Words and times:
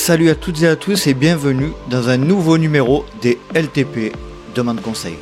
Salut 0.00 0.30
à 0.30 0.34
toutes 0.34 0.62
et 0.62 0.66
à 0.66 0.76
tous 0.76 1.08
et 1.08 1.12
bienvenue 1.12 1.72
dans 1.90 2.08
un 2.08 2.16
nouveau 2.16 2.56
numéro 2.56 3.04
des 3.20 3.38
LTP 3.54 4.16
Demande 4.54 4.80
Conseil. 4.80 5.18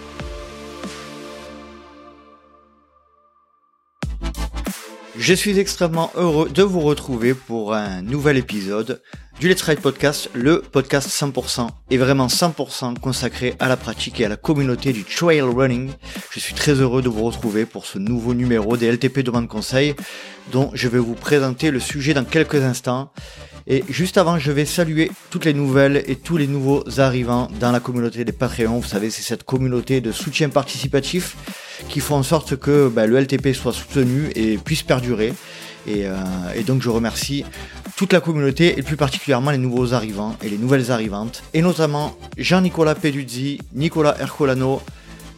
Je 5.17 5.35
suis 5.35 5.59
extrêmement 5.59 6.13
heureux 6.15 6.49
de 6.49 6.63
vous 6.63 6.79
retrouver 6.79 7.35
pour 7.35 7.75
un 7.75 8.03
nouvel 8.03 8.37
épisode 8.37 9.03
du 9.41 9.49
Let's 9.49 9.63
Ride 9.63 9.79
Podcast, 9.79 10.31
le 10.35 10.61
podcast 10.61 11.09
100% 11.09 11.69
et 11.91 11.97
vraiment 11.97 12.27
100% 12.27 12.99
consacré 12.99 13.55
à 13.61 13.69
la 13.69 13.77
pratique 13.77 14.21
et 14.21 14.25
à 14.25 14.29
la 14.29 14.37
communauté 14.37 14.93
du 14.93 15.05
trail 15.05 15.43
running. 15.43 15.93
Je 16.33 16.41
suis 16.41 16.55
très 16.55 16.73
heureux 16.73 17.03
de 17.03 17.09
vous 17.09 17.23
retrouver 17.23 17.65
pour 17.65 17.87
ce 17.87 17.99
nouveau 17.99 18.35
numéro 18.35 18.77
des 18.77 18.91
LTP 18.91 19.21
Demande 19.21 19.47
Conseil 19.47 19.95
dont 20.51 20.73
je 20.75 20.89
vais 20.89 20.99
vous 20.99 21.15
présenter 21.15 21.71
le 21.71 21.79
sujet 21.79 22.15
dans 22.15 22.25
quelques 22.25 22.57
instants. 22.57 23.13
Et 23.69 23.85
juste 23.89 24.19
avant, 24.19 24.39
je 24.39 24.51
vais 24.51 24.65
saluer 24.65 25.11
toutes 25.31 25.45
les 25.45 25.55
nouvelles 25.55 26.03
et 26.07 26.17
tous 26.17 26.37
les 26.37 26.49
nouveaux 26.49 26.83
arrivants 26.99 27.49
dans 27.61 27.71
la 27.71 27.81
communauté 27.81 28.25
des 28.25 28.33
Patreons. 28.33 28.81
Vous 28.81 28.89
savez, 28.89 29.11
c'est 29.11 29.23
cette 29.23 29.45
communauté 29.45 30.01
de 30.01 30.11
soutien 30.11 30.49
participatif 30.49 31.37
qui 31.89 32.01
font 32.01 32.17
en 32.17 32.23
sorte 32.25 32.57
que 32.57 32.89
bah, 32.89 33.07
le 33.07 33.21
LTP 33.21 33.53
soit 33.53 33.73
soutenu 33.73 34.31
et 34.35 34.59
puisse 34.59 34.83
perdurer. 34.83 35.33
Et, 35.87 36.07
euh, 36.07 36.17
et, 36.55 36.65
donc 36.65 36.83
je 36.83 36.91
remercie 36.91 37.45
toute 37.99 38.13
la 38.13 38.21
communauté 38.21 38.79
et 38.79 38.83
plus 38.85 38.97
particulièrement 38.97 39.51
les 39.51 39.59
nouveaux 39.59 39.93
arrivants 39.93 40.37
et 40.41 40.49
les 40.49 40.57
nouvelles 40.57 40.93
arrivantes. 40.93 41.43
Et 41.53 41.63
notamment 41.63 42.17
Jean-Nicolas 42.37 42.95
Peduzzi, 42.95 43.59
Nicolas 43.75 44.15
Ercolano, 44.21 44.81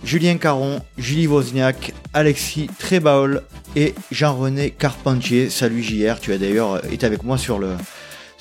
Julien 0.05 0.37
Caron, 0.37 0.83
Julie 0.99 1.27
Wozniak, 1.27 1.95
Alexis 2.13 2.69
Trébaol 2.79 3.45
et 3.77 3.95
Jean-René 4.11 4.73
Carpentier. 4.73 5.49
Salut 5.49 5.83
JR, 5.83 6.21
tu 6.21 6.35
as 6.35 6.39
d'ailleurs 6.39 6.85
été 6.93 7.07
avec 7.07 7.23
moi 7.23 7.39
sur 7.39 7.59
le, 7.59 7.69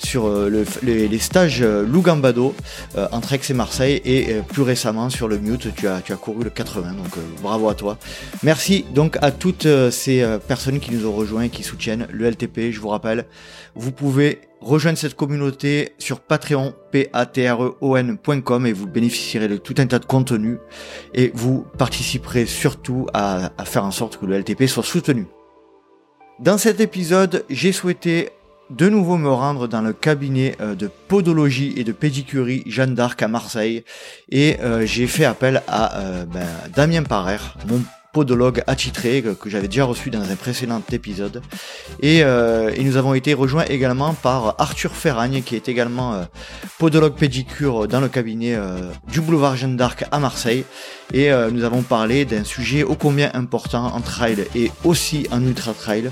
sur 0.02 0.26
euh, 0.26 0.64
les, 0.82 1.18
stages 1.18 1.62
euh, 1.62 1.86
Lougambado 1.86 2.54
euh, 2.96 3.06
entre 3.12 3.34
Aix 3.34 3.40
et 3.48 3.54
Marseille 3.54 4.00
et 4.04 4.40
plus 4.48 4.62
récemment 4.62 5.10
sur 5.10 5.28
le 5.28 5.38
Mute 5.38 5.74
tu 5.74 5.88
as, 5.88 6.00
tu 6.00 6.12
as 6.12 6.16
couru 6.16 6.44
le 6.44 6.50
80 6.50 6.92
donc 6.92 7.16
bravo 7.42 7.68
à 7.68 7.74
toi. 7.74 7.98
Merci 8.42 8.84
donc 8.94 9.18
à 9.20 9.30
toutes 9.30 9.66
ces 9.90 10.38
personnes 10.46 10.80
qui 10.80 10.92
nous 10.92 11.06
ont 11.06 11.12
rejoints 11.12 11.42
et 11.42 11.48
qui 11.48 11.62
soutiennent 11.62 12.06
le 12.10 12.30
LTP. 12.30 12.70
Je 12.70 12.80
vous 12.80 12.88
rappelle, 12.88 13.26
vous 13.74 13.92
pouvez 13.92 14.40
rejoindre 14.60 14.98
cette 14.98 15.14
communauté 15.14 15.94
sur 15.98 16.20
patreon, 16.20 16.74
p 16.90 17.08
a 17.12 17.26
t 17.26 17.48
r 17.48 17.62
e 17.62 18.66
et 18.66 18.72
vous 18.72 18.86
bénéficierez 18.86 19.48
de 19.48 19.56
tout 19.56 19.74
un 19.78 19.86
tas 19.86 19.98
de 19.98 20.04
contenus 20.04 20.58
et 21.14 21.30
vous 21.34 21.66
participerez 21.78 22.46
surtout 22.46 23.06
à, 23.14 23.52
à 23.56 23.64
faire 23.64 23.84
en 23.84 23.90
sorte 23.90 24.18
que 24.18 24.26
le 24.26 24.38
LTP 24.38 24.66
soit 24.66 24.84
soutenu. 24.84 25.26
Dans 26.40 26.56
cet 26.56 26.80
épisode, 26.80 27.44
j'ai 27.50 27.72
souhaité 27.72 28.30
de 28.70 28.88
nouveau 28.88 29.16
me 29.16 29.30
rendre 29.30 29.66
dans 29.66 29.82
le 29.82 29.92
cabinet 29.92 30.56
euh, 30.60 30.74
de 30.74 30.88
podologie 31.08 31.74
et 31.76 31.84
de 31.84 31.92
pédicurie 31.92 32.62
Jeanne 32.66 32.94
d'Arc 32.94 33.20
à 33.22 33.28
Marseille. 33.28 33.84
Et 34.30 34.58
euh, 34.60 34.86
j'ai 34.86 35.06
fait 35.06 35.24
appel 35.24 35.62
à 35.66 35.98
euh, 35.98 36.24
ben, 36.24 36.46
Damien 36.74 37.02
Parer, 37.02 37.38
mon 37.68 37.82
podologue 38.12 38.62
attitré 38.66 39.22
que, 39.22 39.48
j'avais 39.48 39.68
déjà 39.68 39.84
reçu 39.84 40.10
dans 40.10 40.22
un 40.22 40.34
précédent 40.34 40.82
épisode. 40.90 41.42
Et, 42.02 42.24
nous 42.24 42.96
avons 42.96 43.14
été 43.14 43.34
rejoints 43.34 43.66
également 43.66 44.14
par 44.14 44.56
Arthur 44.58 44.90
Ferragne 44.90 45.42
qui 45.42 45.54
est 45.54 45.68
également 45.68 46.26
podologue 46.80 47.14
pédicure 47.14 47.86
dans 47.86 48.00
le 48.00 48.08
cabinet 48.08 48.58
du 49.12 49.20
boulevard 49.20 49.54
Jeanne 49.54 49.76
d'Arc 49.76 50.06
à 50.10 50.18
Marseille. 50.18 50.64
Et 51.14 51.30
nous 51.52 51.62
avons 51.62 51.82
parlé 51.82 52.24
d'un 52.24 52.42
sujet 52.42 52.82
ô 52.82 52.96
combien 52.96 53.30
important 53.32 53.94
en 53.94 54.00
trail 54.00 54.44
et 54.56 54.72
aussi 54.82 55.28
en 55.30 55.40
ultra 55.46 55.72
trail 55.72 56.10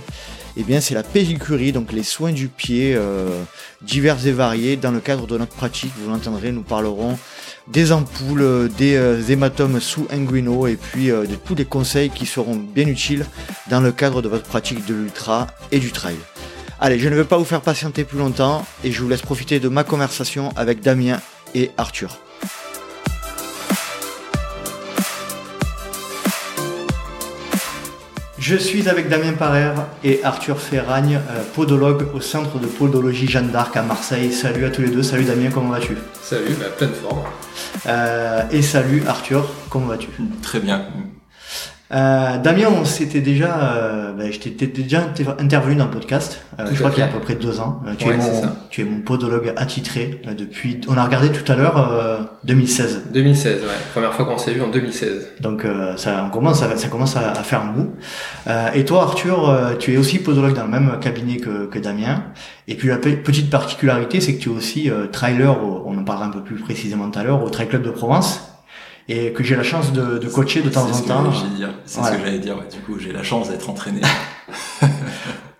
eh 0.60 0.64
bien 0.64 0.80
c'est 0.80 0.94
la 0.94 1.04
pédicurie, 1.04 1.70
donc 1.70 1.92
les 1.92 2.02
soins 2.02 2.32
du 2.32 2.48
pied 2.48 2.94
euh, 2.96 3.42
divers 3.80 4.26
et 4.26 4.32
variés. 4.32 4.76
Dans 4.76 4.90
le 4.90 4.98
cadre 4.98 5.28
de 5.28 5.38
notre 5.38 5.54
pratique, 5.54 5.92
vous 5.96 6.10
l'entendrez, 6.10 6.50
nous 6.50 6.62
parlerons 6.62 7.16
des 7.68 7.92
ampoules, 7.92 8.68
des 8.76 8.96
euh, 8.96 9.22
hématomes 9.28 9.80
sous 9.80 10.08
inguinaux 10.10 10.66
et 10.66 10.76
puis 10.76 11.12
euh, 11.12 11.26
de 11.26 11.36
tous 11.36 11.54
les 11.54 11.64
conseils 11.64 12.10
qui 12.10 12.26
seront 12.26 12.56
bien 12.56 12.88
utiles 12.88 13.24
dans 13.70 13.80
le 13.80 13.92
cadre 13.92 14.20
de 14.20 14.28
votre 14.28 14.44
pratique 14.44 14.84
de 14.84 14.94
l'ultra 14.94 15.46
et 15.70 15.78
du 15.78 15.92
trail. 15.92 16.16
Allez, 16.80 16.98
je 16.98 17.08
ne 17.08 17.14
vais 17.14 17.24
pas 17.24 17.38
vous 17.38 17.44
faire 17.44 17.60
patienter 17.60 18.02
plus 18.02 18.18
longtemps 18.18 18.66
et 18.82 18.90
je 18.90 19.00
vous 19.00 19.08
laisse 19.08 19.22
profiter 19.22 19.60
de 19.60 19.68
ma 19.68 19.84
conversation 19.84 20.50
avec 20.56 20.80
Damien 20.80 21.20
et 21.54 21.70
Arthur. 21.76 22.18
Je 28.48 28.56
suis 28.56 28.88
avec 28.88 29.10
Damien 29.10 29.34
Parer 29.34 29.74
et 30.02 30.24
Arthur 30.24 30.58
Ferragne, 30.58 31.20
euh, 31.28 31.42
podologue 31.54 32.06
au 32.14 32.22
centre 32.22 32.58
de 32.58 32.64
podologie 32.66 33.28
Jeanne 33.28 33.50
d'Arc 33.50 33.76
à 33.76 33.82
Marseille. 33.82 34.32
Salut 34.32 34.64
à 34.64 34.70
tous 34.70 34.80
les 34.80 34.88
deux. 34.88 35.02
Salut 35.02 35.24
Damien, 35.24 35.50
comment 35.52 35.68
vas-tu? 35.68 35.98
Salut, 36.22 36.56
bah, 36.58 36.68
pleine 36.74 36.94
forme. 36.94 37.24
Euh, 37.86 38.40
et 38.50 38.62
salut 38.62 39.02
Arthur, 39.06 39.46
comment 39.68 39.88
vas-tu? 39.88 40.08
Très 40.40 40.60
bien. 40.60 40.86
Euh, 41.90 42.36
Damien, 42.36 42.66
on 42.68 42.84
s'était 42.84 43.22
déjà, 43.22 43.62
euh, 43.62 44.12
ben, 44.12 44.30
je 44.30 44.38
t'étais 44.38 44.66
déjà 44.66 45.10
intervenu 45.38 45.74
dans 45.74 45.86
le 45.86 45.90
podcast. 45.90 46.42
Euh, 46.58 46.66
je 46.70 46.78
crois 46.78 46.90
qu'il 46.90 46.98
y 46.98 47.02
a 47.02 47.06
à 47.06 47.08
peu 47.08 47.20
près 47.20 47.34
deux 47.34 47.60
ans. 47.60 47.80
Euh, 47.86 47.94
tu, 47.96 48.08
es 48.08 48.16
mon, 48.16 48.42
tu 48.68 48.82
es 48.82 48.84
mon 48.84 49.00
podologue 49.00 49.54
attitré 49.56 50.20
depuis. 50.36 50.80
On 50.88 50.98
a 50.98 51.04
regardé 51.04 51.30
tout 51.30 51.50
à 51.50 51.56
l'heure 51.56 52.28
2016. 52.44 53.04
2016, 53.12 53.62
ouais. 53.62 53.68
Première 53.92 54.12
fois 54.12 54.26
qu'on 54.26 54.36
s'est 54.36 54.52
vu 54.52 54.60
en 54.60 54.68
2016. 54.68 55.28
Donc 55.40 55.64
ça, 55.96 56.24
on 56.26 56.30
commence, 56.30 56.62
à, 56.62 56.76
ça 56.76 56.88
commence 56.88 57.16
à, 57.16 57.32
faire 57.42 57.62
un 57.62 57.72
bout. 57.72 57.94
et 58.74 58.84
toi, 58.84 59.04
Arthur, 59.04 59.76
tu 59.78 59.94
es 59.94 59.96
aussi 59.96 60.18
podologue 60.18 60.54
dans 60.54 60.64
le 60.64 60.70
même 60.70 60.98
cabinet 61.00 61.38
que, 61.38 61.66
que 61.66 61.78
Damien. 61.78 62.24
Et 62.66 62.74
puis 62.74 62.88
la 62.88 62.98
petite 62.98 63.48
particularité, 63.48 64.20
c'est 64.20 64.34
que 64.34 64.42
tu 64.42 64.50
es 64.50 64.52
aussi 64.52 64.90
trailer. 65.10 65.56
on 65.86 65.96
en 65.96 66.04
parlera 66.04 66.26
un 66.26 66.30
peu 66.30 66.42
plus 66.42 66.56
précisément 66.56 67.08
tout 67.08 67.18
à 67.18 67.24
l'heure 67.24 67.42
au 67.42 67.48
Trail 67.48 67.68
Club 67.68 67.82
de 67.82 67.90
Provence 67.90 68.57
et 69.08 69.32
que 69.32 69.42
j'ai 69.42 69.56
la 69.56 69.62
chance 69.62 69.92
de, 69.92 70.18
de 70.18 70.28
coacher 70.28 70.62
de 70.62 70.68
temps 70.68 70.86
en 70.86 71.00
temps. 71.00 71.32
C'est 71.84 72.02
ce 72.02 72.10
que 72.10 72.18
j'allais 72.18 72.38
dire. 72.38 72.56
Du 72.70 72.80
coup, 72.80 72.98
j'ai 72.98 73.12
la 73.12 73.22
chance 73.22 73.48
d'être 73.48 73.68
entraîné. 73.70 74.00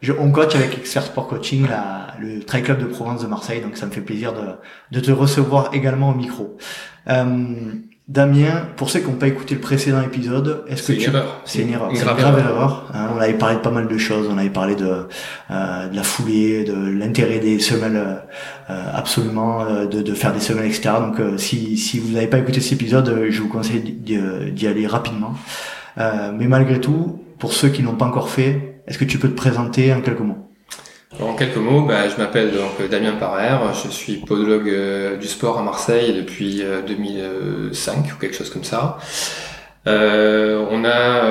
Je, 0.01 0.13
on 0.13 0.31
coach 0.31 0.55
avec 0.55 0.79
Expert 0.79 1.03
Sport 1.03 1.27
Coaching, 1.27 1.67
la, 1.69 2.15
le 2.21 2.45
Trail 2.45 2.63
Club 2.63 2.79
de 2.79 2.85
Provence 2.85 3.21
de 3.21 3.27
Marseille, 3.27 3.61
donc 3.61 3.77
ça 3.77 3.85
me 3.85 3.91
fait 3.91 4.01
plaisir 4.01 4.33
de, 4.33 4.45
de 4.93 5.01
te 5.01 5.11
recevoir 5.11 5.75
également 5.75 6.11
au 6.11 6.15
micro. 6.15 6.57
Euh, 7.09 7.75
Damien, 8.09 8.63
pour 8.77 8.89
ceux 8.89 9.01
qui 9.01 9.07
n'ont 9.07 9.19
pas 9.19 9.27
écouté 9.27 9.55
le 9.55 9.61
précédent 9.61 10.01
épisode, 10.01 10.65
est-ce 10.67 10.93
que 10.93 10.93
tu... 10.95 11.01
C'est 11.01 11.09
une 11.09 11.15
erreur. 11.15 11.43
C'est 11.45 11.63
une 11.63 11.73
erreur. 11.73 11.91
C'est 11.93 12.07
une 12.07 12.17
grave 12.17 12.39
erreur. 12.39 12.91
Hein, 12.95 13.11
on 13.15 13.21
avait 13.21 13.35
parlé 13.35 13.57
de 13.57 13.61
pas 13.61 13.71
mal 13.71 13.87
de 13.87 13.99
choses. 13.99 14.29
On 14.33 14.39
avait 14.39 14.49
parlé 14.49 14.77
de, 14.77 15.07
euh, 15.51 15.89
de 15.89 15.95
la 15.95 16.03
foulée, 16.03 16.65
de 16.65 16.73
l'intérêt 16.73 17.39
des 17.39 17.59
semelles, 17.59 18.23
euh, 18.71 18.93
absolument, 18.95 19.61
euh, 19.61 19.85
de, 19.85 20.01
de, 20.01 20.15
faire 20.15 20.33
des 20.33 20.41
semelles, 20.41 20.65
etc. 20.65 20.95
Donc, 21.01 21.21
euh, 21.21 21.37
si, 21.37 21.77
si 21.77 21.99
vous 21.99 22.15
n'avez 22.15 22.29
pas 22.29 22.39
écouté 22.39 22.63
cet 22.63 22.73
épisode, 22.73 23.27
je 23.29 23.43
vous 23.43 23.49
conseille 23.49 23.83
d'y 23.83 24.67
aller 24.67 24.87
rapidement. 24.87 25.35
mais 25.99 26.47
malgré 26.47 26.81
tout, 26.81 27.23
pour 27.39 27.53
ceux 27.53 27.69
qui 27.69 27.83
n'ont 27.83 27.97
pas 27.97 28.07
encore 28.07 28.31
fait, 28.31 28.83
est-ce 28.87 28.97
que 28.97 29.05
tu 29.05 29.19
peux 29.19 29.29
te 29.29 29.37
présenter 29.37 29.93
en 29.93 30.01
quelques 30.01 30.21
mots? 30.21 30.48
En 31.21 31.35
quelques 31.35 31.57
mots, 31.57 31.83
bah, 31.83 32.09
je 32.09 32.17
m'appelle 32.17 32.53
donc 32.53 32.87
Damien 32.91 33.13
Parer, 33.13 33.57
je 33.83 33.89
suis 33.89 34.17
podologue 34.19 34.69
euh, 34.69 35.17
du 35.17 35.27
sport 35.27 35.59
à 35.59 35.63
Marseille 35.63 36.13
depuis 36.15 36.63
2005 36.87 37.97
euh, 37.97 38.01
ou 38.13 38.21
quelque 38.21 38.37
chose 38.37 38.51
comme 38.51 38.65
ça. 38.65 38.99
Euh, 39.87 40.65
on 40.71 40.85
a 40.85 41.23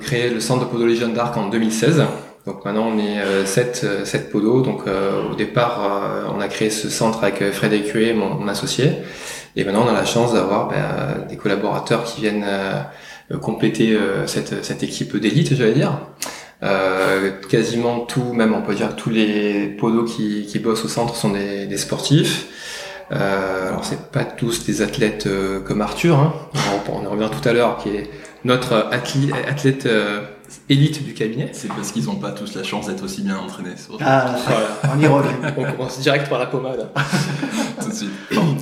créé 0.00 0.30
le 0.30 0.38
centre 0.38 0.66
de 0.66 0.70
podologie 0.70 1.00
Jeanne 1.00 1.14
d'Arc 1.14 1.36
en 1.36 1.48
2016. 1.48 2.04
Donc 2.46 2.64
maintenant 2.64 2.88
on 2.94 2.98
est 2.98 3.44
7, 3.44 4.04
7 4.04 4.30
podos. 4.30 4.62
Donc 4.62 4.84
au 4.86 5.34
départ 5.34 6.24
on 6.34 6.40
a 6.40 6.48
créé 6.48 6.70
ce 6.70 6.88
centre 6.88 7.24
avec 7.24 7.42
Fred 7.50 7.72
Ecué, 7.72 8.14
mon, 8.14 8.46
associé. 8.46 8.92
Et 9.56 9.64
maintenant 9.64 9.84
on 9.84 9.88
a 9.88 9.92
la 9.92 10.04
chance 10.04 10.32
d'avoir 10.32 10.68
bah, 10.68 11.26
des 11.28 11.36
collaborateurs 11.36 12.04
qui 12.04 12.20
viennent 12.20 12.46
compléter 13.42 13.98
cette, 14.26 14.64
cette 14.64 14.82
équipe 14.84 15.16
d'élite, 15.16 15.54
j'allais 15.56 15.74
dire. 15.74 15.98
Euh, 16.62 17.30
quasiment 17.48 18.00
tout, 18.00 18.32
même 18.32 18.52
on 18.52 18.62
peut 18.62 18.74
dire 18.74 18.96
tous 18.96 19.10
les 19.10 19.68
podos 19.68 20.04
qui, 20.04 20.44
qui 20.46 20.58
bossent 20.58 20.84
au 20.84 20.88
centre 20.88 21.14
sont 21.14 21.30
des, 21.30 21.66
des 21.66 21.76
sportifs. 21.76 22.48
Euh, 23.10 23.68
alors 23.68 23.84
c'est 23.84 24.10
pas 24.10 24.24
tous 24.24 24.66
des 24.66 24.82
athlètes 24.82 25.26
euh, 25.26 25.60
comme 25.60 25.80
Arthur, 25.80 26.18
hein. 26.18 26.34
on, 26.92 27.06
en 27.06 27.10
revient 27.10 27.30
tout 27.30 27.48
à 27.48 27.52
l'heure, 27.52 27.78
qui 27.78 27.88
est 27.88 28.10
notre 28.44 28.88
athlète, 28.92 29.34
athlète 29.48 29.86
euh, 29.86 30.20
élite 30.68 31.04
du 31.04 31.14
cabinet. 31.14 31.50
C'est 31.52 31.68
parce 31.68 31.90
qu'ils 31.90 32.10
ont 32.10 32.16
pas 32.16 32.32
tous 32.32 32.54
la 32.54 32.62
chance 32.62 32.86
d'être 32.86 33.02
aussi 33.02 33.22
bien 33.22 33.38
entraînés. 33.38 33.74
Ah, 34.00 34.36
on 34.94 35.00
y 35.00 35.06
revient. 35.06 35.30
on 35.56 35.64
commence 35.64 36.00
direct 36.00 36.28
par 36.28 36.38
la 36.38 36.46
pommade. 36.46 36.90
tout 37.80 37.88
de 37.88 37.94
suite. 37.94 38.10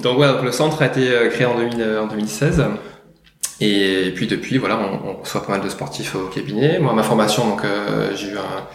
Donc 0.03 0.17
voilà, 0.17 0.41
le 0.41 0.53
centre 0.53 0.81
a 0.81 0.87
été 0.87 1.11
créé 1.31 1.47
en, 1.47 1.57
2000, 1.57 1.99
en 2.03 2.07
2016. 2.07 2.65
Et, 3.61 4.13
puis 4.15 4.27
depuis, 4.27 4.59
voilà, 4.59 4.79
on, 4.79 5.11
on, 5.11 5.23
reçoit 5.23 5.43
pas 5.43 5.53
mal 5.53 5.63
de 5.63 5.69
sportifs 5.69 6.15
au 6.15 6.27
cabinet. 6.27 6.79
Moi, 6.79 6.93
ma 6.93 7.03
formation, 7.03 7.49
donc 7.49 7.65
euh, 7.65 8.11
j'ai 8.15 8.29
eu, 8.29 8.37
un, 8.37 8.67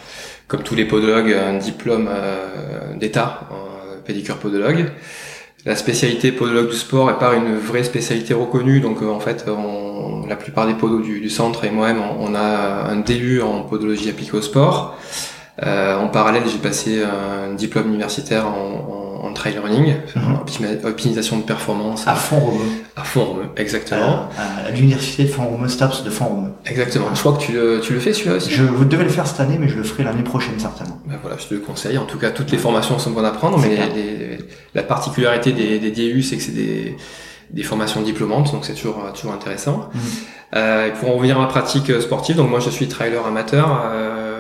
comme 0.47 0.63
tous 0.63 0.75
les 0.75 0.85
podologues, 0.85 1.33
un 1.33 1.57
diplôme 1.57 2.09
euh, 2.11 2.95
d'État 2.95 3.47
en 3.51 4.01
pédicure 4.03 4.37
podologue. 4.37 4.91
La 5.63 5.75
spécialité 5.75 6.31
podologue 6.31 6.69
du 6.69 6.75
sport 6.75 7.11
est 7.11 7.19
pas 7.19 7.35
une 7.35 7.55
vraie 7.55 7.83
spécialité 7.83 8.33
reconnue, 8.33 8.79
donc 8.79 9.03
euh, 9.03 9.09
en 9.09 9.19
fait, 9.19 9.45
on, 9.47 10.25
la 10.25 10.35
plupart 10.35 10.65
des 10.65 10.73
podos 10.73 11.01
du, 11.01 11.19
du 11.19 11.29
centre 11.29 11.63
et 11.65 11.69
moi-même, 11.69 12.01
on, 12.19 12.33
a 12.33 12.89
un 12.89 12.95
DU 12.95 13.41
en 13.41 13.61
podologie 13.61 14.09
appliquée 14.09 14.37
au 14.37 14.41
sport. 14.41 14.97
En 15.63 16.07
parallèle, 16.07 16.43
j'ai 16.51 16.57
passé 16.57 17.03
un 17.03 17.53
diplôme 17.53 17.87
universitaire 17.89 18.47
en, 18.47 19.21
en, 19.23 19.27
en 19.27 19.33
trail 19.33 19.57
running, 19.63 19.93
Mhm. 20.15 20.37
optimisation 20.85 21.37
de 21.37 21.43
performance 21.43 22.07
À 22.07 22.15
Font-Romeu. 22.15 22.63
à 22.95 23.03
fond, 23.03 23.37
exactement. 23.55 24.27
À, 24.37 24.67
à 24.67 24.71
l'université 24.71 25.23
de 25.25 25.29
Font-Romeu, 25.29 25.67
STAPS 25.67 26.03
de 26.03 26.09
Font-Romeu. 26.09 26.49
Exactement. 26.65 27.05
Je 27.13 27.19
crois 27.19 27.33
que 27.33 27.43
tu 27.43 27.51
le, 27.53 27.79
tu 27.81 27.93
le 27.93 27.99
fais 27.99 28.13
celui-là 28.13 28.37
aussi? 28.37 28.49
Je 28.51 28.63
vous 28.63 28.85
devais 28.85 29.03
le 29.03 29.09
faire 29.09 29.27
cette 29.27 29.39
année, 29.39 29.57
mais 29.59 29.67
je 29.69 29.77
le 29.77 29.83
ferai 29.83 30.03
l'année 30.03 30.23
prochaine 30.23 30.59
certainement. 30.59 30.99
Ben 31.05 31.17
voilà, 31.21 31.37
je 31.39 31.45
te 31.47 31.53
le 31.53 31.59
conseille. 31.59 31.97
En 31.99 32.05
tout 32.05 32.17
cas, 32.17 32.31
toutes 32.31 32.51
les 32.51 32.57
formations 32.57 32.97
sont 32.97 33.11
bonnes 33.11 33.25
à 33.25 33.31
prendre, 33.31 33.59
C'est 33.61 33.69
mais 33.69 33.75
les- 33.95 34.37
la 34.73 34.83
particularité 34.83 35.51
des, 35.51 35.77
des 35.79 35.91
DU, 35.91 36.23
c'est 36.23 36.37
que 36.37 36.41
c'est 36.43 36.51
des, 36.55 36.97
des 37.51 37.63
formations 37.63 38.01
diplômantes, 38.01 38.51
donc 38.51 38.65
c'est 38.65 38.73
toujours, 38.73 39.03
toujours 39.13 39.33
intéressant. 39.33 39.89
Mhm. 39.93 40.01
Euh, 40.55 40.87
et 40.87 40.91
pour 40.91 41.09
en 41.09 41.13
revenir 41.13 41.37
à 41.37 41.41
ma 41.41 41.47
pratique 41.47 41.89
euh, 41.91 42.01
sportive, 42.01 42.35
donc 42.35 42.49
moi 42.49 42.59
je 42.59 42.69
suis 42.69 42.87
trailer 42.87 43.25
amateur. 43.25 43.83
euh, 43.93 44.30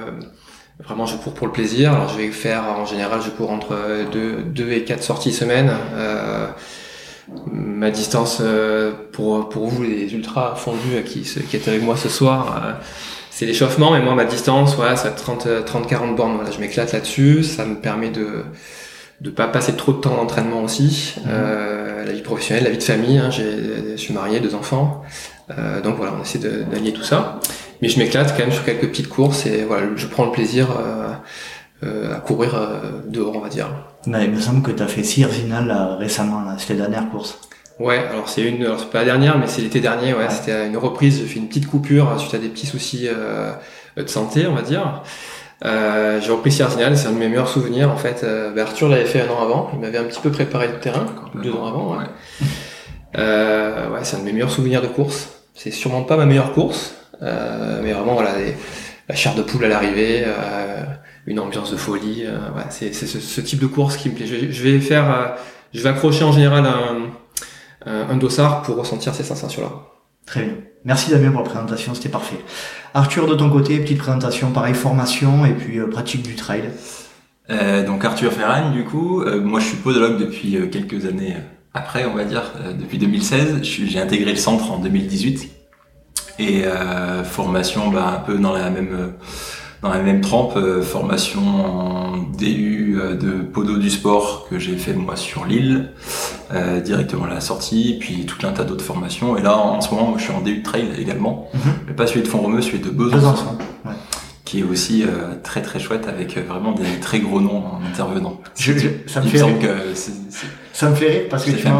vraiment, 0.83 1.05
je 1.05 1.15
cours 1.17 1.33
pour 1.33 1.47
le 1.47 1.53
plaisir. 1.53 1.93
Alors 1.93 2.09
je 2.09 2.17
vais 2.17 2.29
faire, 2.31 2.63
en 2.63 2.85
général, 2.85 3.21
je 3.21 3.29
cours 3.29 3.51
entre 3.51 3.75
2 4.11 4.43
deux, 4.43 4.71
et 4.71 4.83
4 4.83 5.03
sorties 5.03 5.33
semaine. 5.33 5.71
Euh, 5.93 6.47
ma 7.51 7.91
distance 7.91 8.39
euh, 8.41 8.91
pour 9.11 9.49
pour 9.49 9.67
vous 9.67 9.83
les 9.83 10.13
ultras 10.13 10.55
fondus 10.55 10.95
euh, 10.95 11.01
qui 11.01 11.21
qui 11.21 11.55
étaient 11.55 11.69
avec 11.69 11.83
moi 11.83 11.95
ce 11.95 12.09
soir 12.09 12.61
euh, 12.63 12.73
c'est 13.29 13.45
l'échauffement. 13.45 13.91
Mais 13.91 14.01
moi 14.01 14.15
ma 14.15 14.25
distance 14.25 14.75
voilà 14.75 14.95
ça 14.95 15.11
30 15.11 15.65
30 15.65 15.87
40 15.87 16.15
bornes. 16.15 16.35
Voilà 16.35 16.51
je 16.51 16.59
m'éclate 16.59 16.91
là-dessus. 16.93 17.43
Ça 17.43 17.65
me 17.65 17.75
permet 17.75 18.09
de 18.09 18.43
de 19.21 19.29
pas 19.29 19.47
passer 19.47 19.75
trop 19.75 19.93
de 19.93 19.99
temps 19.99 20.15
d'entraînement 20.15 20.63
aussi. 20.63 21.15
Euh, 21.27 22.05
la 22.05 22.11
vie 22.11 22.21
professionnelle 22.21 22.63
la 22.63 22.71
vie 22.71 22.79
de 22.79 22.83
famille 22.83 23.17
hein, 23.17 23.29
j'ai 23.29 23.91
je 23.91 23.97
suis 23.97 24.13
marié 24.13 24.39
deux 24.39 24.55
enfants. 24.55 25.03
Euh, 25.57 25.81
donc 25.81 25.97
voilà 25.97 26.13
on 26.17 26.21
essaie 26.21 26.39
d'allier 26.39 26.93
tout 26.93 27.03
ça 27.03 27.39
mais 27.81 27.87
je 27.89 27.99
m'éclate 27.99 28.31
quand 28.35 28.43
même 28.43 28.51
sur 28.51 28.63
quelques 28.65 28.87
petites 28.89 29.09
courses 29.09 29.45
et 29.45 29.63
voilà 29.63 29.87
je 29.95 30.07
prends 30.07 30.25
le 30.25 30.31
plaisir 30.31 30.67
euh, 30.71 31.09
euh, 31.83 32.15
à 32.15 32.19
courir 32.19 32.55
euh, 32.55 33.01
dehors 33.07 33.35
on 33.35 33.39
va 33.39 33.49
dire 33.49 33.69
Mais 34.05 34.25
il 34.25 34.31
me 34.31 34.39
semble 34.39 34.61
que 34.61 34.71
tu 34.71 34.83
as 34.83 34.87
fait 34.87 35.03
Sirzinal 35.03 35.65
là, 35.67 35.95
récemment, 35.99 36.41
là. 36.41 36.55
c'était 36.57 36.75
la 36.75 36.87
dernière 36.87 37.09
course. 37.09 37.39
Ouais, 37.79 37.97
alors 38.11 38.29
c'est 38.29 38.43
une, 38.43 38.63
alors 38.63 38.79
c'est 38.79 38.91
pas 38.91 38.99
la 38.99 39.05
dernière, 39.05 39.39
mais 39.39 39.47
c'est 39.47 39.61
l'été 39.63 39.79
dernier. 39.79 40.13
Ouais, 40.13 40.19
Ouais. 40.25 40.29
c'était 40.29 40.67
une 40.67 40.77
reprise. 40.77 41.17
J'ai 41.19 41.25
fait 41.25 41.39
une 41.39 41.47
petite 41.47 41.67
coupure 41.67 42.19
suite 42.19 42.35
à 42.35 42.37
des 42.37 42.49
petits 42.49 42.67
soucis 42.67 43.07
euh, 43.09 43.51
de 43.97 44.05
santé, 44.05 44.45
on 44.45 44.53
va 44.53 44.61
dire. 44.61 45.01
Euh, 45.65 46.19
j'ai 46.21 46.31
repris 46.31 46.51
Sierzinal, 46.51 46.95
c'est 46.95 47.07
un 47.07 47.11
de 47.13 47.17
mes 47.17 47.27
meilleurs 47.29 47.47
souvenirs 47.49 47.89
en 47.91 47.97
fait. 47.97 48.21
Euh, 48.23 48.51
ben, 48.53 48.61
Arthur 48.67 48.87
l'avait 48.89 49.05
fait 49.05 49.21
un 49.21 49.29
an 49.31 49.41
avant, 49.41 49.71
il 49.73 49.79
m'avait 49.79 49.97
un 49.97 50.03
petit 50.03 50.19
peu 50.19 50.29
préparé 50.31 50.67
le 50.67 50.79
terrain, 50.79 51.07
deux 51.41 51.51
ans 51.53 51.65
avant. 51.65 51.97
Ouais. 51.97 52.05
Euh, 53.17 53.89
ouais, 53.89 53.99
c'est 54.03 54.15
un 54.17 54.19
de 54.19 54.25
mes 54.25 54.33
meilleurs 54.33 54.51
souvenirs 54.51 54.81
de 54.81 54.87
course. 54.87 55.29
C'est 55.55 55.71
sûrement 55.71 56.03
pas 56.03 56.17
ma 56.17 56.25
meilleure 56.25 56.53
course, 56.53 56.95
mais 57.21 57.93
vraiment 57.93 58.13
voilà, 58.13 58.37
les- 58.37 58.55
la 59.09 59.15
chair 59.15 59.35
de 59.35 59.41
poule 59.41 59.65
à 59.65 59.67
l'arrivée, 59.67 60.23
euh, 60.25 60.83
une 61.27 61.39
ambiance 61.39 61.71
de 61.71 61.77
folie. 61.77 62.23
euh, 62.25 62.37
ouais, 62.55 62.63
c'est 62.69 62.93
c'est 62.93 63.07
ce, 63.07 63.19
ce 63.19 63.41
type 63.41 63.59
de 63.59 63.67
course 63.67 63.97
qui 63.97 64.09
me 64.09 64.15
plaît. 64.15 64.25
Je, 64.27 64.51
je 64.51 64.63
vais 64.63 64.79
faire, 64.79 65.09
euh, 65.13 65.27
je 65.73 65.81
vais 65.81 65.89
accrocher 65.89 66.23
en 66.23 66.31
général 66.31 66.65
un, 66.65 67.89
un, 67.91 68.09
un 68.09 68.17
dossard 68.17 68.61
pour 68.63 68.77
ressentir 68.77 69.13
ces 69.13 69.23
sensations-là. 69.23 69.69
Très 70.25 70.43
bien. 70.43 70.53
Merci 70.85 71.11
Damien 71.11 71.29
pour 71.31 71.41
la 71.43 71.49
présentation, 71.49 71.93
c'était 71.93 72.09
parfait. 72.09 72.37
Arthur, 72.93 73.27
de 73.27 73.35
ton 73.35 73.49
côté, 73.49 73.77
petite 73.79 73.99
présentation, 73.99 74.51
pareil, 74.51 74.73
formation 74.73 75.45
et 75.45 75.51
puis 75.53 75.77
euh, 75.79 75.87
pratique 75.87 76.23
du 76.23 76.35
trail. 76.35 76.63
Euh, 77.49 77.85
donc 77.85 78.05
Arthur 78.05 78.31
Ferragne, 78.31 78.71
du 78.71 78.83
coup, 78.85 79.21
euh, 79.21 79.41
moi 79.41 79.59
je 79.59 79.65
suis 79.65 79.77
podologue 79.77 80.17
depuis 80.17 80.55
euh, 80.57 80.67
quelques 80.67 81.05
années 81.05 81.33
euh, 81.35 81.39
après, 81.73 82.05
on 82.05 82.13
va 82.15 82.23
dire, 82.23 82.53
euh, 82.63 82.73
depuis 82.73 82.97
2016. 82.97 83.57
Je 83.59 83.63
suis- 83.63 83.89
J'ai 83.89 83.99
intégré 83.99 84.31
le 84.31 84.37
centre 84.37 84.71
en 84.71 84.77
2018 84.79 85.49
et 86.41 86.65
euh, 86.65 87.23
formation, 87.23 87.89
bah, 87.89 88.15
un 88.17 88.19
peu 88.25 88.37
dans 88.37 88.53
la 88.53 88.69
même 88.69 88.89
euh, 88.93 89.07
dans 89.81 89.89
la 89.89 89.97
même 89.99 90.21
trempe, 90.21 90.57
euh, 90.57 90.83
formation 90.83 91.41
en 91.41 92.17
DU 92.37 92.99
euh, 93.01 93.15
de 93.15 93.31
podo 93.41 93.77
du 93.77 93.89
sport 93.89 94.45
que 94.47 94.59
j'ai 94.59 94.77
fait 94.77 94.93
moi 94.93 95.15
sur 95.15 95.43
Lille, 95.45 95.89
euh, 96.53 96.79
directement 96.81 97.25
à 97.25 97.29
la 97.29 97.41
sortie, 97.41 97.97
puis 97.99 98.27
tout 98.27 98.45
un 98.45 98.51
tas 98.51 98.63
d'autres 98.63 98.83
formations. 98.85 99.37
Et 99.37 99.41
là, 99.41 99.57
en 99.57 99.81
ce 99.81 99.89
moment, 99.93 100.13
je 100.19 100.23
suis 100.23 100.33
en 100.33 100.41
DU 100.41 100.57
de 100.59 100.63
trail 100.63 100.87
également, 100.99 101.49
Mhm. 101.55 101.61
mais 101.87 101.93
pas 101.93 102.05
celui 102.05 102.21
de 102.21 102.27
Font-Romeu, 102.27 102.61
celui 102.61 102.79
de 102.79 102.89
Besançon. 102.89 103.57
Ouais. 103.85 103.93
qui 104.45 104.59
est 104.59 104.63
aussi 104.63 105.05
très 105.43 105.61
très 105.61 105.79
chouette 105.79 106.09
avec 106.09 106.37
vraiment 106.37 106.73
des 106.73 106.99
très 107.01 107.19
gros 107.21 107.39
noms 107.39 107.63
en 107.65 107.79
intervenant. 107.89 108.41
Je- 108.57 108.73
je- 108.77 108.89
ça 109.07 109.21
me 109.21 109.25
Il 109.27 109.31
fait 109.31 109.37
semble 109.37 109.59
rire. 109.59 109.69
que 109.93 109.99
Ça 110.73 110.89
me 110.89 110.95
fait 110.95 111.07
rire 111.07 111.21
parce 111.29 111.45
que 111.45 111.51
J'ai 111.51 111.57
tu 111.57 111.63
fait 111.63 111.69
un 111.69 111.75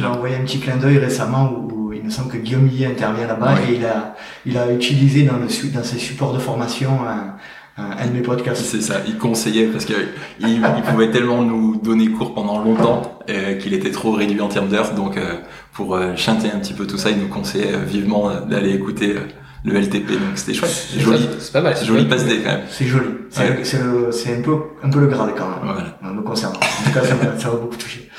m'as 0.00 0.08
envoyé 0.16 0.36
un 0.36 0.42
petit 0.44 0.60
clin 0.60 0.76
d'œil 0.76 0.98
récemment 0.98 1.50
où, 1.52 1.81
me 2.12 2.16
semble 2.18 2.32
que 2.32 2.38
Guillaume 2.38 2.62
Millet 2.64 2.86
intervient 2.86 3.26
là-bas 3.26 3.54
Ouais. 3.54 3.72
et 3.72 3.76
il 3.76 3.84
a, 3.86 4.14
il 4.46 4.56
a 4.58 4.70
utilisé 4.72 5.22
dans, 5.24 5.36
le, 5.38 5.48
su- 5.48 5.68
dans 5.68 5.82
ses 5.84 5.98
supports 5.98 6.32
de 6.34 6.38
formation 6.38 6.90
un, 7.08 7.36
un, 7.82 7.90
un 7.98 8.06
de 8.06 8.12
mes 8.12 8.20
podcasts. 8.20 8.62
c'est 8.64 8.82
ça, 8.82 8.96
il 9.06 9.16
conseillait 9.18 9.66
parce 9.66 9.84
que 9.86 9.94
il, 10.40 10.48
il 10.76 10.82
pouvait 10.82 11.10
tellement 11.10 11.42
nous 11.42 11.76
donner 11.76 12.08
cours 12.08 12.34
pendant 12.34 12.62
longtemps 12.62 13.18
euh, 13.30 13.54
qu'il 13.56 13.72
était 13.74 13.90
trop 13.90 14.12
réduit 14.12 14.40
en 14.40 14.48
termes 14.48 14.68
d'heures. 14.68 14.92
Donc 14.94 15.16
euh, 15.16 15.36
pour 15.72 15.94
euh, 15.96 16.14
chanter 16.16 16.48
un 16.54 16.58
petit 16.58 16.74
peu 16.74 16.86
tout 16.86 16.98
ça, 16.98 17.10
il 17.10 17.18
nous 17.18 17.28
conseillait 17.28 17.74
euh, 17.74 17.78
vivement 17.84 18.28
euh, 18.30 18.40
d'aller 18.42 18.74
écouter 18.74 19.14
euh, 19.16 19.20
le 19.64 19.74
LTP. 19.80 20.10
Donc 20.10 20.20
c'était 20.34 20.54
chouette, 20.54 20.70
c'est 20.70 21.00
joli, 21.00 21.26
C'est 21.38 21.52
pas 21.52 21.60
mal. 21.62 21.74
c'est 21.76 21.86
joli 21.86 22.04
passe 22.04 22.24
quand 22.24 22.50
même. 22.50 22.60
C'est 22.70 22.86
joli. 22.86 23.06
C'est 23.30 23.40
Ouais. 23.42 24.38
un 24.38 24.42
peu, 24.42 24.56
un 24.82 24.90
peu 24.90 25.00
le 25.00 25.06
grade 25.06 25.30
quand 25.38 25.48
même. 25.48 25.60
Voilà. 26.02 26.14
Me 26.14 26.20
concernant. 26.20 26.56
En 26.58 26.84
tout 26.84 26.92
cas, 26.92 27.02
ça 27.06 27.14
m'a 27.14 27.38
ça 27.38 27.48
m'a 27.48 27.54
beaucoup 27.56 27.76
touché. 27.76 28.10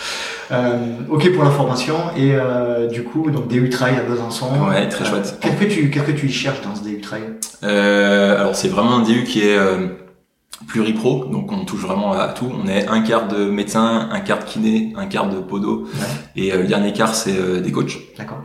Euh, 0.53 0.77
ok 1.09 1.33
pour 1.33 1.43
la 1.43 1.49
formation 1.49 1.95
et 2.15 2.31
euh, 2.33 2.87
du 2.87 3.03
coup 3.03 3.31
donc 3.31 3.47
DU 3.47 3.69
Trail 3.69 3.95
à 3.97 4.03
Besançon. 4.03 4.49
Ouais, 4.69 4.87
très 4.87 5.05
chouette. 5.05 5.37
Qu'est-ce 5.41 5.55
que 5.55 5.65
tu 5.65 5.89
qu'est-ce 5.89 6.05
que 6.05 6.11
tu 6.11 6.27
y 6.27 6.31
cherches 6.31 6.61
dans 6.61 6.75
ce 6.75 6.83
DU 6.83 7.01
Trail? 7.01 7.23
Euh, 7.63 8.39
alors 8.39 8.55
c'est 8.55 8.67
vraiment 8.67 8.97
un 8.97 9.03
DU 9.03 9.23
qui 9.23 9.41
est 9.41 9.57
euh, 9.57 9.87
pluripro, 10.67 11.25
donc 11.25 11.51
on 11.51 11.65
touche 11.65 11.81
vraiment 11.81 12.13
à 12.13 12.27
tout. 12.29 12.51
On 12.63 12.67
est 12.67 12.87
un 12.87 13.01
quart 13.01 13.27
de 13.27 13.45
médecin, 13.45 14.09
un 14.11 14.19
quart 14.19 14.39
de 14.39 14.45
kiné, 14.45 14.93
un 14.95 15.07
quart 15.07 15.29
de 15.29 15.39
podo, 15.39 15.87
et 16.35 16.53
euh, 16.53 16.57
le 16.57 16.67
dernier 16.67 16.93
quart 16.93 17.15
c'est 17.15 17.37
euh, 17.37 17.59
des 17.59 17.71
coachs. 17.71 17.97
D'accord. 18.17 18.41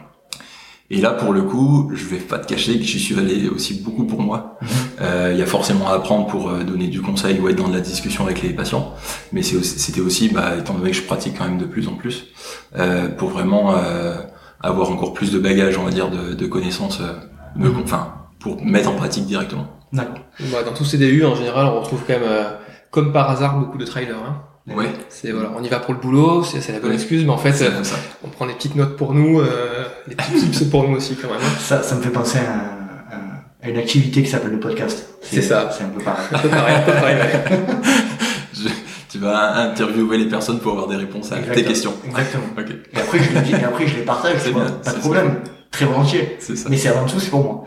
Et 0.91 1.03
là, 1.03 1.11
pour 1.11 1.35
le 1.35 1.43
coup, 1.43 1.91
je 1.95 2.05
vais 2.07 2.17
pas 2.17 2.39
te 2.39 2.47
cacher 2.47 2.79
que 2.79 2.85
j'y 2.85 2.99
suis 2.99 3.19
allé 3.19 3.49
aussi 3.51 3.75
beaucoup 3.83 4.05
pour 4.05 4.23
moi. 4.23 4.57
Mhm. 4.63 4.69
Euh, 5.03 5.31
Il 5.35 5.39
y 5.39 5.43
a 5.43 5.47
forcément 5.47 5.89
à 5.89 5.93
apprendre 5.95 6.27
pour 6.29 6.49
euh, 6.49 6.65
donner 6.65 6.87
du 6.89 7.03
conseil 7.03 7.39
ou 7.41 7.49
être 7.49 7.57
dans 7.57 7.69
de 7.69 7.75
la 7.75 7.81
discussion 7.81 8.25
avec 8.25 8.41
les 8.43 8.51
patients. 8.55 8.95
Mais 9.33 9.43
c'est 9.43 9.57
aussi- 9.57 9.79
c'était 9.79 10.01
aussi, 10.01 10.31
bah, 10.31 10.53
étant 10.59 10.73
donné 10.75 10.91
que 10.93 10.97
je 10.97 11.03
pratique 11.03 11.35
quand 11.37 11.45
même 11.45 11.59
de 11.59 11.67
plus 11.67 11.89
en 11.89 11.95
plus, 11.95 12.29
euh, 12.77 13.09
pour 13.09 13.29
vraiment 13.29 13.75
euh, 13.77 14.15
avoir 14.61 14.91
encore 14.91 15.13
plus 15.13 15.31
de 15.31 15.39
bagages, 15.39 15.77
on 15.77 15.85
va 15.85 15.91
dire, 15.91 16.11
de, 16.11 16.33
de 16.33 16.47
connaissances, 16.47 17.01
euh, 17.01 17.13
de- 17.57 17.69
Mhm. 17.69 17.83
enfin, 17.85 18.15
pour 18.41 18.65
mettre 18.65 18.89
en 18.89 18.95
pratique 18.95 19.27
directement. 19.27 19.67
D'accord. 19.93 20.21
Bah, 20.53 20.63
dans 20.65 20.73
tous 20.73 20.85
ces 20.87 20.97
DU, 20.97 21.25
en 21.27 21.35
général, 21.35 21.67
on 21.67 21.81
retrouve 21.81 22.01
quand 22.07 22.15
même, 22.15 22.23
euh, 22.25 22.51
comme 22.91 23.13
par 23.13 23.29
hasard, 23.31 23.59
beaucoup 23.59 23.77
de 23.79 23.85
trailers. 23.85 24.17
Hein. 24.17 24.43
Ouais, 24.75 24.89
C'est 25.09 25.31
voilà, 25.33 25.51
on 25.57 25.63
y 25.63 25.69
va 25.69 25.79
pour 25.79 25.95
le 25.95 26.01
boulot, 26.01 26.43
c'est 26.45 26.61
c'est 26.61 26.73
la 26.73 26.81
bonne 26.81 26.93
excuse, 26.93 27.25
mais 27.25 27.31
en 27.31 27.39
fait, 27.39 27.53
c'est 27.53 27.67
euh, 27.67 27.83
ça. 27.85 27.97
on 28.25 28.29
prend 28.29 28.47
des 28.47 28.53
petites 28.55 28.75
notes 28.77 28.97
pour 28.97 29.15
nous, 29.15 29.41
euh, 29.41 29.85
des 30.07 30.15
petits 30.15 30.33
tips 30.51 30.65
pour 30.71 30.87
nous 30.89 30.97
aussi 30.97 31.17
quand 31.17 31.29
même. 31.29 31.41
Ça, 31.59 31.83
ça 31.83 31.95
me 31.95 32.03
fait 32.03 32.11
penser 32.11 32.39
à, 32.39 33.67
à 33.67 33.69
une 33.71 33.79
activité 33.79 34.23
qui 34.23 34.29
s'appelle 34.31 34.51
le 34.53 34.61
podcast. 34.61 35.07
C'est 35.23 35.43
ça. 35.43 35.71
C'est 35.77 35.85
un 35.85 35.89
peu 35.89 36.01
pareil. 36.03 36.27
Un 36.33 36.39
peu 36.39 36.49
pareil, 36.49 36.77
un 36.77 36.81
peu 36.83 36.93
pareil. 36.93 37.17
ouais. 37.17 37.45
Je- 38.55 38.69
tu 39.11 39.19
vas 39.19 39.57
interviewer 39.71 40.19
les 40.19 40.27
personnes 40.29 40.59
pour 40.61 40.73
avoir 40.73 40.87
des 40.89 40.97
réponses 40.97 41.33
à 41.33 41.39
tes 41.39 41.65
questions. 41.65 41.95
Exactement. 42.07 42.45
Ok, 42.59 42.67
Et 42.93 42.99
après, 43.01 43.19
je 43.21 43.33
les 43.35 43.41
dis, 43.41 43.53
et 43.53 43.65
après, 43.65 43.87
je 43.87 43.97
les 43.97 44.03
partage, 44.03 44.35
C'est 44.39 44.49
tu 44.49 44.53
vois, 44.53 44.65
bien, 44.65 44.73
pas 44.85 44.93
de 44.93 44.99
problème. 44.99 45.41
Très 45.71 45.87
volontiers. 45.87 46.37
c'est 46.41 46.57
ça. 46.57 46.69
Mais 46.69 46.77
c'est 46.77 46.89
avant 46.89 47.07
tout, 47.07 47.19
c'est 47.19 47.31
pour 47.31 47.43
moi. 47.43 47.65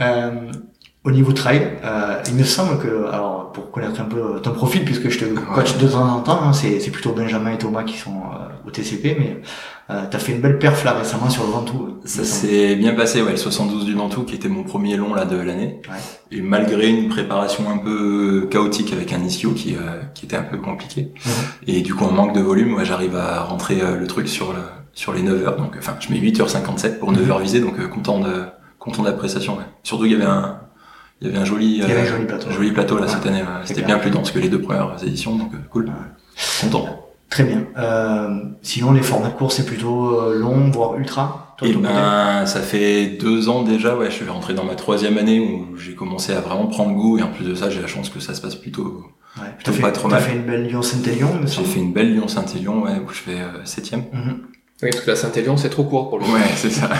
Euh, 0.00 0.30
au 1.06 1.10
niveau 1.12 1.32
trail, 1.32 1.78
euh, 1.84 2.20
il 2.28 2.34
me 2.34 2.44
semble 2.44 2.78
que, 2.78 3.06
alors, 3.12 3.52
pour 3.52 3.70
connaître 3.70 4.00
un 4.00 4.04
peu 4.04 4.40
ton 4.42 4.50
profil, 4.50 4.84
puisque 4.84 5.08
je 5.08 5.20
te 5.20 5.24
coach 5.24 5.78
de 5.78 5.86
temps 5.86 6.16
en 6.16 6.20
temps, 6.20 6.42
hein, 6.42 6.52
c'est, 6.52 6.80
c'est 6.80 6.90
plutôt 6.90 7.12
Benjamin 7.12 7.52
et 7.52 7.58
Thomas 7.58 7.84
qui 7.84 7.96
sont 7.96 8.10
euh, 8.10 8.68
au 8.68 8.70
TCP, 8.70 9.16
mais 9.18 9.40
euh, 9.88 10.02
t'as 10.10 10.18
fait 10.18 10.32
une 10.32 10.40
belle 10.40 10.58
perf 10.58 10.84
là 10.84 10.94
récemment 10.94 11.30
sur 11.30 11.44
le 11.44 11.50
Ventoux. 11.50 11.98
Ça 12.04 12.24
s'est 12.24 12.74
bien 12.74 12.92
passé, 12.94 13.22
ouais, 13.22 13.30
le 13.30 13.36
72 13.36 13.84
du 13.84 13.94
Ventoux 13.94 14.24
qui 14.24 14.34
était 14.34 14.48
mon 14.48 14.64
premier 14.64 14.96
long 14.96 15.14
là 15.14 15.24
de 15.24 15.36
l'année. 15.36 15.80
Ouais. 15.88 16.36
Et 16.36 16.42
malgré 16.42 16.88
une 16.88 17.08
préparation 17.08 17.70
un 17.70 17.78
peu 17.78 18.48
chaotique 18.50 18.92
avec 18.92 19.12
un 19.12 19.22
ischio 19.22 19.52
qui, 19.52 19.76
euh, 19.76 20.02
qui 20.12 20.26
était 20.26 20.36
un 20.36 20.42
peu 20.42 20.58
compliqué. 20.58 21.12
Mhm. 21.14 21.32
Et 21.68 21.80
du 21.82 21.94
coup, 21.94 22.04
en 22.04 22.10
manque 22.10 22.34
de 22.34 22.40
volume, 22.40 22.74
ouais, 22.74 22.84
j'arrive 22.84 23.14
à 23.14 23.42
rentrer 23.42 23.76
le 23.76 24.06
truc 24.08 24.26
sur 24.26 24.52
le, 24.52 24.58
sur 24.96 25.12
les 25.12 25.22
9 25.22 25.46
heures. 25.46 25.56
Donc, 25.56 25.76
enfin, 25.78 25.94
je 26.00 26.12
mets 26.12 26.18
8h57 26.18 26.98
pour 26.98 27.12
9 27.12 27.30
heures 27.30 27.38
visées, 27.38 27.60
donc 27.60 27.78
euh, 27.78 27.86
content 27.86 28.18
de, 28.18 28.46
content 28.80 29.02
de 29.02 29.08
la 29.08 29.14
prestation, 29.14 29.56
ouais. 29.56 29.64
Surtout, 29.84 30.06
il 30.06 30.12
y 30.12 30.14
avait 30.16 30.24
un, 30.24 30.58
il 31.20 31.28
y 31.28 31.30
avait 31.30 31.38
un 31.40 31.44
joli, 31.44 31.82
avait 31.82 31.94
euh, 31.94 32.02
un 32.02 32.04
joli 32.06 32.24
plateau. 32.26 32.50
joli 32.50 32.72
plateau 32.72 32.96
là 32.96 33.02
Ouais. 33.02 33.08
cette 33.08 33.26
année. 33.26 33.42
C'est 33.62 33.68
C'était 33.74 33.86
bien 33.86 33.98
plus 33.98 34.10
dense 34.10 34.30
que 34.30 34.38
les 34.38 34.48
deux 34.48 34.60
premières 34.60 34.96
éditions, 35.02 35.36
donc 35.36 35.52
euh, 35.54 35.58
cool. 35.70 35.90
Content. 36.60 37.02
Très 37.30 37.42
bien. 37.44 37.64
Euh, 37.76 38.28
sinon, 38.62 38.92
les 38.92 39.02
formats 39.02 39.28
de 39.30 39.34
course, 39.34 39.56
c'est 39.56 39.66
plutôt 39.66 40.20
euh, 40.20 40.38
long, 40.38 40.70
voire 40.70 40.96
ultra? 40.96 41.54
Toi, 41.58 41.68
Et 41.68 41.72
côté? 41.72 41.84
ben, 41.86 42.44
ça 42.46 42.60
fait 42.60 43.06
deux 43.18 43.48
ans 43.48 43.62
déjà, 43.62 43.96
ouais, 43.96 44.06
je 44.10 44.16
suis 44.16 44.28
rentré 44.28 44.52
dans 44.54 44.64
ma 44.64 44.74
troisième 44.74 45.16
année 45.18 45.40
où 45.40 45.76
j'ai 45.76 45.94
commencé 45.94 46.32
à 46.34 46.40
vraiment 46.40 46.66
prendre 46.66 46.92
goût 46.94 47.18
et 47.18 47.22
en 47.22 47.28
plus 47.32 47.44
de 47.46 47.54
ça, 47.54 47.70
j'ai 47.70 47.80
la 47.80 47.86
chance 47.88 48.10
que 48.10 48.20
ça 48.20 48.34
se 48.34 48.40
passe 48.42 48.54
plutôt. 48.54 49.06
ouais. 49.38 49.48
plutôt 49.56 49.72
fait, 49.72 49.80
pas 49.82 49.90
trop 49.90 50.08
t'as 50.08 50.16
mal. 50.16 50.24
fait 50.24 50.36
une 50.36 50.42
belle 50.44 50.66
Lyon-Saint-Élion, 50.66 51.28
J'ai 51.46 51.64
fait 51.64 51.80
une 51.80 51.92
belle 51.94 52.12
Lyon-Saint-Élion, 52.12 52.82
ouais, 52.82 53.00
où 53.04 53.08
je 53.08 53.18
fais 53.20 53.40
euh, 53.40 53.64
septième. 53.64 54.04
Mhm. 54.12 54.42
Oui, 54.82 54.90
parce 54.90 55.04
que 55.04 55.10
la 55.10 55.16
Saint-Élion, 55.16 55.56
c'est 55.56 55.70
trop 55.70 55.84
court 55.84 56.10
pour 56.10 56.18
lui. 56.18 56.26
Ouais, 56.26 56.40
c'est 56.54 56.70
ça. 56.70 56.90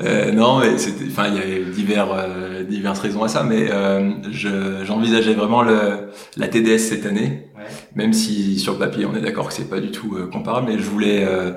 Euh, 0.00 0.32
non, 0.32 0.58
mais 0.58 0.76
c'était, 0.78 1.04
enfin, 1.08 1.28
il 1.28 1.34
y 1.34 1.38
avait 1.38 1.64
divers, 1.70 2.08
euh, 2.12 2.64
diverses 2.64 2.98
raisons 3.00 3.22
à 3.22 3.28
ça, 3.28 3.42
mais 3.44 3.68
euh, 3.70 4.10
je, 4.32 4.84
j'envisageais 4.84 5.34
vraiment 5.34 5.62
le, 5.62 6.08
la 6.36 6.48
TDS 6.48 6.78
cette 6.78 7.06
année, 7.06 7.46
Ouais. 7.56 7.64
même 7.94 8.12
si 8.14 8.58
sur 8.58 8.72
le 8.72 8.78
papier 8.78 9.04
on 9.04 9.14
est 9.14 9.20
d'accord 9.20 9.48
que 9.48 9.52
c'est 9.54 9.68
pas 9.68 9.80
du 9.80 9.90
tout 9.90 10.16
euh, 10.16 10.26
comparable, 10.32 10.68
mais 10.72 10.78
je 10.78 10.84
voulais 10.84 11.24
euh, 11.24 11.52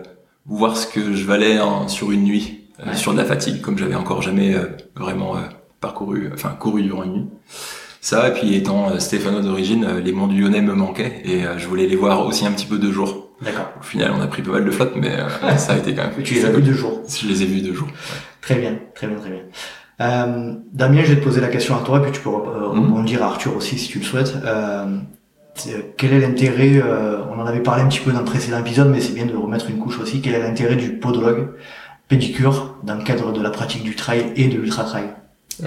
voir 0.46 0.76
ce 0.78 0.86
que 0.86 1.14
je 1.14 1.26
valais 1.26 1.60
en- 1.62 1.88
sur 1.88 2.12
une 2.12 2.24
nuit, 2.26 2.66
euh, 2.82 2.90
Ouais. 2.92 2.96
sur 2.98 3.14
de 3.14 3.18
la 3.18 3.24
fatigue, 3.26 3.62
comme 3.62 3.78
j'avais 3.78 3.96
encore 3.96 4.22
jamais 4.22 4.54
euh, 4.54 4.66
vraiment 4.98 5.36
euh, 5.38 5.40
parcouru, 5.80 6.30
enfin 6.34 6.50
couru 6.60 6.84
durant 6.84 7.04
une 7.04 7.14
nuit. 7.14 7.26
Ça, 8.02 8.28
et 8.28 8.34
puis 8.34 8.54
étant 8.56 9.00
Stéphano 9.00 9.40
d'origine, 9.40 9.88
les 10.04 10.12
monts 10.12 10.28
du 10.28 10.40
Lyonnais 10.42 10.62
me 10.62 10.74
manquaient 10.74 11.22
et 11.24 11.46
euh, 11.46 11.58
je 11.58 11.68
voulais 11.68 11.88
les 11.88 11.96
voir 11.96 12.26
aussi 12.28 12.46
un 12.46 12.52
petit 12.52 12.66
peu 12.66 12.78
de 12.78 12.92
jour. 12.92 13.23
D'accord. 13.42 13.70
Au 13.80 13.84
final, 13.84 14.12
on 14.18 14.22
a 14.22 14.28
pris 14.28 14.42
pas 14.42 14.52
mal 14.52 14.66
de 14.66 14.72
flotte, 14.72 14.94
mais 14.96 15.12
euh, 15.20 15.28
ça 15.58 15.74
a 15.74 15.78
été 15.78 15.94
quand 15.94 16.04
même. 16.04 16.24
Tu 16.24 16.36
les 16.36 16.46
as 16.46 16.50
vus 16.52 16.62
deux 16.62 16.74
jours. 16.74 17.02
Je 17.08 17.28
les 17.28 17.42
ai 17.44 17.46
vus 17.46 17.62
deux 17.62 17.74
jours. 17.74 17.88
Très 18.42 18.56
bien, 18.56 18.78
très 18.96 19.08
bien, 19.08 19.18
très 19.18 19.30
bien. 19.30 19.42
Euh, 20.02 20.54
Damien, 20.72 21.02
je 21.04 21.14
vais 21.14 21.20
te 21.20 21.24
poser 21.24 21.42
la 21.42 21.48
question 21.50 21.76
à 21.76 21.82
toi, 21.82 22.02
puis 22.02 22.12
tu 22.12 22.20
peux 22.22 22.30
euh, 22.30 22.74
Mhm. 22.74 22.86
rebondir 22.86 23.24
à 23.24 23.28
Arthur 23.28 23.56
aussi 23.56 23.78
si 23.78 23.90
tu 23.90 24.00
le 24.00 24.06
souhaites. 24.06 24.34
Euh, 24.46 24.98
quel 25.98 26.14
est 26.14 26.20
l'intérêt, 26.20 26.82
euh, 26.84 27.20
on 27.32 27.40
en 27.40 27.46
avait 27.46 27.60
parlé 27.62 27.84
un 27.84 27.88
petit 27.88 28.00
peu 28.00 28.12
dans 28.12 28.20
le 28.20 28.26
précédent 28.26 28.60
épisode, 28.60 28.90
mais 28.90 29.00
c'est 29.00 29.14
bien 29.14 29.28
de 29.28 29.36
remettre 29.36 29.70
une 29.70 29.78
couche 29.78 30.00
aussi, 30.00 30.20
quel 30.20 30.34
est 30.34 30.40
l'intérêt 30.42 30.76
du 30.76 30.94
podologue 30.98 31.50
pédicure 32.08 32.76
dans 32.84 32.96
le 32.96 33.04
cadre 33.04 33.32
de 33.32 33.40
la 33.42 33.52
pratique 33.52 33.84
du 33.84 33.96
trail 33.96 34.34
et 34.36 34.48
de 34.48 34.58
l'ultra-trail? 34.58 35.06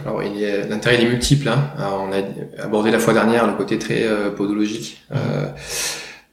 Alors, 0.05 0.21
il 0.25 0.43
est, 0.43 0.69
l'intérêt 0.69 0.97
il 1.01 1.07
est 1.07 1.11
multiple. 1.11 1.49
Hein. 1.49 1.71
Alors, 1.79 2.03
on 2.09 2.13
a 2.13 2.65
abordé 2.65 2.91
la 2.91 2.99
fois 2.99 3.15
dernière 3.15 3.47
le 3.47 3.53
côté 3.53 3.79
très 3.79 4.03
euh, 4.03 4.31
podologique. 4.31 5.01
euh, 5.15 5.47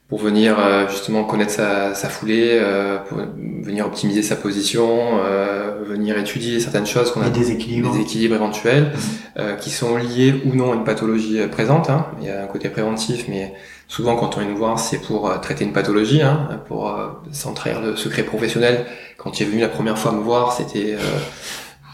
pour 0.08 0.18
venir 0.20 0.56
euh, 0.58 0.86
justement 0.88 1.24
connaître 1.24 1.52
sa, 1.52 1.94
sa 1.94 2.08
foulée, 2.08 2.58
euh, 2.60 2.98
pour 2.98 3.18
venir 3.62 3.86
optimiser 3.86 4.22
sa 4.22 4.36
position, 4.36 5.18
euh, 5.24 5.82
venir 5.86 6.18
étudier 6.18 6.60
certaines 6.60 6.86
choses 6.86 7.10
qu'on 7.10 7.22
a 7.22 7.24
Les 7.24 7.30
déséquilibres 7.30 7.92
des 7.92 8.00
équilibres 8.00 8.34
éventuels 8.34 8.92
euh, 9.38 9.54
qui 9.56 9.70
sont 9.70 9.96
liés 9.96 10.42
ou 10.44 10.54
non 10.54 10.72
à 10.72 10.74
une 10.74 10.84
pathologie 10.84 11.38
présente. 11.50 11.88
Hein. 11.88 12.06
Il 12.20 12.26
y 12.26 12.30
a 12.30 12.42
un 12.42 12.46
côté 12.46 12.68
préventif, 12.68 13.26
mais 13.28 13.54
souvent 13.88 14.14
quand 14.16 14.36
on 14.36 14.40
vient 14.40 14.48
nous 14.50 14.56
voir, 14.58 14.78
c'est 14.78 14.98
pour 14.98 15.40
traiter 15.40 15.64
une 15.64 15.72
pathologie, 15.72 16.20
hein, 16.20 16.60
pour 16.68 16.88
euh, 16.90 17.08
s'entraire 17.32 17.80
le 17.80 17.96
secret 17.96 18.24
professionnel. 18.24 18.84
Quand 19.16 19.30
tu 19.30 19.42
es 19.42 19.46
venu 19.46 19.60
la 19.62 19.68
première 19.68 19.96
fois 19.98 20.12
me 20.12 20.20
voir, 20.20 20.52
c'était 20.52 20.94
euh, 20.94 21.18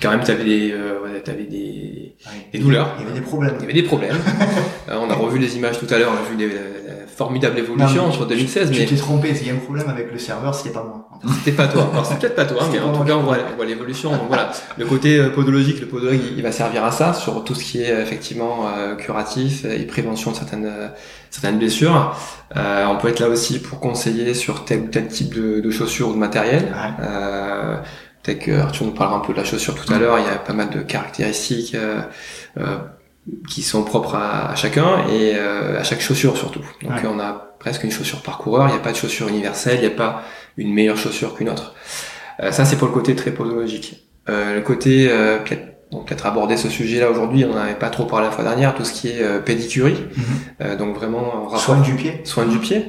quand 0.03 0.11
même, 0.11 0.23
tu 0.25 0.33
avais 0.33 0.45
des, 0.45 0.73
euh, 0.73 1.01
ouais, 1.05 1.21
t'avais 1.21 1.45
des, 1.45 2.17
Ouais. 2.27 2.49
des 2.53 2.59
douleurs. 2.59 2.97
Il 2.99 3.05
y 3.07 3.09
avait 3.09 3.19
des 3.19 3.25
problèmes. 3.25 3.55
Il 3.59 3.61
y 3.63 3.65
avait 3.65 3.73
des 3.73 3.83
problèmes. 3.83 4.17
On 4.89 5.09
a 5.09 5.15
revu 5.15 5.39
les 5.39 5.57
images 5.57 5.79
tout 5.79 5.87
à 5.89 5.97
l'heure, 5.99 6.11
on 6.13 6.19
a 6.19 6.29
vu 6.29 6.37
des, 6.37 6.49
la 6.49 6.90
formidable 7.17 7.59
évolution 7.59 8.03
Non, 8.03 8.09
mais 8.09 8.15
sur 8.15 8.27
2016, 8.27 8.71
Tu 8.71 8.81
mais 8.81 8.87
t'es 8.87 8.97
trompé, 8.97 9.35
il 9.41 9.47
y 9.47 9.51
a 9.51 9.55
un 9.55 9.57
problème 9.59 9.89
avec 9.89 10.11
le 10.13 10.19
serveur, 10.19 10.55
c'était 10.55 10.71
pas 10.71 10.83
moi. 10.83 11.09
c'était 11.39 11.57
pas 11.57 11.69
toi. 11.69 11.89
Alors 11.93 12.07
c'est 12.07 12.19
peut-être 12.19 12.35
pas 12.37 12.45
toi, 12.47 12.63
mais 12.73 12.79
en 12.81 12.93
tout 12.93 13.05
cas 13.05 13.15
on 13.15 13.23
voit, 13.23 13.37
on 13.53 13.57
voit 13.57 13.65
l'évolution. 13.67 14.11
Donc 14.13 14.29
voilà, 14.29 14.51
le 14.79 14.87
côté 14.87 15.19
euh, 15.19 15.31
podologique, 15.31 15.81
le 15.81 15.87
podologue, 15.87 16.21
il, 16.33 16.39
il 16.39 16.43
va 16.43 16.53
servir 16.53 16.85
à 16.85 16.91
ça 16.93 17.13
sur 17.13 17.45
tout 17.45 17.55
ce 17.55 17.65
qui 17.65 17.83
est 17.83 17.91
euh, 17.91 18.03
effectivement 18.03 18.67
euh, 18.77 18.95
curatif 18.95 19.65
et 19.65 19.85
prévention 19.87 20.31
de 20.31 20.37
certaines 20.37 20.67
euh, 20.67 20.89
certaines 21.31 21.59
blessures. 21.59 22.17
Euh, 22.57 22.87
on 22.87 22.97
peut 22.97 23.09
être 23.09 23.21
là 23.21 23.29
aussi 23.29 23.59
pour 23.61 23.81
conseiller 23.81 24.35
sur 24.35 24.65
tel 24.65 24.81
ou 24.81 24.87
tel 24.89 25.09
type 25.09 25.35
de, 25.35 25.61
de 25.61 25.71
chaussures 25.71 26.09
ou 26.09 26.13
de 26.15 26.19
matériel. 26.19 26.65
Ouais. 26.65 27.05
Euh, 27.07 27.77
Peut-être 28.23 28.41
que 28.41 28.51
Arthur 28.53 28.85
nous 28.85 28.93
parlera 28.93 29.17
un 29.17 29.21
peu 29.21 29.33
de 29.33 29.39
la 29.39 29.45
chaussure 29.45 29.75
tout 29.75 29.91
à 29.91 29.99
l'heure. 29.99 30.19
Il 30.19 30.27
y 30.27 30.29
a 30.29 30.37
pas 30.37 30.53
mal 30.53 30.69
de 30.69 30.81
caractéristiques 30.81 31.75
qui 33.49 33.63
sont 33.63 33.83
propres 33.85 34.15
à, 34.15 34.51
à 34.51 34.55
chacun 34.55 35.07
et 35.09 35.33
euh, 35.37 35.79
à 35.81 35.83
chaque 35.85 36.01
chaussure 36.01 36.37
surtout. 36.37 36.61
Donc 36.83 36.93
Ouais. 36.93 37.09
on 37.09 37.19
a 37.21 37.55
presque 37.59 37.85
une 37.85 37.91
chaussure 37.91 38.23
par 38.23 38.39
coureur. 38.39 38.69
Il 38.69 38.73
n'y 38.73 38.77
a 38.79 38.83
pas 38.83 38.93
de 38.93 38.97
chaussure 38.97 39.29
universelle. 39.29 39.77
Il 39.77 39.81
n'y 39.81 39.87
a 39.95 39.97
pas 39.97 40.23
une 40.57 40.73
meilleure 40.73 40.97
chaussure 40.97 41.35
qu'une 41.35 41.49
autre. 41.51 41.75
Euh, 42.43 42.53
ça 42.53 42.65
c'est 42.65 42.77
pour 42.77 42.89
le 42.89 42.95
côté 42.95 43.15
très 43.15 43.31
podologique. 43.33 44.07
Euh, 44.29 44.55
le 44.57 44.61
côté 44.63 45.09
euh, 45.11 45.39
peut-être 45.39 45.67
donc 45.91 46.07
peut-être 46.07 46.27
aborder 46.27 46.57
ce 46.57 46.69
sujet-là 46.69 47.11
aujourd'hui. 47.11 47.45
On 47.45 47.55
n'en 47.55 47.61
avait 47.63 47.75
pas 47.75 47.91
trop 47.91 48.05
parlé 48.05 48.27
la 48.27 48.33
fois 48.33 48.45
dernière. 48.45 48.75
Tout 48.75 48.85
ce 48.85 48.93
qui 48.93 49.09
est 49.09 49.23
euh, 49.23 49.41
pédicurie. 49.41 49.97
Mhm. 50.17 50.25
Euh, 50.63 50.77
donc 50.77 50.95
vraiment 50.95 51.19
en 51.35 51.45
rapport 51.45 51.61
Soin 51.61 51.81
du 51.81 51.95
pied. 51.95 52.21
soins 52.25 52.47
du 52.47 52.59
pied, 52.59 52.87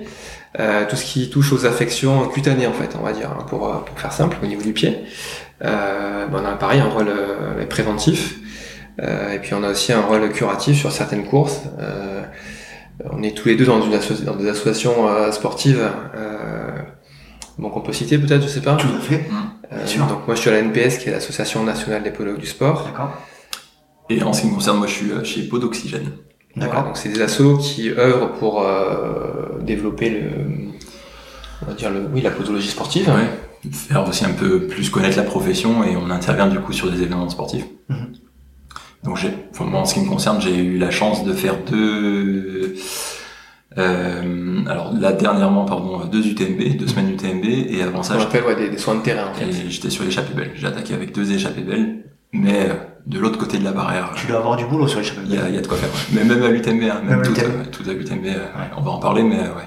euh, 0.60 0.86
tout 0.88 0.96
ce 0.96 1.04
qui 1.06 1.30
touche 1.30 1.52
aux 1.52 1.66
affections 1.66 2.28
cutanées 2.28 2.68
en 2.68 2.74
fait, 2.74 2.96
on 3.00 3.04
va 3.04 3.12
dire, 3.14 3.32
hein, 3.32 3.44
pour, 3.50 3.72
pour 3.86 4.00
faire 4.00 4.14
simple 4.14 4.38
au 4.44 4.46
niveau 4.46 4.62
du 4.62 4.74
pied. 4.74 5.00
Euh, 5.64 6.28
ben, 6.28 6.42
on 6.44 6.46
a 6.46 6.52
pareil 6.54 6.80
un 6.80 6.90
rôle 6.90 7.08
euh, 7.10 7.66
préventif, 7.68 8.36
et 9.02 9.40
puis 9.40 9.54
on 9.54 9.64
a 9.64 9.70
aussi 9.72 9.92
un 9.94 10.02
rôle 10.02 10.30
curatif 10.32 10.78
sur 10.80 10.92
certaines 10.92 11.26
courses. 11.26 11.62
Euh, 11.80 12.22
on 13.12 13.24
est 13.24 13.36
tous 13.36 13.48
les 13.48 13.56
deux 13.56 13.66
dans, 13.66 13.82
une 13.82 13.94
asso- 13.94 14.24
dans 14.24 14.36
des 14.36 14.48
associations 14.48 15.08
euh, 15.08 15.32
sportives. 15.32 15.82
Euh, 16.16 16.70
donc 17.58 17.76
on 17.76 17.82
peut 17.82 17.94
citer 17.94 18.18
peut-être, 18.18 18.44
je 18.44 18.48
sais 18.48 18.62
pas. 18.62 18.76
Tout 18.76 18.88
à 18.96 19.00
fait. 19.00 19.26
Euh, 19.74 19.86
sûr. 19.86 20.06
donc 20.06 20.28
moi 20.28 20.36
je 20.36 20.42
suis 20.42 20.50
à 20.50 20.54
la 20.54 20.60
NPS 20.60 20.98
qui 21.00 21.10
est 21.10 21.12
l'association 21.12 21.64
nationale 21.64 22.04
des 22.04 22.12
podologues 22.12 22.40
du 22.40 22.46
sport. 22.46 22.86
D'accord. 22.86 23.12
Et 24.10 24.22
en 24.24 24.34
ce 24.34 24.42
qui 24.42 24.48
me 24.48 24.54
concerne, 24.56 24.78
moi, 24.78 24.88
je 24.88 24.92
suis 24.94 25.12
euh, 25.12 25.24
chez 25.24 25.44
Pod 25.48 25.64
Oxygène. 25.64 26.12
Voilà, 26.56 26.70
D'accord. 26.70 26.88
donc 26.88 26.98
c'est 26.98 27.08
des 27.10 27.22
assos 27.22 27.58
qui 27.58 27.90
œuvrent 27.92 28.34
pour 28.34 28.62
euh, 28.62 29.58
développer 29.62 30.10
le, 30.10 30.30
on 31.62 31.66
va 31.68 31.74
dire 31.74 31.90
le, 31.92 32.02
oui, 32.14 32.20
la 32.22 32.32
podologie 32.32 32.68
sportive. 32.68 33.08
Ouais. 33.08 33.70
Faire 33.72 34.06
aussi 34.08 34.26
un 34.26 34.32
peu 34.34 34.68
plus 34.68 34.90
connaître 34.90 35.16
la 35.18 35.24
profession 35.24 35.84
et 35.86 35.96
on 35.96 36.10
intervient 36.10 36.48
du 36.48 36.60
coup 36.60 36.74
sur 36.74 36.92
des 36.92 36.98
événements 37.02 37.30
sportifs. 37.30 37.64
Mhm. 37.90 38.14
Donc 39.04 39.18
j'ai, 39.18 39.34
enfin, 39.52 39.66
moi, 39.66 39.80
en 39.82 39.86
ce 39.86 39.96
qui 39.96 40.02
me 40.02 40.08
concerne, 40.10 40.40
j'ai 40.42 40.56
eu 40.56 40.78
la 40.78 40.92
chance 40.92 41.24
de 41.24 41.34
faire 41.34 41.56
deux, 41.70 42.76
euh, 43.78 44.64
alors 44.68 44.94
là 44.94 45.12
dernièrement, 45.14 45.66
pardon, 45.66 46.06
deux 46.06 46.26
UTMB, 46.28 46.78
deux 46.78 46.88
semaines 46.88 47.10
UTMB 47.12 47.46
et 47.46 47.82
avant 47.82 48.04
ça, 48.04 48.16
On 48.16 48.20
j'étais- 48.20 48.38
appelle 48.40 48.44
ouais, 48.50 48.56
des, 48.56 48.70
des 48.70 48.78
soins 48.78 48.96
de 48.96 49.02
terrain 49.02 49.30
en 49.32 49.34
fait. 49.34 49.46
et 49.46 49.70
j'étais 49.70 49.90
sur 49.90 50.04
l'échappée 50.04 50.34
belle. 50.34 50.52
J'ai 50.56 50.68
attaqué 50.68 50.94
avec 50.94 51.14
deux 51.16 51.32
échappées 51.32 51.62
belles, 51.62 52.04
mais 52.34 52.70
euh, 52.70 52.74
de 53.08 53.18
l'autre 53.18 53.38
côté 53.40 53.58
de 53.58 53.64
la 53.64 53.72
barrière. 53.72 54.12
Tu 54.16 54.28
dois 54.28 54.38
avoir 54.38 54.58
du 54.58 54.66
boulot 54.66 54.88
sur 54.88 55.00
les 55.00 55.06
chapeaux. 55.06 55.22
Il 55.26 55.34
y 55.34 55.38
a, 55.38 55.48
il 55.50 55.56
y 55.56 55.58
a 55.58 55.62
de 55.62 55.68
quoi 55.68 55.78
faire. 55.78 55.90
ouais. 55.90 56.00
Mais 56.14 56.24
même 56.24 56.44
à 56.44 56.50
l'UTMB, 56.50 56.84
hein, 56.84 57.02
même, 57.04 57.06
Même 57.10 57.20
à 57.22 57.24
tout, 57.24 57.32
l'UTMB. 57.34 57.52
euh, 57.52 57.64
tout 57.72 57.90
à 57.90 57.94
l'UTMB, 57.94 58.26
euh, 58.28 58.46
on 58.78 58.82
va 58.82 58.92
en 58.92 59.00
parler, 59.00 59.24
mais 59.24 59.40
euh, 59.40 59.56
ouais, 59.56 59.64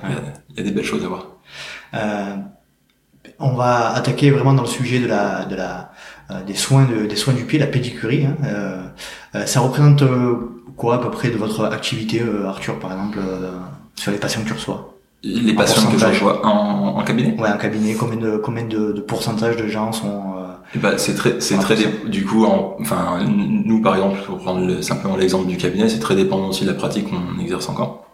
il 0.50 0.54
y 0.56 0.58
y, 0.58 0.60
a 0.60 0.64
des 0.64 0.70
belles 0.70 0.84
choses 0.84 1.04
à 1.04 1.08
voir. 1.08 1.26
Euh, 1.94 2.36
on 3.40 3.54
va 3.54 3.90
attaquer 3.94 4.30
vraiment 4.30 4.52
dans 4.52 4.62
le 4.62 4.68
sujet 4.68 5.00
de 5.00 5.06
la, 5.08 5.44
de 5.46 5.56
la, 5.56 5.80
euh, 5.80 5.82
des 6.46 6.54
soins 6.54 6.84
de, 6.86 7.06
des 7.06 7.16
soins 7.16 7.34
du 7.34 7.44
pied, 7.44 7.58
la 7.58 7.66
pédicurie. 7.66 8.24
Hein. 8.26 8.36
Euh, 8.44 8.82
euh, 9.34 9.46
ça 9.46 9.60
représente 9.60 10.02
euh, 10.02 10.34
quoi 10.76 10.96
à 10.96 10.98
peu 10.98 11.10
près 11.10 11.28
de 11.30 11.36
votre 11.36 11.64
activité, 11.64 12.20
euh, 12.22 12.46
Arthur, 12.48 12.78
par 12.78 12.92
exemple, 12.92 13.18
euh, 13.20 13.50
sur 13.94 14.10
les 14.12 14.18
patients 14.18 14.42
que 14.42 14.48
tu 14.48 14.52
reçois? 14.54 14.90
Les 15.22 15.52
En 15.52 15.56
patients 15.56 15.90
que 15.90 15.96
je 15.98 16.04
reçois 16.04 16.44
en, 16.46 16.98
en 16.98 17.02
cabinet, 17.04 17.34
Ouais, 17.40 17.48
en 17.48 17.56
cabinet, 17.56 17.94
combien 17.94 18.16
de, 18.18 18.36
combien 18.36 18.64
de, 18.64 18.92
de 18.92 19.00
pourcentage 19.00 19.56
de 19.56 19.66
gens 19.68 19.90
sont 19.92 20.34
euh, 20.38 20.78
ben, 20.80 20.98
c'est 20.98 21.14
très, 21.14 21.40
c'est 21.40 21.56
très, 21.58 21.76
du 22.08 22.24
coup, 22.26 22.44
en- 22.44 22.76
enfin, 22.80 23.24
nous 23.26 23.80
par 23.80 23.94
exemple, 23.96 24.18
pour 24.26 24.38
prendre 24.38 24.66
le- 24.66 24.82
simplement 24.82 25.16
l'exemple 25.16 25.46
du 25.46 25.56
cabinet, 25.56 25.88
c'est 25.88 26.00
très 26.00 26.16
dépendant 26.16 26.48
aussi 26.48 26.64
de 26.64 26.68
la 26.70 26.74
pratique 26.74 27.08
qu'on 27.08 27.40
exerce 27.40 27.68
encore. 27.68 28.04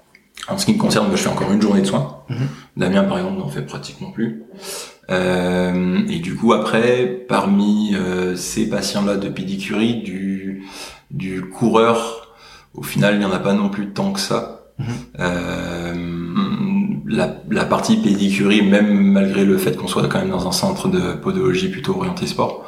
En 0.49 0.57
ce 0.57 0.67
qui 0.67 0.75
me 0.75 0.79
concerne, 0.79 1.07
moi, 1.09 1.17
je 1.17 1.23
fais 1.23 1.29
encore 1.29 1.50
une 1.52 1.61
journée 1.61 1.81
de 1.83 1.87
soins. 1.87 2.19
Mhm. 2.29 2.37
Damien, 2.76 3.05
par 3.05 3.19
exemple, 3.19 3.38
n'en 3.38 3.49
fait 3.49 3.62
pratiquement 3.62 4.11
plus. 4.11 4.43
Euh, 5.11 6.00
et 6.09 6.19
du 6.19 6.37
coup, 6.37 6.52
après, 6.52 7.07
parmi 7.29 7.95
euh, 7.95 8.37
ces 8.37 8.69
patients-là 8.69 9.17
de 9.17 9.29
pédicurie, 9.29 10.02
du, 10.02 10.64
du 11.11 11.43
coureur, 11.43 12.35
au 12.75 12.83
final, 12.83 13.14
il 13.14 13.19
n'y 13.19 13.25
en 13.25 13.33
a 13.33 13.40
pas 13.40 13.55
non 13.55 13.69
plus 13.69 13.90
tant 13.90 14.12
que 14.12 14.21
ça. 14.21 14.73
Mhm. 14.79 14.87
Euh, 15.19 15.95
la, 17.07 17.37
la 17.50 17.64
partie 17.64 17.97
pédicurie, 17.97 18.62
même 18.62 19.12
malgré 19.12 19.45
le 19.45 19.59
fait 19.59 19.76
qu'on 19.76 19.88
soit 19.88 20.07
quand 20.09 20.21
même 20.21 20.31
dans 20.31 20.47
un 20.47 20.52
centre 20.52 20.88
de 20.88 21.14
podologie 21.14 21.69
plutôt 21.69 21.97
orienté 21.97 22.26
sport, 22.26 22.64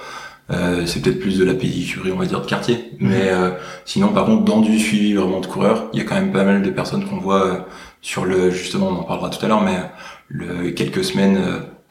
euh, 0.50 0.84
c'est 0.86 1.00
peut-être 1.00 1.20
plus 1.20 1.38
de 1.38 1.44
la 1.44 1.54
pédicurie, 1.54 2.12
on 2.12 2.18
va 2.18 2.26
dire, 2.26 2.40
de 2.40 2.46
quartier. 2.46 2.92
Mhm. 2.98 3.08
Mais 3.08 3.28
euh, 3.30 3.50
sinon, 3.84 4.08
par 4.08 4.26
contre, 4.26 4.44
dans 4.44 4.60
du 4.60 4.78
suivi 4.78 5.14
vraiment 5.14 5.40
de 5.40 5.46
coureurs, 5.46 5.88
il 5.92 5.98
y 5.98 6.02
a 6.02 6.04
quand 6.04 6.16
même 6.16 6.32
pas 6.32 6.44
mal 6.44 6.62
de 6.62 6.70
personnes 6.70 7.04
qu'on 7.04 7.18
voit 7.18 7.46
euh, 7.46 7.58
sur 8.00 8.24
le, 8.24 8.50
justement, 8.50 8.88
on 8.88 8.96
en 9.00 9.04
parlera 9.04 9.30
tout 9.30 9.44
à 9.44 9.48
l'heure, 9.48 9.62
mais 9.62 9.78
le, 10.28 10.70
quelques 10.70 11.04
semaines 11.04 11.38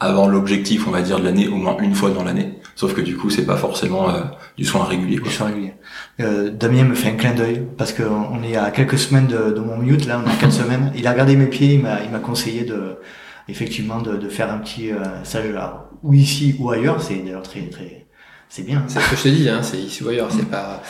avant 0.02 0.28
l'objectif, 0.28 0.88
on 0.88 0.92
va 0.92 1.02
dire, 1.02 1.20
de 1.20 1.24
l'année, 1.24 1.48
au 1.48 1.56
moins 1.56 1.78
une 1.82 1.96
fois 1.96 2.10
dans 2.10 2.24
l'année. 2.24 2.60
Sauf 2.76 2.94
que 2.96 3.02
du 3.02 3.16
coup, 3.16 3.30
c'est 3.30 3.46
pas 3.46 3.56
forcément 3.58 4.10
euh, 4.10 4.22
du 4.58 4.66
soin 4.66 4.84
régulier. 4.84 5.16
du 5.16 5.22
Quoi. 5.22 5.32
soin 5.32 5.48
régulier 5.48 5.74
euh, 6.20 6.50
Damien 6.50 6.84
me 6.86 6.96
fait 6.96 7.10
un 7.10 7.16
clin 7.16 7.34
d'œil 7.34 7.62
parce 7.78 7.94
qu'on 7.94 8.04
on 8.32 8.42
est 8.44 8.56
à 8.58 8.72
quelques 8.72 8.98
semaines 8.98 9.28
de, 9.28 9.52
de 9.52 9.60
mon 9.60 9.78
mute, 9.78 10.06
là, 10.08 10.20
on 10.24 10.28
est 10.30 10.34
à 10.34 10.36
quatre 10.38 10.52
semaines. 10.64 10.92
Il 10.96 11.06
a 11.08 11.12
regardé 11.12 11.36
mes 11.36 11.46
pieds, 11.46 11.76
il 11.76 11.82
m'a, 11.82 12.02
il 12.04 12.10
m'a 12.10 12.20
conseillé 12.20 12.64
de, 12.64 12.98
effectivement, 13.48 14.02
de, 14.02 14.18
de 14.18 14.30
faire 14.30 14.52
un 14.52 14.58
petit 14.58 14.92
euh, 14.92 14.98
stage, 15.24 15.46
alors, 15.50 15.86
ou 16.04 16.14
ici 16.14 16.56
ou 16.60 16.72
ailleurs. 16.72 17.02
C'est 17.02 17.16
d'ailleurs 17.24 17.44
très, 17.44 17.62
très, 17.68 18.08
c'est 18.50 18.64
bien. 18.66 18.80
hein. 18.80 18.84
C'est 18.88 19.00
ce 19.00 19.10
que 19.12 19.16
je 19.16 19.24
te 19.24 19.28
dis, 19.30 19.50
hein, 19.50 19.60
c'est 19.62 19.78
ici 19.78 20.04
ou 20.04 20.10
ailleurs, 20.10 20.30
c'est 20.32 20.50
pas. 20.50 20.82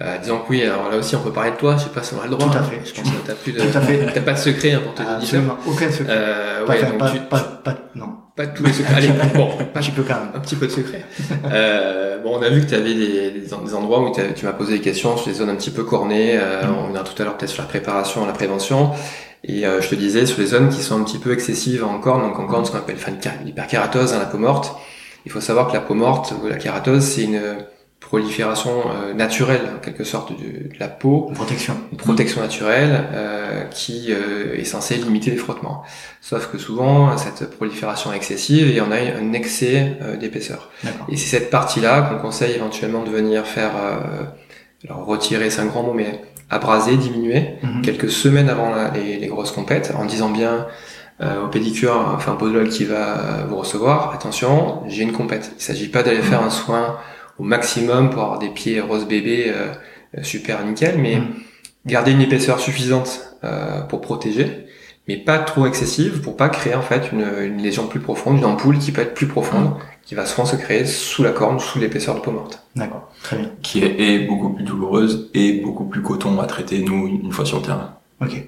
Euh, 0.00 0.18
disons 0.18 0.38
que 0.40 0.50
oui, 0.50 0.62
alors 0.62 0.90
là 0.90 0.98
aussi 0.98 1.16
on 1.16 1.20
peut 1.22 1.32
parler 1.32 1.52
de 1.52 1.56
toi, 1.56 1.76
je 1.78 1.84
sais 1.84 1.88
pas 1.88 2.02
si 2.02 2.12
on 2.14 2.20
a 2.20 2.24
le 2.24 2.30
droit. 2.30 2.50
Tout 2.50 2.58
à 2.58 2.60
hein. 2.60 2.64
fait. 2.64 2.82
Je 2.84 2.92
pense 3.00 3.10
que 3.10 3.16
t'as 3.26 3.32
plus 3.34 3.52
de, 3.52 3.60
Tout 3.60 3.78
à 3.78 3.80
fait. 3.80 4.06
t'as 4.14 4.20
pas 4.20 4.32
de 4.34 4.38
secret 4.38 4.72
hein, 4.72 4.80
pour 4.84 4.92
tes 4.94 5.02
auditeurs. 5.02 5.16
Absolument, 5.22 5.56
aucun 5.66 5.90
secret. 5.90 6.06
Euh, 6.10 6.66
pas, 6.66 6.72
ouais, 6.74 6.82
donc 6.84 6.98
pas, 6.98 7.10
tu- 7.10 7.20
pas, 7.20 7.38
pas- 7.64 7.78
non, 7.94 8.08
pas 8.36 8.46
tous 8.46 8.64
les 8.64 8.72
secrets. 8.72 8.94
Allez, 8.94 9.08
bon, 9.34 9.48
un 9.58 9.64
pas 9.64 9.80
petit 9.80 9.90
peu 9.90 10.02
quand 10.02 10.14
même. 10.14 10.30
un 10.34 10.40
petit 10.40 10.56
peu 10.56 10.66
de 10.66 10.72
secret. 10.72 11.04
Euh, 11.52 12.18
bon, 12.22 12.36
on 12.38 12.42
a 12.42 12.48
vu 12.48 12.60
que 12.60 12.66
tu 12.68 12.74
avais 12.74 12.94
des, 12.94 13.30
des, 13.30 13.74
endroits 13.74 14.00
où 14.00 14.12
tu 14.34 14.44
m'as 14.44 14.52
posé 14.52 14.74
des 14.74 14.80
questions 14.80 15.16
sur 15.16 15.28
des 15.28 15.34
zones 15.34 15.48
un 15.48 15.54
petit 15.54 15.70
peu 15.70 15.84
cornées. 15.84 16.36
Euh, 16.38 16.62
On 16.90 16.94
a 16.94 17.00
tout 17.00 17.20
à 17.20 17.24
l'heure 17.24 17.36
peut-être 17.36 17.50
sur 17.50 17.62
la 17.62 17.68
préparation, 17.68 18.26
la 18.26 18.32
prévention. 18.32 18.90
Et 19.44 19.62
je 19.62 19.88
te 19.88 19.94
disais, 19.94 20.26
sur 20.26 20.40
les 20.40 20.46
zones 20.46 20.70
qui 20.70 20.82
sont 20.82 21.00
un 21.00 21.04
petit 21.04 21.18
peu 21.18 21.32
excessives 21.32 21.84
en 21.84 21.98
corne, 22.00 22.22
donc 22.22 22.38
en 22.38 22.46
corne, 22.46 22.64
ce 22.64 22.72
qu'on 22.72 22.78
appelle 22.78 22.96
l'hyperkératose, 23.44 24.12
hein, 24.12 24.18
la 24.18 24.26
peau 24.26 24.38
morte, 24.38 24.74
il 25.24 25.30
faut 25.30 25.40
savoir 25.40 25.68
que 25.68 25.74
la 25.74 25.80
peau 25.80 25.94
morte 25.94 26.34
ou 26.42 26.48
la 26.48 26.56
kératose, 26.56 27.04
c'est 27.04 27.22
une 27.22 27.40
prolifération 28.00 28.70
euh, 28.90 29.14
naturelle, 29.14 29.62
en 29.76 29.80
quelque 29.80 30.04
sorte, 30.04 30.32
de, 30.32 30.68
la 30.78 30.88
peau. 30.88 31.26
Une 31.28 31.34
protection. 31.34 31.76
Une 31.90 31.98
protection 31.98 32.40
naturelle 32.40 33.04
euh, 33.12 33.64
qui 33.64 34.08
euh, 34.10 34.56
est 34.56 34.64
censée 34.64 34.96
limiter 34.96 35.30
les 35.30 35.36
frottements. 35.36 35.82
Sauf 36.20 36.50
que 36.50 36.58
souvent, 36.58 37.16
cette 37.16 37.50
prolifération 37.56 38.12
est 38.12 38.16
excessive 38.16 38.68
et 38.68 38.80
on 38.80 38.90
a 38.92 38.96
un 38.96 39.32
excès 39.32 39.98
d'épaisseur. 40.20 40.70
Et 41.08 41.16
c'est 41.16 41.38
cette 41.38 41.50
partie-là 41.50 42.02
qu'on 42.02 42.18
conseille 42.18 42.54
éventuellement 42.54 43.02
de 43.02 43.10
venir 43.10 43.46
faire, 43.46 43.72
alors 44.84 45.04
retirer, 45.04 45.50
c'est 45.50 45.60
un 45.60 45.66
grand 45.66 45.84
mot, 45.84 45.92
mais 45.92 46.20
abraser, 46.50 46.96
diminuer, 46.96 47.54
mhm. 47.62 47.82
quelques 47.82 48.10
semaines 48.10 48.48
avant 48.48 48.72
les, 48.92 49.18
les, 49.18 49.26
grosses 49.28 49.52
compètes, 49.52 49.92
en 49.96 50.04
disant 50.04 50.30
bien 50.30 50.66
au 51.20 51.46
pédicure, 51.46 52.12
enfin 52.14 52.32
au 52.32 52.36
podologue 52.36 52.70
qui 52.70 52.84
va 52.84 53.44
vous 53.48 53.56
recevoir, 53.56 54.12
attention, 54.12 54.82
j'ai 54.88 55.04
une 55.04 55.12
compète. 55.12 55.52
Il 55.58 55.62
s'agit 55.62 55.88
pas 55.88 56.02
d'aller 56.02 56.22
faire 56.22 56.42
un 56.42 56.50
soin 56.50 56.98
au 57.38 57.44
maximum 57.44 58.10
pour 58.10 58.22
avoir 58.22 58.38
des 58.38 58.48
pieds 58.48 58.80
rose 58.80 59.06
bébé 59.06 59.52
euh, 59.54 59.72
super 60.22 60.64
nickel, 60.64 60.98
mais 60.98 61.16
mm. 61.16 61.34
garder 61.86 62.12
une 62.12 62.20
épaisseur 62.20 62.60
suffisante 62.60 63.36
euh, 63.44 63.82
pour 63.82 64.00
protéger, 64.00 64.66
mais 65.08 65.16
pas 65.16 65.38
trop 65.38 65.66
excessive 65.66 66.20
pour 66.20 66.36
pas 66.36 66.48
créer 66.48 66.74
en 66.74 66.82
fait 66.82 67.12
une, 67.12 67.26
une, 67.42 67.62
lésion 67.62 67.86
plus 67.86 68.00
profonde, 68.00 68.38
une 68.38 68.44
ampoule 68.44 68.78
qui 68.78 68.92
peut 68.92 69.02
être 69.02 69.14
plus 69.14 69.26
profonde, 69.26 69.70
mm. 69.70 69.78
qui 70.04 70.14
va 70.14 70.26
souvent 70.26 70.46
se 70.46 70.56
créer 70.56 70.84
sous 70.86 71.22
la 71.22 71.32
corne, 71.32 71.60
sous 71.60 71.78
l'épaisseur 71.78 72.14
de 72.14 72.20
peau 72.20 72.30
morte. 72.30 72.62
D'accord, 72.74 73.10
très 73.22 73.36
bien. 73.36 73.50
Qui 73.62 73.82
est, 73.82 74.00
est, 74.00 74.18
beaucoup 74.26 74.50
plus 74.50 74.64
douloureuse 74.64 75.30
et 75.34 75.60
beaucoup 75.60 75.84
plus 75.84 76.02
coton 76.02 76.40
à 76.40 76.46
traiter 76.46 76.82
nous 76.82 77.06
une 77.06 77.32
fois 77.32 77.44
sur 77.44 77.58
le 77.58 77.64
terrain. 77.64 77.98
Ok. 78.20 78.46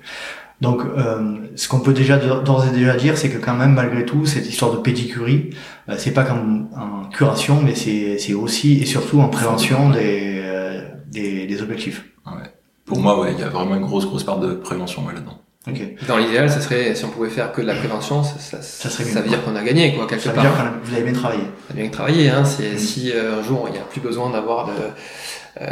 Donc, 0.61 0.83
euh, 0.83 1.37
ce 1.55 1.69
qu'on 1.69 1.81
peut 1.81 1.93
déjà 1.93 2.17
d'ores 2.17 2.67
et 2.67 2.73
déjà 2.73 2.97
dire, 2.97 3.17
c'est 3.17 3.31
que 3.31 3.39
quand 3.39 3.55
même, 3.55 3.75
malgré 3.75 4.05
tout, 4.05 4.27
cette 4.27 4.49
histoire 4.49 4.73
de 4.73 4.79
pédicurie, 4.79 5.51
euh, 5.89 5.95
c'est 5.99 6.11
pas 6.11 6.25
comme 6.25 6.69
en 6.77 7.09
curation, 7.09 7.63
mais 7.63 7.75
c'est 7.75 8.35
aussi 8.35 8.81
et 8.81 8.85
surtout 8.85 9.21
en 9.21 9.29
prévention 9.29 9.91
des, 9.91 10.41
euh, 10.45 10.81
des, 11.07 11.47
des, 11.47 11.63
objectifs. 11.63 12.05
Ouais. 12.27 12.51
Pour 12.85 12.99
moi, 12.99 13.21
ouais, 13.21 13.35
il 13.35 13.41
y 13.41 13.45
a 13.45 13.49
vraiment 13.49 13.77
une 13.77 13.85
grosse 13.85 14.07
grosse 14.07 14.25
part 14.25 14.41
de 14.41 14.55
prévention 14.55 15.07
là-dedans. 15.07 15.39
Okay. 15.71 15.97
Dans 16.07 16.17
l'idéal, 16.17 16.49
ça 16.49 16.61
serait 16.61 16.95
si 16.95 17.05
on 17.05 17.09
pouvait 17.09 17.29
faire 17.29 17.53
que 17.53 17.61
de 17.61 17.67
la 17.67 17.75
prévention, 17.75 18.23
ça, 18.23 18.39
ça, 18.39 18.63
ça, 18.63 18.89
serait 18.89 19.05
ça 19.05 19.21
veut 19.21 19.29
dire 19.29 19.45
qu'on 19.45 19.55
a 19.55 19.63
gagné 19.63 19.95
quoi 19.95 20.07
quelque 20.07 20.23
ça 20.23 20.31
part. 20.31 20.45
Veut 20.45 20.51
dire 20.51 20.81
que 20.81 20.87
vous 20.87 20.95
avez 20.95 21.05
bien 21.05 21.13
travaillé. 21.13 21.43
Vous 21.43 21.73
avez 21.73 21.83
bien 21.83 21.91
travaillé, 21.91 22.31
hein. 22.31 22.45
C'est 22.45 22.75
mm. 22.75 22.79
si 22.79 23.13
euh, 23.13 23.41
un 23.41 23.43
jour 23.43 23.65
il 23.69 23.73
n'y 23.73 23.79
a 23.79 23.83
plus 23.83 24.01
besoin 24.01 24.31
d'avoir 24.31 24.67
de 24.67 24.73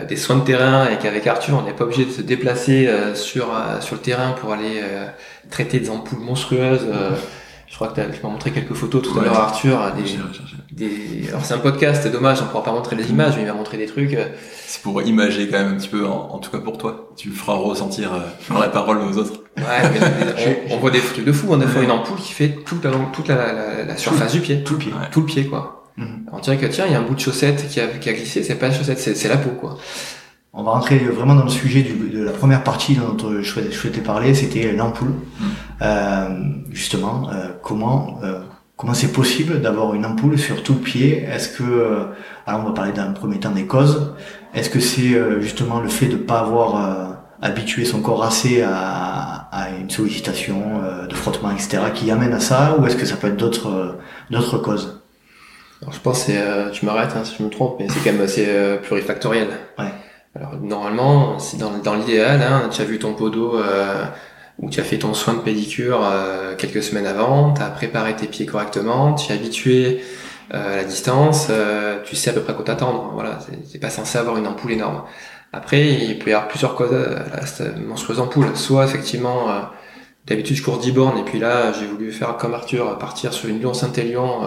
des 0.09 0.17
soins 0.17 0.37
de 0.37 0.45
terrain 0.45 0.89
et 0.89 0.99
qu'avec 0.99 1.27
Arthur, 1.27 1.59
on 1.59 1.63
n'est 1.63 1.73
pas 1.73 1.85
obligé 1.85 2.05
de 2.05 2.11
se 2.11 2.23
déplacer 2.23 2.89
euh, 2.89 3.15
sur 3.15 3.55
euh, 3.55 3.81
sur 3.81 3.95
le 3.95 4.01
terrain 4.01 4.33
pour 4.33 4.53
aller 4.53 4.83
traiter 5.51 5.79
des 5.79 5.91
ampoules 5.91 6.19
monstrueuses. 6.19 6.87
je 7.69 7.75
crois 7.75 7.89
que 7.89 8.01
tu 8.01 8.23
m'as 8.23 8.29
montré 8.29 8.51
quelques 8.51 8.75
photos 8.75 9.03
tout 9.03 9.19
à 9.19 9.23
l'heure, 9.23 9.39
Arthur. 9.39 9.93
Des, 10.73 10.89
des... 10.89 11.29
Alors 11.29 11.45
c'est 11.45 11.55
un 11.55 11.59
podcast, 11.59 12.03
c'est 12.03 12.11
dommage, 12.11 12.43
on 12.43 12.47
pourra 12.47 12.65
pas 12.65 12.73
montrer 12.73 12.97
les 12.97 13.11
images, 13.11 13.35
mais 13.37 13.43
il 13.43 13.49
va 13.49 13.55
montrer 13.55 13.77
des 13.77 13.87
trucs. 13.87 14.17
C'est 14.67 14.83
pour 14.83 15.01
imager 15.03 15.49
quand 15.49 15.59
même 15.59 15.75
un 15.75 15.77
petit 15.77 15.89
peu, 15.89 16.05
en, 16.05 16.39
tout 16.39 16.51
cas 16.51 16.59
pour 16.59 16.79
toi. 16.79 17.13
Tu 17.17 17.31
feras 17.31 17.55
ressentir 17.55 18.11
par 18.49 18.59
la 18.59 18.69
parole 18.69 18.99
aux 18.99 19.17
autres. 19.19 19.41
Ouais, 19.57 19.65
mais 19.93 20.67
on, 20.71 20.79
voit 20.79 20.91
des 20.91 21.01
trucs 21.01 21.25
de 21.25 21.33
fou. 21.33 21.47
On 21.51 21.61
a 21.61 21.67
fait 21.67 21.85
une 21.85 21.91
ampoule 21.91 22.19
qui 22.19 22.33
fait 22.33 22.49
toute 22.65 22.85
la, 22.85 22.91
toute 23.13 23.29
la, 23.29 23.85
la, 23.85 23.97
surface 23.97 24.33
du 24.33 24.41
pied. 24.41 24.65
Tout 24.65 24.75
le 24.75 24.79
pied. 24.81 24.93
Tout 25.13 25.21
le 25.21 25.27
pied, 25.27 25.47
quoi. 25.47 25.86
Mhm. 25.97 26.27
On 26.33 26.39
dirait 26.41 26.59
que 26.59 26.67
tiens, 26.67 26.85
il 26.87 26.93
y 26.93 26.95
a 26.95 26.99
un 26.99 27.03
bout 27.03 27.15
de 27.15 27.21
chaussette 27.21 27.69
qui 27.69 27.81
a, 27.81 27.87
qui 27.87 28.09
a 28.09 28.13
glissé, 28.13 28.43
c'est 28.43 28.57
pas 28.57 28.69
la 28.69 28.75
chaussette, 28.75 28.99
c'est 28.99 29.29
la 29.29 29.37
peau, 29.39 29.51
quoi. 29.51 29.79
On 30.53 30.63
va 30.63 30.71
rentrer 30.73 30.99
vraiment 30.99 31.35
dans 31.35 31.45
le 31.45 31.51
sujet 31.51 31.83
du, 31.83 31.93
de 31.95 32.23
la 32.23 32.33
première 32.33 32.63
partie 32.65 32.95
dont 32.95 33.17
je 33.43 33.71
souhaitais 33.71 34.01
parler, 34.01 34.35
c'était 34.35 34.73
l'ampoule. 34.73 35.09
Mhm. 35.41 35.47
Euh, 35.83 36.29
justement, 36.71 37.29
euh, 37.31 37.49
comment 37.63 38.19
euh, 38.25 38.41
comment 38.77 38.95
c'est 38.95 39.13
possible 39.13 39.61
d'avoir 39.61 39.95
une 39.95 40.07
ampoule 40.07 40.39
sur 40.39 40.63
tout 40.63 40.75
le 40.75 40.81
pied? 40.81 41.23
Est-ce 41.25 41.51
que, 41.59 41.63
euh, 41.63 42.05
alors 42.47 42.61
on 42.63 42.65
va 42.69 42.73
parler 42.73 42.93
d'un 42.93 43.13
premier 43.13 43.39
temps 43.39 43.51
des 43.51 43.67
causes. 43.67 44.15
Est-ce 44.55 44.71
que 44.71 44.81
c'est 44.81 45.15
euh, 45.15 45.41
justement 45.41 45.81
le 45.81 45.89
fait 45.89 46.07
de 46.07 46.17
pas 46.17 46.41
avoir 46.41 47.17
habitué 47.43 47.85
son 47.85 48.01
corps 48.01 48.25
assez 48.25 48.63
à, 48.63 49.49
à 49.53 49.71
une 49.79 49.91
sollicitation 49.91 50.81
de 51.07 51.15
frottement, 51.15 51.51
etc., 51.51 51.79
qui 51.95 52.11
amène 52.11 52.33
à 52.33 52.41
ça, 52.41 52.77
ou 52.79 52.87
est-ce 52.87 52.97
que 52.97 53.05
ça 53.05 53.17
peut 53.17 53.29
être 53.29 53.37
d'autres 53.37 53.99
d'autres 54.31 54.57
causes? 54.57 55.03
Alors, 55.83 55.93
je 55.93 56.01
pense 56.01 56.23
c'est, 56.25 56.39
euh, 56.39 56.71
tu 56.71 56.87
m'arrêtes 56.87 57.15
hein, 57.17 57.25
si 57.25 57.37
je 57.39 57.43
me 57.43 57.51
trompe, 57.51 57.77
mais 57.79 57.87
c'est 57.89 58.01
quand 58.01 58.13
même 58.13 58.23
assez 58.23 58.47
euh, 58.49 58.79
plurifactoriel. 58.79 59.49
Ouais. 59.79 59.93
Alors 60.35 60.57
normalement, 60.61 61.39
si 61.39 61.57
dans, 61.57 61.79
dans 61.79 61.95
l'idéal, 61.95 62.43
hein, 62.43 62.69
tu 62.71 62.81
as 62.81 62.85
vu 62.85 62.99
ton 62.99 63.15
podo 63.15 63.59
euh, 63.59 64.05
ou 64.59 64.71
tu 64.71 64.81
as 64.81 64.85
fait 64.85 64.99
ton 64.99 65.13
soin 65.15 65.35
de 65.35 65.41
pédicure 65.41 66.01
euh, 66.03 66.55
quelques 66.57 66.83
semaines 66.83 67.07
avant, 67.07 67.53
tu 67.53 67.63
as 67.63 67.69
préparé 67.69 68.17
tes 68.17 68.27
pieds 68.27 68.47
correctement, 68.47 69.15
tu 69.15 69.33
es 69.33 69.35
habitué 69.35 70.03
à 70.51 70.77
la 70.77 70.85
distance, 70.85 71.51
tu 72.05 72.15
sais 72.15 72.31
à 72.31 72.33
peu 72.33 72.41
près 72.41 72.55
quoi 72.55 72.65
t'attendre. 72.65 73.11
Voilà, 73.15 73.41
c'est 73.65 73.81
pas 73.81 73.91
censé 73.91 74.17
avoir 74.17 74.37
une 74.37 74.47
ampoule 74.47 74.73
énorme. 74.73 75.03
Après, 75.53 75.89
il 75.89 76.19
peut 76.21 76.31
y 76.31 76.35
avoir 76.35 76.47
plusieurs 76.47 76.77
causes 76.77 76.95
à 76.95 77.45
cette 77.47 77.77
monstrueuse 77.85 78.21
ampoule. 78.21 78.57
Soit 78.57 78.85
effectivement, 78.85 79.49
d'habitude 80.25 80.57
je 80.57 80.63
cours 80.63 80.79
10 80.79 80.93
bornes 80.93 81.19
et 81.19 81.25
puis 81.25 81.41
là 81.41 81.73
j'ai 81.73 81.87
voulu 81.87 82.13
faire 82.13 82.37
comme 82.37 82.55
Arthur, 82.55 82.97
partir 82.99 83.33
sur 83.33 83.49
une 83.49 83.59
Lyon-Saint-Élion 83.59 84.43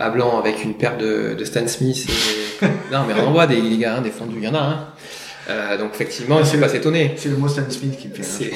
à 0.00 0.10
blanc 0.10 0.38
avec 0.38 0.64
une 0.64 0.74
paire 0.74 0.96
de, 0.96 1.34
de 1.38 1.44
Stan 1.44 1.66
Smith. 1.68 2.06
Et... 2.08 2.66
non, 2.92 3.00
mais 3.06 3.14
on 3.26 3.30
voit 3.30 3.46
des, 3.46 3.60
gars, 3.78 3.96
hein, 3.96 4.00
des 4.00 4.10
fondus, 4.10 4.38
il 4.38 4.44
y 4.44 4.48
en 4.48 4.54
a. 4.54 4.58
Hein. 4.58 4.86
Euh, 5.48 5.78
donc 5.78 5.90
effectivement, 5.94 6.38
je 6.38 6.44
suis 6.44 6.58
pas 6.58 6.68
s'étonner. 6.68 7.14
C'est 7.16 7.28
le 7.28 7.36
mot 7.36 7.48
Stan 7.48 7.68
Smith 7.68 7.96
qui 7.98 8.08
me 8.08 8.14
fait. 8.14 8.52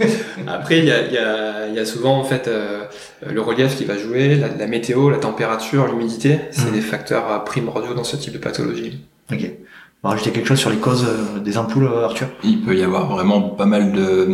Après, 0.46 0.78
il 0.78 0.86
y 0.86 0.90
a, 0.90 1.06
y, 1.06 1.18
a, 1.18 1.68
y 1.68 1.78
a, 1.78 1.84
souvent 1.84 2.18
en 2.18 2.24
fait 2.24 2.48
euh, 2.48 2.84
le 3.26 3.40
relief 3.40 3.76
qui 3.76 3.84
va 3.84 3.98
jouer, 3.98 4.34
la, 4.34 4.48
la 4.48 4.66
météo, 4.66 5.10
la 5.10 5.18
température, 5.18 5.86
l'humidité. 5.86 6.40
C'est 6.50 6.70
mmh. 6.70 6.72
des 6.72 6.80
facteurs 6.80 7.30
euh, 7.30 7.38
primordiaux 7.38 7.94
dans 7.94 8.04
ce 8.04 8.16
type 8.16 8.32
de 8.32 8.38
pathologie. 8.38 9.00
Ok. 9.32 9.50
On 10.02 10.08
va 10.08 10.14
rajouter 10.14 10.30
quelque 10.30 10.46
chose 10.46 10.58
sur 10.58 10.70
les 10.70 10.78
causes 10.78 11.06
euh, 11.06 11.40
des 11.40 11.58
ampoules, 11.58 11.86
Arthur? 11.86 12.28
Il 12.42 12.62
peut 12.62 12.76
y 12.76 12.82
avoir 12.82 13.10
vraiment 13.12 13.42
pas 13.42 13.66
mal 13.66 13.92
de, 13.92 14.28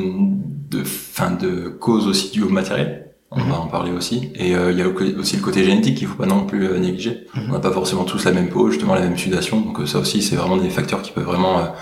de, 0.70 0.85
fin, 0.85 1.33
de 1.33 1.68
causes 1.68 2.07
aussi 2.07 2.31
dues 2.31 2.44
au 2.44 2.48
matériel 2.48 3.06
on 3.37 3.44
va 3.44 3.61
en 3.61 3.66
parler 3.66 3.92
aussi. 3.92 4.31
Et 4.35 4.55
euh, 4.55 4.72
il 4.72 4.79
y 4.79 4.83
a 4.83 4.88
aussi 4.88 5.37
le 5.37 5.42
côté 5.42 5.64
génétique 5.64 5.99
qu'il 5.99 6.07
faut 6.09 6.16
pas 6.16 6.27
non 6.27 6.46
plus 6.46 6.66
euh, 6.66 6.79
négliger. 6.79 7.27
Mhm. 7.35 7.46
On 7.49 7.53
n'a 7.53 7.61
pas 7.61 7.70
forcément 7.70 8.05
tous 8.05 8.25
la 8.25 8.33
même 8.33 8.49
peau, 8.49 8.70
justement 8.70 8.94
la 8.94 9.03
même 9.03 9.16
sudation, 9.18 9.61
donc 9.61 9.81
euh, 9.81 9.87
ça 9.87 9.99
aussi 9.99 10.22
c'est 10.22 10.37
vraiment 10.37 10.57
des 10.57 10.70
facteurs 10.70 11.03
qui 11.03 11.12
peuvent 11.12 11.25
vraiment 11.25 11.75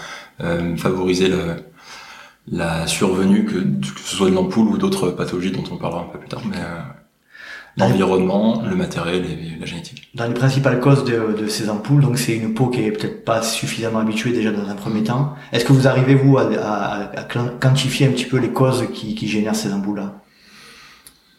favoriser 0.76 1.28
le, 1.28 1.62
la 2.50 2.88
survenue, 2.88 3.44
que, 3.44 3.58
que 3.58 4.00
ce 4.04 4.16
soit 4.16 4.30
de 4.30 4.34
l'ampoule 4.34 4.66
ou 4.66 4.78
d'autres 4.78 5.10
pathologies 5.10 5.52
dont 5.52 5.62
on 5.70 5.76
parlera 5.76 6.02
un 6.02 6.12
peu 6.12 6.18
plus 6.18 6.28
tard. 6.28 6.42
Mais 6.50 6.58
l'environnement, 7.76 8.62
le 8.68 8.76
matériel 8.76 9.24
et 9.24 9.58
la 9.58 9.66
génétique. 9.66 10.08
Dans 10.14 10.26
les 10.26 10.34
principales 10.34 10.80
causes 10.80 11.04
de, 11.04 11.36
de 11.40 11.46
ces 11.48 11.70
ampoules, 11.70 12.02
donc 12.02 12.18
c'est 12.18 12.34
une 12.34 12.54
peau 12.54 12.66
qui 12.68 12.82
est 12.82 12.92
peut-être 12.92 13.24
pas 13.24 13.42
suffisamment 13.42 13.98
habituée 14.00 14.32
déjà 14.32 14.50
dans 14.52 14.68
un 14.68 14.74
premier 14.74 15.02
temps. 15.02 15.34
Est-ce 15.52 15.64
que 15.64 15.72
vous 15.72 15.86
arrivez 15.86 16.14
vous 16.14 16.38
à, 16.38 16.42
à, 16.42 17.20
à, 17.20 17.22
quantifier 17.60 18.06
un 18.06 18.10
petit 18.10 18.26
peu 18.26 18.38
les 18.38 18.50
causes 18.50 18.84
qui, 18.92 19.14
qui 19.14 19.28
génèrent 19.28 19.56
ces 19.56 19.72
ampoules-là? 19.72 20.14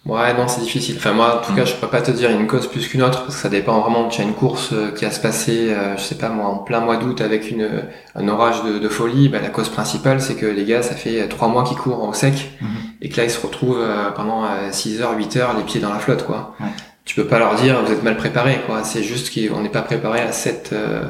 Ouais, 0.06 0.36
non, 0.36 0.48
c'est 0.48 0.62
difficile. 0.62 0.96
Enfin, 0.98 1.14
moi, 1.14 1.40
en 1.40 1.46
tout 1.46 1.52
mm. 1.52 1.56
cas, 1.56 1.66
je 1.66 1.74
peux 1.76 1.88
pas 1.88 2.02
te 2.02 2.12
dire 2.12 2.30
une 2.30 2.46
cause 2.46 2.68
plus 2.68 2.88
qu'une 2.88 3.02
autre, 3.02 3.24
parce 3.24 3.36
que 3.36 3.42
ça 3.42 3.50
dépend 3.50 3.80
vraiment. 3.82 4.08
Tu 4.08 4.22
as 4.22 4.24
une 4.24 4.36
course 4.36 4.70
euh, 4.72 4.92
qui 4.92 5.04
a 5.04 5.10
se 5.10 5.20
passer, 5.20 5.70
euh, 5.72 5.98
je 5.98 6.04
sais 6.04 6.16
pas 6.16 6.30
moi, 6.30 6.46
en 6.46 6.58
plein 6.58 6.80
mois 6.80 6.98
d'août 6.98 7.22
avec 7.22 7.50
une, 7.50 7.68
un 8.14 8.28
orage 8.28 8.64
de, 8.64 8.78
de 8.78 8.88
folie. 8.88 9.30
Bah, 9.30 9.40
la 9.42 9.50
cause 9.50 9.70
principale, 9.70 10.22
c'est 10.22 10.36
que 10.36 10.46
les 10.46 10.64
gars, 10.66 10.84
ça 10.84 10.94
fait 10.94 11.28
trois 11.28 11.48
mois 11.48 11.64
qu'ils 11.64 11.78
courent 11.78 12.08
au 12.08 12.14
sec, 12.14 12.34
mm-hmm. 12.34 12.66
et 13.02 13.10
que 13.10 13.18
là, 13.18 13.24
ils 13.24 13.32
se 13.32 13.44
retrouvent 13.44 13.82
euh, 13.82 14.12
pendant 14.12 14.44
6 14.72 15.02
heures, 15.02 15.18
8 15.18 15.38
heures, 15.38 15.58
les 15.58 15.64
pieds 15.64 15.82
dans 15.82 15.92
la 15.92 16.00
flotte, 16.00 16.24
quoi. 16.24 16.56
Ouais. 16.60 16.68
Tu 17.04 17.16
peux 17.16 17.26
pas 17.26 17.40
leur 17.40 17.56
dire, 17.56 17.82
vous 17.84 17.92
êtes 17.92 18.04
mal 18.04 18.18
préparés, 18.18 18.62
quoi. 18.68 18.84
C'est 18.84 19.04
juste 19.04 19.34
qu'on 19.34 19.62
n'est 19.62 19.70
pas 19.70 19.82
préparé 19.82 20.22
à 20.22 20.32
cette, 20.32 20.72
euh, 20.74 21.04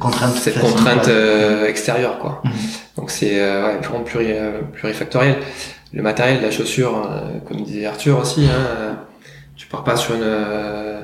contrainte, 0.00 0.34
cette 0.34 0.58
contrainte 0.58 1.08
extérieure, 1.68 2.18
quoi. 2.18 2.42
Mm-hmm. 2.44 2.96
Donc 2.96 3.10
c'est 3.10 3.40
ouais, 3.40 3.78
vraiment 3.80 4.02
pluri, 4.02 4.32
plurifactoriel 4.72 5.36
le 5.92 6.02
matériel, 6.02 6.42
la 6.42 6.50
chaussure, 6.50 7.08
euh, 7.10 7.38
comme 7.46 7.62
disait 7.62 7.86
Arthur 7.86 8.18
aussi, 8.18 8.46
hein, 8.46 8.50
euh, 8.54 8.92
tu 9.56 9.66
pars 9.66 9.84
pas 9.84 9.96
sur 9.96 10.14
une 10.14 10.22
euh, 10.22 11.02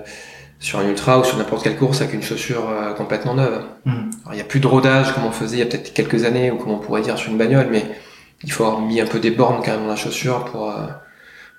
sur 0.58 0.78
un 0.78 0.88
ultra 0.88 1.18
ou 1.18 1.24
sur 1.24 1.38
n'importe 1.38 1.64
quelle 1.64 1.76
course 1.76 2.02
avec 2.02 2.14
une 2.14 2.22
chaussure 2.22 2.62
complètement 2.96 3.34
neuve. 3.34 3.64
Hmm. 3.84 4.10
il 4.30 4.38
y 4.38 4.40
a 4.40 4.44
plus 4.44 4.60
de 4.60 4.66
rodage 4.68 5.12
comme 5.12 5.24
on 5.24 5.32
faisait 5.32 5.56
il 5.56 5.58
y 5.58 5.62
a 5.62 5.66
peut-être 5.66 5.92
quelques 5.92 6.24
années 6.24 6.52
ou 6.52 6.56
comme 6.56 6.70
on 6.70 6.78
pourrait 6.78 7.02
dire 7.02 7.18
sur 7.18 7.32
une 7.32 7.38
bagnole, 7.38 7.66
mais 7.68 7.84
il 8.44 8.52
faut 8.52 8.64
avoir 8.64 8.80
mis 8.80 9.00
un 9.00 9.06
peu 9.06 9.18
des 9.18 9.32
bornes 9.32 9.60
quand 9.64 9.72
même 9.72 9.80
dans 9.80 9.88
la 9.88 9.96
chaussure 9.96 10.44
pour 10.44 10.72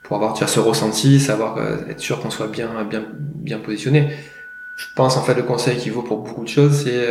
pour 0.03 0.15
avoir 0.15 0.37
ce 0.37 0.59
ressenti, 0.59 1.19
savoir 1.19 1.57
être 1.89 1.99
sûr 1.99 2.21
qu'on 2.21 2.29
soit 2.29 2.47
bien 2.47 2.85
bien 2.89 3.03
bien 3.11 3.59
positionné. 3.59 4.09
Je 4.77 4.85
pense 4.95 5.17
en 5.17 5.21
fait 5.21 5.33
le 5.33 5.43
conseil 5.43 5.77
qui 5.77 5.89
vaut 5.89 6.01
pour 6.01 6.19
beaucoup 6.19 6.43
de 6.43 6.49
choses, 6.49 6.83
c'est 6.85 7.05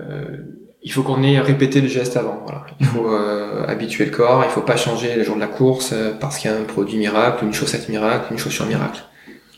euh, 0.00 0.36
il 0.82 0.92
faut 0.92 1.02
qu'on 1.02 1.22
ait 1.22 1.38
répété 1.40 1.80
le 1.80 1.88
geste 1.88 2.16
avant. 2.16 2.42
Voilà. 2.46 2.66
Il 2.80 2.86
faut 2.86 3.08
euh, 3.08 3.66
habituer 3.66 4.06
le 4.06 4.10
corps. 4.10 4.42
Il 4.44 4.50
faut 4.50 4.62
pas 4.62 4.76
changer 4.76 5.14
les 5.14 5.24
jours 5.24 5.34
de 5.36 5.40
la 5.40 5.46
course 5.46 5.90
euh, 5.92 6.12
parce 6.18 6.38
qu'il 6.38 6.50
y 6.50 6.54
a 6.54 6.56
un 6.56 6.64
produit 6.64 6.96
miracle, 6.96 7.44
une 7.44 7.52
chaussette 7.52 7.88
miracle, 7.88 8.26
une 8.30 8.38
chaussure 8.38 8.66
miracle. 8.66 9.02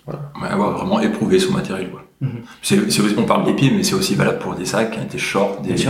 Voilà. 0.04 0.32
Ouais, 0.40 0.48
avoir 0.48 0.72
vraiment 0.76 1.00
éprouvé 1.00 1.38
son 1.38 1.52
matériel. 1.52 1.90
Quoi. 1.90 2.02
Mm 2.20 2.28
-hmm. 2.28 2.90
c'est, 2.90 3.18
on 3.18 3.22
parle 3.24 3.44
des 3.44 3.54
pieds, 3.54 3.70
mais 3.70 3.85
c'est 3.85 3.94
aussi 3.94 4.14
valable 4.16 4.40
pour 4.40 4.54
des 4.54 4.64
sacs, 4.64 4.98
des 5.08 5.18
shorts, 5.18 5.61
des, 5.62 5.87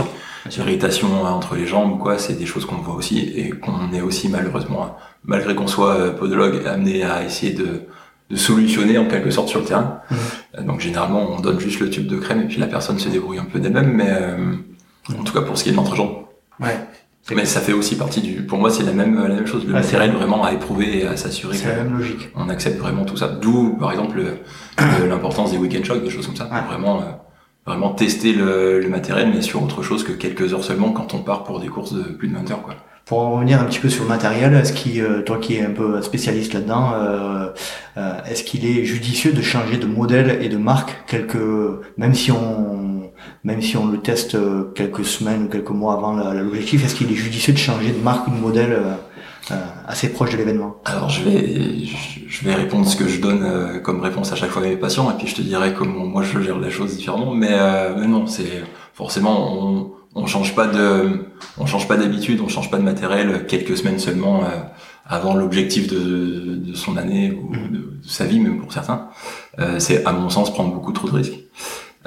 irritation 0.57 1.09
entre 1.37 1.55
les 1.55 1.65
jambes 1.65 1.91
ou 1.95 1.99
quoi, 2.05 2.17
c'est 2.17 2.37
des 2.43 2.45
choses 2.45 2.65
qu'on 2.65 2.81
voit 2.87 2.95
aussi 2.95 3.17
et 3.39 3.49
qu'on 3.63 3.93
est 3.97 4.01
aussi 4.09 4.27
malheureusement, 4.27 4.97
malgré 5.23 5.55
qu'on 5.55 5.71
soit 5.75 5.95
podologue, 6.21 6.57
amené 6.67 6.95
à 7.13 7.23
essayer 7.23 7.53
de, 7.53 7.69
de 8.31 8.35
solutionner 8.35 8.97
en 9.03 9.07
quelque 9.13 9.31
sorte 9.37 9.49
sur 9.53 9.61
le 9.63 9.67
terrain. 9.71 9.91
Mmh. 10.11 10.65
Donc 10.69 10.77
généralement, 10.87 11.21
on 11.33 11.39
donne 11.47 11.59
juste 11.67 11.79
le 11.79 11.89
tube 11.89 12.07
de 12.07 12.17
crème 12.17 12.41
et 12.43 12.47
puis 12.51 12.59
la 12.65 12.67
personne 12.75 12.99
se 12.99 13.09
débrouille 13.15 13.39
un 13.45 13.49
peu 13.51 13.59
d'elle-même, 13.61 13.91
mais 13.99 14.11
en 15.09 15.23
tout 15.23 15.33
cas 15.33 15.41
pour 15.41 15.57
ce 15.57 15.63
qui 15.63 15.69
est 15.69 15.71
de 15.71 15.77
l'entrejambe. 15.77 16.25
Ouais. 16.59 16.77
Mais 17.33 17.45
ça 17.45 17.61
fait 17.61 17.71
aussi 17.71 17.95
partie 17.97 18.21
du. 18.21 18.43
Pour 18.43 18.59
moi, 18.59 18.69
c'est 18.69 18.83
la 18.83 18.91
même 18.91 19.15
la 19.15 19.35
même 19.35 19.47
chose. 19.47 19.65
Le 19.65 19.71
matériel 19.71 20.11
vraiment 20.11 20.43
à 20.43 20.51
éprouver 20.51 20.99
et 20.99 21.07
à 21.07 21.15
s'assurer. 21.15 21.55
C'est 21.55 21.69
la 21.69 21.83
même 21.83 21.97
logique. 21.97 22.29
On 22.35 22.49
accepte 22.49 22.77
vraiment 22.79 23.05
tout 23.05 23.15
ça. 23.15 23.29
D'où, 23.29 23.77
par 23.79 23.91
exemple, 23.91 24.21
l'importance 25.09 25.51
des 25.51 25.57
week-end 25.57 25.83
shocks, 25.83 26.03
des 26.03 26.09
choses 26.09 26.25
comme 26.25 26.35
ça. 26.35 26.45
Pour 26.45 26.67
vraiment, 26.67 27.01
euh, 27.01 27.05
vraiment 27.65 27.93
tester 27.93 28.33
le, 28.33 28.81
le, 28.81 28.89
matériel, 28.89 29.31
mais 29.33 29.41
sur 29.41 29.63
autre 29.63 29.83
chose 29.83 30.03
que 30.03 30.11
quelques 30.11 30.53
heures 30.53 30.65
seulement 30.65 30.91
quand 30.91 31.13
on 31.13 31.19
part 31.19 31.45
pour 31.45 31.61
des 31.61 31.67
courses 31.67 31.93
de 31.93 32.03
plus 32.03 32.27
de 32.27 32.33
20 32.33 32.51
heures, 32.51 32.61
quoi. 32.61 32.75
Pour 33.05 33.19
en 33.19 33.33
revenir 33.33 33.59
un 33.59 33.65
petit 33.65 33.79
peu 33.79 33.89
sur 33.89 34.03
le 34.03 34.09
matériel, 34.09 34.53
est-ce 34.53 34.71
qui, 34.71 35.01
euh, 35.01 35.23
toi 35.23 35.37
qui 35.37 35.55
es 35.55 35.61
un 35.61 35.71
peu 35.71 36.01
spécialiste 36.01 36.53
là-dedans, 36.53 36.93
euh, 36.93 37.49
euh, 37.97 38.13
est-ce 38.29 38.45
qu'il 38.45 38.65
est 38.65 38.85
judicieux 38.85 39.33
de 39.33 39.41
changer 39.41 39.77
de 39.77 39.85
modèle 39.85 40.39
et 40.41 40.47
de 40.47 40.55
marque 40.55 41.03
quelques, 41.05 41.35
même 41.97 42.13
si 42.13 42.31
on 42.31 42.92
même 43.43 43.61
si 43.61 43.75
on 43.77 43.87
le 43.87 43.99
teste 43.99 44.35
euh, 44.35 44.71
quelques 44.73 45.05
semaines 45.05 45.43
ou 45.43 45.47
quelques 45.47 45.69
mois 45.69 45.93
avant 45.93 46.13
l'objectif, 46.13 46.85
est-ce 46.85 46.95
qu'il 46.95 47.11
est 47.11 47.15
judicieux 47.15 47.53
de 47.53 47.57
changer 47.57 47.91
de 47.91 48.01
marque 48.01 48.27
ou 48.27 48.31
de 48.31 48.37
modèle 48.37 48.71
euh, 48.71 48.93
euh, 49.51 49.55
assez 49.87 50.09
proche 50.09 50.31
de 50.31 50.37
l'événement? 50.37 50.77
Alors 50.85 51.09
je 51.09 51.23
vais 51.23 51.85
je 52.27 52.45
vais 52.45 52.55
répondre 52.55 52.87
ce 52.87 52.95
que 52.95 53.07
je 53.07 53.19
donne 53.19 53.81
comme 53.83 54.01
réponse 54.01 54.31
à 54.31 54.35
chaque 54.35 54.49
fois 54.49 54.63
à 54.63 54.65
mes 54.65 54.77
patients 54.77 55.11
et 55.11 55.15
puis 55.15 55.27
je 55.27 55.35
te 55.35 55.41
dirai 55.41 55.73
comment 55.73 56.05
moi 56.05 56.23
je 56.23 56.39
gère 56.39 56.57
la 56.57 56.69
chose 56.69 56.97
différemment. 56.97 57.33
Mais, 57.33 57.51
mais 57.97 58.07
non, 58.07 58.25
c'est 58.25 58.63
forcément 58.93 59.53
on 59.53 59.91
on 60.15 60.25
change 60.25 60.55
pas 60.55 60.67
de 60.67 61.25
on 61.57 61.65
change 61.65 61.87
pas 61.87 61.97
d'habitude, 61.97 62.39
on 62.41 62.47
change 62.47 62.71
pas 62.71 62.77
de 62.77 62.83
matériel 62.83 63.45
quelques 63.45 63.77
semaines 63.77 63.99
seulement 63.99 64.43
avant 65.05 65.35
l'objectif 65.35 65.87
de, 65.87 66.55
de, 66.55 66.73
son 66.73 66.97
année 66.97 67.31
ou 67.31 67.53
mmh. 67.53 67.71
de, 67.71 67.99
sa 68.07 68.25
vie 68.25 68.39
même 68.39 68.59
pour 68.59 68.73
certains. 68.73 69.09
c'est 69.77 70.05
à 70.05 70.13
mon 70.13 70.29
sens 70.29 70.51
prendre 70.51 70.73
beaucoup 70.73 70.93
trop 70.93 71.07
de 71.07 71.15
risques. 71.15 71.39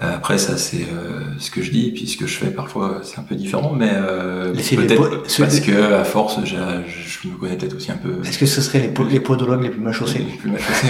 Euh, 0.03 0.15
après, 0.15 0.37
ça 0.37 0.59
c'est 0.59 0.83
euh, 0.83 1.23
ce 1.39 1.51
que 1.51 1.63
je 1.63 1.71
dis, 1.71 1.91
puis 1.91 2.07
ce 2.07 2.19
que 2.19 2.27
je 2.27 2.37
fais 2.37 2.51
parfois, 2.51 3.01
c'est 3.03 3.19
un 3.19 3.23
peu 3.23 3.35
différent, 3.35 3.73
mais 3.75 3.93
euh, 3.93 4.53
peut-être 4.53 5.23
parce 5.39 5.61
que 5.61 5.93
à 5.95 6.05
force, 6.05 6.39
je, 6.45 6.55
je 6.55 7.29
me 7.29 7.37
connais 7.37 7.57
peut-être 7.57 7.77
aussi 7.77 7.91
un 7.91 7.97
peu. 7.97 8.21
Est-ce 8.23 8.39
que 8.39 8.45
ce 8.45 8.61
serait 8.61 8.81
les, 8.81 9.11
les 9.11 9.21
podologues 9.21 9.63
les 9.63 9.71
plus 9.71 9.81
mal 9.81 9.95
chaussés? 9.95 10.19
Les 10.19 10.37
plus 10.37 10.51
mal 10.51 10.61
chaussés. 10.61 10.89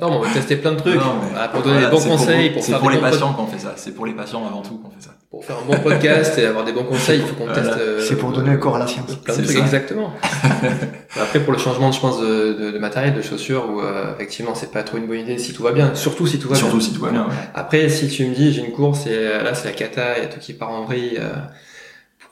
Non, 0.00 0.08
on 0.08 0.20
va 0.20 0.28
tester 0.32 0.56
plein 0.56 0.72
de 0.72 0.78
trucs 0.78 1.00
ah, 1.36 1.48
pour 1.48 1.62
donner 1.62 1.80
des 1.80 1.90
bons 1.90 2.00
conseils. 2.00 2.50
Pour, 2.50 2.62
c'est 2.62 2.78
pour 2.78 2.90
les 2.90 2.98
patients 2.98 3.32
qu'on 3.34 3.46
fait 3.46 3.58
ça. 3.58 3.74
C'est 3.76 3.92
pour 3.92 4.06
les 4.06 4.12
patients 4.12 4.46
avant 4.46 4.62
tout 4.62 4.78
qu'on 4.78 4.90
fait 4.90 5.00
ça. 5.00 5.10
Pour 5.30 5.44
faire 5.44 5.56
un 5.58 5.66
bon 5.66 5.78
podcast 5.82 6.38
et 6.38 6.46
avoir 6.46 6.64
des 6.64 6.72
bons 6.72 6.84
conseils, 6.84 7.20
il 7.20 7.26
faut 7.26 7.34
qu'on 7.34 7.52
teste. 7.52 7.72
Euh, 7.78 8.00
c'est 8.00 8.16
pour 8.16 8.32
donner 8.32 8.50
un 8.50 8.56
corps 8.56 8.76
à 8.76 8.78
la 8.78 8.86
science. 8.86 9.16
Plein 9.16 9.36
de 9.36 9.42
trucs, 9.44 9.56
exactement. 9.56 10.12
Après, 11.20 11.40
pour 11.40 11.52
le 11.52 11.58
changement, 11.58 11.92
je 11.92 12.00
pense, 12.00 12.20
de, 12.20 12.52
de, 12.52 12.70
de 12.70 12.78
matériel, 12.78 13.14
de 13.14 13.22
chaussures, 13.22 13.68
où 13.68 13.80
euh, 13.80 14.14
effectivement, 14.14 14.54
c'est 14.54 14.70
pas 14.70 14.82
trop 14.82 14.96
une 14.96 15.06
bonne 15.06 15.20
idée 15.20 15.38
si 15.38 15.52
tout 15.52 15.62
va 15.62 15.72
bien. 15.72 15.94
Surtout 15.94 16.26
si 16.26 16.38
tout 16.38 16.48
va 16.48 16.54
Surtout 16.54 16.76
bien. 16.76 16.80
Surtout 16.80 16.94
si 16.94 16.98
tout 16.98 17.04
va 17.04 17.10
bien. 17.10 17.24
Ouais. 17.24 17.34
Après, 17.54 17.88
si 17.88 18.08
tu 18.08 18.26
me 18.26 18.34
dis, 18.34 18.52
j'ai 18.52 18.64
une 18.64 18.72
course 18.72 19.06
et 19.06 19.24
là, 19.42 19.54
c'est 19.54 19.68
la 19.68 19.74
cata, 19.74 20.18
il 20.18 20.22
y 20.22 20.26
a 20.26 20.28
tout 20.28 20.40
qui 20.40 20.54
part 20.54 20.70
en 20.70 20.84
vrille. 20.84 21.18
Euh, 21.18 21.32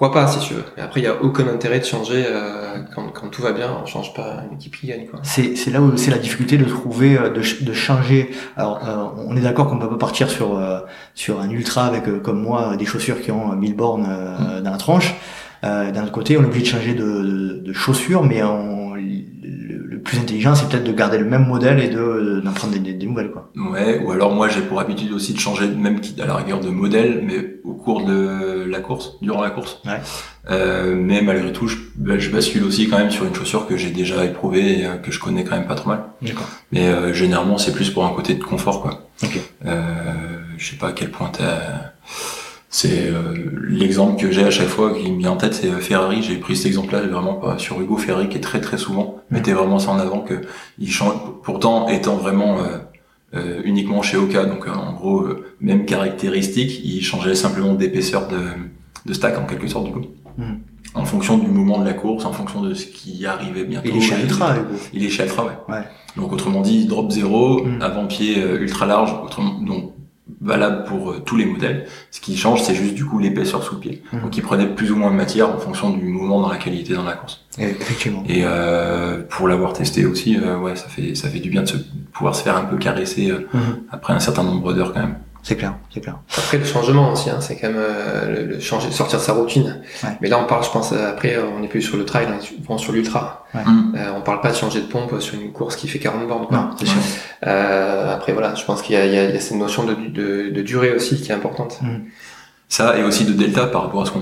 pourquoi 0.00 0.22
pas 0.22 0.28
si 0.28 0.38
tu 0.38 0.54
veux. 0.54 0.64
Mais 0.78 0.82
après, 0.82 1.00
il 1.00 1.02
n'y 1.02 1.10
a 1.10 1.22
aucun 1.22 1.46
intérêt 1.46 1.78
de 1.78 1.84
changer 1.84 2.24
euh, 2.26 2.78
quand, 2.94 3.08
quand, 3.08 3.28
tout 3.28 3.42
va 3.42 3.52
bien. 3.52 3.70
On 3.82 3.84
change 3.84 4.14
pas 4.14 4.44
une 4.48 4.56
équipe 4.56 4.74
qui 4.74 4.86
gagne. 4.86 5.06
C'est, 5.24 5.54
là 5.70 5.82
où 5.82 5.94
c'est 5.98 6.10
la 6.10 6.16
difficulté 6.16 6.56
de 6.56 6.64
trouver, 6.64 7.18
euh, 7.18 7.28
de, 7.28 7.42
de 7.62 7.72
changer. 7.74 8.30
Alors, 8.56 8.80
euh, 8.82 9.22
on 9.26 9.36
est 9.36 9.42
d'accord 9.42 9.68
qu'on 9.68 9.78
peut 9.78 9.90
pas 9.90 9.98
partir 9.98 10.30
sur 10.30 10.56
euh, 10.56 10.80
sur 11.14 11.38
un 11.38 11.50
ultra 11.50 11.84
avec 11.84 12.22
comme 12.22 12.40
moi 12.40 12.78
des 12.78 12.86
chaussures 12.86 13.20
qui 13.20 13.30
ont 13.30 13.54
1000 13.54 13.76
bornes 13.76 14.06
mmh. 14.06 14.62
dans 14.62 14.70
la 14.70 14.78
tranche. 14.78 15.16
d'un 15.62 16.02
autre 16.02 16.12
côté, 16.12 16.38
on 16.38 16.44
est 16.44 16.46
obligé 16.46 16.62
de 16.62 16.68
changer 16.68 16.94
de, 16.94 17.04
de, 17.04 17.60
de 17.62 17.72
chaussures, 17.74 18.24
mais 18.24 18.42
on, 18.42 18.79
le 20.00 20.04
plus 20.04 20.18
intelligent, 20.18 20.54
c'est 20.54 20.66
peut-être 20.66 20.84
de 20.84 20.92
garder 20.92 21.18
le 21.18 21.26
même 21.26 21.46
modèle 21.46 21.78
et 21.78 21.88
de 21.88 22.40
d'en 22.42 22.52
prendre 22.52 22.72
des, 22.72 22.94
des, 22.94 23.06
nouvelles 23.06 23.30
quoi. 23.30 23.50
Ouais, 23.54 24.02
ou 24.02 24.10
alors 24.12 24.34
moi 24.34 24.48
j'ai 24.48 24.62
pour 24.62 24.80
habitude 24.80 25.12
aussi 25.12 25.34
de 25.34 25.38
changer 25.38 25.68
même 25.68 26.00
à 26.20 26.26
la 26.26 26.36
rigueur 26.36 26.60
de 26.60 26.70
modèle, 26.70 27.22
mais 27.24 27.60
au 27.64 27.74
cours 27.74 28.06
de 28.06 28.64
la 28.66 28.80
course, 28.80 29.18
durant 29.20 29.42
la 29.42 29.50
course. 29.50 29.80
Ouais. 29.84 30.00
Euh, 30.50 30.94
mais 30.96 31.20
malgré 31.20 31.52
tout, 31.52 31.68
je, 31.68 31.76
bah, 31.96 32.18
je, 32.18 32.30
bascule 32.30 32.64
aussi 32.64 32.88
quand 32.88 32.98
même 32.98 33.10
sur 33.10 33.26
une 33.26 33.34
chaussure 33.34 33.66
que 33.66 33.76
j'ai 33.76 33.90
déjà 33.90 34.24
éprouvée 34.24 34.80
et 34.80 34.86
euh, 34.86 34.96
que 34.96 35.12
je 35.12 35.20
connais 35.20 35.44
quand 35.44 35.56
même 35.56 35.66
pas 35.66 35.74
trop 35.74 35.90
mal. 35.90 36.04
D'accord. 36.22 36.48
Mais 36.72 36.86
euh, 36.86 37.12
généralement 37.12 37.58
c'est 37.58 37.72
plus 37.72 37.90
pour 37.90 38.06
un 38.06 38.10
côté 38.10 38.34
de 38.34 38.42
confort 38.42 38.80
quoi. 38.80 39.06
Ok. 39.22 39.38
Euh, 39.66 39.92
je 40.56 40.70
sais 40.70 40.76
pas 40.76 40.88
à 40.88 40.92
quel 40.92 41.10
point 41.10 41.30
t'as 41.30 41.92
c'est 42.72 43.09
euh, 43.09 43.35
l'exemple 43.68 44.22
que 44.22 44.30
j'ai 44.30 44.44
à 44.44 44.50
chaque 44.50 44.68
fois 44.68 44.94
qui 44.94 45.11
me 45.11 45.18
vient 45.18 45.33
en 45.33 45.37
tête, 45.37 45.54
c'est 45.54 45.68
euh, 45.68 45.80
Ferrari. 45.80 46.22
J'ai 46.22 46.37
pris 46.37 46.54
cet 46.54 46.66
exemple-là 46.66 47.02
vraiment 47.02 47.35
pas 47.35 47.59
sur 47.59 47.80
Hugo 47.80 47.96
Ferrari 47.96 48.28
qui 48.28 48.37
est 48.37 48.40
très 48.40 48.61
très 48.61 48.78
souvent 48.78 49.16
mettait 49.28 49.52
vraiment 49.52 49.80
ça 49.80 49.90
en 49.90 49.98
avant 49.98 50.20
que 50.20 50.35
il 50.78 50.88
change. 50.88 51.14
Pourtant 51.42 51.88
étant 51.88 52.14
vraiment 52.16 52.59
euh, 52.61 52.78
euh 53.35 53.61
uniquement 53.64 54.02
chez 54.02 54.16
Oka, 54.16 54.44
donc 54.44 54.68
en 54.68 54.92
gros 54.92 55.26
même 55.61 55.85
caractéristique, 55.85 56.80
il 56.85 57.02
changeait 57.02 57.35
simplement 57.35 57.74
d'épaisseur 57.74 58.28
de, 58.28 58.38
de 59.04 59.12
stack 59.12 59.37
en 59.37 59.46
quelque 59.46 59.66
sorte 59.66 59.87
du 59.87 59.92
coup. 59.92 60.06
Mm. 60.38 60.54
En 60.94 61.04
fonction 61.04 61.38
du 61.38 61.48
moment 61.48 61.80
de 61.80 61.85
la 61.85 61.92
course, 61.92 62.24
en 62.24 62.33
fonction 62.33 62.62
de 62.62 62.74
ce 62.74 62.87
qui 62.87 63.26
arrivait 63.26 63.64
bientôt. 63.64 63.88
Il 63.88 63.96
est 63.96 64.00
chez 64.00 64.20
Ultra, 64.22 64.56
Hugo. 64.56 64.64
Il 64.92 65.04
est 65.04 65.09
chez 65.09 65.24
Ultra, 65.24 65.44
ouais. 65.44 65.74
ouais. 65.74 65.83
Donc 66.16 66.33
autrement 66.33 66.61
dit, 66.61 66.87
drop 66.87 67.11
0, 67.11 67.64
Mm. 67.64 67.83
avant-pied 67.83 68.40
ultra 68.40 68.87
large, 68.87 69.12
autrement, 69.24 69.61
donc 69.61 69.92
valable 70.40 70.84
pour 70.84 71.10
euh, 71.10 71.18
tous 71.24 71.36
les 71.36 71.46
modèles. 71.46 71.86
Ce 72.10 72.20
qui 72.20 72.36
change, 72.36 72.62
c'est 72.62 72.74
juste 72.74 72.94
du 72.94 73.04
coup 73.04 73.18
l'épaisseur 73.18 73.62
sous 73.62 73.74
le 73.74 73.80
pied. 73.80 74.02
Mmh. 74.12 74.20
Donc 74.20 74.36
il 74.36 74.42
prenait 74.42 74.66
plus 74.66 74.90
ou 74.92 74.96
moins 74.96 75.10
de 75.10 75.16
matière 75.16 75.50
en 75.50 75.58
fonction 75.58 75.90
du 75.90 76.04
mouvement 76.04 76.40
dans 76.40 76.52
il 76.66 76.80
était 76.80 76.94
dans 76.94 77.04
la 77.04 77.12
course. 77.12 77.44
Et 77.58 77.64
effectivement. 77.64 78.22
Et 78.28 78.42
euh, 78.44 79.22
pour 79.28 79.48
l'avoir 79.48 79.72
testé 79.72 80.06
aussi, 80.06 80.36
euh, 80.36 80.58
ouais, 80.58 80.76
ça 80.76 80.88
fait 80.88 81.14
ça 81.14 81.28
fait 81.28 81.40
du 81.40 81.50
bien 81.50 81.62
de 81.62 81.68
se, 81.68 81.76
pouvoir 82.12 82.34
se 82.34 82.42
faire 82.42 82.56
un 82.56 82.64
peu 82.64 82.76
caresser 82.76 83.30
euh, 83.30 83.48
mmh. 83.52 83.58
après 83.90 84.12
un 84.12 84.20
certain 84.20 84.44
nombre 84.44 84.72
d'heures 84.72 84.92
quand 84.92 85.00
même. 85.00 85.16
C'est 85.42 85.57
clair, 85.57 85.74
c'est 85.92 86.00
clair. 86.00 86.18
Après 86.37 86.59
le 86.59 86.64
changement 86.64 87.12
aussi, 87.12 87.31
hein, 87.31 87.40
c'est 87.40 87.57
quand 87.57 87.68
même 87.68 87.79
euh, 87.79 88.46
le, 88.46 88.61
changer, 88.61 88.90
sortir 88.90 89.18
de 89.18 89.24
sa 89.24 89.33
routine. 89.33 89.81
Ouais. 90.03 90.11
Mais 90.20 90.29
là 90.29 90.38
on 90.38 90.46
parle, 90.46 90.64
je 90.64 90.70
pense, 90.70 90.92
après 90.92 91.38
on 91.38 91.61
n'est 91.61 91.68
plus 91.68 91.83
sur 91.83 91.96
le 91.96 92.05
trail, 92.05 92.29
on 92.68 92.76
est 92.76 92.79
sur 92.79 92.92
l'ultra. 92.92 93.46
Ouais. 93.55 93.62
Mmh. 93.64 93.94
Euh, 93.96 94.12
on 94.16 94.20
parle 94.20 94.40
pas 94.40 94.50
de 94.50 94.57
changer 94.57 94.81
de 94.81 94.87
pompe 94.87 95.20
sur 95.20 95.40
une 95.40 95.53
course 95.53 95.76
qui 95.76 95.88
fait 95.88 95.98
40 95.98 96.29
bornes. 96.29 96.46
Quoi. 96.46 96.57
Non, 96.57 96.70
c'est 96.79 96.87
sûr. 96.87 97.00
Euh, 97.46 98.14
après 98.14 98.33
voilà, 98.33 98.55
je 98.55 98.64
pense 98.64 98.83
qu'il 98.83 98.96
y, 98.96 99.09
y, 99.09 99.12
y 99.12 99.18
a, 99.18 99.40
cette 99.40 99.57
notion 99.57 99.85
de, 99.85 99.94
de, 99.94 100.50
de, 100.50 100.62
durée 100.62 100.92
aussi 100.92 101.20
qui 101.20 101.31
est 101.31 101.35
importante. 101.35 101.81
Mmh. 101.81 101.96
Ça 102.68 102.96
et 102.98 103.03
aussi 103.03 103.24
de 103.24 103.33
delta 103.33 103.66
par 103.66 103.83
rapport 103.83 104.03
à 104.03 104.07
ce 104.07 104.12
qu'on, 104.12 104.20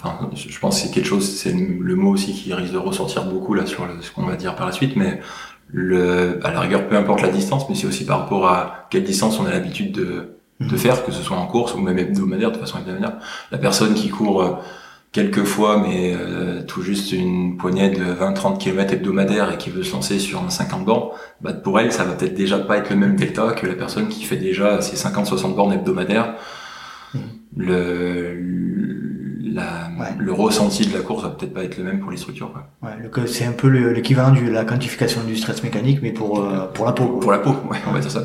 enfin, 0.00 0.30
je 0.34 0.58
pense 0.60 0.76
que 0.76 0.86
c'est 0.86 0.94
quelque 0.94 1.06
chose, 1.06 1.28
c'est 1.28 1.52
le 1.52 1.96
mot 1.96 2.12
aussi 2.12 2.32
qui 2.32 2.54
risque 2.54 2.72
de 2.72 2.78
ressortir 2.78 3.24
beaucoup 3.24 3.54
là 3.54 3.66
sur 3.66 3.86
le, 3.86 4.00
ce 4.02 4.12
qu'on 4.12 4.24
va 4.24 4.36
dire 4.36 4.54
par 4.54 4.66
la 4.66 4.72
suite, 4.72 4.94
mais 4.94 5.20
le, 5.66 6.38
à 6.44 6.52
la 6.52 6.60
rigueur, 6.60 6.88
peu 6.88 6.96
importe 6.96 7.22
la 7.22 7.28
distance, 7.28 7.68
mais 7.68 7.74
c'est 7.74 7.86
aussi 7.86 8.04
par 8.04 8.20
rapport 8.20 8.48
à 8.48 8.86
quelle 8.90 9.04
distance 9.04 9.38
on 9.40 9.46
a 9.46 9.50
l'habitude 9.50 9.92
de 9.92 10.37
de 10.60 10.76
faire, 10.76 11.04
que 11.04 11.12
ce 11.12 11.22
soit 11.22 11.36
en 11.36 11.46
course 11.46 11.74
ou 11.74 11.78
même 11.78 11.98
hebdomadaire, 11.98 12.50
de 12.50 12.58
façon 12.58 12.78
hebdomadaire. 12.78 13.18
La 13.52 13.58
personne 13.58 13.94
qui 13.94 14.08
court 14.08 14.42
euh, 14.42 14.52
quelques 15.12 15.44
fois, 15.44 15.78
mais 15.78 16.14
euh, 16.14 16.62
tout 16.62 16.82
juste 16.82 17.12
une 17.12 17.56
poignée 17.56 17.90
de 17.90 18.04
20-30 18.04 18.58
km 18.58 18.92
hebdomadaire 18.92 19.52
et 19.52 19.56
qui 19.56 19.70
veut 19.70 19.84
se 19.84 19.92
lancer 19.92 20.18
sur 20.18 20.42
un 20.42 20.50
50 20.50 20.84
bornes, 20.84 21.10
bah 21.40 21.52
pour 21.52 21.78
elle, 21.78 21.92
ça 21.92 22.04
va 22.04 22.12
peut-être 22.14 22.34
déjà 22.34 22.58
pas 22.58 22.76
être 22.78 22.90
le 22.90 22.96
même 22.96 23.16
delta 23.16 23.52
que 23.52 23.66
la 23.66 23.74
personne 23.74 24.08
qui 24.08 24.24
fait 24.24 24.36
déjà 24.36 24.80
ses 24.80 24.96
50-60 24.96 25.54
bornes 25.54 25.72
hebdomadaires. 25.72 26.34
Mmh. 27.14 27.18
Le, 27.56 28.34
la, 29.54 29.90
ouais. 29.98 30.14
le 30.18 30.32
ressenti 30.32 30.86
de 30.86 30.94
la 30.94 31.00
course 31.00 31.22
va 31.22 31.30
peut-être 31.30 31.54
pas 31.54 31.64
être 31.64 31.78
le 31.78 31.84
même 31.84 32.00
pour 32.00 32.10
les 32.10 32.16
structures. 32.16 32.52
Quoi. 32.52 32.68
Ouais, 32.82 33.26
c'est 33.26 33.44
un 33.44 33.52
peu 33.52 33.68
l'équivalent 33.68 34.32
de 34.34 34.48
la 34.48 34.64
quantification 34.64 35.22
du 35.24 35.36
stress 35.36 35.62
mécanique, 35.62 36.00
mais 36.02 36.12
pour, 36.12 36.44
euh, 36.44 36.66
pour 36.66 36.84
la 36.84 36.92
peau. 36.92 37.06
Quoi. 37.06 37.20
Pour 37.20 37.32
la 37.32 37.38
peau, 37.38 37.50
ouais, 37.70 37.78
on 37.86 37.92
va 37.92 38.00
dire 38.00 38.10
ça. 38.10 38.24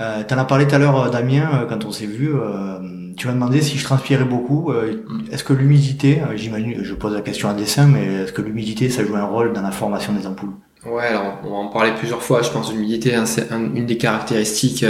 Euh, 0.00 0.22
T'en 0.26 0.36
as 0.38 0.44
parlé 0.44 0.66
tout 0.66 0.74
à 0.74 0.78
l'heure, 0.78 1.10
Damien, 1.10 1.48
euh, 1.62 1.66
quand 1.66 1.84
on 1.84 1.90
s'est 1.92 2.06
vu. 2.06 2.30
Euh, 2.34 2.78
tu 3.16 3.26
m'as 3.26 3.32
demandé 3.32 3.62
si 3.62 3.78
je 3.78 3.84
transpirais 3.84 4.24
beaucoup. 4.24 4.70
Euh, 4.70 5.02
Mm. 5.08 5.32
est-ce 5.32 5.42
que 5.44 5.54
l'humidité, 5.54 6.20
euh, 6.20 6.36
j'imagine, 6.36 6.82
je 6.82 6.94
pose 6.94 7.14
la 7.14 7.22
question 7.22 7.48
à 7.48 7.54
dessin, 7.54 7.86
mais 7.86 8.04
est-ce 8.24 8.32
que 8.32 8.42
l'humidité, 8.42 8.90
ça 8.90 9.04
joue 9.04 9.16
un 9.16 9.24
rôle 9.24 9.52
dans 9.54 9.62
la 9.62 9.70
formation 9.70 10.12
des 10.12 10.26
ampoules? 10.26 10.52
Ouais, 10.84 11.06
alors 11.06 11.38
on 11.44 11.50
va 11.50 11.56
en 11.56 11.68
parler 11.68 11.92
plusieurs 11.98 12.22
fois. 12.22 12.42
Je 12.42 12.50
pense 12.50 12.70
l'humidité, 12.72 13.14
hein, 13.14 13.24
c'est 13.26 13.50
un, 13.50 13.74
une 13.74 13.86
des 13.86 13.96
caractéristiques 13.98 14.84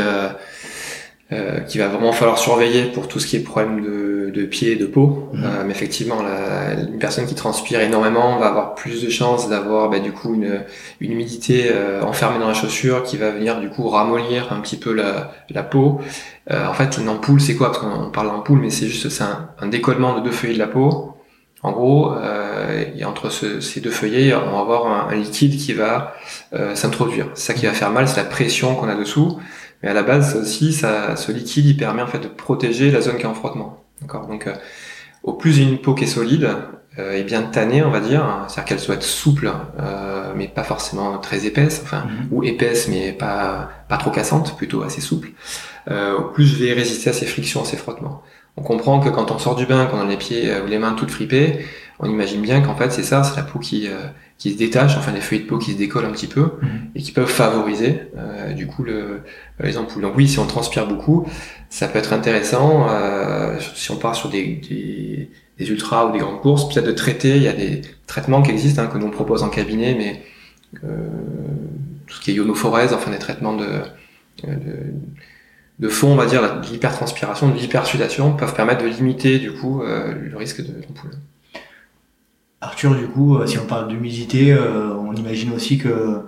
euh, 1.33 1.61
qu'il 1.61 1.81
va 1.81 1.89
vraiment 1.89 2.13
falloir 2.13 2.39
surveiller 2.39 2.85
pour 2.85 3.09
tout 3.09 3.19
ce 3.19 3.27
qui 3.27 3.37
est 3.37 3.41
problème 3.41 3.83
de, 3.83 4.31
de 4.31 4.45
pied 4.45 4.73
et 4.73 4.77
de 4.77 4.87
peau. 4.87 5.29
Mhm. 5.33 5.45
Euh, 5.45 5.49
mais 5.65 5.73
effectivement, 5.73 6.23
la, 6.23 6.81
une 6.81 6.99
personne 6.99 7.27
qui 7.27 7.35
transpire 7.35 7.81
énormément 7.81 8.39
va 8.39 8.47
avoir 8.47 8.75
plus 8.75 9.03
de 9.03 9.11
chances 9.11 9.49
d'avoir 9.49 9.91
bah, 9.91 9.99
du 9.99 10.13
coup 10.13 10.35
une, 10.35 10.61
une 11.01 11.13
humidité 11.13 11.67
euh, 11.73 12.03
enfermée 12.03 12.39
dans 12.39 12.49
la 12.49 12.55
chaussure 12.55 13.03
qui 13.03 13.17
va 13.17 13.31
venir 13.31 13.61
du 13.61 13.69
coup 13.71 13.89
ramollir 13.89 14.53
un 14.53 14.61
petit 14.61 14.77
peu 14.77 14.93
la, 14.93 15.33
la 15.51 15.63
peau. 15.63 16.01
Euh, 16.51 16.67
en 16.67 16.75
fait, 16.75 16.97
une 16.99 17.09
ampoule, 17.09 17.41
c'est 17.41 17.57
quoi? 17.57 17.73
Parce 17.73 17.79
qu'on 17.79 18.11
parle 18.11 18.29
d'ampoule, 18.29 18.61
mais 18.61 18.71
c'est 18.71 18.87
juste 18.87 19.09
c'est 19.09 19.25
un, 19.25 19.51
un 19.59 19.67
décollement 19.67 20.15
de 20.17 20.21
deux 20.21 20.31
feuillets 20.31 20.55
de 20.55 20.59
la 20.61 20.69
peau. 20.69 21.13
En 21.63 21.73
gros, 21.73 22.13
euh, 22.13 22.85
et 22.97 23.05
entre 23.05 23.29
ce, 23.29 23.61
ces 23.61 23.81
deux 23.81 23.91
feuillets, 23.91 24.33
on 24.35 24.53
va 24.53 24.61
avoir 24.61 24.87
un, 24.87 25.09
un 25.11 25.17
liquide 25.17 25.57
qui 25.57 25.73
va 25.73 26.15
euh, 26.53 26.77
s'introduire. 26.77 27.27
C'est 27.35 27.53
ça 27.53 27.59
qui 27.59 27.67
va 27.67 27.73
faire 27.73 27.91
mal, 27.91 28.07
c'est 28.07 28.19
la 28.19 28.29
pression 28.29 28.77
qu'on 28.77 28.89
a 28.89 28.95
dessous. 28.95 29.41
Mais 29.83 29.89
à 29.91 29.95
la 29.95 30.03
base, 30.03 30.33
ça 30.35 30.39
aussi, 30.41 30.73
ça, 30.73 31.17
ce 31.17 31.33
liquide, 31.33 31.67
il 31.67 31.77
permet 31.77 32.03
en 32.03 32.07
fait 32.07 32.19
de 32.21 32.29
protéger 32.29 32.91
la 32.91 33.01
zone 33.01 33.17
qui 33.17 33.23
est 33.23 33.27
en 33.27 33.35
frottement. 33.35 33.85
D'accord? 34.01 34.27
Donc, 34.27 34.47
euh, 34.47 34.55
au 35.23 35.33
plus 35.35 35.59
une 35.59 35.79
peau 35.79 35.95
qui 35.95 36.05
est 36.05 36.07
solide 36.07 36.49
euh, 36.99 37.13
et 37.13 37.25
bien 37.25 37.43
tannée, 37.43 37.83
on 37.83 37.91
va 37.91 38.01
dire, 38.01 38.25
c'est-à-dire 38.49 38.65
qu'elle 38.65 38.81
soit 38.81 39.03
souple, 39.03 39.51
euh, 39.81 40.33
mais 40.35 40.49
pas 40.49 40.63
forcément 40.65 41.19
très 41.19 41.45
épaisse, 41.47 41.81
enfin, 41.85 42.05
Mhm. 42.07 42.29
ou 42.31 42.43
épaisse 42.45 42.89
mais 42.89 43.13
pas 43.13 43.69
pas 43.89 43.99
trop 43.99 44.11
cassante, 44.11 44.57
plutôt 44.57 44.83
assez 44.83 45.01
souple. 45.01 45.29
Euh, 45.91 46.17
au 46.19 46.23
plus 46.33 46.47
je 46.47 46.65
vais 46.65 46.73
résister 46.73 47.11
à 47.11 47.13
ces 47.13 47.27
frictions, 47.27 47.63
à 47.63 47.65
ces 47.65 47.77
frottements. 47.77 48.23
On 48.57 48.63
comprend 48.63 49.01
que 49.01 49.11
quand 49.11 49.31
on 49.31 49.39
sort 49.39 49.55
du 49.57 49.67
bain, 49.67 49.85
qu'on 49.87 50.01
a 50.01 50.07
les 50.07 50.17
pieds 50.17 50.51
ou 50.65 50.67
les 50.67 50.79
mains 50.79 50.95
toutes 50.95 51.11
fripées, 51.11 51.67
on 51.99 52.09
imagine 52.11 52.43
bien 52.43 52.61
qu'en 52.61 52.77
fait 52.77 52.91
c'est 52.93 53.03
ça, 53.03 53.23
c'est 53.23 53.37
la 53.37 53.43
peau 53.43 53.59
qui 53.59 53.87
euh, 53.89 54.07
qui 54.39 54.53
se 54.53 54.59
détache, 54.59 54.97
enfin 54.99 55.13
les 55.13 55.21
feuilles 55.23 55.41
de 55.41 55.47
peau 55.47 55.57
qui 55.59 55.73
se 55.73 55.79
décollent 55.79 56.05
un 56.05 56.13
petit 56.13 56.27
peu 56.27 56.43
Mhm. 56.63 56.69
et 56.95 57.01
qui 57.03 57.13
peuvent 57.13 57.27
favoriser 57.31 58.03
euh, 58.19 58.53
du 58.53 58.67
coup 58.67 58.83
le, 58.85 59.23
les 59.61 59.79
ampoules. 59.79 60.03
Donc 60.03 60.15
oui, 60.17 60.29
si 60.29 60.39
on 60.39 60.47
transpire 60.47 60.87
beaucoup, 60.87 61.27
ça 61.71 61.89
peut 61.89 61.99
être 61.99 62.13
intéressant. 62.13 62.87
euh, 62.91 63.59
si 63.75 63.91
on 63.91 63.97
part 63.97 64.15
sur 64.15 64.29
des, 64.29 64.61
des, 64.69 65.31
des 65.59 65.71
ultras 65.71 66.07
ou 66.07 66.13
des 66.13 66.19
grandes 66.19 66.41
courses, 66.43 66.69
peut-être 66.69 66.87
de 66.87 66.93
traiter. 66.93 67.37
Il 67.37 67.43
y 67.43 67.49
a 67.49 67.55
des 67.55 67.81
traitements 68.07 68.43
qui 68.43 68.51
existent 68.51 68.83
hein, 68.83 68.89
que 68.89 68.99
nous 68.99 69.07
on 69.07 69.11
propose 69.11 69.43
en 69.43 69.49
cabinet, 69.49 69.95
mais 69.97 70.23
euh, 70.85 70.89
tout 72.07 72.17
ce 72.17 72.21
qui 72.21 72.31
est 72.33 72.35
ionophorèse, 72.35 72.93
enfin 72.93 73.11
des 73.11 73.19
traitements 73.19 73.57
de, 73.57 73.67
de, 74.45 74.57
de 75.79 75.89
fond, 75.89 76.09
on 76.13 76.17
va 76.17 76.27
dire, 76.27 76.61
de 76.61 76.67
l'hypertranspiration, 76.67 77.49
de 77.49 77.57
l'hypersudation, 77.57 78.35
peuvent 78.37 78.55
permettre 78.55 78.83
de 78.83 78.89
limiter 78.89 79.39
du 79.39 79.53
coup 79.53 79.83
euh, 79.83 80.13
le 80.15 80.37
risque 80.37 80.61
de 80.61 80.73
d'ampoule. 80.83 81.13
Arthur, 82.61 82.95
du 82.95 83.07
coup, 83.07 83.37
euh, 83.37 83.47
si 83.47 83.59
on 83.59 83.67
parle 83.67 83.89
d'humidité, 83.89 84.53
euh, 84.53 84.95
on 84.95 85.13
imagine 85.15 85.53
aussi 85.55 85.79
que 85.79 86.23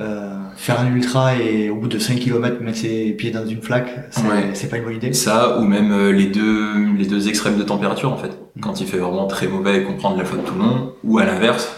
euh, 0.00 0.34
faire 0.56 0.80
un 0.80 0.88
ultra 0.92 1.36
et 1.36 1.70
au 1.70 1.76
bout 1.76 1.86
de 1.88 1.98
5 1.98 2.18
km 2.18 2.60
mettre 2.62 2.78
ses 2.78 3.12
pieds 3.12 3.30
dans 3.30 3.46
une 3.46 3.60
flaque, 3.62 3.90
c'est 4.10 4.22
Ouais. 4.26 4.68
pas 4.70 4.76
une 4.78 4.84
bonne 4.84 4.96
idée. 4.96 5.12
Ça, 5.12 5.58
ou 5.58 5.64
même 5.64 5.92
euh, 5.92 6.10
les 6.10 6.26
deux, 6.26 6.92
les 6.96 7.06
deux 7.06 7.28
extrêmes 7.28 7.58
de 7.58 7.62
température, 7.62 8.12
en 8.12 8.16
fait. 8.16 8.30
Mm. 8.56 8.60
Quand 8.60 8.80
il 8.80 8.86
fait 8.86 8.96
vraiment 8.98 9.26
très 9.26 9.46
mauvais 9.46 9.78
et 9.78 9.82
qu'on 9.84 9.94
prend 9.94 10.12
de 10.14 10.18
la 10.18 10.24
flotte 10.24 10.44
tout 10.46 10.54
le 10.54 10.60
long, 10.60 10.92
ou 11.04 11.18
à 11.18 11.24
l'inverse, 11.24 11.70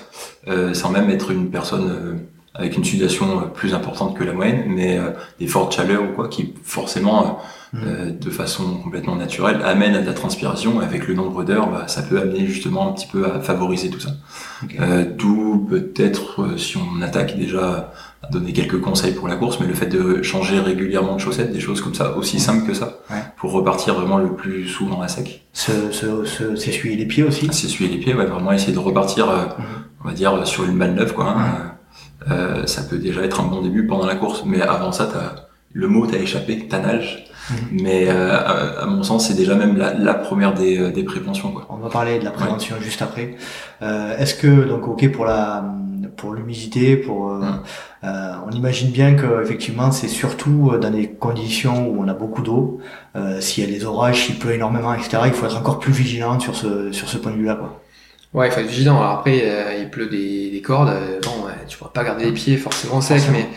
euh, 0.49 0.73
sans 0.73 0.91
même 0.91 1.11
être 1.11 1.31
une 1.31 1.51
personne 1.51 2.21
avec 2.55 2.75
une 2.79 2.85
sudation 2.85 3.51
plus 3.53 3.75
importante 3.75 4.17
que 4.17 4.25
la 4.25 4.33
moyenne, 4.33 4.65
mais 4.69 4.99
des 5.39 5.47
fortes 5.47 5.75
chaleurs 5.75 6.03
ou 6.05 6.15
quoi, 6.15 6.29
qui 6.29 6.55
forcément. 6.63 7.39
Euh, 7.85 8.11
de 8.11 8.31
façon 8.31 8.77
complètement 8.83 9.17
naturelle, 9.17 9.61
amènent 9.65 9.95
à 9.97 10.01
de 10.01 10.07
la 10.07 10.13
transpiration. 10.15 10.81
Avec 10.81 11.07
le 11.09 11.15
nombre 11.15 11.45
d'heures, 11.45 11.69
bah, 11.71 11.85
ça 11.89 12.03
peut 12.03 12.21
amener 12.21 12.47
justement 12.47 12.89
un 12.89 12.93
petit 12.93 13.07
peu 13.07 13.27
à 13.27 13.41
favoriser 13.41 13.91
tout 13.91 14.01
ça. 14.01 14.11
Euh, 14.81 15.05
D'où 15.17 15.67
peut-être, 15.69 16.43
euh, 16.43 16.57
si 16.57 16.77
on 16.77 17.03
attaque 17.03 17.37
déjà 17.39 17.93
à 18.23 18.29
donner 18.31 18.53
quelques 18.53 18.81
conseils 18.81 19.13
pour 19.13 19.29
la 19.29 19.37
course, 19.37 19.59
mais 19.61 19.67
le 19.67 19.75
fait 19.75 19.87
de 19.87 20.23
changer 20.23 20.59
régulièrement 20.59 21.15
de 21.17 21.21
chaussettes, 21.21 21.53
des 21.53 21.61
choses 21.61 21.81
comme 21.81 21.95
ça, 21.95 22.17
aussi 22.17 22.41
simples 22.41 22.67
que 22.67 22.75
ça, 22.75 22.99
Ouais. 23.11 23.17
pour 23.37 23.53
repartir 23.53 23.95
vraiment 23.95 24.19
le 24.19 24.33
plus 24.35 24.67
souvent 24.67 25.01
à 25.03 25.09
sec. 25.09 25.45
Se- 25.53 25.93
se- 25.93 26.25
se- 26.25 26.57
S'essuyer 26.57 26.97
les 26.97 27.07
pieds 27.07 27.23
aussi. 27.23 27.47
S'essuyer 27.53 27.91
les 27.91 27.99
pieds, 27.99 28.15
ouais, 28.15 28.27
vraiment 28.27 28.53
essayer 28.53 28.73
de 28.73 28.79
repartir, 28.79 29.29
euh, 29.31 29.45
Mhm. 29.45 29.65
on 30.05 30.09
va 30.09 30.15
dire, 30.15 30.47
sur 30.47 30.65
une 30.65 30.79
balle 30.79 30.95
neuve, 30.95 31.13
quoi. 31.13 31.35
hein. 31.37 31.73
Euh, 32.31 32.67
ça 32.67 32.83
peut 32.83 32.97
déjà 32.99 33.21
être 33.23 33.41
un 33.41 33.45
bon 33.47 33.61
début 33.63 33.87
pendant 33.87 34.07
la 34.07 34.17
course, 34.17 34.43
mais 34.45 34.61
avant 34.61 34.91
ça, 34.91 35.07
t'as, 35.13 35.43
le 35.73 35.87
mot 35.87 36.07
t'a 36.07 36.17
échappé, 36.19 36.67
tannage. 36.67 37.26
Mhm. 37.51 37.57
Mais 37.83 38.09
euh, 38.09 38.33
à, 38.33 38.83
à 38.83 38.87
mon 38.87 39.03
sens, 39.03 39.29
c'est 39.29 39.35
déjà 39.35 39.55
même 39.55 39.77
la, 39.77 39.95
la 39.95 40.15
première 40.15 40.55
des, 40.55 40.79
euh, 40.79 40.91
des 40.91 41.05
préventions, 41.05 41.53
quoi. 41.53 41.67
On 41.71 41.77
va 41.77 41.89
parler 41.89 42.19
de 42.19 42.25
la 42.25 42.31
prévention 42.33 42.77
juste 42.81 43.03
après. 43.03 43.37
Euh, 43.83 44.17
Est-ce 44.19 44.35
que 44.35 44.65
donc 44.65 44.89
ok 44.89 45.11
pour 45.13 45.25
la 45.27 45.65
pour 46.17 46.33
l'humidité, 46.33 46.97
pour 46.97 47.31
euh, 47.33 47.43
euh, 48.05 48.33
on 48.47 48.51
imagine 48.51 48.91
bien 48.91 49.15
que 49.15 49.43
effectivement 49.43 49.91
c'est 49.93 50.09
surtout 50.09 50.71
euh, 50.73 50.79
dans 50.79 50.91
des 50.91 51.09
conditions 51.09 51.89
où 51.91 52.03
on 52.03 52.09
a 52.09 52.15
beaucoup 52.15 52.43
d'eau. 52.43 52.81
Euh, 53.17 53.41
S'il 53.41 53.65
y 53.65 53.67
a 53.69 53.71
des 53.79 53.85
orages, 53.85 54.25
s'il 54.27 54.39
pleut 54.39 54.53
énormément, 54.55 54.95
etc. 54.95 55.19
Il 55.27 55.33
faut 55.33 55.47
être 55.47 55.59
encore 55.59 55.79
plus 55.79 55.93
vigilant 55.93 56.41
sur 56.41 56.55
ce 56.57 56.91
sur 56.93 57.09
ce 57.09 57.19
point 57.19 57.33
de 57.33 57.37
vue-là 57.37 57.57
quoi. 57.57 57.83
Ouais, 58.35 58.49
il 58.49 58.53
faut 58.53 58.61
être 58.61 58.67
vigilant. 58.67 58.99
Alors 58.99 59.13
après, 59.19 59.41
euh, 59.45 59.79
il 59.81 59.89
pleut 59.91 60.09
des, 60.09 60.51
des 60.51 60.61
cordes. 60.63 60.89
bon, 61.23 61.47
ouais, 61.47 61.53
tu 61.69 61.79
pourras 61.79 61.91
pas 61.91 62.05
garder 62.05 62.25
les 62.27 62.33
pieds 62.33 62.57
forcément 62.57 63.01
secs, 63.01 63.19
Forcément. 63.19 63.39
mais 63.39 63.49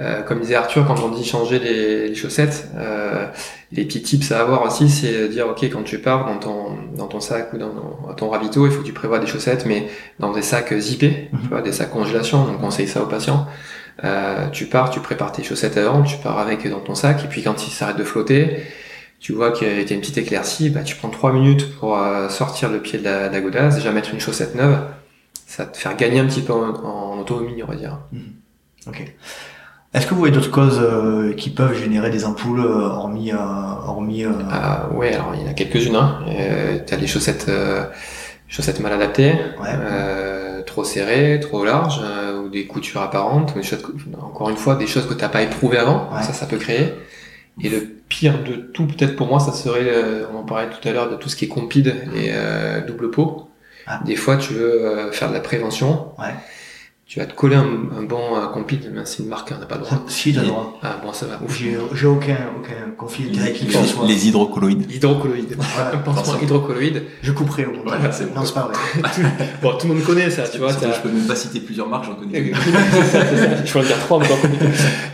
euh, 0.00 0.22
comme 0.22 0.40
disait 0.40 0.56
Arthur, 0.56 0.86
quand 0.86 1.00
on 1.02 1.08
dit 1.08 1.24
changer 1.24 1.58
les, 1.58 2.08
les 2.08 2.14
chaussettes, 2.14 2.68
euh, 2.76 3.26
les 3.72 3.84
petits 3.84 4.02
tips 4.02 4.32
à 4.32 4.40
avoir 4.40 4.62
aussi, 4.64 4.88
c'est 4.90 5.28
dire, 5.28 5.46
ok, 5.48 5.62
quand 5.64 5.84
tu 5.84 5.98
pars 6.00 6.26
dans 6.26 6.38
ton, 6.38 6.76
dans 6.96 7.06
ton 7.06 7.20
sac 7.20 7.52
ou 7.52 7.58
dans, 7.58 7.72
dans 7.72 8.14
ton 8.14 8.28
ravito, 8.28 8.66
il 8.66 8.72
faut 8.72 8.80
que 8.80 8.86
tu 8.86 8.92
prévois 8.92 9.18
des 9.20 9.26
chaussettes, 9.26 9.66
mais 9.66 9.88
dans 10.18 10.32
des 10.32 10.42
sacs 10.42 10.74
zippés, 10.78 11.28
Mhm. 11.32 11.40
tu 11.42 11.48
vois, 11.48 11.62
des 11.62 11.72
sacs 11.72 11.90
congélation, 11.90 12.44
donc 12.44 12.56
on 12.58 12.60
conseille 12.60 12.88
ça 12.88 13.02
aux 13.02 13.06
patients. 13.06 13.46
Euh, 14.02 14.48
tu 14.50 14.66
pars, 14.66 14.90
tu 14.90 14.98
prépares 15.00 15.30
tes 15.30 15.44
chaussettes 15.44 15.76
avant, 15.76 16.02
tu 16.02 16.16
pars 16.18 16.38
avec 16.40 16.68
dans 16.68 16.80
ton 16.80 16.96
sac, 16.96 17.24
et 17.24 17.28
puis 17.28 17.42
quand 17.44 17.64
il 17.66 17.70
s'arrête 17.70 17.96
de 17.96 18.02
flotter, 18.04 18.64
tu 19.20 19.32
vois 19.32 19.52
qu'il 19.52 19.68
y 19.68 19.70
a 19.70 19.94
une 19.94 20.00
petite 20.00 20.18
éclaircie, 20.18 20.70
bah, 20.70 20.82
tu 20.82 20.96
prends 20.96 21.08
trois 21.10 21.32
minutes 21.32 21.72
pour 21.78 21.96
sortir 22.30 22.68
le 22.70 22.80
pied 22.80 22.98
de 22.98 23.04
la, 23.04 23.28
de 23.28 23.32
la 23.34 23.40
godasse, 23.40 23.76
déjà 23.76 23.92
mettre 23.92 24.12
une 24.12 24.18
chaussette 24.20 24.56
neuve, 24.56 24.78
ça 25.46 25.64
va 25.64 25.70
te 25.70 25.76
faire 25.76 25.96
gagner 25.96 26.18
un 26.18 26.26
petit 26.26 26.42
peu 26.42 26.52
en, 26.52 26.74
en 26.84 27.18
autonomie, 27.20 27.62
on 27.62 27.66
va 27.66 27.76
dire. 27.76 28.00
Ok. 28.88 29.14
Est-ce 29.94 30.06
que 30.06 30.10
vous 30.14 30.18
voyez 30.18 30.34
d'autres 30.34 30.50
causes 30.50 30.80
euh, 30.82 31.32
qui 31.34 31.50
peuvent 31.50 31.74
générer 31.78 32.10
des 32.10 32.24
ampoules 32.24 32.60
euh, 32.60 32.88
hormis 32.88 33.32
euh, 33.32 33.36
hormis 33.86 34.24
euh, 34.24 34.30
Ah, 34.50 34.88
ouais, 34.92 35.14
alors 35.14 35.32
il 35.34 35.42
y 35.42 35.44
en 35.46 35.50
a 35.50 35.54
quelques-unes. 35.54 35.94
Hein. 35.96 36.18
Euh, 36.28 36.78
T'as 36.84 36.96
les 36.96 37.06
chaussettes, 37.06 37.46
euh, 37.48 37.84
chaussettes 38.48 38.80
mal 38.80 38.92
adaptées, 38.92 39.32
ouais. 39.32 39.68
euh, 39.68 40.62
trop 40.62 40.82
serrées, 40.82 41.38
trop 41.40 41.64
larges, 41.64 42.00
euh, 42.02 42.40
ou 42.42 42.48
des 42.48 42.66
coutures 42.66 43.02
apparentes, 43.02 43.52
ou 43.54 43.58
des 43.58 43.62
choses, 43.64 43.82
que- 43.82 43.92
encore 44.20 44.50
une 44.50 44.56
fois, 44.56 44.74
des 44.74 44.88
choses 44.88 45.06
que 45.06 45.14
t'as 45.14 45.28
pas 45.28 45.42
éprouvées 45.42 45.78
avant. 45.78 46.08
Ouais. 46.12 46.22
Ça, 46.22 46.32
ça 46.32 46.46
peut 46.46 46.56
créer. 46.58 46.92
Et 47.62 47.68
le 47.68 47.82
pire 48.08 48.42
de 48.42 48.54
tout, 48.56 48.86
peut-être 48.86 49.14
pour 49.14 49.28
moi, 49.28 49.38
ça 49.38 49.52
serait, 49.52 49.78
euh, 49.84 50.24
on 50.34 50.38
en 50.38 50.42
parlait 50.42 50.68
tout 50.70 50.88
à 50.88 50.92
l'heure, 50.92 51.08
de 51.08 51.14
tout 51.14 51.28
ce 51.28 51.36
qui 51.36 51.44
est 51.44 51.48
compide 51.48 51.94
et 52.16 52.30
euh, 52.32 52.80
double 52.84 53.12
peau. 53.12 53.48
Ah. 53.86 54.00
Des 54.04 54.16
fois, 54.16 54.38
tu 54.38 54.54
veux 54.54 54.86
euh, 54.86 55.12
faire 55.12 55.28
de 55.28 55.34
la 55.34 55.40
prévention. 55.40 56.06
Ouais. 56.18 56.34
Tu 57.06 57.20
vas 57.20 57.26
te 57.26 57.34
coller 57.34 57.56
un, 57.56 57.66
un 57.98 58.02
bon 58.02 58.34
euh, 58.34 58.46
compide, 58.46 58.90
mais 58.92 59.02
c'est 59.04 59.22
une 59.22 59.28
marque, 59.28 59.52
on 59.54 59.60
n'a 59.60 59.66
pas 59.66 59.74
le 59.76 59.82
droit. 59.82 60.02
Si, 60.08 60.32
t'as 60.32 60.40
le 60.40 60.46
droit. 60.46 60.78
Ah 60.82 60.96
bon, 61.04 61.12
ça 61.12 61.26
va. 61.26 61.38
J'ai 61.54 61.76
j'ai 61.92 62.06
aucun 62.06 62.36
aucun 62.58 62.90
conflit 62.96 63.24
Les, 63.24 63.30
direct 63.30 63.66
que 63.66 63.72
ce 63.72 63.84
soit. 63.84 64.06
les 64.06 64.26
hydrocolloïdes. 64.28 64.90
Hydrocolloïde. 64.90 65.54
Voilà. 65.58 65.90
Un 65.94 65.98
pansement 65.98 66.38
hydrocolloïde. 66.40 67.02
Je 67.22 67.32
couperai 67.32 67.66
au 67.66 67.72
moins. 67.72 67.82
Voilà, 67.84 68.10
c'est 68.10 68.32
bon. 68.32 68.40
Non, 68.40 68.46
c'est 68.46 68.54
pas 68.54 68.68
vrai. 68.72 68.74
Bon, 69.62 69.72
tout 69.76 69.86
le 69.86 69.94
monde 69.94 70.02
connaît 70.02 70.30
ça, 70.30 70.44
tu 70.48 70.56
vois. 70.58 70.72
Je 70.72 71.00
peux 71.02 71.10
même 71.10 71.26
pas 71.26 71.36
citer 71.36 71.60
plusieurs 71.60 71.88
marques, 71.88 72.06
j'en 72.06 72.14
connais. 72.14 72.52
ça. 73.12 73.64
Je 73.64 73.70
peux 73.72 73.78
en 73.78 73.82
dire 73.82 73.98
trois, 73.98 74.18
mais 74.18 74.26
t'en 74.26 74.36
connais. 74.38 74.56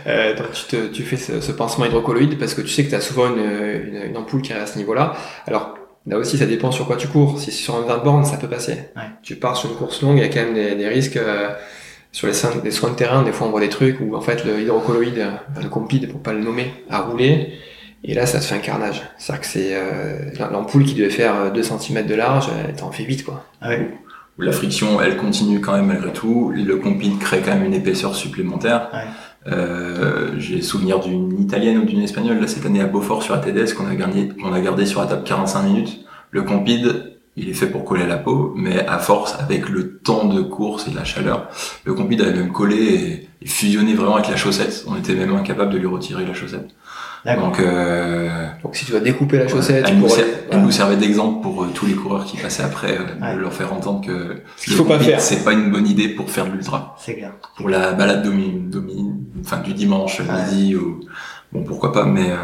Euh, 0.07 0.35
donc 0.37 0.51
tu, 0.53 0.63
te, 0.67 0.87
tu 0.87 1.03
fais 1.03 1.17
ce, 1.17 1.41
ce 1.41 1.51
pansement 1.51 1.85
hydrocolloïde 1.85 2.39
parce 2.39 2.53
que 2.53 2.61
tu 2.61 2.69
sais 2.69 2.85
que 2.85 2.89
tu 2.89 2.95
as 2.95 3.01
souvent 3.01 3.27
une, 3.27 3.41
une, 3.43 4.01
une 4.11 4.17
ampoule 4.17 4.41
qui 4.41 4.53
est 4.53 4.55
à 4.55 4.65
ce 4.65 4.77
niveau-là. 4.77 5.13
Alors 5.45 5.75
là 6.07 6.17
aussi, 6.17 6.37
ça 6.37 6.45
dépend 6.45 6.71
sur 6.71 6.87
quoi 6.87 6.95
tu 6.95 7.09
cours. 7.09 7.37
Si 7.37 7.51
c'est 7.51 7.63
sur 7.63 7.75
un 7.75 7.81
20 7.81 7.97
bornes, 7.97 8.23
ça 8.25 8.37
peut 8.37 8.47
passer. 8.47 8.71
Ouais. 8.95 9.03
Tu 9.23 9.35
pars 9.35 9.57
sur 9.57 9.69
une 9.69 9.75
course 9.75 10.01
longue, 10.01 10.17
il 10.17 10.21
y 10.21 10.25
a 10.25 10.29
quand 10.29 10.39
même 10.45 10.53
des, 10.53 10.75
des 10.75 10.87
risques. 10.87 11.17
euh, 11.17 11.49
sur 12.11 12.27
les 12.27 12.33
soins, 12.33 12.51
les 12.63 12.71
soins 12.71 12.89
de 12.91 12.95
terrain, 12.95 13.23
des 13.23 13.31
fois 13.31 13.47
on 13.47 13.51
voit 13.51 13.61
des 13.61 13.69
trucs 13.69 13.99
où 14.01 14.15
en 14.15 14.21
fait 14.21 14.43
le 14.45 14.59
hydrocolloïde, 14.61 15.17
euh, 15.19 15.61
le 15.61 15.69
compide 15.69 16.09
pour 16.11 16.21
pas 16.21 16.33
le 16.33 16.41
nommer, 16.41 16.73
a 16.89 17.01
roulé. 17.01 17.53
Et 18.03 18.15
là, 18.15 18.25
ça 18.25 18.39
te 18.39 18.43
fait 18.45 18.55
un 18.55 18.59
carnage. 18.59 19.03
C'est-à-dire 19.19 19.41
que 19.41 19.47
c'est 19.47 19.69
euh, 19.73 20.31
l'ampoule 20.51 20.85
qui 20.85 20.95
devait 20.95 21.11
faire 21.11 21.51
2 21.53 21.61
cm 21.61 22.07
de 22.07 22.15
large, 22.15 22.49
elle 22.67 22.75
t'en 22.75 22.91
fait 22.91 23.03
8 23.03 23.23
quoi. 23.23 23.45
Ah 23.61 23.69
ouais. 23.69 23.91
où 24.39 24.41
la 24.41 24.51
friction, 24.51 24.99
elle 24.99 25.17
continue 25.17 25.61
quand 25.61 25.73
même 25.73 25.85
malgré 25.85 26.11
tout. 26.11 26.51
Le 26.55 26.77
compide 26.77 27.19
crée 27.19 27.41
quand 27.41 27.53
même 27.53 27.63
une 27.63 27.75
épaisseur 27.75 28.15
supplémentaire. 28.15 28.89
Ouais. 28.91 29.53
Euh, 29.53 30.31
J'ai 30.37 30.61
souvenir 30.61 30.99
d'une 30.99 31.39
italienne 31.39 31.77
ou 31.77 31.85
d'une 31.85 32.01
espagnole 32.01 32.39
là 32.39 32.47
cette 32.47 32.65
année 32.65 32.81
à 32.81 32.87
Beaufort 32.87 33.21
sur 33.23 33.35
ATDS 33.35 33.73
qu'on 33.73 33.87
a 33.87 33.95
gardé, 33.95 34.29
qu'on 34.29 34.53
a 34.53 34.61
gardé 34.61 34.85
sur 34.87 35.01
la 35.01 35.07
table 35.07 35.23
45 35.23 35.61
minutes. 35.63 36.05
Le 36.31 36.41
compide, 36.41 37.17
il 37.41 37.49
est 37.49 37.53
fait 37.53 37.67
pour 37.67 37.83
coller 37.83 38.03
à 38.03 38.07
la 38.07 38.17
peau, 38.17 38.53
mais 38.55 38.85
à 38.87 38.99
force, 38.99 39.35
avec 39.39 39.67
le 39.69 39.97
temps 39.97 40.25
de 40.25 40.41
course 40.41 40.87
et 40.87 40.91
la 40.91 41.03
chaleur, 41.03 41.49
le 41.85 41.93
compide 41.93 42.21
avait 42.21 42.33
même 42.33 42.51
collé 42.51 43.27
et, 43.41 43.47
fusionné 43.47 43.93
vraiment 43.95 44.15
avec 44.17 44.29
la 44.29 44.35
chaussette. 44.35 44.85
On 44.87 44.95
était 44.95 45.15
même 45.15 45.33
incapable 45.35 45.73
de 45.73 45.77
lui 45.79 45.87
retirer 45.87 46.25
la 46.25 46.33
chaussette. 46.35 46.69
Donc, 47.25 47.59
euh, 47.59 48.47
Donc 48.63 48.75
si 48.75 48.85
tu 48.85 48.91
dois 48.91 48.99
découper 48.99 49.37
la 49.37 49.47
chaussette, 49.47 49.85
elle, 49.87 49.95
nous, 49.95 50.01
pour 50.01 50.11
ser- 50.11 50.21
aller- 50.23 50.31
elle 50.31 50.47
voilà. 50.49 50.63
nous 50.63 50.71
servait 50.71 50.95
d'exemple 50.95 51.41
pour 51.41 51.63
euh, 51.63 51.67
tous 51.73 51.85
les 51.85 51.93
coureurs 51.93 52.25
qui 52.25 52.37
passaient 52.37 52.63
après, 52.63 52.97
euh, 52.97 53.21
Ouais. 53.21 53.35
de 53.35 53.39
leur 53.39 53.53
faire 53.53 53.71
entendre 53.73 54.05
que 54.05 54.11
le 54.11 54.75
faut 54.75 54.85
pas 54.85 54.99
faire. 54.99 55.21
C'est 55.21 55.43
pas 55.43 55.53
une 55.53 55.71
bonne 55.71 55.87
idée 55.87 56.09
pour 56.09 56.29
faire 56.31 56.45
de 56.47 56.51
l'ultra. 56.51 56.95
C'est 56.99 57.15
clair. 57.15 57.31
Pour 57.57 57.69
la 57.69 57.93
balade 57.93 58.23
domi, 58.23 58.51
domi, 58.67 59.13
enfin 59.41 59.57
du 59.59 59.73
dimanche 59.73 60.19
Ouais. 60.19 60.25
midi 60.51 60.75
ou 60.75 60.99
bon 61.51 61.63
pourquoi 61.63 61.91
pas, 61.91 62.05
mais 62.05 62.29
euh, 62.31 62.35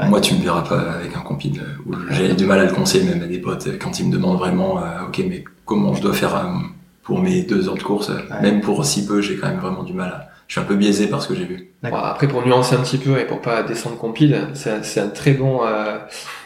Ouais. 0.00 0.08
moi 0.08 0.20
tu 0.20 0.34
me 0.34 0.42
verras 0.42 0.62
pas 0.62 0.80
avec 0.80 1.16
un 1.16 1.20
où 1.86 1.92
J'ai 2.10 2.34
du 2.34 2.46
mal 2.46 2.60
à 2.60 2.64
le 2.64 2.72
conseiller 2.72 3.04
même 3.04 3.22
à 3.22 3.26
des 3.26 3.38
potes 3.38 3.68
quand 3.80 3.98
ils 4.00 4.06
me 4.08 4.12
demandent 4.12 4.38
vraiment, 4.38 4.78
euh, 4.78 5.06
ok 5.08 5.22
mais 5.28 5.44
comment 5.64 5.94
je 5.94 6.02
dois 6.02 6.12
faire 6.14 6.34
euh, 6.36 6.48
pour 7.02 7.20
mes 7.20 7.42
deux 7.42 7.68
heures 7.68 7.76
de 7.76 7.82
course, 7.82 8.08
Ouais. 8.10 8.42
même 8.42 8.60
pour 8.60 8.84
si 8.84 9.06
peu, 9.06 9.20
j'ai 9.20 9.36
quand 9.36 9.48
même 9.48 9.58
vraiment 9.60 9.82
du 9.82 9.92
mal 9.92 10.08
à 10.08 10.28
je 10.50 10.54
suis 10.54 10.60
un 10.60 10.64
peu 10.64 10.74
biaisé 10.74 11.06
par 11.06 11.22
ce 11.22 11.28
que 11.28 11.36
j'ai 11.36 11.44
vu. 11.44 11.68
Bon, 11.84 11.94
après, 11.94 12.26
pour 12.26 12.44
nuancer 12.44 12.74
un 12.74 12.80
petit 12.80 12.98
peu 12.98 13.20
et 13.20 13.24
pour 13.24 13.40
pas 13.40 13.62
descendre 13.62 13.96
compile, 13.96 14.48
c'est 14.54 14.84
c'est 14.84 14.98
un 14.98 15.06
très 15.06 15.30
bon, 15.30 15.60
euh, 15.64 15.96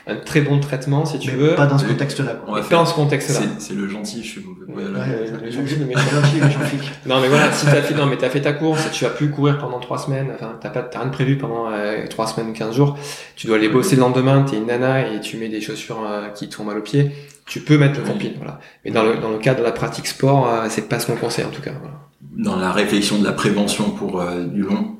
un 0.06 0.16
très 0.16 0.42
bon 0.42 0.60
traitement, 0.60 1.06
si 1.06 1.18
tu 1.18 1.30
Mais 1.30 1.36
veux. 1.38 1.54
Pas 1.54 1.64
dans 1.64 1.78
ce 1.78 1.86
contexte-là. 1.86 2.34
Pas 2.46 2.60
dans 2.76 2.84
ce 2.84 2.92
contexte-là. 2.92 3.40
C'est 3.58 3.68
c'est 3.68 3.72
le 3.74 3.88
gentil, 3.88 4.22
je 4.22 4.28
suis 4.28 4.42
mauvais. 4.42 4.70
Ouais, 4.70 4.90
Voilà. 4.90 5.06
ouais, 5.06 5.50
gentils, 5.50 5.78
mais- 5.88 5.94
Gentil, 5.94 6.36
mais 6.42 6.50
gentil. 6.50 6.76
Non 7.06 7.18
mais 7.22 7.28
voilà, 7.28 7.50
si 7.50 7.64
t'as 7.64 7.80
fait, 7.80 7.94
non 7.94 8.04
mais 8.04 8.18
t'as 8.18 8.28
fait 8.28 8.42
ta 8.42 8.52
course, 8.52 8.90
tu 8.92 9.04
vas 9.04 9.10
plus 9.10 9.30
courir 9.30 9.56
pendant 9.56 9.80
trois 9.80 9.96
semaines, 9.96 10.28
enfin 10.34 10.58
t'as 10.60 10.68
pas, 10.68 10.82
t'as 10.82 10.98
rien 10.98 11.08
de 11.08 11.12
prévu 11.14 11.38
pendant 11.38 11.70
euh, 11.72 12.06
trois 12.10 12.26
semaines 12.26 12.50
ou 12.50 12.52
15 12.52 12.76
jours, 12.76 12.98
tu 13.36 13.46
dois 13.46 13.56
aller 13.56 13.70
bosser 13.70 13.96
le 13.96 14.02
lendemain, 14.02 14.42
t'es 14.42 14.58
une 14.58 14.66
nana 14.66 15.08
et 15.08 15.20
tu 15.20 15.38
mets 15.38 15.48
des 15.48 15.62
chaussures 15.62 16.02
euh, 16.06 16.28
qui 16.28 16.50
te 16.50 16.54
font 16.56 16.64
mal 16.64 16.76
aux 16.76 16.82
pieds, 16.82 17.10
tu 17.46 17.60
peux 17.60 17.78
mettre 17.78 17.98
le 17.98 18.04
Oui. 18.04 18.12
compil, 18.12 18.34
voilà. 18.36 18.60
Mais 18.84 18.90
dans 18.90 19.02
le, 19.02 19.16
dans 19.16 19.30
le 19.30 19.38
cadre 19.38 19.60
de 19.60 19.64
la 19.64 19.72
pratique 19.72 20.06
sport, 20.06 20.46
euh, 20.46 20.66
c'est 20.68 20.90
pas 20.90 21.00
ce 21.00 21.06
qu'on 21.06 21.16
conseille 21.16 21.46
en 21.46 21.50
tout 21.50 21.62
cas, 21.62 21.72
voilà. 21.80 21.94
Dans 22.36 22.56
la 22.56 22.72
réflexion 22.72 23.18
de 23.18 23.24
la 23.24 23.32
prévention 23.32 23.90
pour 23.90 24.20
euh, 24.20 24.44
du 24.44 24.62
long, 24.62 24.96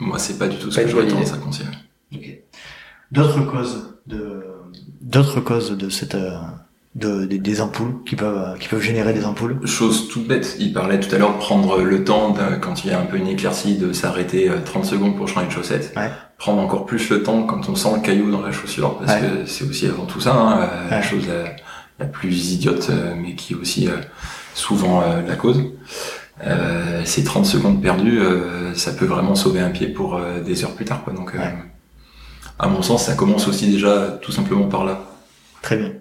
moi 0.00 0.18
c'est 0.18 0.38
pas 0.38 0.48
du 0.48 0.56
tout 0.56 0.70
ce 0.70 0.76
Pas 0.76 0.84
que 0.84 0.90
j'aurais 0.90 1.06
tendance 1.06 1.32
à 1.32 1.36
conseiller. 1.38 1.68
Ok. 2.14 2.38
D'autres 3.12 3.40
causes 3.44 3.94
de 4.06 4.44
d'autres 5.00 5.40
causes 5.40 5.76
de 5.76 5.88
cette 5.88 6.14
euh, 6.14 6.32
de, 6.96 7.24
des- 7.24 7.38
des 7.38 7.60
ampoules 7.60 8.02
qui 8.04 8.16
peuvent 8.16 8.58
qui 8.58 8.66
peuvent 8.68 8.80
générer 8.82 9.12
des 9.12 9.24
ampoules? 9.24 9.64
Chose 9.66 10.08
toute 10.08 10.26
bête, 10.26 10.56
il 10.58 10.72
parlait 10.72 10.98
tout 10.98 11.14
à 11.14 11.18
l'heure 11.18 11.34
de 11.34 11.38
prendre 11.38 11.80
le 11.80 12.02
temps, 12.04 12.30
de- 12.30 12.56
quand 12.60 12.84
il 12.84 12.90
y 12.90 12.92
a 12.92 12.98
un 13.00 13.06
peu 13.06 13.16
une 13.16 13.28
éclaircie, 13.28 13.76
de 13.78 13.92
s'arrêter 13.92 14.48
euh, 14.50 14.56
30 14.64 14.84
secondes 14.84 15.16
pour 15.16 15.28
changer 15.28 15.46
de 15.46 15.52
chaussette. 15.52 15.92
Ouais. 15.96 16.10
Prendre 16.36 16.60
encore 16.60 16.86
plus 16.86 17.08
le 17.10 17.22
temps 17.22 17.44
quand 17.44 17.68
on 17.68 17.76
sent 17.76 17.90
le 17.94 18.00
caillou 18.02 18.30
dans 18.32 18.40
la 18.42 18.50
chaussure, 18.50 18.98
parce 18.98 19.12
Ouais. 19.12 19.20
que 19.20 19.46
c'est 19.46 19.64
aussi 19.68 19.86
avant 19.86 20.06
tout 20.06 20.20
ça, 20.20 20.34
hein, 20.34 20.62
euh, 20.62 20.90
la 20.90 21.02
chose 21.02 21.26
la, 21.28 21.54
la 22.00 22.06
plus 22.06 22.52
idiote, 22.54 22.88
euh, 22.90 23.14
mais 23.16 23.34
qui 23.36 23.52
est 23.52 23.56
aussi 23.56 23.86
euh, 23.88 23.96
souvent 24.54 25.02
euh, 25.02 25.22
la 25.22 25.36
cause. 25.36 25.62
Euh, 26.46 27.02
ces 27.04 27.22
30 27.24 27.44
secondes 27.46 27.82
perdues, 27.82 28.20
euh, 28.20 28.74
ça 28.74 28.92
peut 28.92 29.04
vraiment 29.04 29.34
sauver 29.34 29.60
un 29.60 29.70
pied 29.70 29.88
pour 29.88 30.16
euh, 30.16 30.40
des 30.40 30.64
heures 30.64 30.74
plus 30.74 30.84
tard. 30.84 31.02
Quoi. 31.04 31.12
Donc, 31.12 31.34
euh, 31.34 31.38
Ouais. 31.38 31.54
à 32.58 32.68
mon 32.68 32.82
sens, 32.82 33.04
ça 33.06 33.14
commence 33.14 33.46
aussi 33.48 33.70
déjà 33.70 34.18
tout 34.22 34.32
simplement 34.32 34.66
par 34.68 34.84
là. 34.84 35.00
Très 35.62 35.76
bien. 35.76 35.92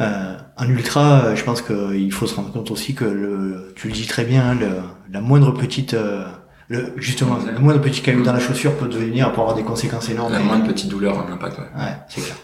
Euh, 0.00 0.36
en 0.58 0.68
ultra, 0.68 1.24
euh, 1.24 1.36
je 1.36 1.44
pense 1.44 1.62
qu'il 1.62 2.12
faut 2.12 2.26
se 2.26 2.34
rendre 2.34 2.52
compte 2.52 2.70
aussi 2.70 2.94
que 2.94 3.04
le, 3.04 3.72
tu 3.76 3.88
le 3.88 3.94
dis 3.94 4.06
très 4.06 4.24
bien, 4.24 4.50
hein, 4.50 4.54
le, 4.54 4.68
la 5.10 5.20
moindre 5.20 5.52
petite, 5.52 5.94
euh, 5.94 6.24
le, 6.68 6.92
justement, 6.96 7.38
le 7.50 7.58
moindre 7.58 7.80
petit 7.80 8.02
caillou 8.02 8.22
dans 8.22 8.32
la 8.34 8.40
chaussure 8.40 8.74
peut 8.76 8.88
devenir, 8.88 9.32
peut 9.32 9.40
avoir 9.40 9.54
des 9.56 9.62
conséquences 9.62 10.08
énormes. 10.10 10.32
La 10.32 10.40
moindre 10.40 10.66
petite 10.66 10.88
douleur 10.88 11.18
a 11.18 11.26
un 11.26 11.32
impact. 11.32 11.58
Ouais. 11.58 11.64
Ouais, 11.82 11.96
c'est 12.08 12.20
clair. 12.22 12.36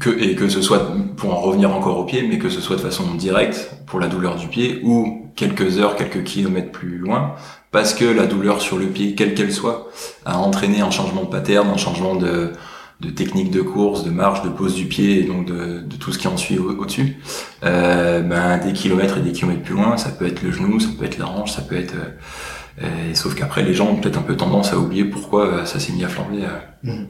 Que, 0.00 0.10
et 0.10 0.34
que 0.34 0.48
ce 0.48 0.60
soit, 0.60 0.90
pour 1.16 1.32
en 1.32 1.40
revenir 1.40 1.72
encore 1.72 1.98
au 1.98 2.04
pied, 2.04 2.26
mais 2.28 2.38
que 2.38 2.48
ce 2.48 2.60
soit 2.60 2.74
de 2.74 2.80
façon 2.80 3.14
directe 3.14 3.70
pour 3.86 4.00
la 4.00 4.08
douleur 4.08 4.34
du 4.34 4.48
pied 4.48 4.80
ou 4.82 5.28
quelques 5.36 5.78
heures, 5.78 5.94
quelques 5.94 6.24
kilomètres 6.24 6.72
plus 6.72 6.98
loin, 6.98 7.34
parce 7.70 7.94
que 7.94 8.04
la 8.04 8.26
douleur 8.26 8.60
sur 8.60 8.76
le 8.76 8.86
pied, 8.86 9.14
quelle 9.14 9.34
qu'elle 9.34 9.52
soit, 9.52 9.88
a 10.24 10.36
entraîné 10.38 10.80
un 10.80 10.90
changement 10.90 11.22
de 11.22 11.28
pattern, 11.28 11.68
un 11.68 11.76
changement 11.76 12.16
de, 12.16 12.50
de 13.00 13.10
technique 13.10 13.52
de 13.52 13.62
course, 13.62 14.02
de 14.02 14.10
marche, 14.10 14.42
de 14.42 14.48
pose 14.48 14.74
du 14.74 14.86
pied, 14.86 15.20
et 15.20 15.24
donc 15.24 15.46
de, 15.46 15.78
de 15.80 15.96
tout 15.96 16.12
ce 16.12 16.18
qui 16.18 16.26
en 16.26 16.36
suit 16.36 16.58
au- 16.58 16.72
au-dessus. 16.72 17.18
euh, 17.64 18.20
ben, 18.20 18.58
des 18.58 18.72
kilomètres 18.72 19.18
et 19.18 19.20
des 19.20 19.30
kilomètres 19.32 19.62
plus 19.62 19.74
loin, 19.74 19.96
ça 19.96 20.10
peut 20.10 20.26
être 20.26 20.42
le 20.42 20.50
genou, 20.50 20.80
ça 20.80 20.88
peut 20.98 21.04
être 21.04 21.18
la 21.18 21.28
hanche, 21.28 21.52
ça 21.52 21.62
peut 21.62 21.76
être... 21.76 21.94
euh, 21.94 22.82
euh, 22.82 23.14
sauf 23.14 23.36
qu'après, 23.36 23.62
les 23.62 23.74
gens 23.74 23.86
ont 23.90 23.96
peut-être 23.96 24.18
un 24.18 24.22
peu 24.22 24.36
tendance 24.36 24.72
à 24.72 24.76
oublier 24.78 25.04
pourquoi 25.04 25.46
euh, 25.46 25.64
ça 25.64 25.78
s'est 25.78 25.92
mis 25.92 26.02
à 26.04 26.08
flamber. 26.08 26.42
euh, 26.42 26.58
Mhm. 26.90 27.06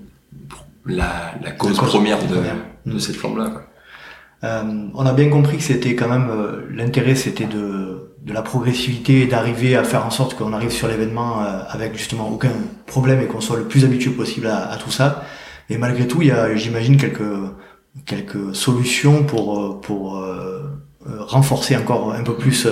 la, 0.87 1.35
la 1.43 1.51
cause, 1.53 1.79
cause 1.79 1.89
première 1.89 2.19
de, 2.21 2.35
première. 2.35 2.57
De 2.87 2.99
cette 2.99 3.21
quoi. 3.21 3.67
Euh, 4.45 4.89
on 4.95 5.07
a 5.07 5.13
bien 5.13 5.31
compris 5.31 5.57
que 5.57 5.63
c'était 5.63 5.95
quand 5.95 6.09
même 6.09 6.29
euh, 6.31 6.67
l'intérêt, 6.71 7.15
c'était 7.15 7.47
de, 7.47 8.11
de 8.23 8.33
la 8.33 8.43
progressivité 8.43 9.23
et 9.23 9.27
d'arriver 9.27 9.75
à 9.75 9.85
faire 9.85 10.05
en 10.05 10.11
sorte 10.11 10.35
qu'on 10.35 10.53
arrive 10.53 10.71
sur 10.71 10.87
l'événement 10.87 11.43
euh, 11.43 11.61
avec 11.69 11.97
justement 11.97 12.29
aucun 12.31 12.53
problème 12.87 13.23
et 13.23 13.27
qu'on 13.27 13.41
soit 13.41 13.57
le 13.57 13.65
plus 13.65 13.85
habitué 13.85 14.11
possible 14.11 14.49
à, 14.49 14.77
tout 14.77 14.91
ça. 14.91 15.25
Et 15.71 15.79
malgré 15.79 16.07
tout, 16.07 16.21
il 16.21 16.29
y 16.29 16.31
a, 16.31 16.55
j'imagine, 16.55 16.99
quelques 16.99 17.23
quelques 18.07 18.55
solutions 18.55 19.23
pour 19.23 19.81
pour 19.81 20.23
renforcer 21.07 21.77
encore 21.77 22.13
un 22.13 22.23
peu 22.23 22.37
plus 22.37 22.67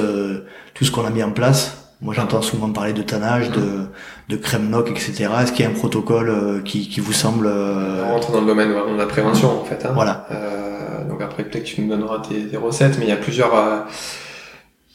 tout 0.75 0.85
ce 0.85 0.91
qu'on 0.91 1.07
a 1.07 1.11
mis 1.11 1.23
en 1.23 1.31
place. 1.31 1.82
Moi, 2.03 2.15
j'entends 2.15 2.43
souvent 2.43 2.71
parler 2.71 2.93
de 2.93 3.03
tannage, 3.03 3.51
de 3.51 3.87
de 4.29 4.37
crème 4.37 4.69
knock, 4.71 4.91
etc. 4.91 5.29
Est-ce 5.43 5.53
qu'il 5.53 5.65
y 5.65 5.69
a 5.69 5.71
un 5.71 5.75
protocole 5.75 6.29
euh, 6.31 6.61
qui 6.63 6.89
qui 6.89 7.01
vous 7.01 7.13
semble 7.13 7.47
euh, 7.47 8.05
On 8.07 8.13
rentre 8.15 8.33
dans 8.33 8.41
le 8.41 8.47
domaine 8.47 8.71
de 8.71 8.99
la 8.99 9.07
prévention 9.07 9.61
en 9.61 9.65
fait. 9.65 9.85
Hein. 9.87 9.93
voilà 9.95 10.27
Euh, 10.33 11.05
donc 11.09 11.23
après 11.23 11.45
peut-être 11.45 11.65
que 11.65 11.69
tu 11.69 11.81
nous 11.83 11.89
donneras 11.89 12.19
tes, 12.21 12.47
tes 12.49 12.57
recettes, 12.57 12.97
mais 12.99 13.07
il 13.07 13.09
y 13.09 13.13
a 13.13 13.17
plusieurs. 13.17 13.55
euh, 13.57 13.79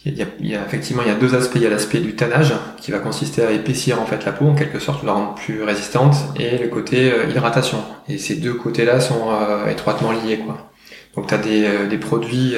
il 0.06 0.18
y, 0.18 0.22
a, 0.22 0.26
il 0.40 0.48
y 0.48 0.56
a 0.56 0.64
effectivement 0.66 1.02
il 1.04 1.10
y 1.10 1.12
a 1.12 1.16
deux 1.16 1.36
aspects. 1.36 1.56
Il 1.56 1.64
y 1.64 1.66
a 1.66 1.70
l'aspect 1.70 2.00
du 2.00 2.16
tannage 2.16 2.54
qui 2.78 2.92
va 2.92 3.00
consister 3.00 3.42
à 3.44 3.52
épaissir 3.52 4.02
en 4.02 4.06
fait 4.06 4.24
la 4.26 4.32
peau 4.32 4.46
en 4.48 4.56
quelque 4.56 4.80
sorte, 4.80 5.04
la 5.04 5.12
rendre 5.14 5.36
plus 5.36 5.64
résistante, 5.64 6.16
et 6.38 6.58
le 6.58 6.68
côté 6.70 7.12
euh, 7.12 7.28
hydratation. 7.30 7.80
Et 8.08 8.18
ces 8.18 8.36
deux 8.36 8.54
côtés-là 8.54 9.02
sont 9.02 9.30
euh, 9.32 9.68
étroitement 9.68 10.12
liés 10.14 10.40
quoi. 10.46 10.72
Donc 11.16 11.28
tu 11.28 11.34
as 11.34 11.38
des, 11.40 11.66
euh, 11.66 11.88
des 11.88 11.98
produits 11.98 12.54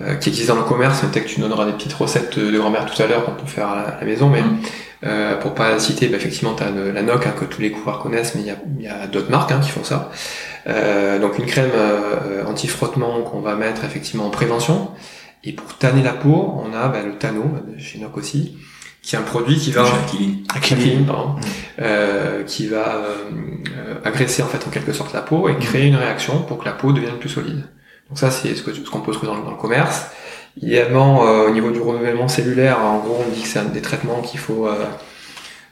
euh, 0.00 0.14
qui 0.16 0.28
existent 0.30 0.54
dans 0.54 0.60
le 0.60 0.66
commerce. 0.66 1.00
Peut-être 1.00 1.24
que 1.24 1.28
tu 1.30 1.40
donneras 1.40 1.66
des 1.66 1.72
petites 1.72 1.92
recettes 1.94 2.38
de, 2.38 2.50
de 2.50 2.58
grand-mère 2.58 2.86
tout 2.86 3.00
à 3.02 3.06
l'heure 3.06 3.24
qu'on 3.24 3.32
peut 3.32 3.46
faire 3.46 3.68
à 3.68 3.76
la, 3.76 3.82
à 3.82 4.00
la 4.00 4.06
maison, 4.06 4.28
mais 4.28 4.42
Mhm. 4.42 4.58
euh, 5.06 5.36
pour 5.36 5.54
pas 5.54 5.78
citer, 5.78 6.08
bah, 6.08 6.16
effectivement, 6.16 6.54
tu 6.54 6.62
as 6.62 6.70
la 6.70 7.02
NOC 7.02 7.26
hein, 7.26 7.34
que 7.38 7.44
tous 7.44 7.60
les 7.60 7.70
coureurs 7.70 7.98
connaissent, 8.00 8.34
mais 8.34 8.40
il 8.42 8.46
y 8.46 8.50
a, 8.50 8.56
il 8.78 8.84
y 8.84 8.88
a 8.88 9.06
d'autres 9.06 9.30
marques 9.30 9.52
hein, 9.52 9.60
qui 9.62 9.70
font 9.70 9.84
ça. 9.84 10.10
Euh, 10.66 11.18
donc 11.18 11.38
une 11.38 11.44
crème 11.46 11.70
euh, 11.74 12.44
anti-frottement 12.46 13.20
qu'on 13.22 13.40
va 13.40 13.54
mettre 13.54 13.84
effectivement 13.84 14.26
en 14.26 14.30
prévention. 14.30 14.90
Et 15.44 15.52
pour 15.52 15.76
tanner 15.76 16.02
la 16.02 16.14
peau, 16.14 16.58
on 16.64 16.72
a 16.74 16.88
bah, 16.88 17.02
le 17.04 17.18
Tano, 17.18 17.44
chez 17.78 17.98
NOC 17.98 18.16
aussi, 18.16 18.56
qui 19.02 19.14
est 19.14 19.18
un 19.18 19.22
produit 19.22 19.58
qui 19.58 19.70
va... 19.72 19.82
Pardon, 21.06 21.34
Mm. 21.34 21.40
euh, 21.82 22.42
qui 22.44 22.66
va 22.66 22.96
euh, 22.96 23.94
agresser 24.04 24.42
en 24.42 24.46
fait 24.46 24.66
en 24.66 24.70
quelque 24.70 24.92
sorte 24.94 25.12
la 25.12 25.20
peau 25.20 25.48
et 25.50 25.56
créer 25.58 25.86
une 25.88 25.96
réaction 25.96 26.40
pour 26.42 26.56
que 26.58 26.64
la 26.64 26.72
peau 26.72 26.92
devienne 26.92 27.18
plus 27.20 27.28
solide. 27.28 27.64
Donc 28.08 28.18
ça 28.18 28.30
c'est 28.30 28.54
ce 28.54 28.62
que- 28.62 28.72
ce 28.74 28.88
qu'on 28.90 29.00
peut 29.00 29.12
trouver 29.12 29.28
dans, 29.28 29.36
le- 29.38 29.44
dans 29.44 29.50
le 29.50 29.56
commerce. 29.56 30.06
Idéalement 30.60 31.26
euh, 31.26 31.48
au 31.48 31.50
niveau 31.50 31.70
du 31.70 31.80
renouvellement 31.80 32.28
cellulaire, 32.28 32.78
en 32.80 32.98
gros 32.98 33.18
on 33.26 33.30
dit 33.32 33.42
que 33.42 33.48
c'est 33.48 33.58
un 33.58 33.64
des 33.64 33.82
traitements 33.82 34.20
qu'il 34.22 34.38
faut 34.38 34.68
euh, 34.68 34.84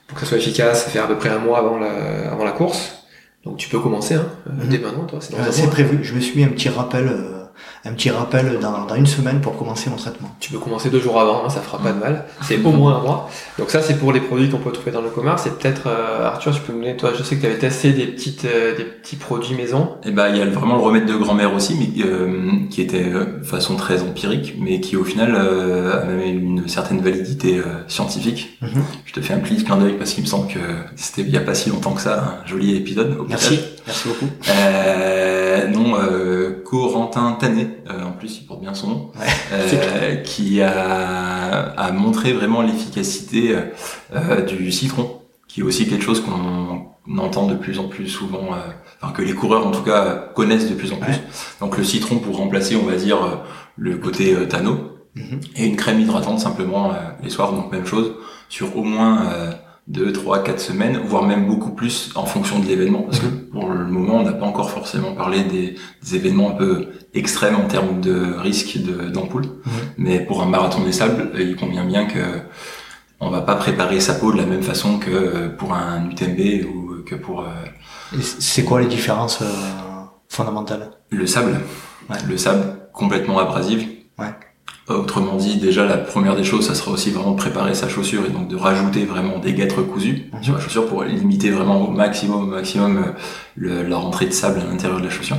pour 0.09 0.16
que 0.18 0.25
ça 0.25 0.31
soit 0.31 0.38
efficace, 0.38 0.85
faire 0.85 1.05
à 1.05 1.09
peu 1.09 1.16
près 1.16 1.29
un 1.29 1.38
mois 1.38 1.59
avant 1.59 1.79
la, 1.79 2.33
avant 2.33 2.45
la 2.45 2.53
course. 2.53 2.99
Donc 3.45 3.57
tu 3.59 3.68
peux 3.68 3.79
commencer 3.81 4.14
hein, 4.14 4.27
euh, 4.49 4.53
Mhm. 4.64 4.68
dès 4.68 4.79
maintenant, 4.79 5.05
toi. 5.05 5.18
C'est 5.21 5.71
prévu. 5.71 6.01
Je 6.03 6.14
me 6.14 6.21
suis 6.21 6.37
mis 6.37 6.45
un 6.45 6.49
petit 6.49 6.68
rappel, 6.68 7.07
euh, 7.09 7.42
un 7.85 7.93
petit 7.93 8.11
rappel 8.11 8.59
dans, 8.61 8.87
dans 8.87 8.95
une 8.95 9.07
semaine 9.07 9.41
pour 9.41 9.57
commencer 9.57 9.91
mon 9.91 9.97
traitement. 9.97 10.35
Tu 10.41 10.51
peux 10.51 10.59
commencer 10.59 10.91
deux 10.91 11.01
jours 11.01 11.21
avant, 11.21 11.45
hein, 11.45 11.49
ça 11.49 11.61
fera 11.61 11.79
pas 11.79 11.93
de 11.93 11.99
mal. 11.99 12.25
C'est 12.43 12.62
au 12.65 12.73
moins 12.73 12.97
un 12.99 13.03
mois. 13.03 13.31
Donc 13.59 13.71
ça, 13.71 13.83
c'est 13.83 13.99
pour 13.99 14.12
les 14.12 14.21
produits 14.21 14.49
qu'on 14.51 14.59
peut 14.59 14.73
trouver 14.73 14.91
dans 14.93 15.01
le 15.03 15.11
commerce. 15.11 15.47
Et 15.47 15.51
peut-être, 15.51 15.87
euh, 15.87 16.27
Arthur, 16.27 16.55
tu 16.55 16.61
peux 16.61 16.73
me 16.73 16.81
donner, 16.81 16.97
toi, 16.97 17.12
je 17.17 17.23
sais 17.23 17.37
que 17.37 17.41
tu 17.41 17.47
avais 17.47 17.59
testé 17.59 17.93
des 17.93 18.07
petites, 18.07 18.45
euh, 18.45 18.77
des 18.77 18.85
petits 18.85 19.17
produits 19.17 19.55
maison. 19.55 19.97
Et 20.05 20.11
ben 20.11 20.29
il 20.29 20.37
y 20.37 20.41
a 20.41 20.47
vraiment 20.47 20.77
le 20.77 20.83
remède 20.83 21.07
de 21.07 21.15
grand-mère 21.15 21.55
aussi, 21.55 21.75
mais 21.75 22.05
euh, 22.05 22.51
qui 22.71 22.81
était 22.83 23.05
euh, 23.05 23.38
de 23.41 23.45
façon 23.45 23.77
très 23.77 24.03
empirique, 24.03 24.55
mais 24.59 24.81
qui 24.81 24.97
au 24.97 25.05
final 25.05 25.35
euh, 25.37 26.03
a 26.03 26.05
même 26.05 26.23
une 26.23 26.69
certaine 26.69 27.01
validité 27.01 27.59
euh, 27.59 27.65
scientifique. 27.88 28.59
Mhm. 28.62 28.83
Je 29.05 29.12
te 29.12 29.21
fais 29.21 29.35
un 29.35 29.38
petit 29.38 29.62
clin 29.62 29.77
d'œil 29.77 29.95
parce 29.99 30.12
qu'il 30.12 30.23
me 30.25 30.29
semble 30.29 30.49
que 30.49 30.59
c'était 30.97 31.23
il 31.23 31.31
y 31.31 31.37
a 31.37 31.41
pas 31.41 31.55
si 31.55 31.71
longtemps 31.71 31.93
que 31.93 32.01
ça, 32.01 32.43
un 32.45 32.47
joli 32.47 32.77
épisode. 32.77 33.17
au 33.19 33.25
Merci, 33.29 33.57
passage. 33.57 33.73
Merci 33.87 34.09
beaucoup. 34.09 34.27
Euh, 34.49 35.66
non, 35.68 35.95
euh, 35.97 36.62
Corentin 36.64 37.33
Tanet, 37.33 37.68
euh, 37.90 38.05
en 38.05 38.12
plus 38.12 38.38
il 38.40 38.47
porte 38.47 38.61
bien 38.61 38.75
son 38.75 38.87
nom, 38.88 39.11
Ouais, 39.18 39.27
euh, 39.53 40.16
qui 40.16 40.61
a, 40.62 40.71
a 41.77 41.92
montré 41.92 42.33
vraiment 42.33 42.62
l'efficacité 42.62 43.57
euh, 44.14 44.42
du 44.42 44.71
citron, 44.73 45.21
qui 45.49 45.61
est 45.61 45.64
aussi 45.64 45.87
quelque 45.88 46.05
chose 46.05 46.23
qu'on 46.23 47.18
entend 47.18 47.47
de 47.47 47.55
plus 47.55 47.79
en 47.79 47.88
plus 47.88 48.09
souvent, 48.09 48.53
euh, 48.55 48.71
enfin 49.01 49.12
que 49.12 49.23
les 49.23 49.35
coureurs 49.35 49.66
en 49.66 49.71
tout 49.71 49.83
cas 49.83 50.31
connaissent 50.35 50.68
de 50.68 50.75
plus 50.75 50.92
en 50.92 50.97
plus. 50.97 51.12
Ouais. 51.12 51.21
Donc 51.61 51.77
le 51.77 51.85
citron 51.85 52.16
pour 52.18 52.37
remplacer, 52.38 52.77
on 52.77 52.87
va 52.87 52.97
dire, 52.97 53.23
euh, 53.23 53.37
le 53.77 53.97
côté 53.97 54.35
euh, 54.35 54.47
Tano, 54.47 54.88
Mhm. 55.14 55.40
et 55.57 55.66
une 55.66 55.77
crème 55.77 56.01
hydratante 56.01 56.40
simplement 56.40 56.90
euh, 56.92 56.95
les 57.23 57.29
soirs, 57.29 57.53
donc 57.53 57.71
même 57.71 57.85
chose, 57.85 58.14
sur 58.49 58.75
au 58.79 58.83
moins 58.83 59.27
euh, 59.27 59.51
2, 59.88 60.12
3, 60.12 60.45
4 60.45 60.61
semaines, 60.61 61.01
voire 61.05 61.25
même 61.25 61.47
beaucoup 61.47 61.71
plus 61.73 62.11
en 62.14 62.25
fonction 62.25 62.59
de 62.61 62.66
l'événement. 62.66 63.03
Parce 63.03 63.18
que 63.18 63.27
pour 63.27 63.68
le 63.68 63.85
moment, 63.87 64.16
on 64.18 64.23
n'a 64.23 64.33
pas 64.33 64.47
encore 64.47 64.71
forcément 64.71 65.14
parlé 65.14 65.42
des, 65.45 65.75
des 66.03 66.16
événements 66.16 66.51
un 66.51 66.55
peu 66.55 66.88
extrêmes 67.14 67.57
en 67.57 67.66
termes 67.66 68.01
de 68.01 68.35
risque 68.38 68.79
d'ampoule. 69.12 69.47
Mais 69.99 70.21
pour 70.21 70.42
un 70.42 70.47
marathon 70.47 70.83
des 70.85 70.92
sables, 70.92 71.33
euh, 71.35 71.42
il 71.42 71.57
convient 71.57 71.85
bien 71.85 72.07
que 72.07 72.18
on 73.21 73.31
va 73.31 73.40
pas 73.40 73.55
préparer 73.55 74.01
sa 74.01 74.14
peau 74.14 74.33
de 74.33 74.37
la 74.38 74.47
même 74.47 74.62
façon 74.62 74.99
que 74.99 75.11
euh, 75.11 75.49
pour 75.49 75.75
un 75.75 76.11
UTMB 76.11 76.66
ou 76.66 77.03
que 77.05 77.14
pour 77.14 77.42
euh, 77.42 78.18
C'est 78.21 78.64
quoi 78.64 78.81
les 78.81 78.87
différences 78.88 79.42
fondamentales? 80.29 80.90
Le 81.11 81.27
sable. 81.27 81.61
Ouais. 82.09 82.16
Le 82.29 82.37
sable 82.37 82.64
complètement 82.92 83.38
abrasif. 83.38 83.87
Ouais. 84.19 84.27
Autrement 84.97 85.37
dit, 85.37 85.57
déjà 85.59 85.85
la 85.87 85.97
première 85.99 86.37
des 86.37 86.45
choses, 86.45 86.67
ça 86.67 86.75
sera 86.75 86.90
aussi 86.93 87.11
vraiment 87.11 87.33
de 87.33 87.37
préparer 87.37 87.75
sa 87.75 87.88
chaussure 87.88 88.25
et 88.27 88.31
donc 88.31 88.49
de 88.49 88.57
rajouter 88.57 89.05
vraiment 89.05 89.38
des 89.38 89.53
guêtres 89.53 89.83
cousus 89.83 90.23
Mhm. 90.33 90.43
sur 90.43 90.55
la 90.55 90.61
chaussure 90.61 90.87
pour 90.87 91.05
limiter 91.05 91.51
vraiment 91.51 91.81
au 91.87 91.90
maximum, 91.90 92.43
au 92.45 92.47
maximum 92.47 92.97
euh, 92.99 93.11
le- 93.57 93.83
la 93.83 93.97
rentrée 93.97 94.27
de 94.27 94.33
sable 94.33 94.61
à 94.61 94.71
l'intérieur 94.71 94.99
de 95.01 95.05
la 95.05 95.11
chaussure. 95.11 95.37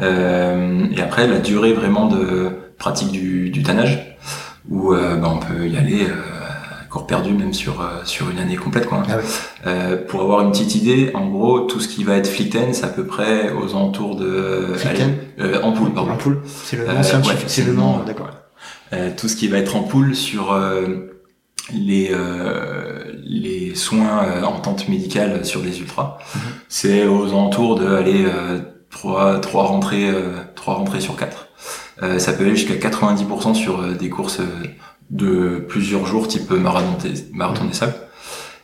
Euh, 0.00 0.86
et 0.96 1.00
après, 1.02 1.26
la 1.26 1.38
durée 1.38 1.72
vraiment 1.72 2.06
de 2.06 2.50
pratique 2.78 3.10
du, 3.10 3.50
du 3.50 3.62
tannage, 3.62 4.16
où 4.70 4.92
euh, 4.92 5.16
bah, 5.16 5.30
on 5.34 5.38
peut 5.38 5.66
y 5.66 5.76
aller 5.76 6.04
euh, 6.04 6.14
corps 6.88 7.06
perdu 7.06 7.32
même 7.32 7.52
sur 7.52 7.80
euh, 7.80 7.86
sur 8.04 8.30
une 8.30 8.38
année 8.38 8.56
complète 8.56 8.86
quoi. 8.86 9.02
Ah. 9.08 9.16
Euh, 9.66 9.96
pour 10.06 10.20
avoir 10.22 10.42
une 10.42 10.50
petite 10.52 10.74
idée, 10.76 11.10
en 11.14 11.26
gros, 11.26 11.60
tout 11.60 11.80
ce 11.80 11.88
qui 11.88 12.04
va 12.04 12.14
être 12.16 12.28
Flickten, 12.28 12.72
c'est 12.72 12.84
à 12.84 12.88
peu 12.88 13.04
près 13.04 13.50
aux 13.52 13.70
alentours 13.74 14.16
de 14.16 14.68
allez, 14.84 15.02
euh, 15.40 15.60
ampoule 15.62 15.90
pardon. 15.92 16.12
Ampoule, 16.12 16.38
c'est 16.46 16.76
le 16.76 16.86
nom 16.86 16.92
ouais, 16.94 17.36
c'est 17.46 17.64
le 17.66 17.72
nom, 17.72 17.98
d'accord. 18.06 18.30
Euh, 18.92 19.10
tout 19.16 19.28
ce 19.28 19.36
qui 19.36 19.48
va 19.48 19.58
être 19.58 19.76
ampoule 19.76 20.14
sur 20.14 20.52
euh, 20.52 21.10
les 21.72 22.10
euh, 22.12 23.12
les 23.22 23.74
soins 23.74 24.24
euh, 24.24 24.42
en 24.44 24.60
tente 24.60 24.88
médicale 24.88 25.44
sur 25.44 25.62
les 25.62 25.80
ultras, 25.80 26.18
Mhm. 26.34 26.40
c'est 26.68 27.06
aux 27.06 27.26
alentours 27.28 27.78
de 27.78 27.86
aller 27.86 28.24
euh, 28.26 28.60
trois 28.90 29.38
trois 29.40 29.64
rentrées 29.64 30.08
euh, 30.08 30.32
trois 30.54 30.74
rentrées 30.74 31.00
sur 31.00 31.16
quatre. 31.16 31.48
Euh, 32.02 32.18
ça 32.18 32.32
peut 32.32 32.44
aller 32.44 32.56
jusqu'à 32.56 32.76
90% 32.88 33.54
sur 33.54 33.80
euh, 33.80 33.92
des 33.94 34.08
courses 34.08 34.40
de 35.10 35.64
plusieurs 35.68 36.06
jours 36.06 36.28
type 36.28 36.50
marathon 36.50 36.96
marathon 37.32 37.64
des 37.66 37.74
sables. 37.74 37.94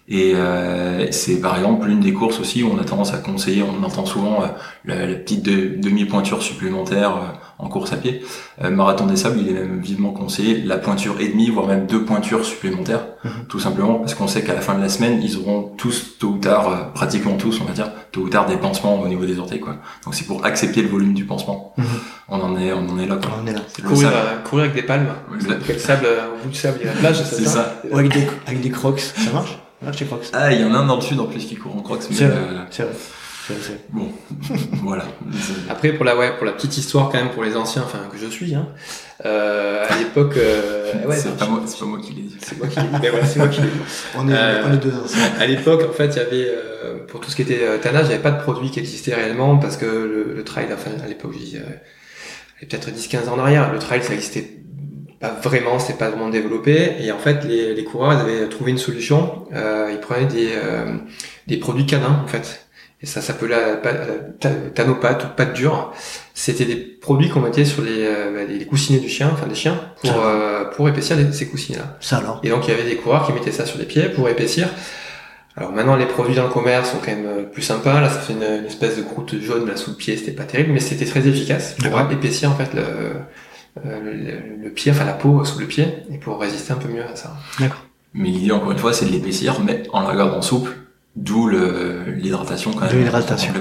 Et 0.07 0.33
euh, 0.37 1.11
c'est 1.11 1.41
par 1.41 1.57
exemple 1.57 1.87
l'une 1.89 2.01
des 2.01 2.12
courses 2.12 2.39
aussi 2.39 2.62
où 2.62 2.70
on 2.70 2.79
a 2.79 2.85
tendance 2.85 3.12
à 3.14 3.18
conseiller, 3.18 3.62
on 3.62 3.83
entend 3.83 4.05
souvent 4.07 4.43
euh, 4.43 4.47
la, 4.85 5.07
la 5.07 5.14
petite 5.14 5.43
de- 5.43 5.77
demi-pointure 5.81 6.43
supplémentaire 6.43 7.16
euh, 7.16 7.20
en 7.59 7.69
course 7.69 7.93
à 7.93 7.97
pied. 7.97 8.23
Euh, 8.63 8.71
marathon 8.71 9.07
des 9.07 9.17
sables, 9.17 9.39
il 9.41 9.49
est 9.49 9.53
même 9.53 9.81
vivement 9.81 10.11
conseillé 10.11 10.63
la 10.63 10.77
pointure 10.77 11.17
et 11.21 11.29
demie, 11.29 11.51
voire 11.51 11.67
même 11.67 11.87
deux 11.87 12.05
pointures 12.05 12.45
supplémentaires, 12.45 13.07
Mhm. 13.25 13.31
tout 13.49 13.59
simplement 13.61 13.95
parce 13.95 14.15
qu'on 14.15 14.27
sait 14.29 14.43
qu'à 14.43 14.55
la 14.55 14.61
fin 14.61 14.75
de 14.75 14.81
la 14.83 14.89
semaine, 14.89 15.21
ils 15.23 15.37
auront 15.39 15.73
tous, 15.79 16.19
tôt 16.19 16.29
ou 16.29 16.39
tard, 16.39 16.69
euh, 16.69 16.77
pratiquement 16.95 17.37
tous, 17.37 17.61
on 17.61 17.65
va 17.65 17.73
dire, 17.73 17.91
tôt 18.13 18.23
ou 18.23 18.29
tard 18.29 18.47
des 18.47 18.57
pansements 18.57 19.01
au 19.01 19.09
niveau 19.09 19.25
des 19.25 19.39
orteils, 19.39 19.61
quoi. 19.61 19.77
Donc 20.05 20.15
c'est 20.15 20.27
pour 20.27 20.45
accepter 20.45 20.83
le 20.83 20.89
volume 20.89 21.15
du 21.15 21.25
pansement. 21.25 21.73
Mhm. 21.79 21.85
On 22.29 22.41
en 22.41 22.57
est, 22.59 22.73
on 22.73 22.89
en 22.89 22.99
est 22.99 23.07
là, 23.07 23.17
quoi. 23.17 23.31
On 23.43 23.47
est 23.47 23.53
là. 23.53 23.61
Le 23.79 23.89
Courir, 23.89 24.09
sable. 24.11 24.15
euh, 24.17 24.43
courir 24.49 24.65
avec 24.65 24.75
des 24.77 24.83
palmes. 24.83 25.07
Donc, 25.31 25.69
le 25.69 25.79
sable, 25.79 26.07
au 26.07 26.43
bout 26.43 26.51
du 26.51 26.59
sable, 26.59 26.79
il 26.83 26.87
y 26.87 26.89
a 26.89 26.93
la 26.95 26.99
plage, 27.01 27.23
c'est 27.25 27.37
C'est 27.37 27.45
ça, 27.45 27.51
ça. 27.51 27.83
Ou 27.91 27.99
avec 27.99 28.13
des, 28.13 28.27
avec 28.47 28.61
des 28.61 28.71
crocs, 28.71 29.01
ça 29.01 29.33
marche? 29.33 29.59
Ça 29.81 29.87
marche 29.87 30.01
les 30.01 30.07
crocs 30.07 30.23
Ah, 30.33 30.53
il 30.53 30.61
y 30.61 30.65
en 30.65 30.73
a 30.75 30.79
un 30.79 30.87
dans 30.87 30.97
le 30.97 31.03
sud 31.03 31.19
en 31.21 31.27
plus 31.27 31.45
qui 31.45 31.57
court 31.57 31.77
en 31.77 31.81
crocs, 31.83 32.01
C'est 32.11 32.25
vrai. 32.27 32.37
Bon, 33.92 34.09
voilà. 34.82 35.05
Après, 35.68 35.92
pour 35.92 36.05
la, 36.05 36.16
ouais, 36.16 36.36
pour 36.36 36.47
la 36.47 36.53
petite 36.53 36.76
histoire 36.78 37.11
quand 37.11 37.18
même, 37.18 37.30
pour 37.30 37.45
les 37.45 37.57
anciens, 37.57 37.82
enfin, 37.82 38.01
que 38.11 38.16
je 38.18 38.26
suis, 38.26 38.55
hein, 38.55 38.68
euh, 39.24 39.84
à 39.88 39.99
l'époque, 39.99 40.36
euh, 40.36 40.92
ouais, 41.07 41.16
c'est 41.16 41.36
pas 41.36 41.47
moi, 41.47 41.62
c'est 41.66 41.78
pas 41.78 41.84
moi 41.86 41.99
qui 42.01 42.12
l'ai 42.14 42.22
dit. 42.22 42.36
c'est 42.40 42.57
moi 42.59 42.68
qui 42.68 42.80
l'ai 42.80 42.86
dit, 42.86 43.09
voilà, 43.11 43.26
c'est 43.26 43.38
moi 43.38 43.49
qui 43.49 43.61
l'ai 43.61 43.68
dit. 43.68 43.80
On 44.16 44.28
est, 44.28 44.32
Euh, 44.34 44.62
on 44.66 44.72
est 44.72 44.78
deux 44.78 44.95
anciens. 44.95 45.32
À 45.38 45.47
l'époque, 45.47 45.82
en 45.88 45.92
fait, 45.92 46.07
il 46.09 46.16
y 46.16 46.20
avait, 46.20 46.49
euh, 46.49 46.99
pour 47.07 47.20
tout 47.20 47.30
ce 47.30 47.36
qui 47.36 47.42
était 47.42 47.61
euh, 47.62 47.78
tannage, 47.78 48.05
il 48.07 48.09
n'y 48.09 48.14
avait 48.14 48.22
pas 48.22 48.30
de 48.30 48.42
produit 48.42 48.70
qui 48.70 48.80
existait 48.80 49.14
réellement 49.14 49.59
parce 49.59 49.76
que 49.76 49.86
le, 49.86 50.32
le 50.34 50.45
trail, 50.45 50.66
enfin, 50.72 50.90
à 51.05 51.07
l'époque, 51.09 51.32
je 51.34 51.38
dis, 51.38 51.57
euh, 51.57 51.61
il 52.61 52.72
y 52.72 52.74
a 52.74 52.78
peut-être 52.78 52.88
10-15 52.97 53.28
ans 53.28 53.34
en 53.34 53.38
arrière, 53.40 53.72
le 53.72 53.78
trail, 53.78 54.03
ça 54.03 54.14
existait 54.14 54.49
pas 55.20 55.30
vraiment, 55.42 55.78
c'était 55.78 55.99
pas 55.99 56.09
vraiment 56.11 56.28
développé. 56.30 56.92
Et 57.01 57.12
en 57.12 57.18
fait, 57.18 57.45
les, 57.45 57.74
les 57.74 57.84
coureurs, 57.84 58.12
ils 58.14 58.20
avaient 58.20 58.49
trouvé 58.49 58.70
une 58.72 58.78
solution. 58.78 59.47
Euh, 59.53 59.90
ils 59.92 60.01
prenaient 60.01 60.26
des, 60.26 60.51
euh, 60.55 60.95
des 61.47 61.57
produits 61.59 61.86
canins, 61.86 62.22
en 62.24 62.26
fait. 62.26 62.64
Et 63.05 63.07
ça 63.07 63.21
s'appelait 63.21 63.49
la, 63.51 63.77
pa- 63.77 63.93
la 63.93 64.15
ta- 64.41 64.49
tanopate 64.75 65.25
ou 65.25 65.27
pâte 65.37 65.53
dure. 65.53 65.93
C'était 66.33 66.65
des 66.65 66.75
produits 66.77 67.29
qu'on 67.29 67.41
mettait 67.43 67.67
sur 67.67 67.83
les, 67.83 67.99
euh, 68.07 68.33
bah, 68.35 68.51
les 68.51 68.65
coussinets 68.65 68.99
du 68.99 69.11
chien, 69.11 69.29
enfin 69.31 69.47
des 69.47 69.55
chiens, 69.55 69.79
pour, 70.01 70.25
euh, 70.25 70.65
pour 70.75 70.89
épaissir 70.89 71.15
les- 71.19 71.31
ces 71.31 71.47
coussinets-là. 71.47 71.99
Ça 72.01 72.17
alors? 72.17 72.41
Et 72.43 72.49
donc 72.49 72.67
il 72.67 72.71
y 72.71 72.73
avait 72.73 72.89
des 72.89 72.97
coureurs 72.97 73.27
qui 73.27 73.35
mettaient 73.35 73.53
ça 73.53 73.67
sur 73.67 73.79
les 73.79 73.85
pieds 73.85 74.09
pour 74.09 74.27
épaissir. 74.31 74.71
Alors 75.55 75.71
maintenant 75.73 75.97
les 75.97 76.07
produits 76.07 76.35
dans 76.35 76.45
le 76.45 76.49
commerce 76.49 76.93
sont 76.93 76.97
quand 77.05 77.11
même 77.13 77.27
euh, 77.27 77.43
plus 77.43 77.61
sympas. 77.61 78.01
Là 78.01 78.09
ça 78.09 78.21
fait 78.21 78.33
une, 78.33 78.43
une 78.43 78.65
espèce 78.65 78.97
de 78.97 79.03
croûte 79.03 79.39
jaune 79.39 79.69
là 79.69 79.77
sous 79.77 79.91
le 79.91 79.97
pied, 79.97 80.17
c'était 80.17 80.33
pas 80.33 80.45
terrible, 80.45 80.73
mais 80.73 80.81
c'était 80.81 81.05
très 81.05 81.29
efficace 81.29 81.75
pour 81.75 81.85
D'accord. 81.91 82.11
épaissir 82.11 82.51
en 82.53 82.55
fait 82.57 82.73
le, 82.73 82.81
euh, 83.85 84.01
le, 84.03 84.65
le 84.65 84.71
pied, 84.71 84.93
enfin 84.93 85.05
la 85.05 85.13
peau 85.13 85.45
sous 85.45 85.59
le 85.59 85.67
pied, 85.67 85.87
et 86.11 86.17
pour 86.17 86.41
résister 86.41 86.73
un 86.73 86.77
peu 86.77 86.89
mieux 86.89 87.05
à 87.05 87.17
ça. 87.17 87.37
Mais 88.15 88.29
l'idée, 88.31 88.53
encore 88.53 88.73
une 88.73 88.79
fois, 88.79 88.93
c'est 88.95 89.05
de 89.07 89.11
l'épaissir, 89.11 89.61
mais 89.61 89.83
en 89.93 90.07
la 90.09 90.15
gardant 90.17 90.41
souple, 90.41 90.71
d'où 91.17 91.47
le- 91.47 92.05
l'hydratation 92.09 92.73
quand 92.73 92.81
même. 92.83 92.91
De 92.93 92.97
l'hydratation. 92.99 93.53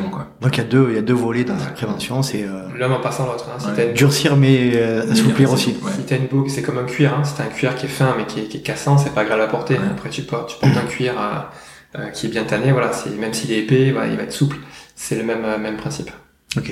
Donc 0.41 0.57
il 0.57 0.57
y 0.57 0.61
a 0.61 0.63
deux, 0.67 0.87
il 0.89 0.95
y 0.95 0.97
a 0.97 1.01
deux 1.01 1.13
volets 1.13 1.43
dans 1.43 1.57
cette 1.59 1.73
prévention, 1.75 2.23
c'est 2.23 2.43
euh, 2.43 2.63
L'homme 2.77 2.93
en 2.93 2.99
passant 2.99 3.25
l'autre. 3.27 3.45
Hein. 3.49 3.59
Si 3.59 3.67
Ouais. 3.67 3.87
une- 3.89 3.93
durcir 3.93 4.35
mais 4.35 4.71
euh, 4.75 5.11
assouplir 5.11 5.51
aussi. 5.51 5.75
Ouais. 5.83 5.91
Si 5.95 6.03
t'as 6.03 6.17
une 6.17 6.27
boucle, 6.27 6.49
c'est 6.49 6.61
comme 6.63 6.77
un 6.79 6.83
cuir, 6.83 7.13
hein. 7.13 7.23
si 7.23 7.35
t'as 7.35 7.43
un 7.43 7.47
cuir 7.47 7.75
qui 7.75 7.85
est 7.85 7.89
fin 7.89 8.15
mais 8.17 8.25
qui 8.25 8.39
est, 8.39 8.43
qui 8.43 8.57
est 8.57 8.61
cassant, 8.61 8.97
c'est 8.97 9.13
pas 9.13 9.21
agréable 9.21 9.43
à 9.43 9.47
porter. 9.47 9.75
Ouais. 9.75 9.81
Après 9.91 10.09
tu 10.09 10.23
portes, 10.23 10.49
tu 10.49 10.57
portes 10.59 10.77
un 10.77 10.87
cuir 10.87 11.13
euh, 11.19 11.99
euh, 11.99 12.09
qui 12.09 12.25
est 12.25 12.29
bien 12.29 12.43
tanné, 12.43 12.71
voilà, 12.71 12.91
c'est 12.91 13.15
même 13.17 13.33
s'il 13.33 13.51
est 13.51 13.59
épais, 13.59 13.91
voilà, 13.91 14.07
il 14.07 14.17
va 14.17 14.23
être 14.23 14.31
souple. 14.33 14.57
C'est 14.95 15.15
le 15.15 15.23
même 15.23 15.45
euh, 15.45 15.57
même 15.59 15.77
principe. 15.77 16.09
Ok. 16.57 16.71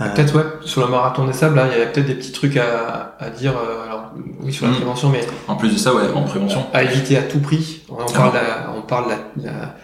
Euh, 0.00 0.08
Peut-être 0.14 0.34
ouais, 0.36 0.44
sur 0.64 0.80
le 0.80 0.88
marathon 0.90 1.26
des 1.26 1.34
sables, 1.34 1.54
là, 1.54 1.66
il 1.70 1.78
y 1.78 1.82
a 1.82 1.86
peut-être 1.86 2.06
des 2.06 2.14
petits 2.14 2.32
trucs 2.32 2.56
à, 2.56 3.14
à 3.20 3.28
dire. 3.30 3.52
euh, 3.56 3.84
alors 3.86 4.12
oui 4.40 4.50
sur 4.52 4.64
la 4.66 4.72
Mm. 4.72 4.76
prévention, 4.76 5.10
mais 5.10 5.20
En 5.48 5.56
plus 5.56 5.70
de 5.70 5.76
ça, 5.78 5.94
ouais, 5.94 6.02
en 6.14 6.22
prévention. 6.22 6.64
à 6.72 6.82
éviter 6.82 7.16
à 7.18 7.22
tout 7.22 7.40
prix. 7.40 7.82
On 7.90 7.96
Ah 8.00 8.04
parle, 8.12 8.34
la, 8.34 8.72
on 8.76 8.82
parle 8.82 9.10
la, 9.10 9.16
la, 9.50 9.74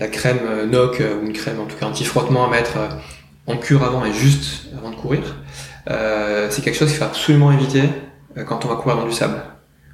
la 0.00 0.08
crème 0.08 0.38
euh, 0.46 0.66
NOC 0.66 1.00
euh, 1.00 1.20
ou 1.22 1.26
une 1.26 1.32
crème 1.32 1.60
en 1.60 1.66
tout 1.66 1.76
cas 1.76 1.86
anti-frottement 1.86 2.46
à 2.46 2.50
mettre 2.50 2.76
euh, 2.78 2.88
en 3.46 3.56
cure 3.56 3.84
avant 3.84 4.04
et 4.04 4.12
juste 4.12 4.66
avant 4.76 4.90
de 4.90 4.96
courir. 4.96 5.36
Euh, 5.90 6.48
c'est 6.50 6.62
quelque 6.62 6.76
chose 6.76 6.88
qu'il 6.88 6.98
faut 6.98 7.04
absolument 7.04 7.52
éviter 7.52 7.82
euh, 8.36 8.44
quand 8.44 8.64
on 8.64 8.68
va 8.68 8.76
courir 8.76 8.96
dans 8.96 9.06
du 9.06 9.12
sable. 9.12 9.40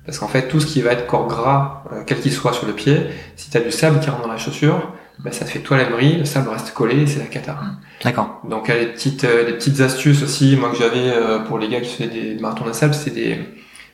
Parce 0.05 0.19
qu'en 0.19 0.29
fait, 0.29 0.47
tout 0.49 0.61
ce 0.61 0.67
qui 0.67 0.83
va 0.83 0.93
être 0.93 1.07
corps 1.07 1.27
gras, 1.27 1.83
euh, 1.93 2.03
quel 2.07 2.21
qu'il 2.21 2.33
soit 2.33 2.53
sur 2.53 2.67
le 2.67 2.73
pied, 2.75 2.97
si 3.35 3.51
tu 3.51 3.57
as 3.57 3.61
du 3.61 3.73
sable 3.73 3.99
qui 4.01 4.09
rentre 4.09 4.23
dans 4.23 4.33
la 4.33 4.37
chaussure, 4.39 4.93
ben, 5.19 5.33
ça 5.33 5.45
te 5.45 5.51
fait 5.51 5.59
toi 5.61 5.77
l'abri, 5.79 6.17
le 6.19 6.25
sable 6.25 6.49
reste 6.51 6.73
collé 6.75 7.03
et 7.03 7.07
c'est 7.07 7.19
la 7.19 7.25
cata. 7.27 7.59
D'accord. 8.05 8.41
Donc 8.49 8.67
il 8.69 8.75
y 8.75 8.79
a 8.79 8.81
des 8.85 8.93
petites, 8.93 9.25
euh, 9.25 9.47
des 9.47 9.55
petites 9.55 9.81
astuces 9.81 10.23
aussi, 10.23 10.57
moi 10.57 10.71
que 10.71 10.77
j'avais 10.77 11.09
euh, 11.11 11.39
pour 11.41 11.59
les 11.59 11.69
gars 11.69 11.81
qui 11.81 11.91
faisaient 11.97 12.11
des 12.11 12.35
marathons 12.41 12.67
de 12.67 12.73
sable, 12.73 12.95
c'est 12.95 13.11
des 13.15 13.39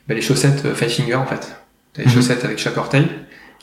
ben, 0.07 0.15
les 0.15 0.21
chaussettes 0.21 0.65
euh, 0.65 0.75
five 0.75 0.89
finger 0.89 1.15
en 1.15 1.25
fait. 1.25 1.55
T'as 1.93 2.03
des 2.03 2.09
Mhm. 2.09 2.15
chaussettes 2.15 2.43
avec 2.45 2.57
chaque 2.59 2.77
orteil 2.77 3.07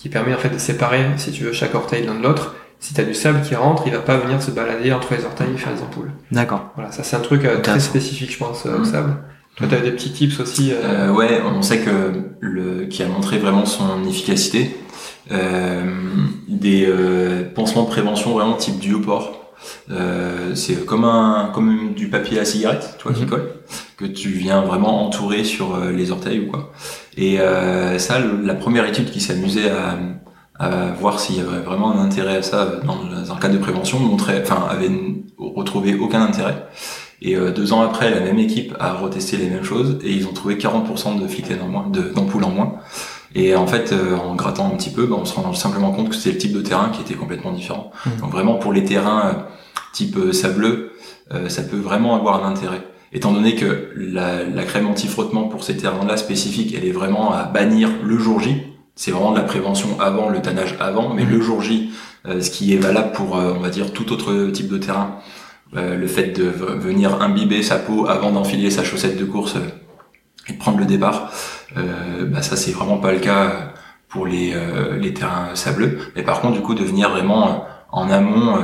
qui 0.01 0.09
permet 0.09 0.35
en 0.35 0.39
fait 0.39 0.49
de 0.51 0.59
séparer, 0.59 1.05
si 1.17 1.31
tu 1.33 1.45
veux, 1.45 1.53
chaque 1.53 1.75
orteil 1.75 2.07
l'un 2.07 2.15
de 2.15 2.23
l'autre. 2.23 2.55
Si 2.79 2.95
t'as 2.95 3.03
du 3.03 3.13
sable 3.15 3.43
qui 3.43 3.55
rentre, 3.55 3.83
il 3.87 3.93
va 3.93 3.99
pas 3.99 4.17
venir 4.17 4.43
se 4.43 4.51
balader 4.51 4.91
entre 4.93 5.13
les 5.15 5.25
orteils 5.27 5.49
et 5.55 5.59
faire 5.59 5.75
des 5.75 5.83
ampoules. 5.83 6.11
D'accord. 6.33 6.71
Voilà, 6.77 6.91
ça 6.93 7.03
c'est 7.03 7.17
un 7.17 7.21
truc 7.21 7.45
euh, 7.45 7.61
très 7.61 7.79
spécifique, 7.81 8.33
je 8.33 8.39
pense, 8.39 8.65
euh, 8.65 8.79
au 8.81 8.85
sable. 8.85 9.17
Toi, 9.57 9.67
t'avais 9.67 9.83
des 9.83 9.93
petits 9.93 10.13
tips 10.13 10.41
aussi. 10.41 10.73
euh, 10.73 11.09
Euh, 11.11 11.13
ouais, 11.13 11.43
on 11.45 11.61
sait 11.61 11.81
que 11.81 11.91
le 12.41 12.87
qui 12.87 13.03
a 13.03 13.09
montré 13.09 13.37
vraiment 13.37 13.67
son 13.67 14.07
efficacité. 14.09 14.75
Euh, 15.31 15.85
des 16.49 16.87
euh, 16.89 17.45
pansements 17.55 17.83
de 17.85 17.89
prévention 17.91 18.33
vraiment 18.33 18.55
type 18.57 18.79
duoport. 18.79 19.53
Euh, 19.91 20.55
c'est 20.55 20.87
comme 20.87 21.05
un 21.05 21.51
comme 21.55 21.93
du 21.95 22.09
papier 22.09 22.41
à 22.41 22.45
cigarette, 22.47 22.95
tu 22.99 23.05
vois, 23.05 23.13
qui 23.13 23.23
Mhm. 23.25 23.29
colle, 23.29 23.53
que 23.99 24.07
tu 24.07 24.31
viens 24.31 24.63
vraiment 24.63 25.05
entourer 25.07 25.45
sur 25.45 25.75
euh, 25.75 25.91
les 25.93 26.11
orteils 26.11 26.41
ou 26.41 26.47
quoi. 26.51 26.73
Et 27.17 27.41
euh, 27.41 27.99
ça, 27.99 28.19
la 28.21 28.55
première 28.55 28.87
étude 28.87 29.11
qui 29.11 29.21
s'amusait 29.21 29.71
à, 29.71 29.99
à 30.61 30.93
voir 30.93 31.19
s'il 31.19 31.37
y 31.37 31.41
avait 31.41 31.61
vraiment 31.61 31.91
un 31.91 32.05
intérêt 32.05 32.37
à 32.37 32.43
ça 32.43 32.67
dans, 32.85 32.97
le 33.03 33.41
cadre 33.41 33.55
de 33.55 33.59
prévention 33.59 33.99
montrait, 33.99 34.43
enfin, 34.43 34.67
avait 34.69 34.91
retrouvé 35.39 35.95
aucun 35.95 36.23
intérêt. 36.23 36.67
Et 37.23 37.37
euh, 37.37 37.51
deux 37.51 37.73
ans 37.73 37.81
après, 37.81 38.11
la 38.11 38.21
même 38.21 38.39
équipe 38.39 38.75
a 38.79 38.93
retesté 38.93 39.39
les 39.39 39.49
mêmes 39.49 39.65
choses 39.65 39.99
et 40.03 40.11
ils 40.11 40.27
ont 40.27 40.33
trouvé 40.33 40.57
40% 40.57 41.19
de 41.19 41.63
en 41.63 41.69
moins, 41.69 41.87
d'ampoules 42.15 42.45
en 42.45 42.51
moins. 42.51 42.75
Et 43.35 43.55
en 43.55 43.67
fait, 43.67 43.93
euh, 43.93 44.17
en 44.17 44.35
grattant 44.35 44.67
un 44.67 44.77
petit 44.77 44.91
peu, 44.91 45.07
bah, 45.07 45.17
on 45.19 45.25
se 45.25 45.35
rend 45.35 45.53
simplement 45.55 45.93
compte 45.93 46.11
que 46.11 46.15
c'était 46.15 46.33
le 46.33 46.39
type 46.39 46.53
de 46.53 46.61
terrain 46.61 46.91
qui 46.91 47.01
était 47.01 47.15
complètement 47.15 47.53
différent. 47.53 47.91
Mhm. 48.05 48.21
Donc 48.21 48.31
vraiment 48.31 48.55
pour 48.55 48.73
les 48.73 48.85
terrains 48.85 49.47
type 49.93 50.33
sableux, 50.33 50.93
euh, 51.33 51.49
ça 51.49 51.63
peut 51.63 51.79
vraiment 51.79 52.17
avoir 52.17 52.45
un 52.45 52.51
intérêt. 52.51 52.83
Étant 53.13 53.33
donné 53.33 53.57
que 53.57 53.91
la, 53.97 54.45
la 54.45 54.63
crème 54.65 54.87
anti-frottement 54.87 55.45
pour 55.49 55.65
ces 55.65 55.77
terrains-là 55.77 56.17
spécifiques, 56.17 56.75
elle 56.77 56.85
est 56.85 56.93
vraiment 56.93 57.33
à 57.33 57.45
bannir 57.45 57.89
le 58.05 58.19
jour 58.19 58.39
J. 58.41 58.63
C'est 58.95 59.11
vraiment 59.11 59.33
de 59.33 59.39
la 59.39 59.45
prévention 59.45 59.99
avant, 60.01 60.29
le 60.29 60.41
tannage 60.43 60.77
avant, 60.79 61.13
mais 61.15 61.25
Mhm. 61.25 61.31
le 61.31 61.41
jour 61.41 61.61
J, 61.63 61.91
euh, 62.27 62.41
ce 62.41 62.51
qui 62.51 62.73
est 62.75 62.79
valable 62.79 63.13
pour, 63.13 63.37
euh, 63.37 63.55
on 63.57 63.61
va 63.61 63.71
dire, 63.71 63.93
tout 63.93 64.13
autre 64.13 64.47
type 64.53 64.69
de 64.69 64.79
terrain. 64.79 65.17
Euh, 65.77 65.97
le 65.97 66.07
fait 66.07 66.29
de 66.37 66.43
venir 66.45 67.23
imbiber 67.23 67.63
sa 67.63 67.77
peau 67.77 68.07
avant 68.09 68.33
d'enfiler 68.33 68.71
sa 68.71 68.83
chaussette 68.85 69.17
de 69.19 69.25
course 69.25 69.55
et 70.49 70.53
de 70.53 70.59
prendre 70.59 70.79
le 70.79 70.85
départ, 70.85 71.33
euh, 71.77 72.25
bah 72.27 72.43
ça 72.43 72.57
c'est 72.57 72.73
vraiment 72.73 72.99
pas 72.99 73.13
le 73.13 73.21
cas 73.21 73.73
pour 74.09 74.27
les, 74.27 74.53
euh, 74.55 74.97
les 74.99 75.15
terrains 75.15 75.55
sableux. 75.55 75.99
Mais 76.17 76.23
par 76.25 76.41
contre, 76.41 76.55
du 76.55 76.61
coup, 76.61 76.75
de 76.75 76.83
venir 76.83 77.11
vraiment 77.11 77.65
en 77.93 78.11
amont, 78.11 78.59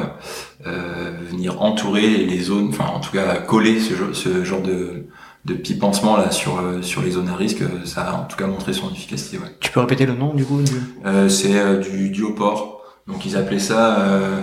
venir 1.31 1.63
entourer 1.63 2.09
les 2.09 2.41
zones, 2.41 2.69
enfin 2.69 2.87
en 2.95 3.01
tout 3.01 3.13
cas 3.13 3.37
coller 3.37 3.81
ce, 3.81 3.95
ce 4.13 4.45
genre 4.45 4.63
de, 4.63 5.07
de 5.45 5.55
petits 5.55 5.75
pansements 5.77 6.17
là 6.17 6.31
sur, 6.31 6.59
euh, 6.59 6.83
sur 6.83 7.03
les 7.03 7.13
zones 7.13 7.29
à 7.29 7.37
risque, 7.37 7.63
euh, 7.63 7.85
ça 7.85 8.03
a 8.03 8.13
en 8.15 8.25
tout 8.25 8.37
cas 8.37 8.47
montré 8.47 8.73
son 8.73 8.91
efficacité. 8.91 9.39
Ouais. 9.39 9.51
Tu 9.61 9.71
peux 9.71 9.81
répéter 9.81 10.07
le 10.07 10.15
nom 10.15 10.35
du 10.35 10.45
coup 10.45 10.61
du... 10.63 10.73
Euh, 11.05 11.29
c'est 11.29 11.57
euh, 11.57 11.79
du 11.79 12.11
duoport, 12.11 12.83
donc 13.07 13.25
ils 13.27 13.37
appelaient 13.37 13.59
ça... 13.59 14.01
Euh, 14.01 14.41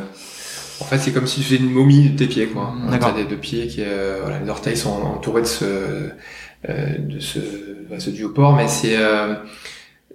En 0.81 0.85
fait, 0.85 0.97
c'est 0.97 1.13
comme 1.13 1.27
si 1.27 1.39
tu 1.39 1.45
faisais 1.45 1.61
une 1.61 1.71
momie 1.71 2.09
de 2.09 2.17
tes 2.17 2.27
pieds, 2.27 2.47
quoi. 2.47 2.73
D'accord. 2.89 3.13
Des 3.13 3.25
deux 3.25 3.37
pieds 3.37 3.67
qui, 3.67 3.81
euh, 3.81 4.19
voilà, 4.21 4.39
les 4.39 4.49
orteils 4.49 4.75
sont 4.75 4.89
entourés 4.89 5.43
de 5.43 5.47
ce, 5.47 5.65
euh, 6.67 6.97
de 6.97 7.19
ce, 7.19 7.39
bah, 7.89 7.99
ce 7.99 8.09
duoport, 8.09 8.53
mais 8.55 8.67
c'est, 8.67 8.97
euh, 8.97 9.35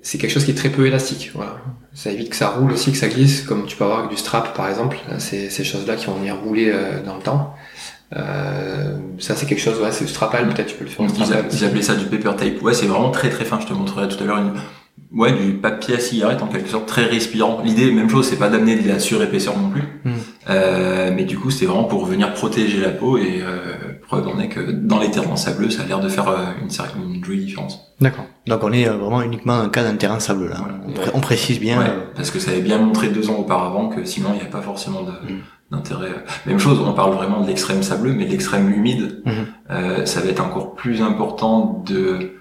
c'est 0.02 0.18
quelque 0.18 0.30
chose 0.30 0.44
qui 0.44 0.52
est 0.52 0.54
très 0.54 0.70
peu 0.70 0.86
élastique, 0.86 1.30
voilà. 1.34 1.56
Ça 1.94 2.10
évite 2.10 2.30
que 2.30 2.36
ça 2.36 2.48
roule 2.50 2.72
aussi, 2.72 2.92
que 2.92 2.98
ça 2.98 3.08
glisse, 3.08 3.42
comme 3.42 3.66
tu 3.66 3.76
peux 3.76 3.84
avoir 3.84 4.00
avec 4.00 4.10
du 4.10 4.16
strap, 4.16 4.54
par 4.56 4.68
exemple. 4.68 4.96
C'est 5.18 5.50
ces 5.50 5.64
choses-là 5.64 5.96
qui 5.96 6.06
vont 6.06 6.14
venir 6.14 6.36
rouler 6.36 6.70
euh, 6.72 7.02
dans 7.04 7.16
le 7.16 7.22
temps. 7.22 7.54
Euh, 8.16 8.96
ça, 9.18 9.34
c'est 9.34 9.46
quelque 9.46 9.60
chose, 9.60 9.78
ouais, 9.80 9.92
c'est 9.92 10.04
du 10.04 10.10
strapal, 10.10 10.48
peut-être 10.48 10.68
tu 10.68 10.74
peux 10.76 10.84
le 10.84 10.90
faire 10.90 11.04
ils, 11.06 11.32
a- 11.34 11.42
ils 11.52 11.64
appelaient 11.64 11.82
ça 11.82 11.94
du 11.94 12.06
paper 12.06 12.36
tape. 12.36 12.62
Ouais, 12.62 12.74
c'est 12.74 12.86
vraiment 12.86 13.10
très 13.10 13.28
très 13.30 13.44
fin. 13.44 13.60
Je 13.60 13.66
te 13.66 13.72
montrerai 13.72 14.08
tout 14.08 14.22
à 14.22 14.26
l'heure 14.26 14.38
une 14.38 14.52
ouais, 15.12 15.32
du 15.32 15.52
papier 15.54 15.96
à 15.96 16.00
cigarette 16.00 16.42
en 16.42 16.46
quelque 16.46 16.68
sorte, 16.68 16.86
très 16.86 17.04
respirant. 17.04 17.60
L'idée, 17.64 17.90
même 17.92 18.08
chose, 18.08 18.26
c'est 18.28 18.36
pas 18.38 18.48
d'amener 18.48 18.76
de 18.76 18.88
la 18.88 18.98
surépaisseur 18.98 19.58
non 19.58 19.70
plus, 19.70 19.82
Mm. 20.04 20.12
Euh, 20.48 21.10
mais 21.14 21.24
du 21.24 21.38
coup, 21.38 21.50
c'est 21.50 21.66
vraiment 21.66 21.84
pour 21.84 22.04
venir 22.06 22.32
protéger 22.32 22.80
la 22.80 22.88
peau 22.90 23.18
et 23.18 23.40
euh, 23.42 23.74
preuve 24.06 24.28
en 24.28 24.38
est 24.40 24.48
que 24.48 24.60
dans 24.60 24.98
les 24.98 25.10
terrains 25.10 25.36
sableux, 25.36 25.70
ça 25.70 25.82
a 25.82 25.86
l'air 25.86 26.00
de 26.00 26.08
faire 26.08 26.28
euh, 26.28 26.36
une, 26.62 26.68
cer- 26.68 26.84
une 26.96 27.22
jolie 27.24 27.44
différence. 27.44 27.80
D'accord. 28.00 28.24
Donc 28.46 28.62
on 28.62 28.72
est 28.72 28.88
euh, 28.88 28.92
vraiment 28.92 29.22
uniquement 29.22 29.58
dans 29.58 29.64
le 29.64 29.68
cas 29.70 29.82
d'un 29.84 29.96
terrain 29.96 30.20
sableux 30.20 30.48
là. 30.48 30.56
On, 30.86 30.92
pré- 30.92 31.10
on 31.14 31.20
précise 31.20 31.60
bien. 31.60 31.78
Ouais, 31.78 31.84
euh, 31.88 32.00
parce 32.16 32.30
que 32.30 32.38
ça 32.38 32.50
avait 32.52 32.60
bien 32.62 32.78
montré 32.78 33.08
deux 33.08 33.28
ans 33.30 33.36
auparavant 33.38 33.88
que 33.88 34.04
sinon 34.04 34.30
il 34.34 34.36
n'y 34.40 34.46
a 34.46 34.50
pas 34.50 34.62
forcément 34.62 35.02
de- 35.02 35.10
Mm. 35.10 35.40
d'intérêt. 35.70 36.08
Même 36.46 36.58
chose, 36.58 36.78
on 36.80 36.92
parle 36.94 37.12
vraiment 37.14 37.42
de 37.42 37.46
l'extrême 37.46 37.82
sableux, 37.82 38.14
mais 38.14 38.24
de 38.24 38.30
l'extrême 38.30 38.70
humide, 38.72 39.22
euh, 39.70 40.06
ça 40.06 40.20
va 40.22 40.30
être 40.30 40.40
encore 40.42 40.74
plus 40.74 41.02
important 41.02 41.82
de 41.86 42.37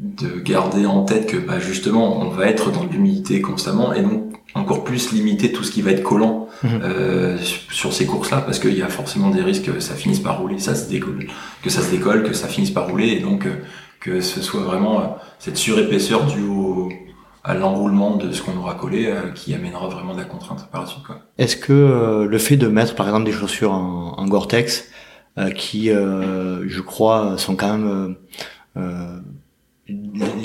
de 0.00 0.40
garder 0.40 0.86
en 0.86 1.04
tête 1.04 1.26
que 1.26 1.36
bah, 1.36 1.58
justement 1.60 2.20
on 2.20 2.30
va 2.30 2.46
être 2.46 2.70
dans 2.72 2.84
l'humidité 2.84 3.40
constamment 3.42 3.92
et 3.92 4.02
donc 4.02 4.32
encore 4.54 4.82
plus 4.82 5.12
limiter 5.12 5.52
tout 5.52 5.62
ce 5.62 5.70
qui 5.70 5.82
va 5.82 5.90
être 5.92 6.02
collant 6.02 6.48
Mhm. 6.62 6.80
euh, 6.82 7.38
sur- 7.38 7.92
ces 7.92 8.04
courses 8.06 8.30
là 8.30 8.40
parce 8.40 8.58
qu'il 8.58 8.76
y 8.76 8.82
a 8.82 8.88
forcément 8.88 9.30
des 9.30 9.42
risques 9.42 9.64
que 9.72 9.78
ça 9.80 9.94
finisse 9.94 10.18
par 10.20 10.38
rouler 10.40 10.58
ça 10.58 10.74
se 10.74 10.88
décolle 10.90 11.26
que 11.62 11.70
ça 11.70 11.80
se 11.82 11.90
décolle 11.90 12.22
que 12.22 12.32
ça 12.32 12.48
finisse 12.48 12.70
par 12.70 12.88
rouler 12.88 13.08
et 13.08 13.20
donc 13.20 13.46
euh, 13.46 13.52
que 14.00 14.20
ce 14.20 14.40
soit 14.42 14.60
vraiment 14.62 15.00
euh, 15.00 15.04
cette 15.38 15.56
surépaisseur 15.58 16.26
due 16.26 16.44
au 16.48 16.88
à 17.44 17.54
l'enroulement 17.54 18.16
de 18.16 18.32
ce 18.32 18.42
qu'on 18.42 18.56
aura 18.58 18.74
collé 18.74 19.06
euh, 19.06 19.30
qui 19.34 19.54
amènera 19.54 19.88
vraiment 19.88 20.12
de 20.14 20.18
la 20.18 20.24
contrainte 20.26 20.68
par 20.70 20.82
la 20.82 20.86
suite 20.86 21.04
quoi. 21.04 21.16
Est-ce 21.38 21.56
que 21.56 21.72
euh, 21.72 22.26
le 22.26 22.38
fait 22.38 22.56
de 22.58 22.66
mettre 22.68 22.94
par 22.94 23.06
exemple 23.06 23.24
des 23.24 23.32
chaussures 23.32 23.72
en, 23.72 24.14
en 24.18 24.26
Gore-Tex, 24.26 24.84
euh, 25.38 25.50
qui 25.50 25.90
euh, 25.90 26.68
je 26.68 26.80
crois 26.82 27.38
sont 27.38 27.56
quand 27.56 27.76
même 27.78 28.16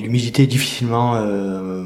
l'humidité 0.02 0.48
difficilement, 0.48 1.16
euh, 1.16 1.84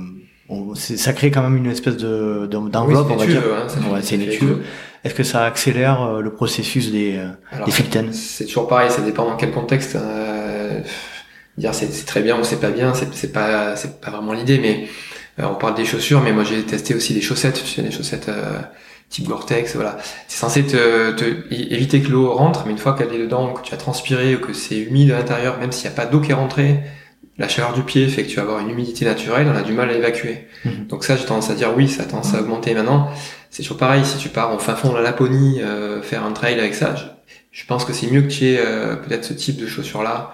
on- 0.50 0.76
ça 0.76 1.14
crée 1.14 1.32
quand 1.32 1.42
même 1.44 1.58
une 1.58 1.68
espèce 1.72 1.98
de 1.98 2.48
de- 2.50 2.70
d'enveloppe, 2.70 3.08
Oui, 3.10 3.14
on 3.16 3.18
va 3.18 3.26
dire. 3.26 3.42
hein, 3.56 3.92
Ouais, 3.94 4.00
c'est 4.02 4.16
une. 4.16 4.60
Est-ce 5.06 5.14
que 5.16 5.24
ça 5.24 5.46
accélère 5.46 6.02
euh, 6.04 6.22
le 6.22 6.34
processus 6.34 6.92
des, 6.92 7.16
euh, 7.18 7.30
Alors, 7.54 7.66
des 7.66 7.72
fictènes 7.72 8.12
C'est 8.12 8.46
toujours 8.46 8.68
pareil, 8.68 8.92
ça 8.92 9.02
dépend 9.02 9.26
dans 9.26 9.38
quel 9.38 9.52
contexte. 9.52 9.96
euh, 9.96 10.82
dire 11.58 11.74
c'est 11.74 12.06
très 12.06 12.22
bien 12.22 12.40
ou 12.40 12.44
c'est 12.44 12.60
pas 12.60 12.70
bien, 12.70 12.94
c'est 12.94 13.14
c'est 13.14 13.32
pas 13.32 13.76
c'est 13.76 14.00
pas 14.02 14.12
vraiment 14.12 14.34
l'idée. 14.34 14.60
Mais 14.60 14.88
euh, 15.40 15.48
on 15.52 15.56
parle 15.56 15.76
des 15.76 15.86
chaussures, 15.86 16.22
mais 16.22 16.32
moi 16.34 16.44
j'ai 16.44 16.64
testé 16.64 16.94
aussi 16.96 17.14
des 17.14 17.22
chaussettes, 17.22 17.62
tu 17.64 17.70
sais, 17.70 17.82
des 17.82 17.92
chaussettes 17.92 18.30
euh, 18.30 18.60
type 19.10 19.28
Gore-Tex, 19.28 19.76
voilà. 19.76 19.98
C'est 20.28 20.38
censé 20.38 20.64
te, 20.66 21.12
te 21.12 21.24
éviter 21.54 22.02
que 22.02 22.10
l'eau 22.10 22.32
rentre, 22.34 22.64
mais 22.66 22.72
une 22.74 22.78
fois 22.78 22.94
qu'elle 22.94 23.12
est 23.14 23.18
dedans, 23.20 23.54
que 23.54 23.62
tu 23.66 23.74
as 23.74 23.78
transpiré 23.78 24.36
ou 24.36 24.40
que 24.40 24.54
c'est 24.54 24.78
humide 24.78 25.12
à 25.12 25.18
l'intérieur, 25.18 25.58
même 25.60 25.72
s'il 25.72 25.90
n'y 25.90 25.96
a 25.96 25.98
pas 25.98 26.06
d'eau 26.06 26.20
qui 26.22 26.32
est 26.32 26.36
rentrée, 26.36 26.82
la 27.40 27.48
chaleur 27.48 27.74
du 27.74 27.84
pied 27.84 28.08
fait 28.10 28.24
que 28.24 28.30
tu 28.30 28.36
vas 28.36 28.44
avoir 28.44 28.60
une 28.60 28.70
humidité 28.70 29.06
naturelle, 29.06 29.48
on 29.52 29.58
a 29.58 29.62
du 29.62 29.72
mal 29.72 29.90
à 29.90 29.94
évacuer. 29.94 30.48
Mhm. 30.66 30.88
Donc 30.88 31.06
ça, 31.06 31.16
j'ai 31.16 31.26
tendance 31.26 31.50
à 31.50 31.56
dire 31.56 31.74
oui, 31.76 31.88
ça 31.88 32.04
a 32.04 32.06
tendance 32.06 32.36
à 32.36 32.42
augmenter 32.42 32.74
maintenant. 32.74 33.10
C'est 33.50 33.64
toujours 33.64 33.78
pareil, 33.78 34.06
si 34.06 34.18
tu 34.18 34.30
pars 34.30 34.54
au 34.54 34.60
fin 34.60 34.76
fond 34.76 34.92
de 34.92 34.98
la 34.98 35.02
Laponie, 35.02 35.62
euh, 35.62 36.02
faire 36.02 36.24
un 36.26 36.34
trail 36.34 36.60
avec 36.60 36.76
ça, 36.76 36.96
je, 36.96 37.06
je 37.52 37.66
pense 37.66 37.86
que 37.86 37.94
c'est 37.94 38.08
mieux 38.12 38.22
que 38.22 38.28
tu 38.28 38.46
aies 38.46 38.60
euh, 38.60 38.96
peut-être 38.98 39.24
ce 39.24 39.34
type 39.34 39.58
de 39.58 39.66
chaussures-là 39.66 40.34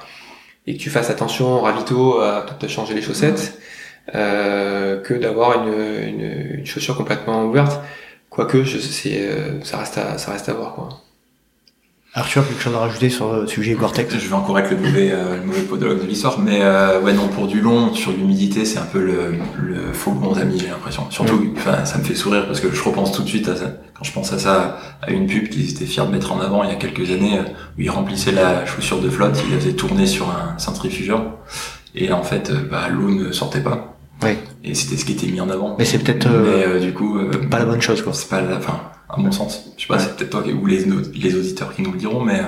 et 0.68 0.76
que 0.76 0.82
tu 0.82 0.90
fasses 0.90 1.12
attention 1.12 1.60
au 1.60 1.62
ravito 1.62 2.20
à 2.20 2.44
te 2.60 2.68
changer 2.68 2.96
les 2.96 3.04
chaussettes 3.04 3.60
euh, 4.16 5.00
que 5.00 5.14
d'avoir 5.14 5.64
une, 5.64 5.74
une, 6.08 6.58
une 6.60 6.66
chaussure 6.66 6.98
complètement 6.98 7.46
ouverte. 7.46 7.82
Quoique, 8.32 8.64
je, 8.64 8.80
c'est, 8.80 9.30
ça 9.64 9.78
reste 9.78 10.00
à, 10.00 10.18
ça 10.18 10.32
reste 10.32 10.50
à 10.50 10.54
voir 10.54 10.74
quoi. 10.74 10.90
Arthur, 12.18 12.48
quelque 12.48 12.62
chose 12.62 12.74
à 12.74 12.80
rajouter 12.80 13.10
sur 13.10 13.34
le 13.34 13.46
sujet 13.46 13.74
Gore-Tex 13.74 14.18
Je 14.18 14.30
vais 14.30 14.36
encore 14.36 14.58
être 14.58 14.72
le 14.72 14.78
mauvais, 14.78 15.12
euh, 15.12 15.36
le 15.36 15.44
mauvais 15.44 15.64
podologue 15.64 16.02
de 16.02 16.08
l'histoire, 16.08 16.40
mais 16.40 16.60
euh, 16.62 17.02
ouais 17.02 17.12
non 17.12 17.28
pour 17.28 17.46
du 17.46 17.60
long 17.60 17.94
sur 17.94 18.14
l'humidité 18.14 18.64
c'est 18.64 18.80
un 18.80 18.86
peu 18.86 19.02
le, 19.02 19.34
le 19.62 19.92
faux 19.92 20.12
bon 20.12 20.34
ami 20.34 20.58
j'ai 20.58 20.68
l'impression. 20.68 21.12
Surtout, 21.12 21.54
enfin 21.58 21.84
ça 21.84 21.98
me 21.98 22.04
fait 22.06 22.16
sourire 22.16 22.46
parce 22.48 22.62
que 22.62 22.74
je 22.74 22.82
repense 22.82 23.12
tout 23.12 23.22
de 23.22 23.28
suite 23.28 23.50
à 23.50 23.58
ça 23.58 23.66
quand 23.94 24.06
je 24.06 24.14
pense 24.14 24.32
à 24.32 24.40
ça 24.40 24.78
à 25.02 25.12
une 25.12 25.28
pub 25.28 25.50
qu'ils 25.50 25.70
étaient 25.70 25.86
fiers 25.86 26.06
de 26.06 26.12
mettre 26.12 26.32
en 26.32 26.40
avant 26.40 26.64
il 26.64 26.70
y 26.70 26.74
a 26.74 26.78
quelques 26.78 27.12
années 27.12 27.38
où 27.78 27.82
ils 27.82 27.90
remplissaient 27.90 28.32
la 28.32 28.66
chaussure 28.66 29.02
de 29.02 29.10
flotte, 29.10 29.38
ils 29.46 29.54
la 29.54 29.60
faisaient 29.60 29.74
tourner 29.74 30.08
sur 30.08 30.30
un 30.30 30.58
centrifugeur 30.58 31.22
et 31.96 32.14
en 32.14 32.24
fait 32.24 32.50
euh, 32.50 32.66
bah, 32.72 32.88
l'eau 32.90 33.10
ne 33.10 33.34
sortait 33.34 33.60
pas. 33.60 33.98
Ouais. 34.24 34.38
Et 34.66 34.74
c'était 34.74 34.98
ce 34.98 35.06
qui 35.06 35.14
était 35.14 35.28
mis 35.28 35.40
en 35.42 35.50
avant. 35.50 35.76
Mais 35.78 35.86
c'est 35.86 36.00
peut-être 36.00 36.28
euh, 36.28 36.78
euh, 36.78 36.80
du 36.80 36.94
coup 36.94 37.18
euh, 37.20 37.32
pas 37.50 37.60
la 37.60 37.66
bonne 37.66 37.82
chose 37.82 38.02
quoi. 38.02 38.14
c'est 38.14 38.30
pas 38.30 38.42
la, 38.42 38.58
enfin 38.58 38.82
à 39.10 39.18
mon 39.18 39.32
sens. 39.32 39.66
Je 39.78 39.82
sais 39.84 39.88
pas, 39.88 39.96
Ouais. 39.96 40.00
c'est 40.02 40.16
peut-être 40.16 40.30
toi 40.32 40.44
ou 40.62 40.66
les 40.66 40.86
les 41.14 41.36
auditeurs 41.36 41.74
qui 41.76 41.82
nous 41.84 41.92
le 41.92 41.98
diront, 42.00 42.24
mais 42.24 42.40
euh, 42.40 42.44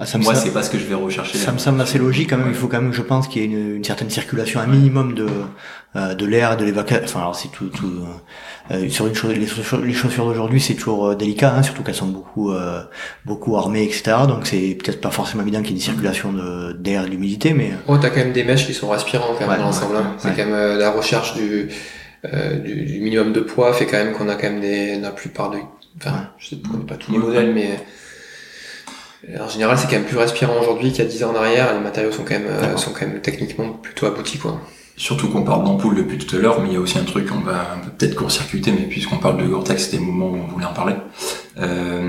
Ah, 0.00 0.06
ça 0.06 0.16
me 0.16 0.22
moi 0.22 0.34
c'est 0.36 0.52
pas 0.52 0.62
ce 0.62 0.70
que 0.70 0.78
je 0.78 0.84
vais 0.84 0.94
rechercher. 0.94 1.36
Ça 1.38 1.50
me 1.50 1.58
semble 1.58 1.80
assez 1.80 1.98
logique 1.98 2.30
quand 2.30 2.36
même. 2.38 2.48
Il 2.50 2.54
faut 2.54 2.68
quand 2.68 2.80
même, 2.80 2.92
je 2.92 3.02
pense, 3.02 3.26
qu'il 3.26 3.42
y 3.42 3.44
ait 3.44 3.48
une, 3.48 3.76
une 3.76 3.84
certaine 3.84 4.10
circulation, 4.10 4.60
un 4.60 4.66
minimum 4.68 5.12
de 5.14 5.26
euh, 5.96 6.14
de 6.14 6.24
l'air, 6.24 6.52
et 6.52 6.56
de 6.56 6.64
l'évacuation. 6.64 7.04
Enfin, 7.06 7.18
alors 7.20 7.34
c'est 7.34 7.48
tout, 7.48 7.66
tout 7.66 7.90
euh, 8.70 8.88
sur 8.88 9.08
une 9.08 9.14
chose, 9.16 9.34
les 9.34 9.46
chaussures, 9.48 9.80
les 9.80 9.92
chaussures 9.92 10.24
d'aujourd'hui, 10.26 10.60
c'est 10.60 10.74
toujours 10.74 11.08
euh, 11.08 11.14
délicat, 11.16 11.52
hein, 11.52 11.64
surtout 11.64 11.82
qu'elles 11.82 11.96
sont 11.96 12.06
beaucoup 12.06 12.52
euh, 12.52 12.80
beaucoup 13.24 13.56
armées, 13.56 13.82
etc. 13.82 14.18
Donc 14.28 14.46
c'est 14.46 14.78
peut-être 14.80 15.00
pas 15.00 15.10
forcément 15.10 15.42
évident 15.42 15.62
qu'il 15.62 15.70
y 15.70 15.74
ait 15.74 15.78
une 15.78 15.82
circulation 15.82 16.32
de 16.32 16.72
d'air 16.74 17.04
et 17.06 17.08
d'humidité, 17.10 17.52
mais 17.52 17.72
euh, 17.72 17.76
Oh, 17.88 17.98
t'as 17.98 18.10
quand 18.10 18.18
même 18.20 18.32
des 18.32 18.44
mèches 18.44 18.66
qui 18.66 18.74
sont 18.74 18.90
respirants 18.90 19.32
quand 19.34 19.40
même 19.40 19.48
Ouais, 19.50 19.56
dans 19.56 19.64
l'ensemble. 19.64 19.96
hein. 19.96 20.14
C'est 20.18 20.28
quand 20.30 20.44
même 20.44 20.54
euh, 20.54 20.76
la 20.78 20.92
recherche 20.92 21.34
du, 21.34 21.70
euh, 22.32 22.56
du, 22.60 22.84
du 22.84 23.00
minimum 23.00 23.32
de 23.32 23.40
poids 23.40 23.72
fait 23.72 23.86
quand 23.86 23.96
même 23.98 24.12
qu'on 24.12 24.28
a 24.28 24.36
quand 24.36 24.48
même 24.50 24.60
des, 24.60 25.00
la 25.00 25.10
plupart 25.10 25.50
de, 25.50 25.58
enfin, 26.00 26.28
je 26.38 26.50
sais 26.50 26.56
pas, 26.56 26.68
pas 26.86 26.94
tous 26.96 27.10
les 27.10 27.18
modèles, 27.18 27.52
mais 27.52 27.66
euh, 27.72 27.74
en 29.40 29.48
général, 29.48 29.76
c'est 29.78 29.86
quand 29.88 29.96
même 29.96 30.04
plus 30.04 30.16
respirant 30.18 30.60
aujourd'hui 30.60 30.90
qu'il 30.92 31.04
y 31.04 31.06
a 31.06 31.10
10 31.10 31.24
ans 31.24 31.32
en 31.32 31.36
arrière. 31.36 31.74
Les 31.74 31.80
matériaux 31.80 32.12
sont 32.12 32.22
quand 32.24 32.34
même, 32.34 32.46
euh, 32.46 32.76
sont 32.76 32.92
quand 32.92 33.06
même 33.06 33.20
techniquement 33.20 33.68
plutôt 33.70 34.06
aboutis, 34.06 34.38
quoi. 34.38 34.60
Surtout 34.96 35.28
qu'on 35.28 35.42
parle 35.44 35.64
d'ampoule 35.64 35.94
depuis 35.96 36.18
tout 36.18 36.34
à 36.34 36.38
l'heure, 36.40 36.60
mais 36.60 36.68
il 36.70 36.72
y 36.74 36.76
a 36.76 36.80
aussi 36.80 36.98
un 36.98 37.04
truc 37.04 37.26
qu'on 37.28 37.38
va 37.40 37.66
on 37.80 37.84
va 37.84 37.90
peut-être 37.96 38.16
court-circuiter, 38.16 38.72
mais 38.72 38.86
puisqu'on 38.88 39.18
parle 39.18 39.40
de 39.40 39.46
Gore-Tex, 39.46 39.84
c'était 39.84 39.98
le 39.98 40.02
moment 40.02 40.26
où 40.30 40.36
on 40.42 40.46
voulait 40.48 40.66
en 40.66 40.72
parler. 40.72 40.94
Euh, 41.60 42.00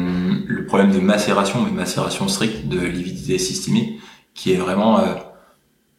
le 0.48 0.66
problème 0.66 0.92
de 0.92 1.00
macération, 1.00 1.60
mais 1.64 1.72
macération 1.72 2.28
stricte 2.28 2.68
de 2.68 2.80
lividité 2.80 3.38
systémique, 3.38 4.00
qui 4.34 4.54
est 4.54 4.58
vraiment, 4.58 5.00
euh, 5.00 5.04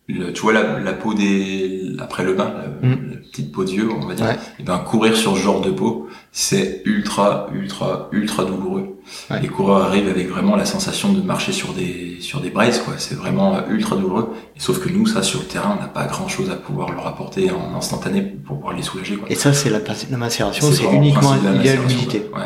le- 0.08 0.32
tu 0.32 0.42
vois 0.42 0.52
la, 0.52 0.78
la 0.80 0.92
peau 0.92 1.14
des 1.14 1.92
après 2.00 2.24
le 2.24 2.34
bain, 2.34 2.52
la, 2.82 2.88
Mm. 2.88 3.11
la 3.11 3.16
petite 3.18 3.52
peau 3.52 3.62
d'yeux, 3.64 3.88
on 3.92 4.06
va 4.06 4.14
dire. 4.14 4.26
Ouais. 4.26 4.36
Et 4.58 4.62
ben 4.64 4.78
courir 4.78 5.16
sur 5.16 5.36
ce 5.36 5.42
genre 5.42 5.61
de 5.61 5.70
peau, 5.70 6.08
c'est 6.32 6.82
ultra, 6.86 7.48
ultra, 7.54 8.08
ultra 8.12 8.44
douloureux. 8.44 8.96
Ouais. 9.30 9.40
Les 9.40 9.48
coureurs 9.48 9.84
arrivent 9.84 10.08
avec 10.08 10.28
vraiment 10.28 10.56
la 10.56 10.64
sensation 10.64 11.12
de 11.12 11.20
marcher 11.22 11.52
sur 11.52 11.72
des 11.72 12.16
sur 12.20 12.40
des 12.40 12.50
braises, 12.50 12.80
quoi. 12.80 12.94
C'est 12.98 13.14
vraiment 13.14 13.56
euh, 13.56 13.61
ultra 13.70 13.96
douloureux. 13.96 14.32
Et 14.56 14.61
sauf 14.61 14.78
que 14.80 14.88
nous, 14.88 15.06
ça 15.06 15.22
sur 15.22 15.40
le 15.40 15.46
terrain, 15.46 15.76
on 15.78 15.82
n'a 15.82 15.88
pas 15.88 16.06
grand 16.06 16.28
chose 16.28 16.50
à 16.50 16.56
pouvoir 16.56 16.90
leur 16.92 17.06
apporter 17.06 17.50
en 17.50 17.76
instantané 17.76 18.22
pour 18.22 18.56
pouvoir 18.56 18.74
les 18.76 18.82
soulager, 18.82 19.16
quoi. 19.16 19.28
et 19.30 19.34
ça 19.34 19.52
c'est 19.52 19.70
la, 19.70 19.78
la 20.11 20.16
macération, 20.16 20.70
c'est 20.72 20.84
uniquement 20.84 21.34
lié 21.34 21.70
à 21.70 21.76
l'humidité. 21.76 22.28
Ouais. 22.34 22.42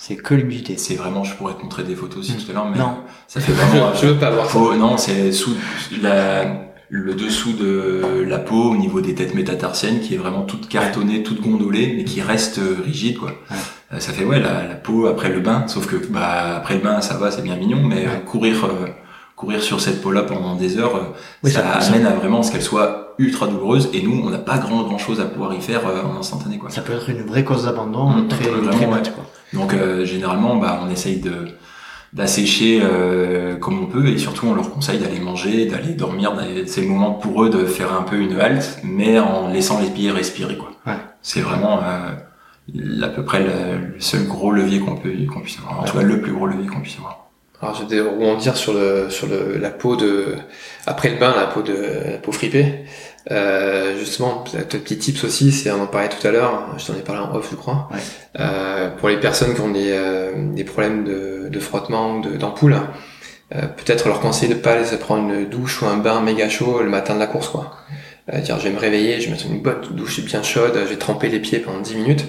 C'est 0.00 0.14
que 0.16 0.34
l'humidité. 0.34 0.76
C'est 0.76 0.94
vraiment, 0.94 1.24
je 1.24 1.34
pourrais 1.34 1.54
te 1.54 1.62
montrer 1.62 1.82
des 1.82 1.96
photos 1.96 2.18
aussi 2.20 2.32
Mm. 2.32 2.36
tout 2.36 2.50
à 2.50 2.54
l'heure, 2.54 2.70
mais 2.70 2.78
Non. 2.78 2.98
ça 3.26 3.40
fait 3.40 3.50
vraiment. 3.52 3.92
je 4.00 4.06
veux 4.06 4.16
pas 4.16 4.30
voir 4.30 4.46
ça. 4.46 4.52
Faut- 4.52 4.74
non, 4.76 4.96
c'est 4.96 5.32
sous 5.32 5.54
la, 6.00 6.44
le 6.88 7.14
dessous 7.14 7.52
de 7.52 8.24
la 8.26 8.38
peau 8.38 8.70
au 8.70 8.76
niveau 8.76 9.00
des 9.00 9.14
têtes 9.16 9.34
métatarsiennes 9.34 10.00
qui 10.00 10.14
est 10.14 10.16
vraiment 10.18 10.42
toute 10.42 10.68
cartonnée, 10.68 11.22
toute 11.24 11.40
gondolée, 11.40 11.94
mais 11.96 12.04
qui 12.04 12.20
reste 12.22 12.58
euh, 12.58 12.76
rigide, 12.84 13.18
quoi. 13.18 13.30
Ouais. 13.50 13.56
Euh, 13.92 14.00
Ça 14.00 14.12
fait 14.12 14.24
ouais 14.24 14.38
la, 14.40 14.66
la 14.66 14.74
peau 14.74 15.06
après 15.06 15.30
le 15.30 15.40
bain, 15.40 15.64
sauf 15.66 15.86
que 15.86 15.96
bah 16.10 16.56
après 16.56 16.74
le 16.74 16.80
bain 16.80 17.00
ça 17.00 17.14
va, 17.16 17.30
c'est 17.30 17.42
bien 17.42 17.56
mignon, 17.56 17.80
mais 17.82 18.04
euh, 18.06 18.10
Ouais. 18.10 18.20
courir 18.26 18.64
euh, 18.64 18.86
courir 19.36 19.62
sur 19.62 19.80
cette 19.80 20.02
peau-là 20.02 20.22
pendant 20.22 20.56
des 20.56 20.78
heures, 20.78 20.96
euh, 20.96 21.14
Oui, 21.44 21.50
ça, 21.50 21.60
amène 21.70 22.06
à 22.06 22.10
vraiment 22.10 22.42
ce 22.42 22.50
qu'elle 22.52 22.62
soit 22.62 23.14
ultra 23.18 23.46
douloureuse. 23.46 23.88
Et 23.94 24.02
nous, 24.02 24.20
on 24.24 24.30
n'a 24.30 24.38
pas 24.38 24.58
grand 24.58 24.82
grand 24.82 24.98
chose 24.98 25.20
à 25.20 25.24
pouvoir 25.24 25.54
y 25.54 25.60
faire 25.60 25.86
euh, 25.86 26.02
en 26.02 26.18
instantané, 26.18 26.58
quoi. 26.58 26.70
Ça 26.70 26.82
peut 26.82 26.92
être 26.92 27.08
une 27.08 27.22
vraie 27.22 27.44
cause 27.44 27.64
d'abandon 27.64 28.10
Mm, 28.10 28.28
très 28.28 28.48
vraiment, 28.48 28.70
très 28.70 28.86
nette, 28.86 29.14
quoi. 29.14 29.24
Donc 29.54 29.72
euh, 29.74 30.04
généralement, 30.04 30.56
bah, 30.56 30.80
on 30.84 30.90
essaye 30.90 31.20
de 31.20 31.48
d'assécher 32.12 32.80
euh, 32.82 33.56
comme 33.56 33.82
on 33.82 33.86
peut 33.86 34.06
et 34.08 34.16
surtout 34.18 34.46
on 34.46 34.54
leur 34.54 34.70
conseille 34.70 34.98
d'aller 34.98 35.20
manger, 35.20 35.66
d'aller 35.66 35.92
dormir. 35.94 36.32
C'est 36.66 36.80
le 36.80 36.88
moment 36.88 37.12
pour 37.12 37.44
eux 37.44 37.50
de 37.50 37.64
faire 37.66 37.92
un 37.92 38.02
peu 38.02 38.16
une 38.16 38.38
halte, 38.40 38.80
mais 38.82 39.18
en 39.18 39.48
laissant 39.48 39.78
les 39.80 39.88
pieds 39.90 40.10
respirer. 40.10 40.56
quoi. 40.56 40.70
Ouais. 40.86 40.98
C'est 41.22 41.40
vraiment 41.40 41.80
euh, 41.82 42.12
à 43.02 43.08
peu 43.08 43.24
près 43.24 43.40
le, 43.40 43.94
le 43.94 44.00
seul 44.00 44.26
gros 44.26 44.52
levier 44.52 44.80
qu'on 44.80 44.96
peut 44.96 45.12
qu'on 45.32 45.40
puisse 45.40 45.58
avoir. 45.58 45.80
En 45.80 45.84
tout 45.84 45.96
cas, 45.96 46.02
le 46.02 46.20
plus 46.20 46.32
gros 46.32 46.46
levier 46.46 46.66
qu'on 46.66 46.80
puisse 46.80 46.96
avoir. 46.96 47.28
Alors 47.60 47.74
je 47.74 47.84
vais 47.84 48.00
rebondir 48.00 48.56
sur 48.56 48.72
le 48.72 49.10
sur 49.10 49.26
le 49.26 49.58
la 49.58 49.70
peau 49.70 49.96
de 49.96 50.36
après 50.86 51.10
le 51.10 51.16
bain 51.16 51.34
la 51.36 51.46
peau 51.46 51.62
de 51.62 51.74
la 52.12 52.18
peau 52.18 52.30
fripée. 52.30 52.84
Euh, 53.30 53.98
justement, 53.98 54.44
peut-être 54.44 54.84
petit 54.84 54.96
tips 54.96 55.24
aussi, 55.24 55.52
c'est 55.52 55.70
on 55.70 55.82
en 55.82 55.86
parlait 55.86 56.08
tout 56.08 56.24
à 56.26 56.30
l'heure, 56.30 56.74
je 56.78 56.86
t'en 56.86 56.94
ai 56.94 57.02
parlé 57.02 57.20
en 57.20 57.34
off 57.34 57.48
je 57.50 57.56
crois. 57.56 57.88
Ouais. 57.92 57.98
Euh, 58.40 58.88
pour 58.90 59.08
les 59.08 59.18
personnes 59.18 59.54
qui 59.54 59.60
ont 59.60 59.70
des, 59.70 59.90
euh, 59.90 60.32
des 60.54 60.64
problèmes 60.64 61.04
de, 61.04 61.48
de 61.50 61.60
frottement 61.60 62.16
ou 62.16 62.36
d'ampoule, 62.38 62.76
euh, 63.54 63.62
peut-être 63.62 64.08
leur 64.08 64.20
conseiller 64.20 64.54
de 64.54 64.58
pas 64.58 64.72
aller 64.72 64.84
se 64.84 64.94
prendre 64.94 65.30
une 65.32 65.48
douche 65.48 65.82
ou 65.82 65.86
un 65.86 65.96
bain 65.96 66.20
méga 66.20 66.48
chaud 66.48 66.82
le 66.82 66.88
matin 66.88 67.14
de 67.14 67.18
la 67.18 67.26
course 67.26 67.48
quoi. 67.48 67.76
Euh, 68.32 68.40
dire 68.40 68.58
je 68.58 68.64
vais 68.64 68.74
me 68.74 68.78
réveiller, 68.78 69.20
je 69.20 69.26
vais 69.26 69.32
mettre 69.32 69.46
une 69.46 69.60
bonne 69.60 69.80
douche 69.90 70.20
bien 70.24 70.42
chaude, 70.42 70.72
je 70.74 70.88
vais 70.88 70.96
tremper 70.96 71.28
les 71.28 71.40
pieds 71.40 71.58
pendant 71.58 71.80
10 71.80 71.96
minutes. 71.96 72.24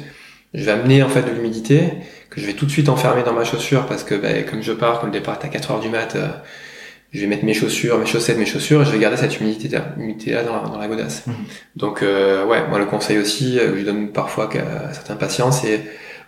Je 0.54 0.64
vais 0.64 0.72
amener 0.72 1.04
en 1.04 1.10
fait 1.10 1.22
de 1.22 1.32
l'humidité 1.32 1.94
que 2.30 2.42
je 2.42 2.46
vais 2.46 2.54
tout 2.54 2.66
de 2.66 2.72
suite 2.72 2.90
enfermer 2.90 3.24
dans 3.24 3.34
ma 3.34 3.44
chaussure 3.44 3.86
parce 3.86 4.04
que 4.04 4.16
bah, 4.16 4.42
comme 4.50 4.62
je 4.62 4.72
pars, 4.74 5.00
comme 5.00 5.10
le 5.12 5.20
départ 5.20 5.38
est 5.42 5.46
à 5.46 5.50
4 5.50 5.72
heures 5.72 5.80
du 5.80 5.90
mat, 5.90 6.16
euh, 6.16 6.28
je 7.12 7.22
vais 7.22 7.28
mettre 7.28 7.44
mes 7.44 7.54
chaussures, 7.54 7.98
mes 7.98 8.06
chaussettes, 8.06 8.38
mes 8.38 8.46
chaussures, 8.46 8.82
et 8.82 8.86
je 8.86 8.92
vais 8.92 9.00
garder 9.00 9.18
cette 9.18 9.40
humidité-là, 9.40 9.96
humidité 9.98 10.32
-là 10.32 10.46
dans, 10.46 10.62
la, 10.62 10.70
dans 10.70 10.78
la 10.78 10.88
godasse. 10.88 11.26
Mhm. 11.26 11.34
Donc, 11.76 12.04
euh, 12.04 12.46
ouais, 12.46 12.68
moi 12.68 12.78
le 12.78 12.86
conseil 12.86 13.18
aussi, 13.18 13.58
euh, 13.58 13.72
que 13.72 13.80
je 13.80 13.86
donne 13.86 14.10
parfois 14.10 14.50
à 14.54 14.94
certains 14.94 15.16
patients, 15.16 15.52
c'est 15.52 15.82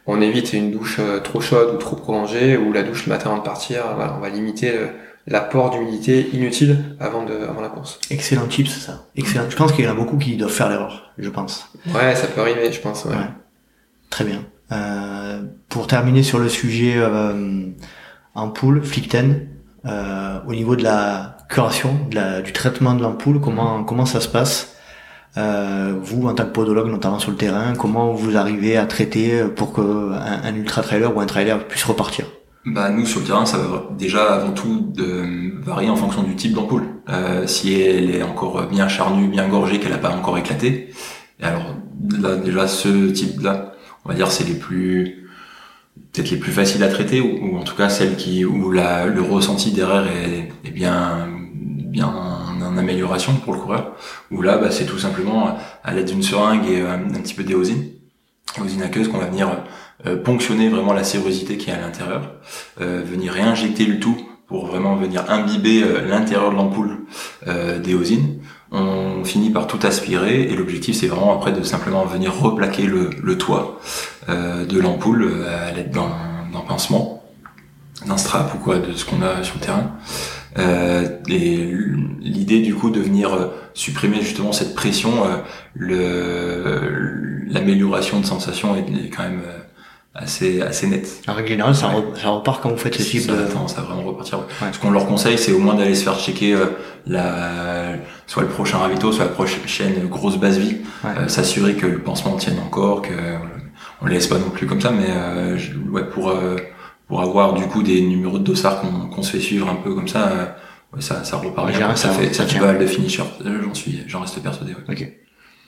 on 0.08 0.20
évite 0.22 0.54
une 0.54 0.72
douche 0.72 0.98
euh, 1.00 1.20
trop 1.20 1.42
chaude 1.42 1.76
ou 1.76 1.78
trop 1.78 1.96
prolongée, 1.96 2.58
ou 2.58 2.74
la 2.74 2.82
douche 2.82 3.06
le 3.06 3.12
matin 3.12 3.30
avant 3.30 3.40
de 3.40 3.44
partir. 3.44 3.84
Voilà, 3.96 4.16
on 4.18 4.22
va 4.22 4.30
limiter 4.30 4.74
l'apport 5.28 5.70
d'humidité 5.70 6.30
inutile 6.34 6.96
avant 7.00 7.24
de 7.24 7.34
avant 7.48 7.62
la 7.62 7.70
course. 7.70 8.00
Excellent 8.10 8.48
tips 8.48 8.72
ça. 8.72 9.06
Excellent. 9.16 9.48
Je 9.50 9.56
pense 9.56 9.72
qu'il 9.74 9.86
y 9.86 9.88
en 9.88 9.92
a 9.92 9.96
beaucoup 9.96 10.18
qui 10.18 10.36
doivent 10.36 10.52
faire 10.52 10.70
l'erreur. 10.70 11.14
Je 11.20 11.30
pense. 11.30 11.68
Ouais, 11.94 12.16
ça 12.16 12.26
peut 12.26 12.42
arriver, 12.42 12.72
je 12.72 12.80
pense. 12.80 13.06
Ouais. 13.06 13.12
Ouais. 13.12 13.28
Très 14.12 14.26
bien. 14.26 14.44
Euh, 14.72 15.42
pour 15.70 15.88
terminer 15.88 16.22
sur 16.22 16.38
le 16.38 16.50
sujet 16.50 16.94
euh, 16.98 17.66
ampoule, 18.36 18.84
Flickten, 18.84 19.48
euh, 19.86 20.38
au 20.48 20.54
niveau 20.54 20.76
de 20.76 20.84
la 20.84 21.38
curation, 21.50 21.98
du 22.46 22.52
traitement 22.54 22.94
de 22.94 23.02
l'ampoule, 23.02 23.42
comment 23.42 23.84
comment 23.84 24.06
ça 24.06 24.22
se 24.22 24.28
passe? 24.28 24.76
Euh, 25.38 25.96
Vous, 26.04 26.28
en 26.28 26.34
tant 26.36 26.44
que 26.44 26.52
podologue, 26.52 26.90
notamment 26.90 27.20
sur 27.20 27.32
le 27.32 27.38
terrain, 27.38 27.74
comment 27.74 28.12
vous 28.14 28.38
arrivez 28.38 28.78
à 28.78 28.86
traiter 28.86 29.46
pour 29.56 29.74
que 29.74 29.82
un, 30.12 30.54
ultra 30.56 30.82
trailer 30.84 31.16
ou 31.16 31.20
un 31.22 31.26
trailer 31.26 31.68
puisse 31.68 31.86
repartir? 31.86 32.26
Bah 32.64 32.92
nous 32.92 33.08
sur 33.08 33.22
le 33.22 33.26
terrain 33.26 33.46
ça 33.48 33.58
va 33.58 33.88
déjà 33.98 34.36
avant 34.36 34.52
tout 34.52 34.94
varier 35.64 35.90
en 35.90 35.96
fonction 35.96 36.22
du 36.22 36.36
type 36.36 36.54
d'ampoule. 36.54 36.84
Euh, 37.10 37.48
si 37.48 37.82
elle 37.82 38.14
est 38.14 38.22
encore 38.24 38.68
bien 38.68 38.88
charnue, 38.88 39.30
bien 39.30 39.48
gorgée, 39.48 39.80
qu'elle 39.80 39.92
n'a 39.94 39.98
pas 39.98 40.12
encore 40.16 40.38
éclaté. 40.38 40.94
Et 41.40 41.44
alors 41.44 41.76
là 42.22 42.36
déjà 42.36 42.68
ce 42.68 43.10
type 43.12 43.42
là, 43.42 43.71
on 44.06 44.10
va 44.10 44.16
dire 44.16 44.32
c'est 44.32 44.44
les 44.44 44.56
plus 44.56 45.30
peut-être 46.14 46.32
les 46.32 46.38
plus 46.38 46.52
faciles 46.52 46.84
à 46.84 46.88
traiter 46.88 47.22
ou, 47.22 47.54
ou, 47.54 47.58
en 47.58 47.64
tout 47.64 47.76
cas 47.76 47.90
celles 47.90 48.16
qui 48.16 48.46
où 48.46 48.72
la, 48.72 49.06
le 49.06 49.22
ressenti 49.22 49.72
derrière 49.72 50.08
est, 50.08 50.52
est 50.66 50.72
bien 50.72 51.28
bien 51.92 52.08
en 52.08 52.78
amélioration 52.78 53.34
pour 53.36 53.54
le 53.54 53.60
coureur. 53.60 53.96
Où 54.32 54.42
là 54.42 54.58
bah, 54.58 54.72
c'est 54.72 54.86
tout 54.86 55.00
simplement 55.00 55.58
à 55.84 55.94
l'aide 55.94 56.08
d'une 56.08 56.24
seringue 56.24 56.68
et 56.68 56.82
euh, 56.82 56.94
un 56.94 57.22
petit 57.22 57.34
peu 57.34 57.44
d'éosine, 57.44 57.90
éosine 58.58 58.82
aqueuse 58.82 59.08
qu'on 59.08 59.18
va 59.18 59.26
venir 59.26 59.50
euh, 60.06 60.22
ponctionner 60.22 60.70
vraiment 60.70 60.94
la 60.94 61.04
sérosité 61.04 61.58
qui 61.58 61.70
est 61.70 61.74
à 61.74 61.80
l'intérieur, 61.80 62.34
euh, 62.80 63.04
venir 63.06 63.34
réinjecter 63.34 63.86
le 63.86 64.00
tout 64.00 64.18
pour 64.48 64.66
vraiment 64.66 64.96
venir 64.96 65.30
imbiber 65.30 65.84
euh, 65.84 66.08
l'intérieur 66.08 66.52
de 66.52 66.56
l'ampoule 66.56 67.06
euh, 67.48 67.80
d'éosine. 67.80 68.41
On 68.72 69.26
finit 69.26 69.50
par 69.50 69.68
tout 69.68 69.80
aspirer 69.84 70.44
et 70.44 70.56
l'objectif 70.56 70.96
c'est 70.96 71.08
vraiment 71.08 71.36
après 71.36 71.52
de 71.52 71.62
simplement 71.62 72.06
venir 72.06 72.34
replaquer 72.34 72.84
le, 72.84 73.38
toit 73.38 73.82
euh, 74.30 74.66
de 74.66 74.80
l'ampoule 74.80 75.44
à 75.46 75.72
l'aide 75.72 75.92
d'un, 75.92 76.10
pincement, 76.68 77.22
d'un 78.06 78.18
strap 78.18 78.56
ou 78.56 78.60
quoi 78.60 78.80
de 78.80 78.94
ce 78.94 79.04
qu'on 79.04 79.22
a 79.22 79.44
sur 79.44 79.56
le 79.56 79.62
terrain. 79.62 79.92
Euh, 80.58 81.18
et 81.28 81.70
l'idée 82.22 82.62
du 82.62 82.74
coup 82.74 82.92
de 82.92 83.02
venir 83.02 83.52
supprimer 83.74 84.22
justement 84.22 84.54
cette 84.54 84.74
pression, 84.74 85.26
l'amélioration 85.76 88.22
de 88.22 88.26
sensation 88.26 88.74
est 88.76 89.10
quand 89.10 89.24
même 89.24 89.42
assez 90.14 90.62
assez 90.62 90.88
net. 90.88 91.22
En 91.28 91.34
règle 91.34 91.50
générale, 91.50 91.76
ça, 91.76 91.88
ouais. 91.90 92.04
ça 92.22 92.30
repart 92.30 92.62
quand 92.62 92.70
vous 92.70 92.78
faites 92.78 92.96
ce 92.96 93.04
type 93.04 93.22
ça, 93.22 93.32
de. 93.34 93.46
Ça 93.68 93.82
va 93.82 93.88
vraiment 93.88 94.04
repartir. 94.04 94.40
Ouais. 94.40 94.68
Ce 94.72 94.80
qu'on 94.80 94.92
leur 94.92 95.06
conseille, 95.08 95.38
c'est 95.38 95.52
au 95.54 95.60
moins 95.60 95.76
d'aller 95.76 95.96
se 95.96 96.04
faire 96.04 96.20
checker 96.20 96.54
euh, 96.54 96.66
la 97.08 97.94
soit 98.28 98.44
le 98.44 98.50
prochain 98.50 98.78
ravito, 98.78 99.12
soit 99.12 99.26
la 99.26 99.32
prochaine 99.32 100.08
grosse 100.08 100.38
base 100.38 100.58
vie, 100.60 100.78
ouais. 101.04 101.12
euh, 101.18 101.28
s'assurer 101.28 101.76
que 101.76 101.88
le 101.88 102.00
pansement 102.00 102.36
tienne 102.36 102.60
encore, 102.60 103.02
que 103.02 103.14
on 104.02 104.08
les 104.08 104.16
laisse 104.16 104.28
pas 104.28 104.38
non 104.38 104.50
plus 104.50 104.68
comme 104.68 104.82
ça, 104.82 104.92
mais 104.92 105.10
euh, 105.10 105.58
je, 105.58 105.72
ouais 105.90 106.04
pour 106.06 106.30
euh, 106.30 106.58
pour 107.08 107.22
avoir 107.22 107.54
du 107.54 107.66
coup 107.68 107.84
des 107.84 108.02
numéros 108.02 108.40
de 108.40 108.44
dossard 108.44 108.82
qu'on 108.82 109.08
qu 109.08 109.24
se 109.24 109.32
fait 109.32 109.40
suivre 109.40 109.70
un 109.70 109.76
peu 109.76 109.94
comme 109.94 110.08
ça. 110.08 110.28
Euh, 110.28 110.46
Ouais, 110.94 111.00
ça, 111.00 111.24
ça 111.24 111.38
repart 111.38 111.70
bien. 111.70 111.96
Ça, 111.96 112.10
ça, 112.10 112.10
fait, 112.10 112.34
ça 112.34 112.46
fait 112.46 112.60
mal 112.60 112.78
de 112.78 112.86
finisher. 112.86 113.24
J'en 113.64 113.74
suis, 113.74 114.04
j'en 114.08 114.20
reste 114.20 114.42
persuadé. 114.44 114.74
Ouais. 114.74 114.94
Ok. 114.94 115.10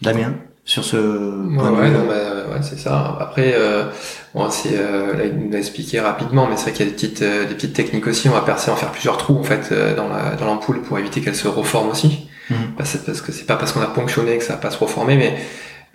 Damien, 0.01 0.35
sur 0.65 0.83
ce 0.83 0.95
ouais, 0.95 1.69
ouais, 1.69 1.89
non, 1.89 2.05
bah, 2.07 2.53
ouais 2.53 2.61
c'est 2.61 2.79
ça 2.79 3.17
après 3.19 3.53
euh, 3.55 3.85
bon, 4.33 4.49
c'est 4.49 4.77
euh, 4.77 5.13
là 5.13 5.25
il 5.25 5.37
nous 5.37 5.55
a 5.55 5.59
expliqué 5.59 5.99
rapidement 5.99 6.47
mais 6.49 6.55
c'est 6.55 6.63
vrai 6.63 6.71
qu'il 6.71 6.85
y 6.85 6.87
a 6.87 6.91
des 6.91 6.95
petites 6.95 7.21
euh, 7.21 7.45
des 7.45 7.53
petites 7.53 7.73
techniques 7.73 8.07
aussi 8.07 8.29
on 8.29 8.33
va 8.33 8.41
percer 8.41 8.71
en 8.71 8.77
faire 8.77 8.91
plusieurs 8.91 9.17
trous 9.17 9.37
en 9.37 9.43
fait 9.43 9.69
euh, 9.71 9.93
dans 9.93 10.07
la 10.07 10.35
dans 10.35 10.45
l'ampoule 10.45 10.81
pour 10.81 10.97
éviter 10.97 11.19
qu'elle 11.19 11.35
se 11.35 11.49
reforme 11.49 11.89
aussi 11.89 12.29
mmh. 12.49 12.55
parce, 12.77 12.95
parce 12.97 13.21
que 13.21 13.33
c'est 13.33 13.45
pas 13.45 13.57
parce 13.57 13.73
qu'on 13.73 13.81
a 13.81 13.87
ponctionné 13.87 14.37
que 14.37 14.43
ça 14.43 14.53
va 14.53 14.59
pas 14.59 14.71
se 14.71 14.77
reformer 14.77 15.17
mais 15.17 15.35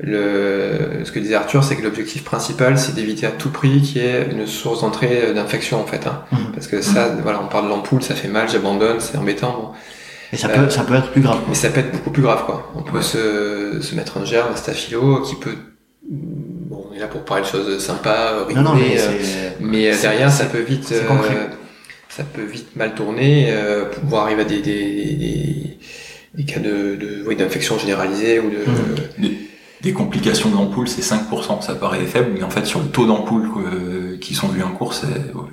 le 0.00 1.02
ce 1.02 1.12
que 1.12 1.18
disait 1.18 1.34
Arthur 1.34 1.64
c'est 1.64 1.76
que 1.76 1.82
l'objectif 1.82 2.22
principal 2.22 2.78
c'est 2.78 2.94
d'éviter 2.94 3.26
à 3.26 3.30
tout 3.30 3.50
prix 3.50 3.80
qu'il 3.80 4.02
y 4.02 4.04
ait 4.04 4.28
une 4.30 4.46
source 4.46 4.82
d'entrée 4.82 5.32
d'infection 5.34 5.80
en 5.80 5.86
fait 5.86 6.06
hein. 6.06 6.24
mmh. 6.30 6.36
parce 6.52 6.66
que 6.66 6.82
ça 6.82 7.08
voilà 7.22 7.40
on 7.42 7.48
parle 7.48 7.64
de 7.64 7.70
l'ampoule 7.70 8.02
ça 8.02 8.14
fait 8.14 8.28
mal 8.28 8.50
j'abandonne 8.50 9.00
c'est 9.00 9.16
embêtant 9.16 9.52
bon. 9.52 9.72
Et 10.32 10.36
ça 10.36 10.48
peut, 10.48 10.60
euh, 10.60 10.70
ça 10.70 10.82
peut 10.82 10.94
être 10.94 11.10
plus 11.10 11.22
grave. 11.22 11.40
Mais 11.48 11.54
ça 11.54 11.70
peut 11.70 11.80
être 11.80 11.92
beaucoup 11.92 12.10
plus 12.10 12.22
grave, 12.22 12.44
quoi. 12.44 12.70
On 12.76 12.82
peut 12.82 13.02
se, 13.02 13.80
se 13.80 13.94
mettre 13.94 14.18
un 14.18 14.24
germe, 14.24 14.52
un 14.52 14.56
staphylo, 14.56 15.22
qui 15.22 15.36
peut, 15.36 15.54
bon, 16.08 16.86
on 16.90 16.94
est 16.94 16.98
là 16.98 17.06
pour 17.06 17.24
parler 17.24 17.44
de 17.44 17.48
choses 17.48 17.78
sympas, 17.84 18.44
rigoler, 18.44 18.64
non, 18.64 18.74
non, 18.74 18.80
mais, 18.80 18.98
euh, 18.98 19.50
mais 19.60 19.96
derrière, 20.00 20.30
ça 20.30 20.46
peut 20.46 20.60
vite, 20.60 20.92
euh, 20.92 21.48
ça 22.08 22.24
peut 22.24 22.44
vite 22.44 22.76
mal 22.76 22.94
tourner, 22.94 23.48
euh, 23.50 23.86
pouvoir 23.86 24.24
arriver 24.24 24.42
à 24.42 24.44
des, 24.44 24.60
des, 24.60 25.14
des, 25.14 25.78
des 26.34 26.44
cas 26.44 26.60
de, 26.60 26.96
de, 26.96 27.24
oui, 27.26 27.36
d'infection 27.36 27.78
généralisée 27.78 28.40
ou 28.40 28.50
de, 28.50 28.56
mmh. 28.56 29.22
des, 29.22 29.38
des, 29.80 29.92
complications 29.92 30.50
d'ampoule, 30.50 30.88
c'est 30.88 31.02
5%, 31.02 31.62
ça 31.62 31.74
paraît 31.74 32.04
faible, 32.04 32.30
mais 32.34 32.42
en 32.42 32.50
fait, 32.50 32.66
sur 32.66 32.80
le 32.80 32.88
taux 32.88 33.06
d'ampoules 33.06 33.50
qui 34.20 34.34
sont 34.34 34.48
vues 34.48 34.62
en 34.62 34.72
course, 34.72 35.04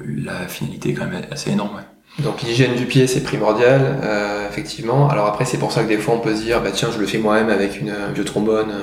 la 0.06 0.48
finalité 0.48 0.90
est 0.90 0.94
quand 0.94 1.06
même 1.06 1.26
assez 1.32 1.52
énorme, 1.52 1.76
ouais. 1.76 1.95
Donc 2.20 2.42
l'hygiène 2.44 2.76
du 2.76 2.86
pied 2.86 3.08
c'est 3.08 3.24
primordial, 3.24 4.00
euh, 4.04 4.48
effectivement. 4.50 5.10
Alors 5.10 5.26
après 5.26 5.44
c'est 5.44 5.58
pour 5.58 5.72
ça 5.72 5.84
que 5.84 5.90
des 5.90 5.98
fois 5.98 6.16
on 6.16 6.20
peut 6.20 6.36
se 6.36 6.44
dire 6.44 6.62
bah 6.62 6.70
tiens 6.74 6.90
je 6.94 7.00
le 7.00 7.06
fais 7.06 7.18
moi-même 7.18 7.50
avec 7.50 7.80
une 7.80 7.90
un 7.90 8.12
vieux 8.14 8.24
trombone. 8.24 8.74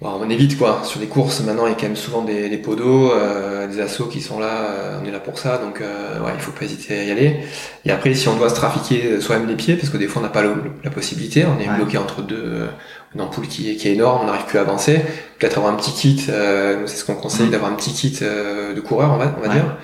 Bon, 0.00 0.10
on 0.20 0.28
évite 0.28 0.58
quoi. 0.58 0.82
Sur 0.82 0.98
les 0.98 1.06
courses 1.06 1.40
maintenant 1.40 1.66
il 1.66 1.70
y 1.70 1.72
a 1.72 1.76
quand 1.76 1.84
même 1.86 1.96
souvent 1.96 2.22
des, 2.22 2.48
des 2.48 2.58
pots 2.58 2.74
d'eau, 2.74 3.12
euh, 3.12 3.68
des 3.68 3.80
assauts 3.80 4.06
qui 4.06 4.20
sont 4.20 4.40
là, 4.40 4.66
euh, 4.68 4.98
on 5.00 5.06
est 5.06 5.12
là 5.12 5.20
pour 5.20 5.38
ça, 5.38 5.58
donc 5.58 5.80
euh, 5.80 6.18
ouais 6.18 6.32
il 6.34 6.40
faut 6.40 6.50
pas 6.50 6.64
hésiter 6.64 6.98
à 6.98 7.04
y 7.04 7.10
aller. 7.12 7.38
Et 7.84 7.92
après 7.92 8.12
si 8.12 8.26
on 8.28 8.34
doit 8.34 8.48
se 8.50 8.56
trafiquer 8.56 9.20
soi-même 9.20 9.46
les 9.46 9.54
pieds 9.54 9.76
parce 9.76 9.90
que 9.90 9.96
des 9.96 10.08
fois 10.08 10.20
on 10.20 10.24
n'a 10.24 10.30
pas 10.32 10.42
le, 10.42 10.56
la 10.82 10.90
possibilité, 10.90 11.46
on 11.46 11.60
est 11.60 11.68
ouais. 11.68 11.76
bloqué 11.76 11.96
entre 11.96 12.22
deux 12.22 12.66
une 13.14 13.20
ampoule 13.20 13.46
qui 13.46 13.70
est, 13.70 13.76
qui 13.76 13.86
est 13.86 13.92
énorme, 13.92 14.22
on 14.22 14.26
n'arrive 14.26 14.46
plus 14.46 14.58
à 14.58 14.62
avancer. 14.62 15.00
Peut-être 15.38 15.58
avoir 15.58 15.72
un 15.72 15.76
petit 15.76 15.92
kit, 15.92 16.26
euh, 16.28 16.82
c'est 16.86 16.96
ce 16.96 17.04
qu'on 17.04 17.14
conseille, 17.14 17.46
mmh. 17.46 17.50
d'avoir 17.50 17.70
un 17.70 17.76
petit 17.76 17.92
kit 17.92 18.18
de 18.20 18.80
coureur 18.80 19.12
on 19.12 19.16
va, 19.16 19.32
on 19.38 19.40
va 19.40 19.46
ouais. 19.46 19.54
dire 19.54 19.76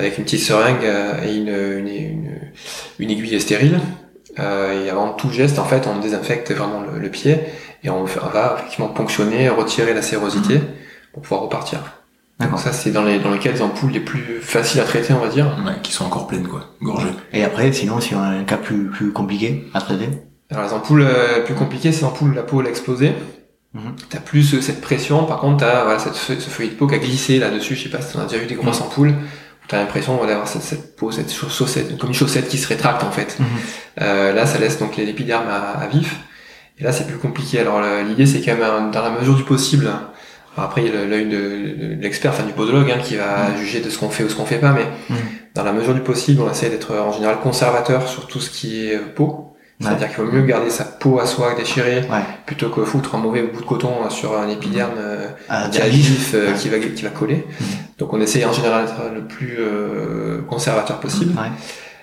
avec 0.00 0.18
une 0.18 0.24
petite 0.24 0.40
seringue 0.40 0.84
et 1.24 1.36
une, 1.36 1.48
une, 1.48 1.88
une, 1.88 2.30
une 2.98 3.10
aiguille 3.10 3.40
stérile. 3.40 3.78
Euh, 4.38 4.84
et 4.84 4.90
avant 4.90 5.12
tout 5.12 5.30
geste, 5.30 5.58
en 5.58 5.64
fait, 5.64 5.86
on 5.86 5.98
désinfecte 5.98 6.52
vraiment 6.52 6.80
le, 6.80 6.98
le 6.98 7.08
pied 7.10 7.38
et 7.82 7.90
on 7.90 8.04
va 8.04 8.56
effectivement 8.58 8.88
ponctionner, 8.88 9.48
retirer 9.48 9.94
la 9.94 10.02
sérosité 10.02 10.58
mmh. 10.58 10.66
pour 11.12 11.22
pouvoir 11.22 11.42
repartir. 11.42 11.80
Donc 12.38 12.58
ça, 12.58 12.72
c'est 12.72 12.90
dans 12.90 13.04
les, 13.04 13.18
dans 13.18 13.32
les 13.32 13.38
cas 13.38 13.52
des 13.52 13.60
ampoules 13.60 13.90
les 13.90 14.00
plus 14.00 14.40
faciles 14.40 14.80
à 14.80 14.84
traiter, 14.84 15.12
on 15.12 15.18
va 15.18 15.28
dire. 15.28 15.58
Ouais, 15.66 15.74
qui 15.82 15.92
sont 15.92 16.06
encore 16.06 16.26
pleines, 16.26 16.48
quoi, 16.48 16.74
gorgées. 16.80 17.10
Et 17.34 17.44
après, 17.44 17.70
sinon, 17.72 18.00
si 18.00 18.14
on 18.14 18.20
a 18.20 18.28
un 18.28 18.44
cas 18.44 18.56
plus, 18.56 18.88
plus 18.88 19.12
compliqué 19.12 19.66
à 19.74 19.80
traiter 19.80 20.08
Alors 20.50 20.64
les 20.64 20.72
ampoules 20.72 21.02
euh, 21.02 21.44
plus 21.44 21.54
compliquées, 21.54 21.92
c'est 21.92 22.02
l'ampoules 22.02 22.30
où 22.30 22.34
la 22.34 22.42
peau 22.42 22.60
elle 22.60 22.68
a 22.68 22.70
explosé. 22.70 23.12
Mmh. 23.74 23.80
T'as 24.08 24.20
plus 24.20 24.54
euh, 24.54 24.62
cette 24.62 24.80
pression, 24.80 25.24
par 25.24 25.38
contre 25.38 25.58
t'as 25.58 25.84
voilà, 25.84 25.98
cette, 25.98 26.14
ce 26.14 26.50
feuillet 26.50 26.70
de 26.70 26.76
peau 26.76 26.86
qui 26.86 26.94
a 26.94 26.98
glissé 26.98 27.38
là-dessus, 27.38 27.76
je 27.76 27.84
sais 27.84 27.88
pas 27.88 28.00
si 28.00 28.14
t'en 28.14 28.20
as 28.20 28.24
déjà 28.24 28.38
vu 28.38 28.46
des 28.46 28.56
grosses 28.56 28.80
mmh. 28.80 28.84
ampoules, 28.84 29.14
t'as 29.70 29.78
l'impression 29.78 30.24
d'avoir 30.26 30.48
cette, 30.48 30.62
cette, 30.62 30.96
peau, 30.96 31.12
cette 31.12 31.32
chaussette, 31.32 31.96
comme 31.96 32.08
une 32.08 32.14
chaussette 32.14 32.48
qui 32.48 32.58
se 32.58 32.66
rétracte 32.66 33.04
en 33.04 33.12
fait. 33.12 33.38
Mmh. 33.38 33.44
Euh, 34.00 34.32
là, 34.32 34.44
ça 34.44 34.58
laisse 34.58 34.78
donc 34.78 34.96
l'épiderme 34.96 35.48
à, 35.48 35.80
à, 35.80 35.86
vif. 35.86 36.16
Et 36.78 36.82
là, 36.82 36.92
c'est 36.92 37.06
plus 37.06 37.18
compliqué. 37.18 37.60
Alors 37.60 37.80
l'idée, 38.08 38.26
c'est 38.26 38.40
quand 38.40 38.56
même 38.56 38.90
dans 38.90 39.02
la 39.02 39.10
mesure 39.10 39.36
du 39.36 39.44
possible. 39.44 39.86
Alors, 39.86 40.68
après, 40.68 40.82
il 40.82 40.92
y 40.92 40.96
a 40.96 41.04
l'œil 41.04 41.26
de, 41.26 41.96
de 41.96 42.02
l'expert, 42.02 42.32
enfin 42.32 42.42
du 42.42 42.52
podologue, 42.52 42.90
hein, 42.90 42.98
qui 43.00 43.14
va 43.14 43.50
mmh. 43.50 43.56
juger 43.58 43.80
de 43.80 43.90
ce 43.90 43.98
qu'on 43.98 44.10
fait 44.10 44.24
ou 44.24 44.28
ce 44.28 44.34
qu'on 44.34 44.46
fait 44.46 44.58
pas. 44.58 44.72
Mais 44.72 44.86
mmh. 45.08 45.14
dans 45.54 45.62
la 45.62 45.72
mesure 45.72 45.94
du 45.94 46.00
possible, 46.00 46.42
on 46.42 46.50
essaie 46.50 46.68
d'être 46.68 46.96
en 46.96 47.12
général 47.12 47.38
conservateur 47.38 48.08
sur 48.08 48.26
tout 48.26 48.40
ce 48.40 48.50
qui 48.50 48.86
est 48.86 48.98
peau. 48.98 49.49
C'est-à-dire 49.80 50.08
qu'il 50.14 50.24
vaut 50.24 50.30
mieux 50.30 50.42
garder 50.42 50.68
sa 50.68 50.84
peau 50.84 51.20
à 51.20 51.26
soi 51.26 51.54
déchirée 51.54 52.00
ouais. 52.00 52.24
plutôt 52.44 52.68
que 52.68 52.84
foutre 52.84 53.14
un 53.14 53.18
mauvais 53.18 53.42
bout 53.42 53.62
de 53.62 53.66
coton 53.66 54.10
sur 54.10 54.38
un 54.38 54.48
épiderme 54.48 54.98
euh, 54.98 55.28
ah, 55.48 55.68
vif 55.68 56.32
euh, 56.34 56.52
qui 56.52 56.68
va 56.68 56.78
qui 56.78 57.02
va 57.02 57.08
coller. 57.08 57.46
Mmh. 57.48 57.64
Donc 57.98 58.12
on 58.12 58.20
essaye 58.20 58.44
en 58.44 58.52
général 58.52 58.84
d'être 58.84 59.14
le 59.14 59.22
plus 59.22 59.56
euh, 59.58 60.42
conservateur 60.42 61.00
possible. 61.00 61.32
Ouais. 61.38 61.48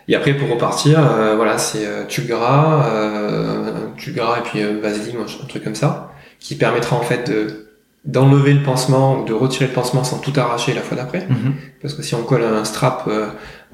Et 0.07 0.15
après 0.15 0.33
pour 0.33 0.49
repartir, 0.49 0.99
euh, 0.99 1.35
voilà, 1.35 1.57
c'est 1.57 1.85
euh, 1.85 2.05
tu 2.07 2.21
gras, 2.21 2.85
euh, 2.87 3.87
tu 3.97 4.11
gras 4.11 4.39
et 4.39 4.41
puis 4.41 4.63
vaseline, 4.81 5.17
un 5.19 5.47
truc 5.47 5.63
comme 5.63 5.75
ça, 5.75 6.13
qui 6.39 6.55
permettra 6.55 6.95
en 6.95 7.01
fait 7.01 7.29
de 7.29 7.63
d'enlever 8.05 8.53
le 8.53 8.63
pansement 8.63 9.19
ou 9.19 9.25
de 9.25 9.33
retirer 9.33 9.67
le 9.67 9.73
pansement 9.73 10.05
sans 10.05 10.19
tout 10.19 10.31
arracher 10.37 10.73
la 10.73 10.79
fois 10.79 10.95
d'après. 10.95 11.27
Mmh. 11.27 11.51
Parce 11.81 11.93
que 11.93 12.01
si 12.01 12.15
on 12.15 12.23
colle 12.23 12.43
un 12.43 12.63
strap 12.63 13.09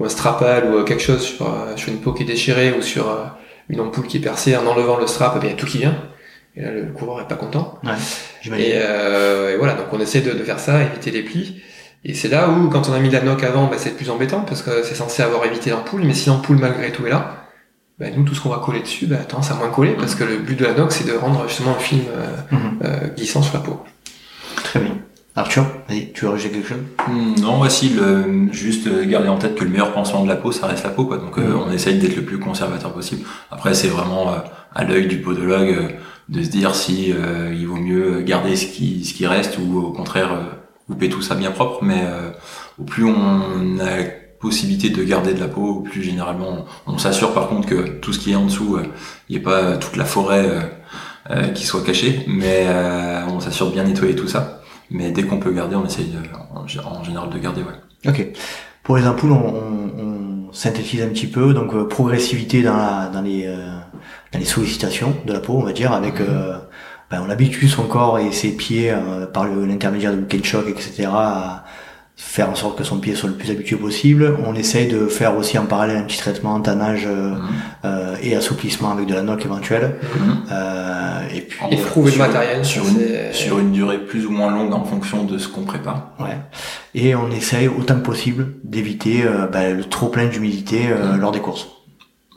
ou 0.00 0.04
un 0.04 0.08
strapal 0.08 0.74
ou 0.74 0.82
quelque 0.82 1.02
chose 1.02 1.22
sur, 1.22 1.46
sur 1.76 1.92
une 1.92 2.00
peau 2.00 2.12
qui 2.12 2.24
est 2.24 2.26
déchirée 2.26 2.74
ou 2.76 2.82
sur 2.82 3.06
une 3.68 3.80
ampoule 3.80 4.06
qui 4.06 4.18
est 4.18 4.20
percée 4.20 4.56
en 4.56 4.66
enlevant 4.66 4.98
le 4.98 5.06
strap, 5.06 5.34
eh 5.36 5.40
bien, 5.40 5.48
il 5.50 5.52
y 5.52 5.54
a 5.54 5.58
tout 5.58 5.66
qui 5.66 5.78
vient. 5.78 5.96
Et 6.56 6.62
là, 6.62 6.70
le 6.70 6.84
coureur 6.92 7.20
est 7.20 7.28
pas 7.28 7.34
content. 7.34 7.78
Ouais, 7.82 8.58
et, 8.58 8.72
euh, 8.76 9.54
et, 9.54 9.56
voilà, 9.56 9.74
donc 9.74 9.86
on 9.92 9.98
essaie 10.00 10.20
de, 10.20 10.32
de, 10.32 10.44
faire 10.44 10.60
ça, 10.60 10.82
éviter 10.82 11.10
les 11.10 11.22
plis. 11.22 11.60
Et 12.04 12.14
c'est 12.14 12.28
là 12.28 12.48
où, 12.48 12.68
quand 12.68 12.88
on 12.88 12.92
a 12.92 12.98
mis 13.00 13.10
la 13.10 13.22
noc 13.22 13.42
avant, 13.42 13.66
bah, 13.66 13.76
c'est 13.78 13.96
plus 13.96 14.10
embêtant 14.10 14.42
parce 14.42 14.62
que 14.62 14.82
c'est 14.84 14.94
censé 14.94 15.22
avoir 15.22 15.44
évité 15.46 15.70
l'ampoule, 15.70 16.02
mais 16.04 16.14
si 16.14 16.28
l'ampoule 16.28 16.58
malgré 16.58 16.92
tout 16.92 17.06
est 17.06 17.10
là, 17.10 17.46
bah, 17.98 18.06
nous, 18.14 18.24
tout 18.24 18.34
ce 18.34 18.40
qu'on 18.40 18.50
va 18.50 18.58
coller 18.58 18.80
dessus, 18.80 19.06
bah, 19.06 19.16
tendance 19.26 19.50
à 19.50 19.54
moins 19.54 19.70
coller 19.70 19.94
parce 19.94 20.14
que 20.14 20.22
le 20.24 20.36
but 20.36 20.58
de 20.58 20.64
la 20.64 20.74
noc, 20.74 20.92
c'est 20.92 21.06
de 21.06 21.12
rendre 21.16 21.48
justement 21.48 21.72
le 21.74 21.80
film 21.80 22.02
euh, 22.10 22.26
Mhm. 22.56 22.78
euh, 22.84 23.08
glissant 23.16 23.42
sur 23.42 23.54
la 23.54 23.60
peau. 23.60 23.82
Très 24.64 24.80
bien. 24.80 24.96
Arthur, 25.36 25.64
vas-y, 25.88 26.12
tu 26.12 26.24
veux 26.26 26.30
rajouter 26.30 26.50
quelque 26.54 26.68
chose? 26.68 26.78
Hmm, 27.08 27.34
Non, 27.42 27.56
voici 27.56 27.88
le, 27.88 28.52
juste 28.52 28.86
euh, 28.86 29.04
garder 29.04 29.28
en 29.28 29.36
tête 29.36 29.56
que 29.56 29.64
le 29.64 29.70
meilleur 29.70 29.92
pansement 29.92 30.22
de 30.22 30.28
la 30.28 30.36
peau, 30.36 30.52
ça 30.52 30.68
reste 30.68 30.84
la 30.84 30.90
peau, 30.90 31.06
quoi. 31.06 31.16
Donc, 31.18 31.38
euh, 31.38 31.42
Mhm. 31.42 31.62
on 31.66 31.72
essaye 31.72 31.98
d'être 31.98 32.14
le 32.14 32.22
plus 32.22 32.38
conservateur 32.38 32.92
possible. 32.92 33.22
Après, 33.50 33.74
c'est 33.74 33.88
vraiment 33.88 34.28
euh, 34.32 34.36
à 34.76 34.84
l'œil 34.84 35.08
du 35.08 35.16
podologue 35.20 35.70
euh, 35.76 35.88
de 36.28 36.40
se 36.42 36.48
dire 36.50 36.74
si 36.76 37.12
euh, 37.12 37.52
il 37.52 37.66
vaut 37.66 37.76
mieux 37.76 38.20
garder 38.20 38.54
ce 38.54 38.66
qui, 38.66 39.04
ce 39.04 39.12
qui 39.12 39.26
reste 39.26 39.58
ou 39.58 39.80
au 39.80 39.92
contraire 39.92 40.32
euh, 40.32 40.42
couper 40.86 41.08
tout 41.08 41.20
ça 41.22 41.34
bien 41.34 41.50
propre. 41.50 41.82
Mais 41.82 42.02
euh, 42.04 42.30
au 42.80 42.84
plus 42.84 43.04
on 43.04 43.78
a 43.80 43.96
la 43.98 44.04
possibilité 44.40 44.90
de 44.90 45.02
garder 45.02 45.34
de 45.34 45.40
la 45.40 45.48
peau, 45.48 45.66
au 45.66 45.80
plus 45.80 46.02
généralement 46.02 46.64
on, 46.86 46.96
s'assure 46.98 47.32
par 47.34 47.48
contre 47.48 47.66
que 47.66 47.88
tout 47.98 48.12
ce 48.12 48.20
qui 48.20 48.32
est 48.32 48.36
en 48.36 48.44
dessous, 48.44 48.78
il 49.28 49.32
n'y 49.36 49.40
ait 49.40 49.44
pas 49.44 49.78
toute 49.78 49.96
la 49.96 50.04
forêt 50.04 50.44
qui 51.54 51.64
soit 51.64 51.82
cachée, 51.82 52.24
mais 52.28 52.64
euh, 52.66 53.22
on 53.30 53.40
s'assure 53.40 53.68
de 53.68 53.72
bien 53.72 53.84
nettoyer 53.84 54.14
tout 54.14 54.28
ça. 54.28 54.60
Mais 54.90 55.10
dès 55.10 55.24
qu'on 55.24 55.38
peut 55.38 55.52
garder, 55.52 55.76
on 55.76 55.84
essaye 55.86 56.06
de- 56.06 56.18
en, 56.54 56.66
général 56.66 57.30
de 57.30 57.38
garder, 57.38 57.62
ouais. 57.62 58.08
Ok. 58.10 58.26
Pour 58.82 58.96
les 58.96 59.06
ampoules, 59.06 59.32
on, 59.32 59.54
on- 59.54 60.48
on 60.48 60.52
synthétise 60.52 61.02
un 61.02 61.08
petit 61.08 61.26
peu. 61.26 61.54
Donc 61.54 61.74
euh, 61.74 61.88
progressivité 61.88 62.62
dans, 62.62 62.76
la, 62.76 63.10
dans 63.12 63.22
les 63.22 63.46
euh, 63.46 63.56
dans 64.32 64.38
les 64.38 64.44
sollicitations 64.44 65.14
de 65.26 65.32
la 65.32 65.40
peau, 65.40 65.54
on 65.54 65.62
va 65.64 65.72
dire, 65.72 65.92
avec 65.92 66.20
euh, 66.20 66.58
ben, 67.10 67.22
on 67.26 67.30
habitue 67.30 67.68
son 67.68 67.84
corps 67.84 68.18
et 68.18 68.30
ses 68.32 68.50
pieds 68.56 68.90
euh, 68.90 69.26
par 69.26 69.46
l'intermédiaire 69.46 70.12
de 70.12 70.18
bouquet 70.18 70.38
de 70.38 70.44
choc, 70.44 70.66
etc. 70.68 71.08
à 71.10 71.64
faire 72.26 72.50
en 72.50 72.54
sorte 72.56 72.76
que 72.78 72.84
son 72.84 72.98
pied 72.98 73.14
soit 73.14 73.28
le 73.28 73.36
plus 73.36 73.50
habitué 73.50 73.76
possible. 73.76 74.36
On 74.44 74.54
essaye 74.54 74.88
de 74.88 75.06
faire 75.06 75.36
aussi 75.36 75.56
en 75.58 75.66
parallèle 75.66 75.98
un 75.98 76.02
petit 76.02 76.18
traitement 76.18 76.58
tannage 76.60 77.04
euh, 77.06 77.30
Mhm. 77.34 77.40
euh, 77.84 78.16
et 78.22 78.34
assouplissement 78.34 78.90
avec 78.92 79.06
de 79.06 79.14
la 79.14 79.22
noc 79.22 79.44
éventuelle. 79.44 79.96
Mhm. 80.02 80.36
Euh, 80.50 81.20
et 81.32 81.40
puis 81.42 81.58
Et 81.70 81.76
prouver 81.76 82.10
le 82.12 82.18
matériel, 82.18 82.64
sur 82.64 82.82
une, 82.88 83.32
sur 83.32 83.58
une 83.60 83.70
durée 83.72 83.98
plus 83.98 84.26
ou 84.26 84.30
moins 84.30 84.50
longue 84.50 84.72
en 84.74 84.84
fonction 84.84 85.24
de 85.24 85.38
ce 85.38 85.46
qu'on 85.48 85.62
prépare. 85.62 86.10
Ouais. 86.18 86.36
Et 86.94 87.14
on 87.14 87.30
essaye 87.30 87.68
autant 87.68 87.94
que 87.96 88.00
possible 88.04 88.54
d'éviter 88.64 89.22
euh, 89.24 89.46
ben, 89.46 89.76
le 89.76 89.84
trop 89.84 90.08
plein 90.08 90.26
d'humidité 90.26 90.86
euh, 90.90 91.12
Mhm. 91.14 91.20
lors 91.20 91.30
des 91.32 91.40
courses. 91.40 91.68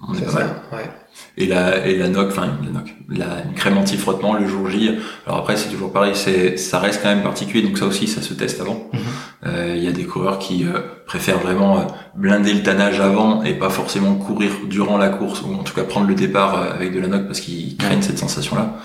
On 0.08 0.14
est 0.14 0.20
c'est 0.20 0.26
pas 0.26 0.32
ça, 0.32 0.38
mal. 0.40 0.50
ouais. 0.74 0.90
Et 1.39 1.45
la, 1.45 1.86
et 1.86 1.95
la 1.95 2.07
noc, 2.07 2.30
enfin 2.32 2.47
la 2.63 2.72
noc, 2.72 2.95
la 3.09 3.43
une 3.45 3.53
crème 3.53 3.78
anti-frottement 3.78 4.34
le 4.34 4.47
jour 4.47 4.68
J. 4.70 4.97
Alors 5.28 5.39
après 5.39 5.55
c'est 5.55 5.70
toujours 5.70 5.93
pareil, 5.93 6.13
c'est 6.15 6.57
ça 6.57 6.80
reste 6.80 7.01
quand 7.03 7.09
même 7.09 7.22
particulier, 7.22 7.61
donc 7.61 7.78
ça 7.78 7.86
aussi 7.86 8.07
ça 8.07 8.24
se 8.24 8.34
teste 8.34 8.59
avant. 8.59 8.89
Mhm. 8.91 8.99
Euh, 9.45 9.76
Il 9.78 9.84
y 9.84 9.88
a 9.88 9.91
des 9.91 10.05
coureurs 10.05 10.39
qui 10.39 10.63
euh, 10.63 10.80
préfèrent 11.05 11.38
vraiment 11.38 11.78
euh, 11.78 11.82
blinder 12.15 12.53
le 12.53 12.63
tannage 12.63 12.99
avant 12.99 13.43
et 13.43 13.53
pas 13.53 13.70
forcément 13.70 14.15
courir 14.15 14.49
durant 14.68 14.97
la 14.97 15.09
course 15.09 15.43
ou 15.43 15.53
en 15.53 15.63
tout 15.63 15.76
cas 15.76 15.84
prendre 15.84 16.07
le 16.07 16.15
départ 16.15 16.59
euh, 16.59 16.74
avec 16.74 16.91
de 16.91 16.99
la 16.99 17.07
noc 17.07 17.28
parce 17.28 17.39
qu'ils 17.39 17.78
craignent 17.78 18.01
cette 18.01 18.18
sensation-là. 18.18 18.76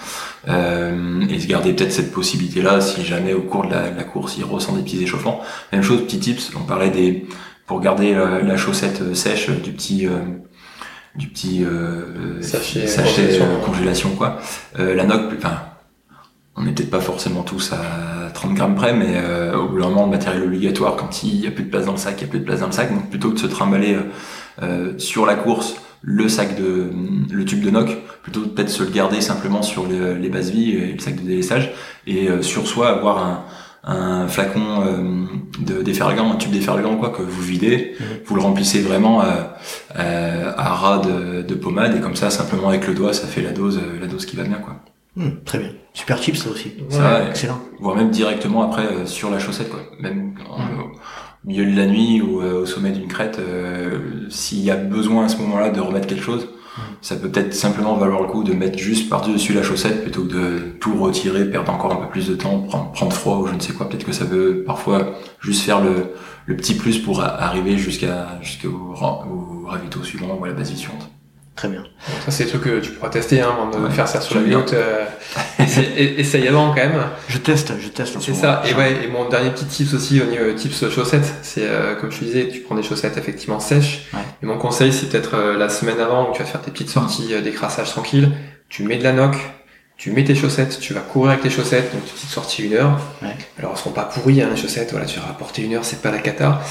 Euh, 0.48 1.22
et 1.30 1.40
se 1.40 1.46
garder 1.46 1.72
peut-être 1.72 1.92
cette 1.92 2.12
possibilité-là 2.12 2.82
si 2.82 3.02
jamais 3.02 3.32
au 3.32 3.42
cours 3.42 3.64
de 3.64 3.70
la, 3.70 3.88
de 3.88 3.96
la 3.96 4.04
course 4.04 4.36
il 4.36 4.44
ressent 4.44 4.74
des 4.74 4.82
petits 4.82 5.02
échauffements. 5.02 5.40
Même 5.72 5.82
chose, 5.82 6.02
petit 6.02 6.18
tips, 6.18 6.50
on 6.54 6.64
parlait 6.64 6.90
des 6.90 7.26
pour 7.66 7.80
garder 7.80 8.12
la, 8.12 8.42
la 8.42 8.56
chaussette 8.56 9.14
sèche 9.14 9.48
du 9.48 9.70
petit 9.70 10.06
euh, 10.06 10.18
du 11.16 11.28
petit 11.28 11.64
euh, 11.64 12.40
Sachet, 12.40 12.86
sachet 12.86 13.22
congélation. 13.22 13.44
euh, 13.44 13.64
congélation 13.66 14.10
quoi. 14.10 14.38
Euh, 14.78 14.94
la 14.94 15.04
noc, 15.04 15.22
enfin 15.36 15.60
on 16.56 16.62
n'est 16.64 16.72
peut-être 16.72 16.90
pas 16.90 17.00
forcément 17.00 17.42
tous 17.42 17.72
à 17.72 18.30
30 18.30 18.54
grammes 18.54 18.74
près, 18.74 18.92
mais 18.92 19.14
euh, 19.14 19.56
au 19.56 19.68
bout 19.68 19.80
d'un 19.80 19.88
moment, 19.88 20.04
le 20.04 20.10
matériel 20.10 20.42
obligatoire, 20.42 20.96
quand 20.96 21.22
il 21.22 21.40
y 21.40 21.46
a 21.46 21.50
plus 21.50 21.64
de 21.64 21.70
place 21.70 21.86
dans 21.86 21.92
le 21.92 21.98
sac, 21.98 22.16
il 22.18 22.22
y 22.22 22.24
a 22.24 22.28
plus 22.28 22.40
de 22.40 22.44
place 22.44 22.60
dans 22.60 22.66
le 22.66 22.72
sac. 22.72 22.92
Donc 22.92 23.08
plutôt 23.08 23.30
que 23.30 23.34
de 23.34 23.38
se 23.38 23.46
trimballer 23.46 23.94
euh, 23.94 24.02
euh, 24.62 24.98
sur 24.98 25.24
la 25.24 25.34
course 25.34 25.76
le 26.02 26.28
sac 26.28 26.56
de 26.60 26.90
le 27.30 27.44
tube 27.44 27.62
de 27.64 27.70
noc, 27.70 27.96
plutôt 28.22 28.40
peut-être 28.40 28.68
se 28.68 28.82
le 28.82 28.90
garder 28.90 29.20
simplement 29.20 29.62
sur 29.62 29.86
les, 29.86 30.14
les 30.16 30.28
bases 30.28 30.50
vies 30.50 30.72
et 30.72 30.92
le 30.92 30.98
sac 30.98 31.14
de 31.16 31.22
délaissage, 31.22 31.72
et 32.06 32.28
euh, 32.28 32.42
sur 32.42 32.66
soi 32.66 32.88
avoir 32.90 33.18
un, 33.24 33.44
un 33.84 34.28
flacon 34.28 34.84
euh, 34.86 35.24
de 35.58 35.82
déferlagant, 35.82 36.32
un 36.32 36.36
tube 36.36 36.52
déferlagant 36.52 36.96
quoi 36.96 37.10
que 37.10 37.22
vous 37.22 37.42
videz, 37.42 37.94
Mhm. 37.98 38.06
vous 38.24 38.34
le 38.36 38.40
remplissez 38.42 38.80
vraiment 38.80 39.22
euh, 39.22 39.26
euh, 39.98 40.52
à 40.56 40.68
ras 40.74 40.98
de, 40.98 41.42
de 41.42 41.54
pommade 41.54 41.96
et 41.96 42.00
comme 42.00 42.14
ça 42.16 42.30
simplement 42.30 42.68
avec 42.68 42.86
le 42.86 42.94
doigt 42.94 43.12
ça 43.12 43.26
fait 43.26 43.42
la 43.42 43.50
dose 43.52 43.78
euh, 43.78 43.98
la 44.00 44.06
dose 44.06 44.24
qui 44.26 44.36
va 44.36 44.44
bien 44.44 44.58
quoi. 44.58 44.76
Hmm, 45.16 45.30
très 45.44 45.58
bien. 45.58 45.68
Super 45.94 46.18
tips 46.20 46.38
ça 46.44 46.50
aussi. 46.50 46.72
Ça, 46.88 47.20
ouais. 47.20 47.28
Excellent. 47.28 47.60
voire 47.80 47.96
même 47.96 48.10
directement 48.10 48.62
après 48.62 48.86
euh, 48.86 49.04
sur 49.04 49.30
la 49.30 49.38
chaussette 49.38 49.68
quoi 49.68 49.80
même 50.00 50.34
en- 50.48 50.54
au 50.56 50.92
milieu 51.44 51.70
de 51.70 51.76
la 51.76 51.86
nuit 51.86 52.20
ou 52.20 52.40
euh, 52.40 52.62
au 52.62 52.66
sommet 52.66 52.90
d'une 52.90 53.08
crête 53.08 53.38
euh, 53.38 54.26
s'il 54.28 54.60
y 54.60 54.70
a 54.70 54.76
besoin 54.76 55.24
à 55.26 55.28
ce 55.28 55.36
moment-là 55.38 55.70
de 55.70 55.80
remettre 55.80 56.06
quelque 56.06 56.22
chose 56.22 56.48
ça 57.00 57.16
peut 57.16 57.28
peut-être 57.28 57.52
simplement 57.52 57.96
valoir 57.96 58.22
le 58.22 58.28
coup 58.28 58.44
de 58.44 58.54
mettre 58.54 58.78
juste 58.78 59.10
par-dessus 59.10 59.52
la 59.52 59.62
chaussette 59.62 60.02
plutôt 60.02 60.24
que 60.24 60.32
de 60.32 60.58
tout 60.80 60.94
retirer 60.96 61.44
perdre 61.50 61.72
encore 61.72 61.92
un 61.92 61.96
peu 61.96 62.08
plus 62.08 62.28
de 62.28 62.34
temps 62.34 62.60
prendre, 62.60 62.92
prendre 62.92 63.12
froid 63.12 63.38
ou 63.38 63.46
je 63.46 63.54
ne 63.54 63.60
sais 63.60 63.74
quoi. 63.74 63.88
Peut-être 63.88 64.06
que 64.06 64.12
ça 64.12 64.24
peut 64.24 64.62
parfois 64.66 65.18
juste 65.40 65.62
faire 65.64 65.82
le, 65.82 66.14
le 66.46 66.56
petit 66.56 66.74
plus 66.74 66.98
pour 66.98 67.22
arriver 67.22 67.76
jusqu'à 67.76 68.38
jusqu'au 68.40 68.70
au 68.70 69.66
ravito 69.66 70.02
suivant 70.02 70.38
ou 70.40 70.44
à 70.44 70.48
la 70.48 70.54
base 70.54 70.72
suivante 70.74 71.10
Très 71.54 71.68
bien. 71.68 71.84
Ça, 72.24 72.30
c'est 72.30 72.44
des 72.44 72.50
trucs 72.50 72.62
que 72.62 72.80
tu 72.80 72.90
pourras 72.92 73.10
tester, 73.10 73.40
hein, 73.40 73.50
avant 73.52 73.68
de 73.68 73.76
Ouais. 73.76 73.90
faire 73.90 74.08
ça 74.08 74.20
sur 74.22 74.36
la. 74.36 74.40
Euh, 74.40 75.04
essaye, 75.58 76.48
avant 76.48 76.68
quand 76.68 76.76
même. 76.76 77.04
Je 77.28 77.38
teste, 77.38 77.74
je 77.78 77.88
teste. 77.88 78.16
C'est 78.20 78.34
ça. 78.34 78.62
Et 78.68 78.74
ouais, 78.74 79.04
et 79.04 79.08
mon 79.08 79.28
dernier 79.28 79.50
petit 79.50 79.66
tips 79.66 79.94
aussi 79.94 80.20
au 80.20 80.24
niveau 80.24 80.52
tips 80.54 80.88
chaussettes, 80.90 81.34
c'est 81.42 81.62
euh, 81.64 81.94
comme 81.94 82.10
je 82.10 82.18
te 82.20 82.24
disais, 82.24 82.48
tu 82.48 82.60
prends 82.60 82.74
des 82.74 82.82
chaussettes 82.82 83.16
effectivement 83.18 83.60
sèches. 83.60 84.08
Ouais. 84.14 84.20
Et 84.42 84.46
mon 84.46 84.56
conseil, 84.58 84.92
c'est 84.92 85.06
peut-être 85.10 85.34
euh, 85.34 85.56
la 85.58 85.68
semaine 85.68 86.00
avant 86.00 86.30
où 86.30 86.32
tu 86.32 86.38
vas 86.40 86.46
faire 86.46 86.62
tes 86.62 86.70
petites 86.70 86.90
sorties 86.90 87.34
euh, 87.34 87.42
d'écrassage 87.42 87.90
tranquille. 87.90 88.32
Tu 88.70 88.82
mets 88.84 88.96
de 88.96 89.04
la 89.04 89.12
noc, 89.12 89.36
tu 89.98 90.10
mets 90.10 90.24
tes 90.24 90.34
chaussettes, 90.34 90.80
tu 90.80 90.94
vas 90.94 91.00
courir 91.00 91.32
avec 91.32 91.42
tes 91.42 91.50
chaussettes, 91.50 91.92
donc 91.92 92.02
petite 92.02 92.30
sortie 92.30 92.64
une 92.64 92.72
heure. 92.74 92.98
Ouais. 93.20 93.36
Alors 93.58 93.72
elles 93.72 93.78
seront 93.78 93.90
pas 93.90 94.04
pourries 94.04 94.40
hein, 94.40 94.48
les 94.50 94.60
chaussettes, 94.60 94.90
voilà, 94.92 95.04
tu 95.06 95.20
vas 95.20 95.26
rapporter 95.26 95.62
une 95.62 95.74
heure, 95.74 95.84
c'est 95.84 96.00
pas 96.00 96.10
la 96.10 96.18
cata. 96.18 96.62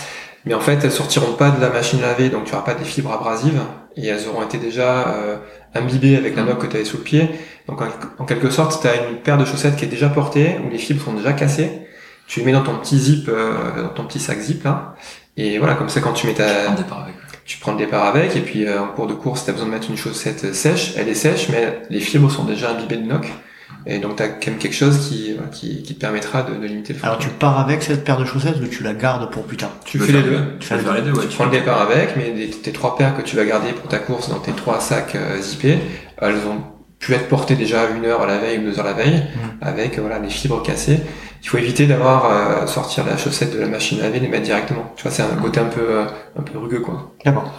Mais 0.45 0.55
en 0.55 0.59
fait, 0.59 0.79
elles 0.83 0.91
sortiront 0.91 1.33
pas 1.33 1.51
de 1.51 1.61
la 1.61 1.69
machine 1.69 1.99
à 2.03 2.07
laver, 2.07 2.29
donc 2.29 2.45
tu 2.45 2.53
auras 2.53 2.63
pas 2.63 2.73
des 2.73 2.83
fibres 2.83 3.11
abrasives, 3.13 3.61
et 3.95 4.07
elles 4.07 4.27
auront 4.27 4.43
été 4.43 4.57
déjà 4.57 5.07
euh, 5.09 5.37
imbibées 5.75 6.15
avec 6.15 6.35
la 6.35 6.43
noc 6.43 6.59
que 6.59 6.67
tu 6.67 6.75
avais 6.75 6.85
sous 6.85 6.97
le 6.97 7.03
pied. 7.03 7.29
Donc 7.67 7.81
en, 7.81 7.87
en 8.19 8.25
quelque 8.25 8.49
sorte, 8.49 8.81
tu 8.81 8.87
as 8.87 9.07
une 9.09 9.17
paire 9.17 9.37
de 9.37 9.45
chaussettes 9.45 9.75
qui 9.75 9.85
est 9.85 9.89
déjà 9.89 10.09
portée, 10.09 10.57
où 10.65 10.69
les 10.69 10.77
fibres 10.77 11.03
sont 11.03 11.13
déjà 11.13 11.33
cassées. 11.33 11.71
Tu 12.27 12.39
les 12.39 12.45
mets 12.45 12.51
dans 12.53 12.63
ton 12.63 12.75
petit 12.75 12.97
zip, 12.97 13.27
euh, 13.27 13.83
dans 13.83 13.89
ton 13.89 14.05
petit 14.05 14.19
sac 14.19 14.39
zip 14.39 14.63
là. 14.63 14.95
Et 15.37 15.57
voilà, 15.59 15.75
comme 15.75 15.89
ça 15.89 16.01
quand 16.01 16.13
tu 16.13 16.27
mets 16.27 16.33
ta, 16.33 16.69
en 16.69 16.75
départ 16.75 17.03
avec 17.03 17.15
tu 17.51 17.57
prends 17.57 17.73
le 17.73 17.77
départ 17.77 18.05
avec, 18.05 18.35
et 18.37 18.39
puis 18.39 18.65
euh, 18.65 18.81
en 18.81 18.87
cours 18.87 19.07
de 19.07 19.13
course, 19.13 19.43
tu 19.43 19.49
as 19.49 19.53
besoin 19.53 19.67
de 19.67 19.73
mettre 19.73 19.89
une 19.89 19.97
chaussette 19.97 20.53
sèche, 20.53 20.93
elle 20.97 21.09
est 21.09 21.15
sèche, 21.15 21.49
mais 21.49 21.81
les 21.89 21.99
fibres 21.99 22.31
sont 22.31 22.45
déjà 22.45 22.71
imbibées 22.71 22.97
de 22.97 23.05
noc. 23.05 23.29
Et 23.85 23.97
donc 23.99 24.17
tu 24.17 24.23
as 24.23 24.27
quand 24.27 24.47
même 24.51 24.59
quelque 24.59 24.75
chose 24.75 25.07
qui, 25.07 25.35
qui, 25.51 25.81
qui 25.83 25.95
te 25.95 25.99
permettra 25.99 26.43
de, 26.43 26.55
de 26.55 26.65
limiter 26.67 26.93
le 26.93 26.99
Alors 27.03 27.17
tu 27.17 27.29
pars 27.29 27.59
avec 27.59 27.81
cette 27.81 28.03
paire 28.03 28.17
de 28.17 28.25
chaussettes 28.25 28.57
ou 28.61 28.67
tu 28.67 28.83
la 28.83 28.93
gardes 28.93 29.31
pour 29.31 29.43
plus 29.43 29.57
tard? 29.57 29.71
Tu 29.85 29.97
fais 29.99 30.11
les 30.11 30.23
deux. 30.23 30.39
tu 30.59 30.67
faire 30.67 30.93
les 30.93 31.01
deux 31.01 31.11
ouais 31.13 31.25
Tu 31.27 31.35
prends 31.35 31.45
le 31.45 31.51
départ 31.51 31.81
avec, 31.81 32.15
mais 32.15 32.33
tes 32.63 32.71
trois 32.71 32.95
paires 32.95 33.15
que 33.17 33.21
tu 33.21 33.35
vas 33.35 33.45
garder 33.45 33.71
pour 33.73 33.87
ta 33.87 33.99
course 33.99 34.29
dans 34.29 34.39
tes 34.39 34.51
trois 34.51 34.79
sacs 34.79 35.15
euh, 35.15 35.41
zippés, 35.41 35.79
elles 36.21 36.35
ont 36.35 36.61
pu 36.99 37.13
être 37.13 37.27
portées 37.27 37.55
déjà 37.55 37.89
une 37.89 38.05
heure 38.05 38.27
la 38.27 38.37
veille 38.37 38.59
ou 38.59 38.63
deux 38.69 38.77
heures 38.79 38.85
la 38.85 38.93
veille, 38.93 39.23
avec 39.61 39.97
euh, 39.97 40.01
voilà 40.01 40.19
les 40.19 40.29
fibres 40.29 40.61
cassées. 40.61 40.99
Il 41.43 41.49
faut 41.49 41.57
éviter 41.57 41.87
d'avoir 41.87 42.25
euh, 42.25 42.67
sortir 42.67 43.03
la 43.03 43.17
chaussette 43.17 43.51
de 43.51 43.59
la 43.59 43.67
machine 43.67 43.99
à 43.99 44.03
laver, 44.03 44.19
les 44.19 44.27
mettre 44.27 44.43
directement. 44.43 44.93
Tu 44.95 45.01
vois, 45.01 45.11
c'est 45.11 45.23
un 45.23 45.35
côté 45.41 45.59
un 45.59 45.65
peu 45.65 45.81
euh, 45.81 46.05
un 46.37 46.43
peu 46.43 46.59
rugueux 46.59 46.81
quoi. 46.81 47.15
D'accord. 47.25 47.51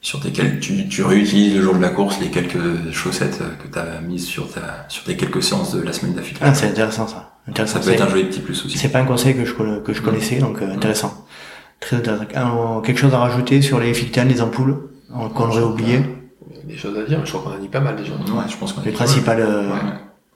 Sur 0.00 0.20
tes 0.20 0.30
quel- 0.30 0.60
tu, 0.60 0.88
tu 0.88 1.02
réutilises 1.02 1.54
le 1.56 1.62
jour 1.62 1.74
de 1.74 1.80
la 1.82 1.90
course 1.90 2.18
les 2.20 2.28
quelques 2.30 2.90
chaussettes 2.92 3.40
euh, 3.42 3.50
que 3.62 3.70
tu 3.72 3.78
as 3.78 4.00
mises 4.00 4.26
sur 4.26 4.50
ta 4.50 4.86
sur 4.88 5.04
tes 5.04 5.16
quelques 5.16 5.42
séances 5.42 5.74
de 5.74 5.82
la 5.82 5.92
semaine 5.92 6.14
d'affilée. 6.14 6.38
Ah, 6.42 6.54
c'est 6.54 6.68
intéressant 6.68 7.06
ça. 7.06 7.38
Intéressant. 7.48 7.80
ça 7.80 7.86
peut 7.86 7.94
être 7.94 8.02
un 8.02 8.08
joli 8.08 8.24
petit 8.24 8.40
plus 8.40 8.64
aussi. 8.64 8.78
C'est 8.78 8.88
pas 8.90 9.00
un 9.00 9.04
conseil 9.04 9.34
que 9.34 9.44
je, 9.44 9.52
que 9.80 9.92
je 9.92 10.00
connaissais, 10.02 10.38
donc 10.38 10.62
euh, 10.62 10.72
intéressant. 10.74 11.26
Très 11.80 11.96
intéressant. 11.96 12.80
Quelque 12.82 12.98
chose 12.98 13.12
à 13.14 13.18
rajouter 13.18 13.60
sur 13.62 13.80
les 13.80 13.92
fictanes, 13.94 14.28
les 14.28 14.40
ampoules, 14.42 14.90
euh, 15.14 15.28
qu'on 15.30 15.48
aurait 15.48 15.62
oublié? 15.62 16.02
Il 16.50 16.56
y 16.56 16.60
a 16.60 16.62
Des 16.64 16.76
choses 16.76 16.96
à 16.98 17.02
dire, 17.04 17.18
mais 17.18 17.26
je 17.26 17.32
crois 17.32 17.42
qu'on 17.52 17.56
a 17.56 17.60
dit 17.60 17.68
pas 17.68 17.80
mal 17.80 17.96
déjà. 17.96 18.12
Ouais, 18.12 18.44
je 18.48 18.56
pense 18.56 18.72
qu'on 18.72 18.82
Les 18.82 18.92
principales 18.92 19.40
euh, 19.40 19.68
Ouais. 19.70 19.78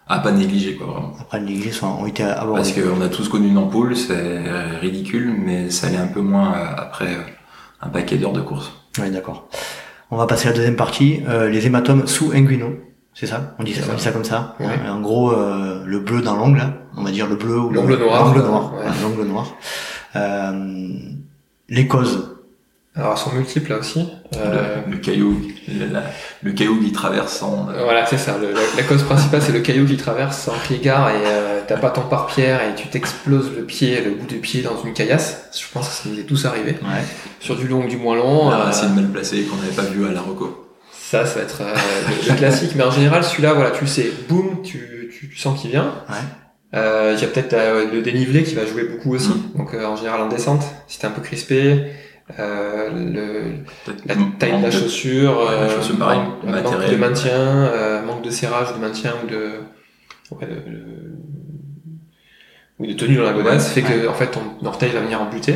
À 0.07 0.19
pas 0.19 0.33
négliger 0.33 0.75
quoi 0.77 0.87
vraiment. 0.87 1.15
le 1.33 1.39
négligé 1.39 1.73
sont, 1.73 1.87
ont 1.87 2.05
été 2.07 2.23
abordées. 2.25 2.61
Parce 2.61 2.73
qu'on 2.73 3.01
a 3.01 3.09
tous 3.09 3.27
connu 3.31 3.49
une 3.49 3.57
ampoule, 3.57 3.97
c'est 3.97 4.43
ridicule, 4.83 5.35
mais 5.43 5.71
ça 5.71 5.89
l'est 5.89 5.97
un 5.97 6.09
peu 6.09 6.21
moins 6.21 6.53
après 6.77 7.17
un 7.81 7.89
paquet 7.89 8.17
d'heures 8.19 8.35
de 8.35 8.43
course. 8.43 8.71
Oui, 9.01 9.11
d'accord. 9.11 9.49
On 10.11 10.17
va 10.17 10.27
passer 10.27 10.47
à 10.49 10.51
la 10.51 10.57
deuxième 10.57 10.77
partie, 10.77 11.23
euh, 11.29 11.49
les 11.49 11.67
hématomes 11.67 12.07
sous-inguinaux. 12.07 12.75
C'est 13.15 13.27
ça 13.27 13.55
on 13.61 13.63
dit 13.63 13.73
ça, 13.75 13.83
on 13.91 13.95
dit 13.95 14.03
ça 14.03 14.11
comme 14.11 14.25
ça. 14.25 14.57
Ouais. 14.59 14.67
En 14.91 15.01
gros, 15.01 15.31
euh, 15.33 15.83
le 15.87 16.01
bleu 16.01 16.21
dans 16.21 16.35
l'ongle, 16.37 16.59
là. 16.59 16.73
on 16.97 17.05
va 17.05 17.11
dire 17.13 17.29
le 17.29 17.37
bleu 17.37 17.59
ou 17.59 17.71
le- 17.71 17.77
L'ongle 17.77 17.99
noir. 17.99 18.25
L'ongle 18.27 18.43
noir. 18.47 18.75
Ouais. 18.75 18.85
l'ongle 19.03 19.25
noir. 19.29 19.55
Euh, 20.17 20.89
les 21.69 21.87
causes. 21.87 22.31
Alors 22.97 23.13
elles 23.13 23.19
sont 23.19 23.33
multiples 23.35 23.71
là 23.71 23.79
aussi. 23.79 24.09
Euh, 24.37 24.77
Le, 24.87 24.93
le 24.93 24.99
caillou, 24.99 25.41
le, 25.69 25.87
la- 25.93 26.03
le 26.43 26.53
caillou 26.53 26.81
qui 26.81 26.93
traverse 26.93 27.43
en. 27.43 27.65
Voilà, 27.67 28.05
c'est 28.07 28.19
ça. 28.19 28.37
Le- 28.39 28.53
la, 28.53 28.61
la 28.77 28.83
cause 28.85 29.03
principale, 29.05 29.43
c'est 29.43 29.53
le 29.53 29.61
caillou 29.61 29.87
qui 29.87 29.97
traverse 29.97 30.49
en 30.49 30.55
pied-gare 30.67 31.11
et 31.11 31.23
t'as 31.67 31.77
pas 31.77 31.91
ton 31.91 32.03
par 32.03 32.27
pierre 32.27 32.61
et 32.63 32.75
tu 32.75 32.89
t'exploses 32.89 33.51
le 33.57 33.65
pied, 33.65 34.01
le 34.01 34.13
bout 34.13 34.27
du 34.27 34.37
pied 34.39 34.63
dans 34.63 34.81
une 34.83 34.93
caillasse. 34.93 35.49
Je 35.57 35.65
pense 35.73 35.89
que 35.89 35.95
ça 35.95 36.09
nous 36.09 36.19
est 36.19 36.25
tous 36.25 36.45
arrivé. 36.47 36.73
Ouais. 36.83 37.03
Sur 37.41 37.57
du 37.57 37.67
long 37.69 37.85
ou 37.85 37.89
du 37.89 37.97
moins 37.97 38.17
long. 38.17 38.51
Ah, 38.51 38.67
euh, 38.69 38.73
c'est 38.73 38.87
une 38.87 38.95
mal 38.95 39.09
placée 39.09 39.43
qu'on 39.45 39.57
n'avait 39.57 39.73
pas 39.75 39.83
vu 39.83 40.07
à 40.07 40.13
la 40.13 40.21
Roco. 40.21 40.69
ça, 40.93 41.25
ça 41.27 41.37
va 41.39 41.43
être 41.43 41.61
euh, 41.63 41.75
le, 42.29 42.35
classique. 42.37 42.73
Mais 42.77 42.85
en 42.85 42.91
général, 42.91 43.23
celui-là, 43.25 43.53
voilà, 43.55 43.71
tu 43.71 43.83
le 43.83 43.87
sais, 43.89 44.11
boum, 44.29 44.63
tu, 44.63 45.11
tu, 45.17 45.29
tu 45.29 45.37
sens 45.37 45.61
qu'il 45.61 45.71
vient. 45.71 45.95
Ouais. 46.09 46.15
Euh, 46.75 47.15
il 47.17 47.23
y 47.23 47.25
a 47.25 47.29
peut-être 47.29 47.53
euh, 47.55 47.87
le 47.93 48.03
dénivelé 48.03 48.43
qui 48.43 48.55
va 48.55 48.67
jouer 48.67 48.85
beaucoup 48.85 49.15
aussi. 49.15 49.29
Mm. 49.31 49.59
Donc 49.59 49.75
euh, 49.75 49.85
en 49.87 49.95
général 49.97 50.21
en 50.21 50.29
descente, 50.29 50.65
si 50.89 50.99
t'es 50.99 51.07
un 51.07 51.11
peu 51.11 51.23
crispé, 51.23 51.85
euh, 52.41 52.89
le, 52.91 53.93
la 54.07 54.15
taille 54.39 54.59
de 54.59 54.63
la 54.63 54.71
de- 54.71 54.71
chaussure, 54.71 55.39
Ouais, 55.47 55.61
la 55.61 55.69
chaussure, 55.69 55.97
pareil, 55.99 56.19
manque, 56.43 56.91
de 56.91 56.97
maintien, 56.97 57.31
euh, 57.33 58.03
manque 58.03 58.23
de 58.23 58.31
serrage 58.31 58.75
de 58.75 58.81
maintien 58.81 59.13
ou 59.23 59.31
de, 59.31 59.51
ouais, 60.33 60.47
de, 60.47 60.55
de- 60.71 61.15
oui, 62.81 62.89
de 62.89 62.95
tenue 62.95 63.17
dans 63.17 63.23
la 63.25 63.33
godasse, 63.33 63.73
fait 63.73 63.83
que 63.83 64.09
en 64.09 64.15
fait 64.15 64.29
ton 64.33 64.67
orteil 64.67 64.91
va 64.91 65.01
venir 65.01 65.21
en 65.21 65.27
buter. 65.31 65.55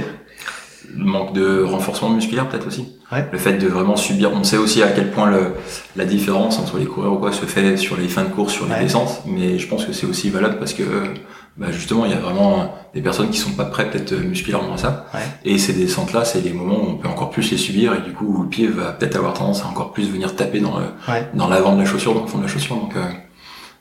Le 0.97 1.05
manque 1.05 1.35
de 1.35 1.62
renforcement 1.62 2.09
musculaire 2.11 2.49
peut-être 2.49 2.66
aussi. 2.66 2.97
Ouais. 3.12 3.27
Le 3.31 3.37
fait 3.39 3.55
de 3.55 3.66
vraiment 3.69 3.97
subir. 3.97 4.31
On 4.33 4.43
sait 4.43 4.57
aussi 4.57 4.83
à 4.83 4.89
quel 4.89 5.11
point 5.11 5.29
le, 5.31 5.53
la 5.97 6.07
différence 6.07 6.59
entre 6.59 6.79
les 6.79 6.87
coureurs 6.87 7.12
ou 7.12 7.16
quoi 7.19 7.31
se 7.33 7.45
fait 7.45 7.77
sur 7.77 7.97
les 7.99 8.09
fins 8.09 8.25
de 8.25 8.31
course, 8.31 8.55
sur 8.55 8.64
les 8.66 8.73
Ouais. 8.73 8.81
descentes. 8.81 9.23
Mais 9.27 9.59
je 9.59 9.69
pense 9.69 9.85
que 9.85 9.93
c'est 9.93 10.07
aussi 10.07 10.31
valable 10.31 10.59
parce 10.59 10.73
que 10.73 10.85
bah, 11.59 11.66
justement 11.73 12.07
il 12.07 12.12
y 12.12 12.14
a 12.14 12.19
vraiment 12.19 12.73
des 12.95 13.03
personnes 13.03 13.29
qui 13.29 13.37
sont 13.39 13.51
pas 13.53 13.66
prêtes 13.66 13.91
peut-être 13.91 14.14
musculairement 14.14 14.75
à 14.75 14.79
ça. 14.79 15.07
Ouais. 15.12 15.21
Et 15.45 15.59
ces 15.59 15.75
descentes 15.75 16.14
là, 16.14 16.25
c'est 16.25 16.41
les 16.41 16.53
moments 16.55 16.79
où 16.81 16.87
on 16.91 16.97
peut 16.97 17.09
encore 17.09 17.31
plus 17.31 17.51
les 17.51 17.59
subir 17.59 17.93
et 17.95 18.01
du 18.01 18.14
coup 18.14 18.25
où 18.39 18.43
le 18.45 18.49
pied 18.49 18.66
va 18.69 18.93
peut-être 18.93 19.16
avoir 19.16 19.35
tendance 19.35 19.62
à 19.62 19.66
encore 19.66 19.93
plus 19.93 20.09
venir 20.11 20.37
taper 20.37 20.61
dans 20.61 20.79
le 20.79 20.87
Ouais. 21.07 21.29
dans 21.35 21.49
l'avant 21.49 21.75
de 21.75 21.81
la 21.81 21.87
chaussure, 21.87 22.14
dans 22.14 22.23
le 22.23 22.29
fond 22.29 22.39
de 22.39 22.45
la 22.45 22.49
chaussure. 22.49 22.77
Donc 22.77 22.97
euh, 22.97 23.03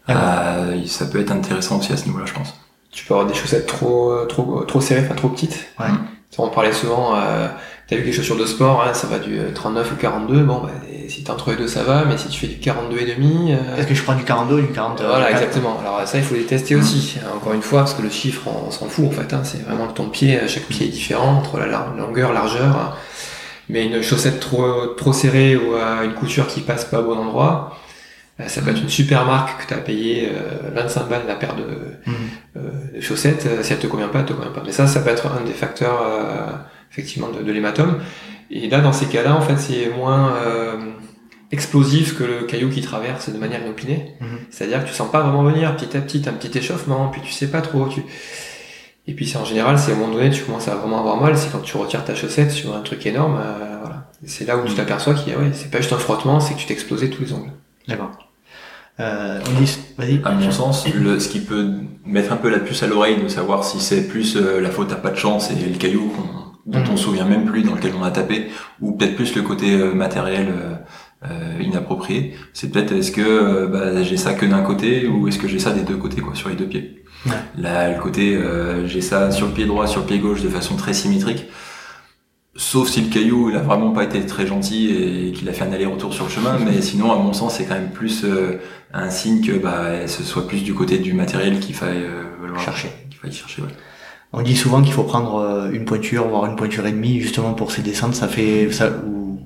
D'accord. 0.09 0.23
euh, 0.25 0.85
ça 0.87 1.05
peut 1.05 1.21
être 1.21 1.31
intéressant 1.31 1.77
aussi 1.79 1.93
à 1.93 1.97
ce 1.97 2.05
niveau-là, 2.05 2.25
je 2.25 2.33
pense. 2.33 2.53
Tu 2.97 3.05
peux 3.05 3.13
avoir 3.13 3.27
des 3.27 3.35
chaussettes 3.35 3.67
trop 3.67 4.25
trop 4.25 4.63
trop 4.63 4.81
serrées, 4.81 5.03
enfin 5.05 5.13
trop 5.13 5.29
petites. 5.29 5.67
Ouais. 5.79 5.85
Ça, 6.31 6.41
On 6.41 6.49
parlait 6.49 6.73
souvent, 6.73 7.13
euh, 7.15 7.47
t'as 7.87 7.95
vu 7.95 8.01
que 8.01 8.07
les 8.07 8.11
chaussures 8.11 8.37
de 8.37 8.45
sport, 8.47 8.83
hein, 8.83 8.93
ça 8.95 9.05
va 9.05 9.19
du 9.19 9.37
euh, 9.37 9.51
39 9.53 9.91
ou 9.93 9.95
42, 9.97 10.43
bon 10.43 10.61
bah, 10.61 10.71
si 11.07 11.23
t'es 11.23 11.29
entre 11.29 11.51
les 11.51 11.57
deux 11.57 11.67
ça 11.67 11.83
va, 11.83 12.05
mais 12.05 12.17
si 12.17 12.27
tu 12.27 12.39
fais 12.39 12.47
du 12.47 12.57
42 12.57 12.97
et 12.97 13.15
demi, 13.15 13.53
euh, 13.53 13.77
Est-ce 13.77 13.85
que 13.85 13.93
je 13.93 14.01
prends 14.01 14.15
du 14.15 14.23
42 14.23 14.55
ou 14.55 14.61
du 14.61 14.73
40 14.73 14.99
Voilà, 15.03 15.29
exactement. 15.29 15.77
Alors 15.79 16.07
ça, 16.07 16.17
il 16.17 16.23
faut 16.23 16.33
les 16.33 16.45
tester 16.45 16.75
aussi. 16.75 17.17
Encore 17.35 17.53
une 17.53 17.61
fois, 17.61 17.81
parce 17.81 17.93
que 17.93 18.01
le 18.01 18.09
chiffre, 18.09 18.41
on, 18.47 18.71
s'en 18.71 18.87
fout 18.87 19.05
en 19.05 19.11
fait. 19.11 19.31
Hein. 19.31 19.41
C'est 19.43 19.63
vraiment 19.63 19.87
ton 19.87 20.09
pied. 20.09 20.39
Chaque 20.47 20.65
pied 20.65 20.87
est 20.87 20.89
différent 20.89 21.37
entre 21.37 21.59
la 21.59 21.67
lar- 21.67 21.93
longueur, 21.95 22.33
largeur. 22.33 22.97
Mais 23.69 23.85
une 23.85 24.01
chaussette 24.01 24.39
trop 24.39 24.87
trop 24.97 25.13
serrée 25.13 25.55
ou 25.55 25.75
euh, 25.75 26.03
une 26.03 26.13
couture 26.13 26.47
qui 26.47 26.61
passe 26.61 26.85
pas 26.85 26.99
au 26.99 27.03
bon 27.03 27.17
endroit, 27.19 27.73
euh, 27.73 27.75
ça 28.45 28.61
peut 28.61 28.69
être 28.69 28.81
une 28.81 28.89
super 28.89 29.25
marque 29.25 29.63
que 29.63 29.67
tu 29.67 29.73
as 29.73 29.77
payé 29.77 30.29
euh, 30.31 30.69
25 30.75 31.09
balles 31.09 31.23
la 31.27 31.35
paire 31.35 31.55
de, 31.55 31.63
Mhm. 32.05 32.13
euh, 32.57 32.59
de 32.95 33.01
chaussettes. 33.01 33.45
Euh, 33.47 33.63
Si 33.63 33.73
elle 33.73 33.79
te 33.79 33.87
convient 33.87 34.09
pas, 34.09 34.19
elle 34.19 34.25
te 34.25 34.33
convient 34.33 34.51
pas. 34.51 34.61
Mais 34.65 34.71
ça, 34.71 34.85
ça 34.87 34.99
peut 34.99 35.09
être 35.09 35.25
un 35.27 35.43
des 35.43 35.53
facteurs 35.53 36.01
euh, 36.05 36.45
effectivement 36.91 37.29
de, 37.29 37.41
de 37.41 37.51
l'hématome. 37.51 37.99
Et 38.51 38.69
là, 38.69 38.79
dans 38.81 38.93
ces 38.93 39.07
cas-là, 39.07 39.35
en 39.35 39.41
fait, 39.41 39.57
c'est 39.57 39.89
moins 39.89 40.33
euh, 40.35 40.77
explosif 41.51 42.17
que 42.17 42.23
le 42.23 42.43
caillou 42.45 42.69
qui 42.69 42.81
traverse 42.81 43.29
de 43.29 43.37
manière 43.37 43.61
inopinée. 43.63 44.13
Mhm. 44.21 44.27
C'est-à-dire 44.51 44.83
que 44.83 44.89
tu 44.89 44.93
sens 44.93 45.09
pas 45.11 45.21
vraiment 45.21 45.43
venir 45.43 45.75
petit 45.75 45.97
à 45.97 46.01
petit, 46.01 46.23
un 46.27 46.33
petit 46.33 46.57
échauffement, 46.57 47.09
puis 47.09 47.21
tu 47.21 47.31
sais 47.31 47.47
pas 47.49 47.61
trop. 47.61 47.87
Tu... 47.87 48.03
Et 49.07 49.13
puis 49.13 49.25
c'est 49.25 49.37
en 49.37 49.45
général, 49.45 49.79
c'est 49.79 49.91
à 49.93 49.95
un 49.95 49.97
moment 49.97 50.13
donné, 50.13 50.29
tu 50.29 50.43
commences 50.43 50.67
à 50.67 50.75
vraiment 50.75 50.99
avoir 50.99 51.17
mal, 51.21 51.37
c'est 51.37 51.49
quand 51.51 51.59
tu 51.61 51.77
retires 51.77 52.03
ta 52.03 52.13
chaussette 52.13 52.51
sur 52.51 52.75
un 52.75 52.81
truc 52.81 53.05
énorme. 53.05 53.39
euh, 53.41 53.77
voilà. 53.81 54.09
C'est 54.25 54.45
là 54.45 54.57
où 54.57 54.63
tu 54.65 54.71
Mhm. 54.71 54.77
t'aperçois 54.77 55.13
qu'il 55.13 55.31
y 55.31 55.35
a, 55.35 55.39
ouais, 55.39 55.51
c'est 55.53 55.71
pas 55.71 55.77
juste 55.79 55.93
un 55.93 55.97
frottement, 55.97 56.39
c'est 56.39 56.53
que 56.55 56.59
tu 56.59 56.65
t'es 56.65 56.73
explosé 56.73 57.09
tous 57.09 57.21
les 57.23 57.31
ongles. 57.33 57.51
D'accord. 57.87 58.11
Euh, 58.99 59.39
vas-y. 59.97 60.21
À 60.23 60.31
mon 60.31 60.51
sens, 60.51 60.87
le, 60.93 61.19
ce 61.19 61.29
qui 61.29 61.39
peut 61.39 61.67
mettre 62.05 62.31
un 62.33 62.37
peu 62.37 62.49
la 62.49 62.59
puce 62.59 62.81
à 62.83 62.87
l'oreille 62.87 63.21
de 63.21 63.27
savoir 63.27 63.63
si 63.63 63.79
c'est 63.79 64.07
plus 64.07 64.35
euh, 64.37 64.59
la 64.61 64.69
faute 64.71 64.91
à 64.91 64.95
pas 64.95 65.11
de 65.11 65.15
chance 65.17 65.51
et 65.51 65.55
le 65.55 65.77
caillou 65.77 66.09
qu'on- 66.09 66.47
dont 66.71 66.83
on 66.91 66.97
se 66.97 67.03
souvient 67.05 67.25
même 67.25 67.45
plus, 67.45 67.61
dans 67.63 67.75
lequel 67.75 67.93
on 67.97 68.03
a 68.03 68.11
tapé, 68.11 68.47
ou 68.81 68.91
peut-être 68.93 69.15
plus 69.15 69.33
le 69.35 69.41
côté 69.41 69.75
euh, 69.75 69.93
matériel 69.93 70.47
euh, 71.23 71.61
inapproprié, 71.61 72.33
c'est 72.53 72.69
peut-être 72.71 72.91
est-ce 72.91 73.11
que 73.11 73.65
bah, 73.67 74.03
j'ai 74.03 74.17
ça 74.17 74.33
que 74.33 74.45
d'un 74.45 74.61
côté 74.61 75.07
ou 75.07 75.27
est-ce 75.27 75.37
que 75.39 75.47
j'ai 75.47 75.59
ça 75.59 75.71
des 75.71 75.81
deux 75.81 75.95
côtés, 75.95 76.21
quoi, 76.21 76.35
sur 76.35 76.49
les 76.49 76.55
deux 76.55 76.65
pieds? 76.67 77.03
Ouais. 77.25 77.31
Là, 77.57 77.91
le 77.93 77.99
côté 78.01 78.35
euh, 78.35 78.85
j'ai 78.87 79.01
ça 79.01 79.31
sur 79.31 79.47
le 79.47 79.53
pied 79.53 79.65
droit, 79.65 79.87
sur 79.87 80.01
le 80.01 80.07
pied 80.07 80.19
gauche 80.19 80.41
de 80.41 80.49
façon 80.49 80.75
très 80.75 80.93
symétrique. 80.93 81.45
Sauf 82.59 82.89
si 82.89 83.01
le 83.01 83.09
caillou 83.09 83.49
il 83.51 83.55
a 83.55 83.59
vraiment 83.61 83.91
pas 83.91 84.03
été 84.03 84.25
très 84.25 84.47
gentil 84.47 84.89
et 84.89 85.31
qu'il 85.31 85.47
a 85.47 85.53
fait 85.53 85.63
un 85.63 85.71
aller-retour 85.71 86.11
sur 86.13 86.23
le 86.25 86.31
chemin, 86.31 86.57
mais 86.65 86.81
sinon 86.81 87.11
à 87.11 87.15
mon 87.17 87.31
sens 87.31 87.55
c'est 87.55 87.65
quand 87.65 87.75
même 87.75 87.91
plus 87.91 88.23
euh, 88.25 88.59
un 88.93 89.11
signe 89.11 89.41
que 89.45 89.51
bah 89.53 90.07
ce 90.07 90.23
soit 90.23 90.47
plus 90.47 90.63
du 90.63 90.73
côté 90.73 90.97
du 90.97 91.13
matériel 91.13 91.59
qu'il 91.59 91.75
faille 91.75 92.03
euh, 92.03 92.23
Chercher. 92.57 92.89
qu'il 93.09 93.19
faille 93.19 93.31
chercher. 93.31 93.61
Ouais. 93.61 93.67
On 94.33 94.41
dit 94.41 94.55
souvent 94.55 94.81
qu'il 94.81 94.91
faut 94.91 95.03
prendre 95.03 95.35
euh, 95.37 95.71
une 95.71 95.85
pointure, 95.85 96.27
voire 96.27 96.47
une 96.47 96.55
pointure 96.55 96.85
et 96.87 96.91
demie, 96.91 97.19
justement 97.21 97.53
pour 97.53 97.71
ces 97.71 97.81
descentes. 97.83 98.15
Ça 98.15 98.27
fait, 98.27 98.69
ça, 98.71 98.89
ou 99.05 99.39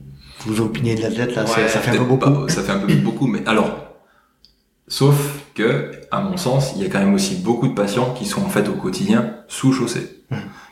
vous 0.45 0.62
opinez 0.62 0.95
de 0.95 1.01
l'athlète 1.01 1.36
là, 1.36 1.43
Ouais, 1.43 1.68
ça 1.68 1.80
fait 1.80 1.91
un 1.91 1.97
peu 1.97 2.05
beaucoup. 2.05 2.32
pas- 2.32 2.45
ça 2.47 2.62
fait 2.64 2.72
un 2.72 2.80
peu 2.80 2.93
beaucoup, 2.95 3.28
mais 3.28 3.43
alors 3.45 3.70
sauf 4.88 5.16
que 5.53 5.91
à 6.12 6.22
mon 6.22 6.38
sens 6.38 6.74
il 6.76 6.82
y 6.82 6.86
a 6.86 6.89
quand 6.89 6.99
même 6.99 7.14
aussi 7.14 7.36
beaucoup 7.36 7.68
de 7.68 7.74
patients 7.74 8.14
qui 8.18 8.26
sont 8.26 8.41
en 8.41 8.49
fait 8.49 8.68
au 8.70 8.74
quotidien 8.74 9.36
sous 9.47 9.72
chaussée. 9.74 10.24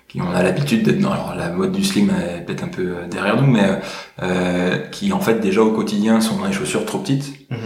Qui 0.10 0.20
on 0.22 0.32
a 0.32 0.42
l'habitude 0.44 0.82
d'être 0.84 1.00
dans 1.00 1.12
alors 1.12 1.36
la 1.38 1.50
mode 1.52 1.72
du 1.72 1.84
slim 1.84 2.10
est 2.10 2.42
peut-être 2.46 2.64
un 2.64 2.68
peu 2.68 2.82
euh, 2.82 3.08
derrière 3.08 3.40
nous 3.42 3.48
mais 3.52 3.80
euh, 4.24 4.78
qui 4.92 5.14
en 5.14 5.20
fait 5.20 5.40
déjà 5.40 5.62
au 5.62 5.72
quotidien 5.72 6.20
sont 6.20 6.38
dans 6.38 6.46
les 6.48 6.52
chaussures 6.54 6.84
trop 6.86 6.98
petites 7.00 7.30
Mhm. 7.52 7.58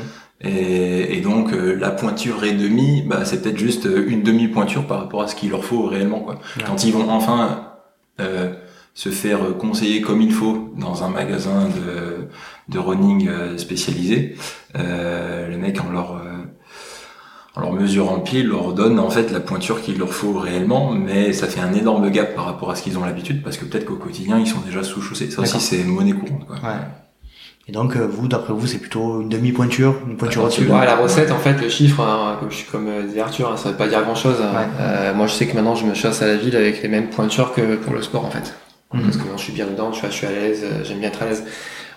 et, 0.41 1.17
et 1.17 1.21
donc 1.21 1.53
euh, 1.53 1.73
la 1.79 1.89
pointure 1.91 2.43
et 2.43 2.51
demi 2.53 3.01
bah 3.07 3.23
c'est 3.23 3.41
peut-être 3.41 3.57
juste 3.57 3.85
euh, 3.85 4.05
une 4.07 4.23
demi 4.23 4.47
pointure 4.49 4.85
par 4.87 4.99
rapport 4.99 5.21
à 5.23 5.27
ce 5.29 5.35
qu'il 5.35 5.51
leur 5.51 5.63
faut 5.63 5.83
réellement 5.85 6.19
quoi 6.19 6.35
Ouais. 6.57 6.63
quand 6.67 6.83
ils 6.83 6.91
vont 6.93 7.09
enfin 7.09 7.69
euh, 8.19 8.51
se 8.93 9.09
faire 9.09 9.39
conseiller 9.57 10.01
comme 10.01 10.21
il 10.21 10.31
faut 10.33 10.69
dans 10.77 11.03
un 11.05 11.09
magasin 11.09 11.67
de, 11.69 12.27
de 12.73 12.77
running 12.79 13.29
spécialisé 13.57 14.35
euh, 14.77 15.47
les 15.49 15.57
mecs 15.57 15.81
en 15.81 15.91
leur 15.91 16.21
en 17.55 17.61
leur 17.61 17.73
mesurant 17.73 18.17
le 18.17 18.23
pied, 18.23 18.39
ils 18.41 18.47
leur 18.47 18.73
donnent 18.73 18.99
en 18.99 19.09
fait 19.09 19.31
la 19.31 19.39
pointure 19.39 19.81
qu'il 19.81 19.99
leur 19.99 20.13
faut 20.13 20.33
réellement, 20.33 20.91
mais 20.91 21.33
ça 21.33 21.47
fait 21.47 21.59
un 21.59 21.73
énorme 21.73 22.09
gap 22.09 22.35
par 22.35 22.45
rapport 22.45 22.71
à 22.71 22.75
ce 22.75 22.81
qu'ils 22.81 22.97
ont 22.97 23.05
l'habitude, 23.05 23.43
parce 23.43 23.57
que 23.57 23.65
peut-être 23.65 23.85
qu'au 23.85 23.95
quotidien 23.95 24.39
ils 24.39 24.47
sont 24.47 24.61
déjà 24.61 24.83
sous 24.83 25.01
chaussée. 25.01 25.29
Ça 25.29 25.41
aussi 25.41 25.59
c'est 25.59 25.83
monnaie 25.83 26.13
courante. 26.13 26.45
Quoi. 26.47 26.55
Ouais. 26.57 26.79
Et 27.65 27.71
donc, 27.71 27.95
euh, 27.95 28.05
vous, 28.05 28.27
d'après 28.27 28.51
vous, 28.51 28.67
c'est 28.67 28.79
plutôt 28.79 29.21
une 29.21 29.29
demi-pointure, 29.29 29.95
une 30.05 30.17
pointure 30.17 30.43
au-dessus? 30.43 30.63
Ouais, 30.67 30.85
la 30.85 30.97
recette, 30.97 31.31
en 31.31 31.37
fait, 31.37 31.53
le 31.61 31.69
chiffre, 31.69 32.01
hein, 32.01 32.35
comme 32.37 32.51
je 32.51 32.57
suis 32.57 32.69
comme 32.69 32.89
euh, 32.89 33.03
disait 33.03 33.21
Arthur, 33.21 33.53
hein, 33.53 33.55
ça 33.55 33.69
veut 33.69 33.77
pas 33.77 33.87
dire 33.87 34.01
grand 34.01 34.15
chose. 34.15 34.35
Ouais. 34.41 35.13
moi, 35.13 35.27
je 35.27 35.33
sais 35.33 35.47
que 35.47 35.55
maintenant, 35.55 35.73
je 35.73 35.85
me 35.85 35.93
chasse 35.93 36.21
à 36.21 36.27
la 36.27 36.35
ville 36.35 36.57
avec 36.57 36.83
les 36.83 36.89
mêmes 36.89 37.09
pointures 37.09 37.53
que 37.53 37.77
pour 37.77 37.93
le 37.93 38.01
sport, 38.01 38.25
en 38.25 38.29
fait. 38.29 38.53
Mhm. 38.93 39.03
Parce 39.03 39.15
que 39.15 39.21
maintenant, 39.21 39.37
je 39.37 39.43
suis 39.43 39.53
bien 39.53 39.65
dedans, 39.65 39.91
tu 39.91 40.01
vois, 40.01 40.09
je 40.09 40.15
suis 40.15 40.27
à 40.27 40.31
l'aise, 40.31 40.61
euh, 40.63 40.83
j'aime 40.83 40.99
bien 40.99 41.07
être 41.07 41.21
à 41.21 41.25
l'aise. 41.25 41.43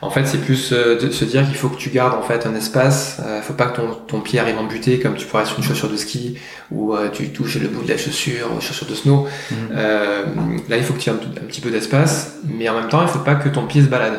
En 0.02 0.10
fait, 0.10 0.26
c'est 0.26 0.38
plus 0.38 0.72
euh, 0.72 0.98
de 0.98 1.10
se 1.10 1.24
dire 1.24 1.44
qu'il 1.46 1.54
faut 1.56 1.68
que 1.68 1.76
tu 1.78 1.90
gardes 1.90 2.14
en 2.14 2.22
fait 2.22 2.46
un 2.46 2.54
espace. 2.54 3.18
Euh, 3.24 3.40
faut 3.40 3.54
pas 3.54 3.66
que 3.66 3.76
ton, 3.76 3.94
ton 4.06 4.20
pied 4.20 4.38
arrive 4.38 4.58
en 4.58 4.64
butée 4.64 4.98
comme 5.00 5.14
tu 5.14 5.26
pourrais 5.26 5.46
sur 5.46 5.56
une 5.58 5.64
chaussure 5.64 5.88
de 5.88 5.96
ski 5.96 6.38
ou 6.70 6.94
euh, 6.94 7.08
tu 7.10 7.30
touches 7.30 7.56
le 7.56 7.68
bout 7.68 7.82
de 7.82 7.88
la 7.88 7.96
chaussure 7.96 8.48
ou 8.56 8.60
chaussure 8.60 8.86
de 8.86 8.94
snow. 8.94 9.26
Mhm. 9.50 9.56
Euh, 9.74 10.24
là, 10.68 10.76
il 10.76 10.82
faut 10.82 10.92
que 10.94 10.98
tu 11.00 11.08
aies 11.08 11.12
un, 11.12 11.16
petit 11.16 11.60
peu 11.60 11.70
d'espace, 11.70 12.36
mais 12.44 12.68
en 12.68 12.74
même 12.78 12.88
temps, 12.88 13.00
il 13.02 13.08
faut 13.08 13.20
pas 13.20 13.36
que 13.36 13.48
ton 13.48 13.66
pied 13.66 13.82
se 13.82 13.86
balade. 13.88 14.18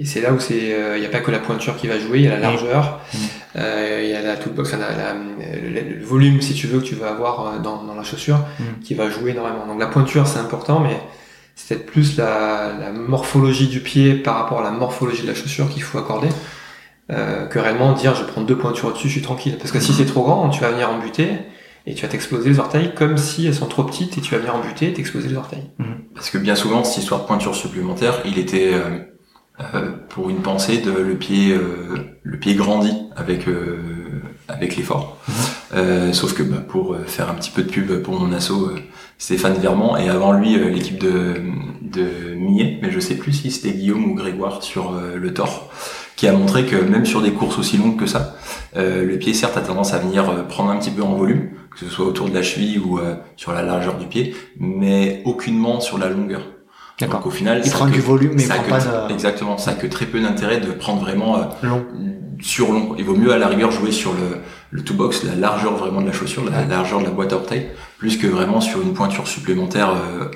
Et 0.00 0.04
c'est 0.04 0.20
là 0.20 0.32
où 0.32 0.40
c'est, 0.40 0.74
il 0.96 1.00
n'y 1.00 1.06
a 1.06 1.08
pas 1.08 1.20
que 1.20 1.30
la 1.30 1.38
pointure 1.38 1.76
qui 1.76 1.86
va 1.86 2.00
jouer, 2.00 2.18
il 2.18 2.24
y 2.24 2.26
a 2.26 2.30
la 2.30 2.40
largeur, 2.40 3.00
Mhm. 3.14 3.20
euh, 3.58 4.00
il 4.02 4.10
y 4.10 4.14
a 4.14 4.22
la 4.22 4.36
toute 4.36 4.52
box, 4.52 4.70
enfin, 4.74 4.78
la- 4.82 4.90
la- 5.14 5.14
le, 5.14 5.98
le 6.00 6.04
volume 6.04 6.40
si 6.40 6.52
tu 6.54 6.66
veux 6.66 6.80
que 6.80 6.84
tu 6.84 6.96
vas 6.96 7.10
avoir 7.10 7.60
dans, 7.60 7.84
dans 7.84 7.94
la 7.94 8.02
chaussure 8.02 8.38
Mhm. 8.58 8.82
qui 8.82 8.94
va 8.94 9.08
jouer 9.08 9.30
énormément. 9.30 9.64
Donc 9.68 9.78
la 9.78 9.86
pointure 9.86 10.26
c'est 10.26 10.40
important, 10.40 10.80
mais 10.80 10.98
c'est 11.54 11.74
peut-être 11.74 11.86
plus 11.86 12.16
la, 12.16 12.92
morphologie 12.92 13.68
du 13.68 13.80
pied 13.80 14.14
par 14.14 14.36
rapport 14.36 14.60
à 14.60 14.62
la 14.62 14.70
morphologie 14.70 15.22
de 15.22 15.28
la 15.28 15.34
chaussure 15.34 15.68
qu'il 15.68 15.82
faut 15.82 15.98
accorder. 15.98 16.28
Euh, 17.12 17.46
que 17.46 17.58
réellement 17.58 17.92
dire 17.92 18.14
je 18.14 18.24
prends 18.24 18.40
deux 18.40 18.56
pointures 18.56 18.88
au-dessus, 18.88 19.08
je 19.08 19.12
suis 19.12 19.22
tranquille. 19.22 19.56
Parce 19.58 19.72
que 19.72 19.80
si 19.80 19.92
c'est 19.92 20.06
trop 20.06 20.22
grand, 20.22 20.48
tu 20.48 20.60
vas 20.62 20.70
venir 20.70 20.88
en 20.90 20.98
buter 20.98 21.28
et 21.86 21.94
tu 21.94 22.02
vas 22.02 22.08
t'exploser 22.08 22.48
les 22.48 22.58
orteils 22.58 22.94
comme 22.94 23.18
si 23.18 23.46
elles 23.46 23.54
sont 23.54 23.66
trop 23.66 23.84
petites 23.84 24.16
et 24.16 24.20
tu 24.20 24.32
vas 24.32 24.38
venir 24.38 24.56
en 24.56 24.60
buter 24.60 24.88
et 24.88 24.92
t'exploser 24.92 25.28
les 25.28 25.36
orteils. 25.36 25.70
Parce 26.14 26.30
que 26.30 26.38
bien 26.38 26.54
souvent, 26.54 26.84
cette 26.84 27.02
histoire 27.02 27.20
de 27.20 27.26
pointure 27.26 27.54
supplémentaire, 27.54 28.20
il 28.24 28.38
était 28.38 28.72
euh, 28.72 29.00
euh, 29.74 29.90
pour 30.08 30.30
une 30.30 30.40
pensée 30.40 30.78
de 30.78 30.92
le 30.92 31.14
pied, 31.16 31.52
euh, 31.52 32.18
le 32.22 32.38
pied 32.38 32.54
grandit 32.54 32.96
avec 33.16 33.46
avec 34.48 34.76
l'effort. 34.76 35.16
Euh, 35.74 36.12
sauf 36.12 36.34
que 36.34 36.42
bah, 36.42 36.58
pour 36.66 36.94
euh, 36.94 37.04
faire 37.06 37.30
un 37.30 37.34
petit 37.34 37.50
peu 37.50 37.62
de 37.62 37.68
pub 37.70 38.02
pour 38.02 38.18
mon 38.18 38.32
asso, 38.32 38.50
euh, 38.52 38.76
Stéphane 39.18 39.54
Vermand 39.54 39.96
et 39.96 40.08
avant 40.08 40.32
lui 40.32 40.56
euh, 40.56 40.68
l'équipe 40.70 40.98
de 40.98 41.34
de 41.82 42.34
Millet, 42.34 42.78
mais 42.82 42.90
je 42.90 42.98
sais 42.98 43.14
plus 43.14 43.32
si 43.32 43.50
c'était 43.50 43.72
Guillaume 43.72 44.04
ou 44.10 44.14
Grégoire 44.14 44.62
sur 44.62 44.92
euh, 44.94 45.16
le 45.16 45.32
Thor, 45.32 45.70
qui 46.16 46.26
a 46.26 46.32
montré 46.32 46.64
que 46.66 46.76
même 46.76 47.06
sur 47.06 47.22
des 47.22 47.30
courses 47.32 47.58
aussi 47.58 47.76
longues 47.78 47.96
que 47.98 48.06
ça, 48.06 48.34
euh, 48.76 49.04
le 49.04 49.16
pied 49.18 49.32
certes 49.32 49.56
a 49.56 49.60
tendance 49.60 49.94
à 49.94 49.98
venir 49.98 50.46
prendre 50.48 50.70
un 50.70 50.76
petit 50.78 50.90
peu 50.90 51.02
en 51.02 51.14
volume, 51.14 51.50
que 51.72 51.78
ce 51.78 51.88
soit 51.88 52.04
autour 52.04 52.28
de 52.28 52.34
la 52.34 52.42
cheville 52.42 52.78
ou 52.80 52.98
euh, 52.98 53.14
sur 53.36 53.52
la 53.52 53.62
largeur 53.62 53.96
du 53.96 54.06
pied, 54.06 54.34
mais 54.58 55.22
aucunement 55.24 55.80
sur 55.80 55.98
la 55.98 56.08
longueur. 56.08 56.42
D'accord. 57.00 57.20
Donc 57.20 57.26
au 57.26 57.30
final, 57.30 57.60
Il 57.64 57.70
prend 57.72 57.86
du 57.86 58.00
volume, 58.00 58.32
mais 58.34 58.42
il 58.42 58.48
prend 58.48 58.62
que 58.62 58.70
pas 58.70 58.78
tr- 58.78 59.08
de 59.08 59.12
exactement, 59.12 59.56
ça 59.58 59.72
a 59.72 59.74
que 59.74 59.86
très 59.86 60.06
peu 60.06 60.20
d'intérêt 60.20 60.58
de 60.60 60.70
prendre 60.72 61.00
vraiment 61.00 61.36
euh, 61.38 61.42
long. 61.62 61.84
Sur 62.40 62.72
long. 62.72 62.94
Il 62.98 63.04
vaut 63.04 63.14
mieux 63.16 63.32
à 63.32 63.38
la 63.38 63.46
rigueur 63.48 63.70
jouer 63.70 63.92
sur 63.92 64.12
le, 64.12 64.38
le 64.70 64.82
two 64.82 64.94
box, 64.94 65.24
la 65.24 65.34
largeur 65.34 65.74
vraiment 65.76 66.00
de 66.00 66.06
la 66.06 66.12
chaussure, 66.12 66.44
la 66.50 66.64
largeur 66.64 67.00
de 67.00 67.04
la 67.04 67.10
boîte 67.10 67.32
à 67.32 67.36
orteils, 67.36 67.68
plus 67.98 68.16
que 68.16 68.26
vraiment 68.26 68.60
sur 68.60 68.80
une 68.82 68.94
pointure 68.94 69.26
supplémentaire, 69.28 69.90
euh, 69.90 70.26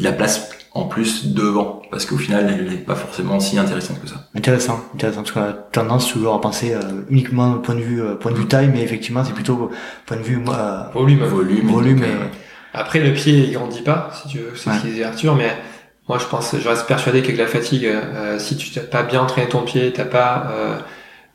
la 0.00 0.12
place 0.12 0.50
en 0.72 0.86
plus 0.86 1.32
devant, 1.34 1.82
parce 1.90 2.04
qu'au 2.04 2.16
final, 2.16 2.52
elle 2.58 2.68
n'est 2.68 2.76
pas 2.78 2.96
forcément 2.96 3.38
si 3.38 3.56
intéressante 3.58 4.00
que 4.02 4.08
ça. 4.08 4.28
Intéressant, 4.34 4.80
intéressant. 4.94 5.20
En 5.20 5.22
tout 5.22 5.34
cas, 5.34 5.52
tendance 5.70 6.12
toujours 6.12 6.34
à 6.34 6.40
penser 6.40 6.74
euh, 6.74 6.80
uniquement 7.10 7.52
point 7.58 7.76
de 7.76 7.80
vue 7.80 8.02
euh, 8.02 8.16
point 8.16 8.32
de 8.32 8.36
vue 8.36 8.46
taille, 8.46 8.70
mais 8.72 8.82
effectivement, 8.82 9.22
c'est 9.24 9.34
plutôt 9.34 9.70
point 10.06 10.16
de 10.16 10.22
vue 10.22 10.42
euh, 10.48 10.82
volume. 10.92 11.22
Volume. 11.24 11.68
volume. 11.68 12.00
donc, 12.00 12.08
et- 12.08 12.12
euh, 12.12 12.26
Après, 12.72 12.98
le 12.98 13.12
pied, 13.12 13.44
il 13.46 13.52
grandit 13.52 13.82
pas, 13.82 14.10
si 14.20 14.28
tu 14.28 14.38
veux, 14.38 14.52
c'est 14.56 14.68
Ouais. 14.70 14.76
ce 14.76 14.80
qu'il 14.80 14.90
disait 14.90 15.04
Arthur, 15.04 15.36
mais 15.36 15.56
moi, 16.08 16.18
je 16.18 16.24
pense, 16.26 16.56
je 16.58 16.68
reste 16.68 16.86
persuadé 16.88 17.22
qu'avec 17.22 17.38
la 17.38 17.46
fatigue, 17.46 17.86
euh, 17.86 18.40
si 18.40 18.56
tu 18.56 18.76
n'as 18.76 18.84
pas 18.84 19.04
bien 19.04 19.22
entraîné 19.22 19.48
ton 19.48 19.62
pied, 19.62 19.92
t'as 19.94 20.04
pas, 20.04 20.48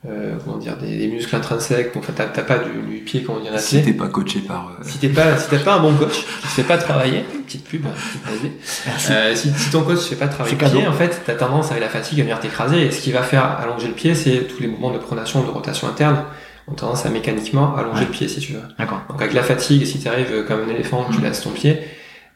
euh, 0.08 0.36
comment 0.44 0.56
dire, 0.56 0.76
des, 0.78 0.96
des 0.96 1.08
muscles 1.08 1.36
intrinsèques, 1.36 1.92
donc 1.92 2.04
t'as 2.16 2.24
t'as 2.24 2.42
pas 2.42 2.58
du, 2.58 2.70
du 2.70 2.98
pied, 3.04 3.22
comment 3.22 3.38
dire, 3.40 3.58
si 3.58 3.82
t'es 3.82 3.92
pas 3.92 4.08
coaché 4.08 4.40
par... 4.40 4.68
euh, 4.80 4.82
Si 4.82 4.96
t'es 4.98 5.08
pas, 5.10 5.36
si 5.36 5.50
t'as 5.50 5.58
pas 5.58 5.74
un 5.74 5.80
bon 5.80 5.92
coach, 5.94 6.24
qui 6.40 6.42
te 6.42 6.48
fait 6.48 6.62
pas 6.62 6.78
travailler, 6.78 7.24
petite 7.46 7.64
pub, 7.68 7.82
petite 7.82 8.22
pub, 8.40 8.50
Merci. 8.86 9.12
euh, 9.12 9.34
si, 9.34 9.50
si 9.52 9.70
ton 9.70 9.82
coach 9.82 9.98
ne 9.98 10.02
fait 10.02 10.16
pas 10.16 10.28
travailler 10.28 10.56
le 10.56 10.68
pied, 10.70 10.86
en 10.86 10.92
fait, 10.94 11.20
t'as 11.26 11.34
tendance 11.34 11.70
avec 11.70 11.82
la 11.82 11.90
fatigue 11.90 12.20
à 12.20 12.22
venir 12.22 12.40
t'écraser, 12.40 12.86
et 12.86 12.90
ce 12.90 13.00
qui 13.02 13.12
va 13.12 13.22
faire 13.22 13.58
allonger 13.60 13.88
le 13.88 13.94
pied, 13.94 14.14
c'est 14.14 14.46
tous 14.48 14.62
les 14.62 14.68
mouvements 14.68 14.90
de 14.92 14.98
pronation, 14.98 15.42
de 15.42 15.50
rotation 15.50 15.86
interne, 15.86 16.24
ont 16.66 16.72
tendance 16.74 17.04
à 17.04 17.10
mécaniquement 17.10 17.76
allonger 17.76 18.00
Ouais. 18.00 18.06
le 18.06 18.12
pied, 18.12 18.28
si 18.28 18.40
tu 18.40 18.52
veux. 18.54 18.62
D'accord. 18.78 19.02
Donc 19.10 19.20
avec 19.20 19.34
la 19.34 19.42
fatigue, 19.42 19.84
si 19.84 19.98
tu 20.00 20.08
arrives 20.08 20.44
comme 20.46 20.60
un 20.66 20.72
éléphant, 20.72 21.06
tu 21.14 21.20
laisses 21.20 21.42
ton 21.42 21.50
pied, 21.50 21.78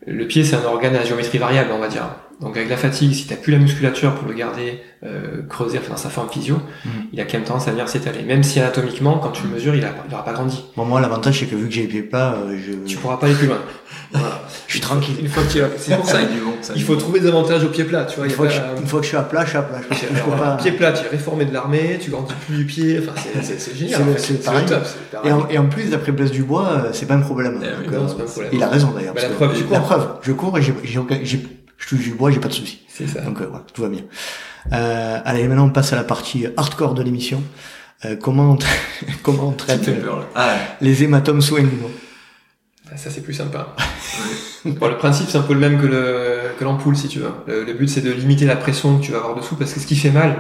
le 0.07 0.27
pied 0.27 0.45
c'est 0.45 0.57
un 0.57 0.65
organe 0.65 0.97
à 0.97 1.05
géométrie 1.05 1.39
variable, 1.39 1.71
on 1.73 1.79
va 1.79 1.89
dire. 1.89 2.03
Donc 2.41 2.57
avec 2.57 2.68
la 2.68 2.76
fatigue, 2.76 3.12
si 3.14 3.26
t'as 3.26 3.37
plus 3.37 3.53
la 3.53 3.59
musculature 3.59 4.14
pour 4.14 4.26
le 4.28 4.35
garder 4.35 4.80
euh, 5.05 5.43
creusé 5.49 5.78
enfin, 5.78 5.91
dans 5.93 5.97
sa 5.97 6.09
forme 6.11 6.28
physio, 6.28 6.57
Mhm. 6.85 6.91
il 7.12 7.20
a 7.20 7.24
quand 7.24 7.35
même 7.35 7.45
tendance 7.45 7.68
à 7.68 7.70
venir 7.70 7.89
s'étaler. 7.89 8.22
Même 8.22 8.43
si 8.43 8.59
anatomiquement, 8.61 9.18
quand 9.18 9.30
tu 9.30 9.45
le 9.45 9.51
mesures, 9.55 9.74
il, 9.74 9.85
a, 9.85 9.91
il 10.09 10.12
aura 10.14 10.24
pas 10.24 10.32
grandi. 10.32 10.64
Bon, 10.76 10.85
moi, 10.85 11.01
l'avantage, 11.01 11.41
c'est 11.41 11.47
que 11.47 11.55
vu 11.57 11.68
que 11.68 11.72
j'ai 11.74 11.82
les 11.82 11.89
pieds 11.89 12.03
plats, 12.03 12.35
euh, 12.35 12.59
je, 12.59 12.72
Tu 12.87 12.97
pourras 12.97 13.16
pas 13.18 13.26
aller 13.26 13.35
plus 13.37 13.47
loin. 13.47 13.59
Voilà. 14.12 14.43
je 14.68 14.72
suis 14.72 14.80
tranquille. 14.80 15.16
Une 15.20 15.28
fois 15.28 15.43
que 15.43 15.51
tu 15.53 15.61
as... 15.62 15.66
C'est 15.76 15.97
pour 15.97 16.07
ça 16.09 16.18
du 16.22 16.39
vent, 16.39 16.55
ça 16.61 16.72
il 16.76 16.82
faut 16.85 16.95
trouver 16.97 17.18
des 17.20 17.26
avantages 17.28 17.64
au 17.64 17.68
pied 17.68 17.82
plat, 17.85 18.05
tu 18.05 18.16
vois. 18.16 18.26
Une 18.26 18.30
il 18.30 18.35
fois, 18.35 18.47
que 18.47 18.53
pas- 18.53 18.74
je, 18.76 18.80
une 18.82 18.87
fois 18.87 19.01
que 19.01 19.05
je 19.05 19.09
suis 19.09 19.16
à 19.16 19.22
plat, 19.22 19.45
je 19.45 19.49
suis 19.51 19.59
à 19.59 19.62
plat. 19.62 19.78
Je 19.91 19.95
je 19.97 20.07
peux 20.22 20.32
Alors, 20.32 20.39
pas... 20.39 20.57
Pied 20.57 20.72
plat, 20.72 20.93
tu 20.93 21.05
es 21.05 21.09
réformé 21.09 21.45
de 21.47 21.53
l'armée, 21.53 21.99
tu 22.01 22.11
grandis 22.11 22.32
plus 22.47 22.57
du 22.57 22.64
pied, 22.64 23.01
enfin 23.01 23.12
c'est- 23.20 23.43
c'est 23.43 23.61
c'est 23.61 23.76
génial. 23.76 24.03
C'est 24.18 24.47
en 24.49 24.53
fait. 24.53 24.74
Et 25.24 25.32
en, 25.32 25.49
et 25.49 25.59
en 25.59 25.66
plus, 25.68 25.91
d'après 25.91 26.12
Blaise 26.12 26.30
Dubois, 26.30 26.68
euh, 26.87 26.89
c'est 26.93 27.07
pas 27.07 27.14
un 27.14 27.20
problème. 27.20 27.61
Eh 27.62 27.66
oui, 27.80 27.87
Donc, 27.87 27.95
non, 27.95 28.05
euh, 28.05 28.09
c'est 28.09 28.16
pas 28.16 28.22
un 28.22 28.26
problème. 28.26 28.51
il 28.53 28.62
a 28.62 28.68
raison 28.68 28.91
d'ailleurs. 28.95 29.14
Bah, 29.14 29.22
la 29.22 29.80
preuve, 29.80 30.07
cours. 30.07 30.18
je 30.22 30.32
cours 30.32 30.59
et 30.59 30.62
j'ai- 30.62 30.74
je 31.79 31.89
touche 31.89 32.01
du 32.01 32.14
bois, 32.14 32.31
j'ai 32.31 32.41
pas 32.41 32.49
de 32.49 32.53
soucis. 32.55 32.81
C'est 32.89 33.07
ça. 33.07 33.20
Donc 33.22 33.41
euh, 33.41 33.47
voilà, 33.49 33.64
tout 33.72 33.83
va 33.83 33.89
bien. 33.89 34.03
Euh, 34.72 35.20
allez, 35.25 35.47
maintenant 35.49 35.66
on 35.66 35.70
passe 35.70 35.93
à 35.93 35.97
la 35.97 36.05
partie 36.05 36.47
hardcore 36.57 36.95
de 36.95 37.03
l'émission. 37.03 37.43
Euh, 38.05 38.16
comment 38.16 38.53
on, 38.53 38.59
comment 39.22 39.49
on 39.49 39.53
traite 39.53 39.89
euh, 39.89 40.01
peur. 40.03 40.27
Ah, 40.35 40.57
les 40.81 41.03
hématomes 41.05 41.41
sous-inguinaux 41.41 41.91
Ah, 42.91 42.97
Ça 42.97 43.11
c'est 43.11 43.22
plus 43.22 43.35
sympa. 43.35 43.75
Bon, 44.64 44.89
le 44.89 44.97
principe 44.97 45.29
c'est 45.29 45.39
un 45.39 45.43
peu 45.43 45.55
le 45.55 45.61
même 45.61 45.81
que 45.81 45.87
le 45.87 46.39
que 46.59 46.64
l'ampoule 46.64 46.97
si 46.97 47.09
tu 47.09 47.18
veux. 47.18 47.31
Le, 47.47 47.64
le 47.64 47.75
but 47.75 47.89
c'est 47.89 48.01
de 48.01 48.11
limiter 48.12 48.47
la 48.47 48.57
pression 48.57 48.99
que 48.99 49.05
tu 49.05 49.12
vas 49.12 49.18
avoir 49.18 49.35
dessous 49.37 49.57
parce 49.57 49.72
que 49.75 49.81
ce 49.81 49.87
qui 49.87 49.97
fait 49.97 50.11
mal, 50.11 50.39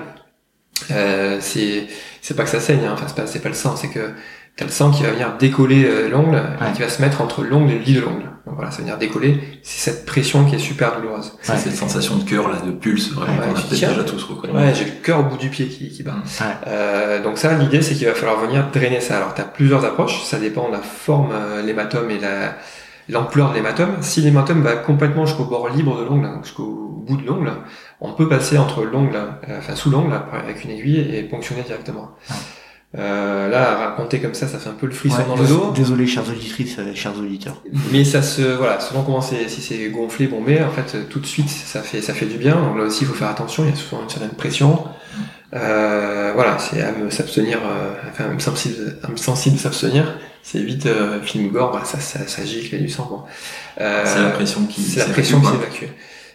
euh, 0.90 1.38
c'est 1.40 1.86
c'est 2.20 2.34
pas 2.36 2.44
que 2.44 2.50
ça 2.50 2.60
saigne, 2.60 2.84
hein. 2.86 2.92
enfin 2.94 3.06
c'est 3.08 3.16
pas 3.16 3.26
c'est 3.26 3.40
pas 3.40 3.48
le 3.48 3.54
sang, 3.54 3.76
c'est 3.76 3.88
que 3.88 4.10
t'as 4.56 4.64
le 4.64 4.70
sang 4.70 4.90
qui 4.90 5.02
va 5.02 5.10
venir 5.10 5.36
décoller 5.38 5.84
euh, 5.84 6.08
l'ongle 6.08 6.36
Ouais. 6.36 6.68
et 6.70 6.72
qui 6.74 6.82
va 6.82 6.88
se 6.88 7.00
mettre 7.02 7.20
entre 7.20 7.42
l'ongle 7.42 7.72
et 7.72 7.78
le 7.78 7.84
lit 7.84 7.94
de 7.94 8.00
l'ongle. 8.00 8.24
Donc 8.46 8.56
voilà, 8.56 8.70
ça 8.70 8.78
va 8.78 8.82
venir 8.84 8.98
décoller. 8.98 9.40
C'est 9.62 9.90
cette 9.90 10.04
pression 10.06 10.44
qui 10.44 10.54
est 10.54 10.58
super 10.58 11.00
douloureuse. 11.00 11.32
c'est 11.40 11.52
Ouais. 11.52 11.58
cette 11.58 11.74
sensation 11.76 12.16
de 12.16 12.24
cœur, 12.24 12.48
là, 12.48 12.58
de 12.64 12.70
pulse, 12.72 13.10
vraiment, 13.12 13.38
Ouais, 13.38 13.46
qu'on 13.48 13.52
a 13.54 13.54
tu 13.54 13.62
peut-être 13.68 13.78
tiens. 13.78 13.88
déjà 13.88 14.04
tous 14.04 14.22
reconnu. 14.24 14.52
Ouais, 14.54 14.74
j'ai 14.74 14.84
le 14.84 14.90
cœur 15.02 15.20
au 15.20 15.22
bout 15.24 15.38
du 15.38 15.48
pied 15.48 15.66
qui, 15.66 15.88
qui 15.88 16.02
bat. 16.02 16.12
Ouais. 16.40 16.46
Euh, 16.66 17.22
donc 17.22 17.38
ça, 17.38 17.54
l'idée, 17.54 17.80
c'est 17.80 17.94
qu'il 17.94 18.06
va 18.06 18.12
falloir 18.14 18.38
venir 18.40 18.68
drainer 18.70 19.00
ça. 19.00 19.16
Alors, 19.16 19.34
tu 19.34 19.40
as 19.40 19.44
plusieurs 19.44 19.84
approches. 19.86 20.22
Ça 20.24 20.38
dépend 20.38 20.68
de 20.68 20.74
la 20.74 20.82
forme, 20.82 21.30
euh, 21.32 21.62
l'hématome 21.62 22.10
et 22.10 22.18
la 22.18 22.56
l'ampleur 23.08 23.50
de 23.50 23.54
l'hématome. 23.54 23.96
Si 24.00 24.20
l'hématome 24.20 24.62
va 24.62 24.76
complètement 24.76 25.26
jusqu'au 25.26 25.44
bord 25.44 25.68
libre 25.68 25.98
de 25.98 26.04
l'ongle, 26.04 26.28
jusqu'au 26.42 27.02
bout 27.06 27.16
de 27.16 27.26
l'ongle, 27.26 27.52
on 28.00 28.12
peut 28.12 28.28
passer 28.28 28.58
entre 28.58 28.84
l'ongle, 28.84 29.16
euh, 29.16 29.58
enfin 29.58 29.74
sous 29.76 29.90
l'ongle, 29.90 30.18
avec 30.32 30.64
une 30.64 30.70
aiguille 30.70 31.00
et 31.14 31.22
ponctionner 31.22 31.62
directement. 31.62 32.10
Euh, 32.96 33.48
là, 33.48 33.76
raconter 33.76 34.20
comme 34.20 34.34
ça, 34.34 34.46
ça 34.46 34.58
fait 34.58 34.70
un 34.70 34.74
peu 34.74 34.86
le 34.86 34.92
frisson 34.92 35.18
Ouais, 35.18 35.24
dans 35.26 35.36
le 35.36 35.48
dos. 35.48 35.72
Désolé, 35.74 36.06
chers 36.06 36.28
auditrices, 36.28 36.76
euh, 36.78 36.94
chers 36.94 37.18
auditeurs. 37.18 37.60
Mais 37.92 38.04
ça 38.04 38.22
se, 38.22 38.42
voilà, 38.42 38.78
selon 38.78 39.02
comment 39.02 39.20
c'est, 39.20 39.48
si 39.48 39.60
c'est 39.60 39.88
gonflé, 39.88 40.28
bombé, 40.28 40.62
en 40.62 40.70
fait, 40.70 41.08
tout 41.08 41.18
de 41.18 41.26
suite, 41.26 41.48
ça 41.48 41.82
fait, 41.82 42.00
ça 42.00 42.14
fait 42.14 42.26
du 42.26 42.38
bien. 42.38 42.54
Donc 42.54 42.78
là 42.78 42.84
aussi, 42.84 43.02
il 43.02 43.08
faut 43.08 43.14
faire 43.14 43.28
attention. 43.28 43.64
Il 43.64 43.70
y 43.70 43.72
a 43.72 43.76
souvent 43.76 44.02
une 44.02 44.08
certaine 44.08 44.30
pression. 44.30 44.84
Euh, 45.54 46.32
voilà, 46.34 46.58
c'est 46.58 46.82
à 46.82 46.92
me 46.92 47.10
s'abstenir, 47.10 47.58
euh, 47.64 47.94
enfin, 48.10 48.24
à 48.24 48.28
me 48.28 48.38
sensible, 48.40 48.96
à 49.02 49.08
me 49.08 49.16
sensible 49.16 49.58
s'abstenir. 49.58 50.18
C'est 50.42 50.58
vite 50.60 50.86
euh, 50.86 51.20
film 51.22 51.50
gore, 51.50 51.70
bah, 51.72 51.82
ça, 51.84 51.98
ça, 52.00 52.26
ça 52.26 52.44
gicle, 52.44 52.76
du 52.78 52.88
sang. 52.88 53.06
Bon. 53.10 53.22
Euh, 53.80 54.02
C'est 54.04 54.20
la 54.22 54.30
pression 54.30 54.64
qui 54.66 54.82
c'est 54.82 55.00
la 55.00 55.06
pression 55.06 55.40
qui 55.40 55.46
s'évacue. 55.46 55.84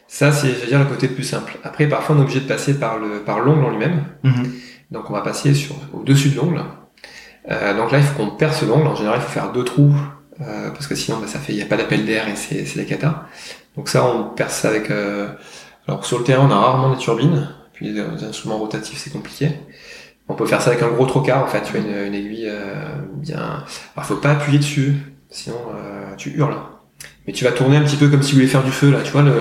Ça, 0.08 0.32
c'est, 0.32 0.48
je 0.50 0.62
veux 0.62 0.68
dire, 0.68 0.80
le 0.80 0.86
côté 0.86 1.08
le 1.08 1.14
plus 1.14 1.24
simple. 1.24 1.58
Après, 1.64 1.88
parfois, 1.88 2.16
on 2.16 2.20
est 2.20 2.24
obligé 2.24 2.40
de 2.40 2.48
passer 2.48 2.80
par 2.80 2.98
le, 2.98 3.20
par 3.20 3.40
l'ongle 3.42 3.64
en 3.66 3.70
lui-même. 3.70 4.06
Mhm. 4.24 4.52
Donc 4.92 5.08
on 5.12 5.14
va 5.14 5.22
passer 5.22 5.54
sur 5.54 5.76
au-dessus 5.94 6.30
de 6.30 6.38
l'ongle. 6.38 6.64
Euh, 7.52 7.76
donc 7.78 7.92
là 7.92 8.00
il 8.00 8.04
faut 8.04 8.16
qu'on 8.18 8.32
perce 8.32 8.64
l'ongle. 8.64 8.88
En 8.88 8.96
général 8.96 9.20
il 9.20 9.22
faut 9.24 9.30
faire 9.30 9.52
deux 9.52 9.64
trous 9.64 9.94
euh, 10.42 10.72
parce 10.72 10.88
que 10.88 10.96
sinon 10.96 11.20
bah, 11.20 11.28
ça 11.28 11.38
fait 11.38 11.54
il 11.54 11.60
y 11.60 11.62
a 11.62 11.66
pas 11.68 11.78
d'appel 11.78 12.06
d'air 12.08 12.28
et 12.28 12.36
c'est 12.36 12.66
c'est 12.66 12.80
la 12.80 12.86
cata. 12.86 13.28
Donc 13.78 13.88
ça 13.88 14.04
on 14.04 14.24
perce 14.32 14.56
ça 14.56 14.70
avec. 14.70 14.90
euh, 14.90 15.28
Alors 15.88 16.04
sur 16.06 16.18
le 16.18 16.24
terrain 16.24 16.48
on 16.50 16.52
a 16.52 16.58
rarement 16.60 16.90
des 16.92 16.98
turbines. 16.98 17.50
Puis 17.80 17.94
les, 17.94 18.04
les 18.04 18.24
instruments 18.26 18.58
rotatifs 18.58 18.98
c'est 19.00 19.10
compliqué. 19.14 19.52
On 20.28 20.34
peut 20.36 20.46
faire 20.46 20.62
ça 20.62 20.72
avec 20.72 20.84
un 20.84 20.90
gros 20.90 21.06
trocard 21.06 21.42
en 21.44 21.48
fait. 21.48 21.62
Tu 21.64 21.78
as 21.78 21.80
une, 21.80 22.08
une 22.08 22.14
aiguille 22.14 22.50
euh, 22.50 22.74
bien. 23.14 23.64
Alors 23.96 24.06
faut 24.06 24.18
pas 24.18 24.32
appuyer 24.32 24.60
dessus 24.60 24.94
sinon 25.30 25.56
euh, 25.74 26.14
tu 26.18 26.32
hurles. 26.38 26.58
Mais 27.26 27.32
tu 27.34 27.46
vas 27.46 27.52
tourner 27.54 27.78
un 27.78 27.84
petit 27.84 27.96
peu 27.96 28.10
comme 28.10 28.22
si 28.22 28.30
tu 28.32 28.36
voulais 28.36 28.48
faire 28.48 28.64
du 28.64 28.72
feu 28.72 28.92
là. 28.92 29.00
Tu 29.04 29.12
vois 29.12 29.22
le 29.22 29.34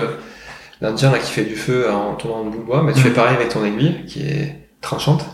l'Indien 0.81 1.11
là 1.11 1.19
qui 1.19 1.31
fait 1.33 1.43
du 1.43 1.57
feu 1.57 1.91
en 1.91 2.15
tournant 2.15 2.43
en 2.43 2.45
bout 2.45 2.59
de 2.59 2.63
bois. 2.63 2.81
Bah, 2.83 2.93
tu 2.93 2.99
Mhm. 2.99 3.03
fais 3.03 3.09
pareil 3.11 3.35
avec 3.35 3.49
ton 3.49 3.65
aiguille 3.65 4.05
qui 4.07 4.21
est 4.23 4.69
tranchante 4.79 5.25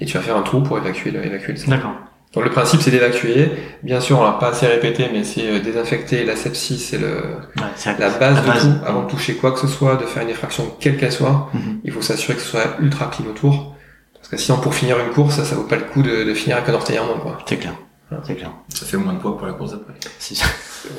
et 0.00 0.04
tu 0.06 0.16
vas 0.16 0.22
faire 0.22 0.36
un 0.36 0.42
trou 0.42 0.60
pour 0.62 0.76
évacuer 0.78 1.12
le, 1.12 1.24
évacuer 1.24 1.52
le 1.52 1.58
sang. 1.58 1.70
D'accord. 1.70 1.94
Donc 2.32 2.44
le 2.44 2.50
principe 2.50 2.80
c'est 2.80 2.90
d'évacuer. 2.92 3.50
Bien 3.82 4.00
sûr, 4.00 4.20
on 4.20 4.24
l'a 4.24 4.32
pas 4.32 4.48
assez 4.50 4.66
répété, 4.66 5.08
mais 5.12 5.24
c'est 5.24 5.48
euh, 5.48 5.58
désinfecter 5.60 6.24
la 6.24 6.36
sepsie, 6.36 6.78
c'est 6.78 6.98
le 6.98 7.08
Ouais, 7.56 7.94
la 7.98 8.08
base 8.10 8.36
La 8.36 8.40
de 8.40 8.46
base. 8.46 8.62
tout. 8.62 8.86
Avant 8.86 9.02
de 9.02 9.10
toucher 9.10 9.34
quoi 9.34 9.50
que 9.52 9.58
ce 9.58 9.66
soit, 9.66 9.96
de 9.96 10.04
faire 10.04 10.22
une 10.22 10.28
effraction 10.28 10.64
quelle 10.78 10.96
qu'elle 10.96 11.10
soit, 11.12 11.48
Mhm. 11.54 11.80
il 11.84 11.92
faut 11.92 12.02
s'assurer 12.02 12.34
que 12.36 12.42
ce 12.42 12.48
soit 12.48 12.76
ultra 12.80 13.06
clean 13.06 13.26
autour. 13.28 13.74
Parce 14.14 14.28
que 14.28 14.36
sinon, 14.36 14.58
pour 14.58 14.74
finir 14.74 14.98
une 15.00 15.10
course, 15.12 15.36
ça, 15.36 15.44
ça 15.44 15.56
vaut 15.56 15.64
pas 15.64 15.76
le 15.76 15.82
coup 15.82 16.02
de, 16.02 16.22
de 16.24 16.34
finir 16.34 16.58
avec 16.58 16.68
un 16.68 16.74
orteil 16.74 16.98
en 17.00 17.06
moins, 17.06 17.18
quoi. 17.18 17.38
C'est 17.46 17.56
clair. 17.56 17.72
C'est 18.24 18.34
clair. 18.34 18.50
Ça 18.68 18.86
fait 18.86 18.96
moins 18.96 19.12
de 19.14 19.18
poids 19.18 19.36
pour 19.36 19.46
la 19.46 19.52
course 19.52 19.72
d'après. 19.72 19.94
Ça. 20.18 20.44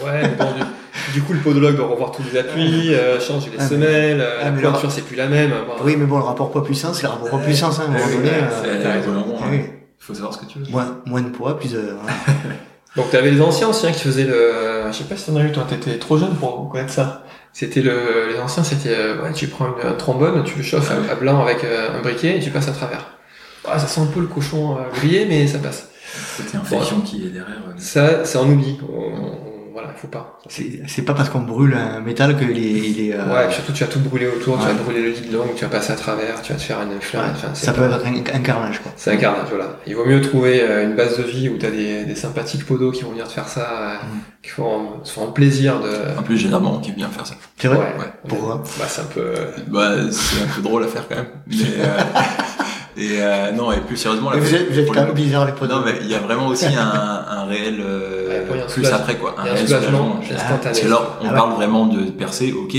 Ouais, 0.03 0.21
mais 0.23 0.29
bon, 0.37 0.45
du, 0.53 1.13
du 1.13 1.21
coup, 1.21 1.33
le 1.33 1.39
podologue 1.39 1.75
doit 1.75 1.87
revoir 1.87 2.11
tous 2.11 2.23
les 2.31 2.39
appuis, 2.39 2.93
euh, 2.93 3.19
changer 3.19 3.49
les 3.51 3.57
Ah, 3.59 3.67
semelles, 3.67 4.21
euh, 4.21 4.37
ah, 4.41 4.45
la 4.45 4.51
mais 4.51 4.61
pointure 4.61 4.91
c'est 4.91 5.01
plus 5.01 5.15
la 5.15 5.27
même. 5.27 5.51
Bon, 5.51 5.83
Oui, 5.85 5.95
mais 5.97 6.05
bon, 6.05 6.17
le 6.17 6.23
rapport 6.23 6.51
poids-puissance, 6.51 6.97
c'est 6.97 7.03
le 7.03 7.09
rapport 7.09 7.29
poids-puissance, 7.29 7.79
hein, 7.79 7.83
à 7.83 7.89
un 7.89 7.91
moment 7.91 8.03
oui, 8.09 8.15
donné. 8.17 9.73
Euh, 10.09 10.13
c'est- 10.13 10.13
hein. 10.13 10.13
Faut 10.13 10.13
savoir 10.13 10.33
ce 10.33 10.39
que 10.39 10.45
tu 10.45 10.59
veux. 10.59 10.69
moins, 10.71 10.97
moins 11.05 11.21
de 11.21 11.29
poids, 11.29 11.57
plus 11.59 11.71
de... 11.73 11.79
voilà. 11.79 12.17
Donc 12.97 13.09
t'avais 13.09 13.31
les 13.31 13.39
anciens 13.41 13.69
aussi 13.69 13.87
hein, 13.87 13.91
qui 13.93 14.01
faisaient 14.01 14.25
le, 14.25 14.87
je 14.91 14.97
sais 14.97 15.03
pas 15.05 15.15
si 15.15 15.27
t'en 15.31 15.37
as 15.37 15.43
eu, 15.45 15.51
toi 15.53 15.65
t'étais 15.69 15.97
trop 15.97 16.17
jeune 16.17 16.35
pour 16.35 16.67
connaître 16.69 16.91
ça. 16.91 17.23
C'était 17.53 17.81
le, 17.81 18.29
les 18.33 18.39
anciens 18.39 18.63
c'était, 18.63 18.89
euh, 18.95 19.21
ouais, 19.23 19.31
tu 19.33 19.47
prends 19.47 19.67
une, 19.67 19.87
un 19.87 19.93
trombone, 19.93 20.43
tu 20.43 20.57
le 20.57 20.63
chauffes 20.63 20.91
à, 20.91 21.11
à 21.11 21.15
blanc 21.15 21.41
avec 21.41 21.63
euh, 21.63 21.97
un 21.97 22.01
briquet 22.01 22.37
et 22.37 22.39
tu 22.41 22.49
passes 22.49 22.67
à 22.67 22.71
travers. 22.73 23.17
Ouais, 23.65 23.77
ça 23.79 23.87
sent 23.87 24.01
un 24.01 24.05
peu 24.07 24.19
le 24.19 24.27
cochon 24.27 24.77
euh, 24.77 24.81
grillé, 24.93 25.25
mais 25.25 25.47
ça 25.47 25.59
passe. 25.59 25.89
C'était 26.35 26.57
infection 26.57 26.99
qui 27.01 27.25
est 27.27 27.29
derrière. 27.29 27.61
euh, 27.69 28.25
Ça, 28.25 28.41
oublie. 28.41 28.77
On, 28.91 29.01
on- 29.01 29.50
voilà, 29.71 29.89
il 29.95 29.99
faut 29.99 30.07
pas. 30.07 30.39
C'est 30.49 30.81
c'est 30.87 31.01
pas 31.03 31.13
parce 31.13 31.29
qu'on 31.29 31.39
brûle 31.41 31.73
un 31.75 31.99
métal 32.01 32.37
que 32.37 32.43
les... 32.45 32.53
les 32.89 33.13
euh, 33.13 33.25
Ouais, 33.33 33.51
surtout 33.51 33.71
tu 33.73 33.83
vas 33.83 33.89
tout 33.89 33.99
brûler 33.99 34.27
autour, 34.27 34.59
tu 34.59 34.65
vas 34.65 34.73
brûler 34.73 35.01
le 35.01 35.09
lit 35.11 35.21
de 35.29 35.35
l'ongle, 35.37 35.53
tu 35.55 35.63
vas 35.65 35.69
passer 35.71 35.93
à 35.93 35.95
travers, 35.95 36.41
tu 36.41 36.51
vas 36.53 36.57
te 36.59 36.63
faire 36.63 36.79
une 36.81 36.99
flamme. 37.01 37.25
ouais, 37.25 37.31
enfin, 37.33 37.47
c'est 37.53 37.65
ça 37.65 37.73
pas- 37.73 37.87
peut 37.87 37.93
être 37.93 38.05
un, 38.05 38.35
un 38.37 38.39
carnage, 38.41 38.79
quoi. 38.81 38.91
C'est 38.95 39.11
un 39.11 39.17
carnage, 39.17 39.47
voilà. 39.49 39.77
Il 39.87 39.95
vaut 39.95 40.05
mieux 40.05 40.21
trouver 40.21 40.61
euh, 40.61 40.83
une 40.83 40.95
base 40.95 41.17
de 41.17 41.23
vie 41.23 41.49
où 41.49 41.57
tu 41.57 41.65
as 41.65 41.71
des, 41.71 42.05
des 42.05 42.15
sympathiques 42.15 42.65
podos 42.65 42.91
qui 42.91 43.03
vont 43.03 43.11
venir 43.11 43.27
te 43.27 43.33
faire 43.33 43.47
ça, 43.47 43.61
euh, 43.71 43.95
Mm. 44.01 44.19
qui 44.43 44.49
font, 44.49 45.03
se 45.03 45.13
font 45.13 45.31
plaisir 45.31 45.79
de... 45.79 46.17
En 46.19 46.23
plus, 46.23 46.37
généralement, 46.37 46.75
on 46.75 46.79
kiffe 46.79 46.95
bien 46.95 47.09
faire 47.09 47.25
ça. 47.27 47.35
C'est 47.57 47.67
vrai 47.67 47.77
Ouais. 47.77 47.83
Ouais. 47.99 48.11
Pourquoi? 48.27 48.63
Bah, 48.79 48.85
c'est 48.87 49.01
un 49.01 49.05
peu... 49.05 49.19
euh, 49.21 49.51
Bah, 49.67 49.91
c'est 50.11 50.43
un 50.43 50.47
peu 50.55 50.61
drôle 50.61 50.83
à 50.83 50.87
faire 50.87 51.07
quand 51.07 51.15
même. 51.15 51.27
Mais, 51.47 51.55
euh, 51.79 51.97
et 52.97 53.21
euh, 53.21 53.51
non, 53.51 53.71
et 53.71 53.77
plus 53.81 53.97
sérieusement, 53.97 54.31
Mais 54.33 54.39
vous 54.39 54.53
êtes, 54.55 54.69
vous 54.71 54.79
êtes 54.79 54.85
pour 54.85 54.95
quand 54.95 55.05
même 55.05 55.13
bizarre, 55.13 55.45
les. 55.45 55.67
Non, 55.67 55.81
mais 55.85 55.93
il 56.01 56.07
y 56.07 56.15
a 56.15 56.19
vraiment 56.19 56.47
aussi 56.47 56.65
un, 56.77 57.25
un 57.29 57.45
réel 57.45 57.79
euh, 57.79 58.49
Ouais, 58.51 58.65
plus 58.67 58.87
après 58.87 59.15
quoi. 59.17 59.35
Un 59.37 59.43
réel 59.43 59.67
soulagement. 59.67 60.19
Parce 60.63 60.79
que 60.79 60.87
là, 60.87 60.99
on 61.21 61.25
Ah 61.25 61.29
ouais. 61.29 61.35
parle 61.35 61.53
vraiment 61.53 61.85
de 61.85 62.09
percer, 62.11 62.51
ok. 62.53 62.75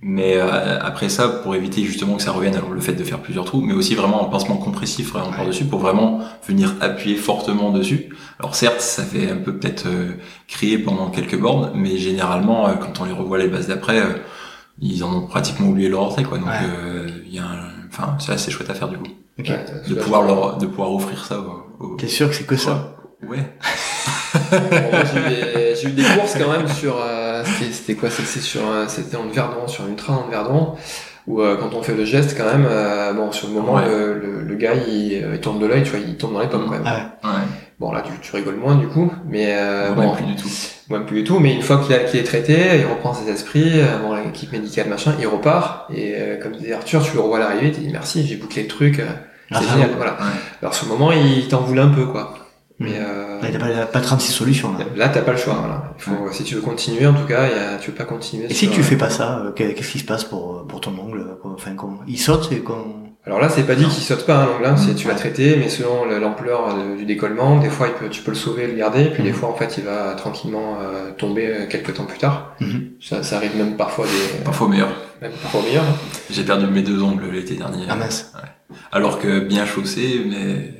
Mais 0.00 0.34
euh, 0.36 0.78
après 0.80 1.08
ça, 1.08 1.26
pour 1.26 1.56
éviter 1.56 1.82
justement 1.82 2.14
que 2.14 2.22
ça 2.22 2.30
revienne, 2.30 2.54
alors 2.54 2.70
le 2.70 2.80
fait 2.80 2.92
de 2.92 3.02
faire 3.02 3.18
plusieurs 3.18 3.44
trous, 3.44 3.60
mais 3.60 3.72
aussi 3.74 3.96
vraiment 3.96 4.24
un 4.24 4.30
pincement 4.30 4.56
compressif 4.56 5.10
vraiment 5.12 5.32
par-dessus 5.32 5.64
pour 5.64 5.80
vraiment 5.80 6.20
venir 6.46 6.76
appuyer 6.80 7.16
fortement 7.16 7.72
dessus. 7.72 8.08
Alors 8.38 8.54
certes, 8.54 8.80
ça 8.80 9.02
fait 9.02 9.28
un 9.28 9.38
peu 9.38 9.56
peut-être 9.56 9.86
euh, 9.86 10.12
crier 10.46 10.78
pendant 10.78 11.10
quelques 11.10 11.36
bornes, 11.36 11.72
mais 11.74 11.96
généralement, 11.96 12.68
euh, 12.68 12.74
quand 12.74 13.00
on 13.00 13.06
les 13.06 13.12
revoit 13.12 13.38
les 13.38 13.48
bases 13.48 13.66
d'après, 13.66 13.98
euh, 13.98 14.12
ils 14.80 15.02
en 15.02 15.12
ont 15.12 15.26
pratiquement 15.26 15.66
oublié 15.66 15.88
leur 15.88 16.02
orteil 16.02 16.24
quoi. 16.24 16.38
Donc 16.38 16.46
Ouais. 16.46 16.52
euh, 16.84 17.08
il 17.26 17.34
y 17.34 17.40
a 17.40 17.42
un... 17.42 17.88
enfin, 17.90 18.14
c'est 18.20 18.30
assez 18.30 18.52
chouette 18.52 18.70
à 18.70 18.74
faire 18.74 18.86
du 18.88 18.98
coup. 18.98 19.08
De 19.38 19.94
pouvoir 19.94 20.22
leur, 20.22 20.56
de 20.58 20.66
pouvoir 20.66 20.92
offrir 20.92 21.24
ça. 21.24 21.38
Au, 21.40 21.84
au- 21.84 21.96
T'es 21.96 22.08
sûr 22.08 22.28
que 22.28 22.34
c'est 22.34 22.46
que 22.46 22.56
ça 22.56 22.96
Ouais. 23.28 23.38
Bon, 24.50 24.58
moi, 24.92 25.02
j'ai 25.12 25.18
eu 25.20 25.28
des- 25.28 25.74
j'ai 25.76 25.88
eu 25.88 25.92
des 25.92 26.02
courses 26.02 26.36
quand 26.38 26.50
même 26.50 26.68
sur. 26.68 26.96
euh, 27.00 27.42
c'était- 27.70 27.94
quoi 27.94 28.10
C'était 28.10 28.40
sur. 28.40 28.60
euh, 28.68 28.84
C'était 28.88 29.16
en 29.16 29.26
Verdon, 29.28 29.66
sur 29.66 29.86
une 29.86 29.96
train 29.96 30.14
en 30.14 30.28
Verdon. 30.28 30.74
Où 31.26 31.42
euh, 31.42 31.56
quand 31.60 31.74
on 31.74 31.82
fait 31.82 31.94
le 31.94 32.06
geste, 32.06 32.36
quand 32.38 32.46
même, 32.46 32.66
euh, 32.68 33.12
bon, 33.12 33.32
sur 33.32 33.48
le 33.48 33.54
moment, 33.54 33.74
Ouais. 33.74 33.84
le, 33.86 34.14
le, 34.18 34.40
le 34.42 34.54
gars, 34.54 34.72
il, 34.74 35.12
euh, 35.22 35.34
il 35.34 35.40
tourne 35.40 35.58
de 35.58 35.66
l'œil, 35.66 35.82
tu 35.82 35.90
vois, 35.90 35.98
il 36.00 36.16
tombe 36.16 36.32
dans 36.32 36.40
les 36.40 36.46
pommes 36.48 36.64
quand 36.64 36.70
même. 36.72 36.82
Ah 36.86 36.94
ouais. 37.22 37.28
Ouais. 37.30 37.36
Bon, 37.78 37.92
là, 37.92 38.02
tu, 38.02 38.12
tu 38.22 38.34
rigoles 38.34 38.56
moins 38.56 38.76
du 38.76 38.88
coup, 38.88 39.12
mais 39.28 39.48
euh, 39.50 39.92
Moi, 39.94 40.04
bon, 40.06 40.14
même 40.14 40.16
plus 40.16 40.24
du 40.34 40.36
tout. 40.36 40.48
Moi, 40.88 41.00
plus 41.00 41.16
du 41.18 41.24
tout, 41.24 41.38
mais 41.38 41.52
une 41.52 41.60
fois 41.60 41.82
qu'il 41.84 41.94
a- 41.94 41.98
qu'il 42.04 42.18
est 42.18 42.22
traité, 42.24 42.78
il 42.78 42.86
reprend 42.86 43.12
ses 43.12 43.30
esprits, 43.30 43.72
euh, 43.78 43.98
bon, 43.98 44.14
l'équipe 44.14 44.50
médicale, 44.52 44.88
machin, 44.88 45.12
il 45.20 45.26
repart, 45.26 45.90
et 45.94 46.14
euh, 46.16 46.40
comme 46.42 46.52
disait 46.52 46.72
Arthur, 46.72 47.02
tu 47.02 47.12
le 47.14 47.20
revois 47.20 47.36
à 47.36 47.40
l'arrivée, 47.40 47.72
tu 47.72 47.80
dis 47.80 47.90
merci, 47.92 48.26
j'ai 48.26 48.36
bouclé 48.36 48.62
le 48.62 48.68
truc, 48.68 48.98
euh, 48.98 49.04
c'est 49.50 49.56
Ah, 49.58 49.72
génial, 49.72 49.90
voilà. 49.96 50.12
Ouais. 50.12 50.26
Alors, 50.62 50.74
sur 50.74 50.86
le 50.86 50.92
moment, 50.92 51.12
il 51.12 51.48
t'en 51.48 51.60
voulait 51.60 51.80
un 51.82 51.88
peu, 51.88 52.06
quoi. 52.06 52.34
Mais 52.80 52.90
Mhm. 52.90 52.94
euh, 53.00 53.40
Là, 53.42 53.48
t'as 53.52 53.58
pas, 53.58 53.86
pas 53.86 54.00
36 54.00 54.30
solutions, 54.32 54.72
là. 54.78 54.84
là, 54.96 55.08
t'as 55.08 55.22
pas 55.22 55.32
le 55.32 55.38
choix, 55.38 55.54
voilà. 55.54 55.94
Il 55.98 56.02
faut, 56.02 56.30
Si 56.32 56.44
tu 56.44 56.54
veux 56.54 56.60
continuer, 56.60 57.06
en 57.06 57.12
tout 57.14 57.26
cas, 57.26 57.48
y 57.48 57.52
a, 57.52 57.76
tu 57.80 57.90
veux 57.90 57.96
pas 57.96 58.04
continuer. 58.04 58.46
Et 58.48 58.54
si 58.54 58.68
tu 58.68 58.82
fais 58.84 58.96
pas 58.96 59.10
ça, 59.10 59.38
euh, 59.40 59.50
qu'est- 59.52 59.74
qu'est-ce 59.74 59.90
qui 59.92 59.98
se 59.98 60.04
passe 60.04 60.22
pour, 60.24 60.64
pour 60.68 60.80
ton 60.80 60.92
ongle 60.98 61.26
Enfin, 61.44 61.72
comment 61.76 61.98
Il 62.06 62.18
saute 62.18 62.50
et 62.52 62.60
qu'on... 62.60 62.84
Alors 63.26 63.40
là, 63.40 63.48
c'est 63.50 63.64
pas 63.64 63.74
dit 63.74 63.84
qu'il 63.84 64.02
saute 64.02 64.24
pas, 64.24 64.36
hein, 64.42 64.46
donc 64.46 64.62
là, 64.62 64.76
c'est, 64.76 64.94
tu 64.94 65.06
l'as 65.08 65.14
traité, 65.16 65.56
mais 65.56 65.68
selon 65.68 66.04
le- 66.06 66.18
l'ampleur 66.18 66.68
euh, 66.70 66.96
du 66.96 67.04
décollement, 67.04 67.58
des 67.58 67.68
fois, 67.68 67.88
il 67.88 67.94
peut, 67.94 68.08
tu 68.08 68.22
peux 68.22 68.30
le 68.30 68.36
sauver, 68.36 68.66
le 68.68 68.74
garder, 68.74 69.06
puis 69.06 69.22
des 69.24 69.30
Mhm. 69.30 69.34
fois, 69.34 69.48
en 69.50 69.54
fait, 69.54 69.74
il 69.76 69.84
va 69.84 70.14
tranquillement 70.14 70.78
euh, 70.80 71.10
tomber 71.18 71.46
euh, 71.48 71.66
quelques 71.68 71.94
temps 71.94 72.04
plus 72.06 72.18
tard. 72.18 72.54
Mhm. 72.60 72.90
Ça, 73.02 73.22
ça 73.24 73.36
arrive 73.36 73.56
même 73.56 73.76
parfois 73.76 74.06
des, 74.06 74.38
Parfois 74.44 74.68
meilleur. 74.68 74.88
même 75.20 75.32
parfois 75.42 75.62
meilleur. 75.62 75.82
hein. 75.84 75.96
J'ai 76.30 76.44
perdu 76.44 76.66
mes 76.68 76.82
deux 76.82 77.02
ongles 77.02 77.28
l'été 77.30 77.56
dernier. 77.56 77.84
Ah 77.90 77.96
mince. 77.96 78.32
Alors 78.92 79.18
que 79.18 79.40
bien 79.40 79.64
chaussé, 79.66 80.24
mais 80.28 80.74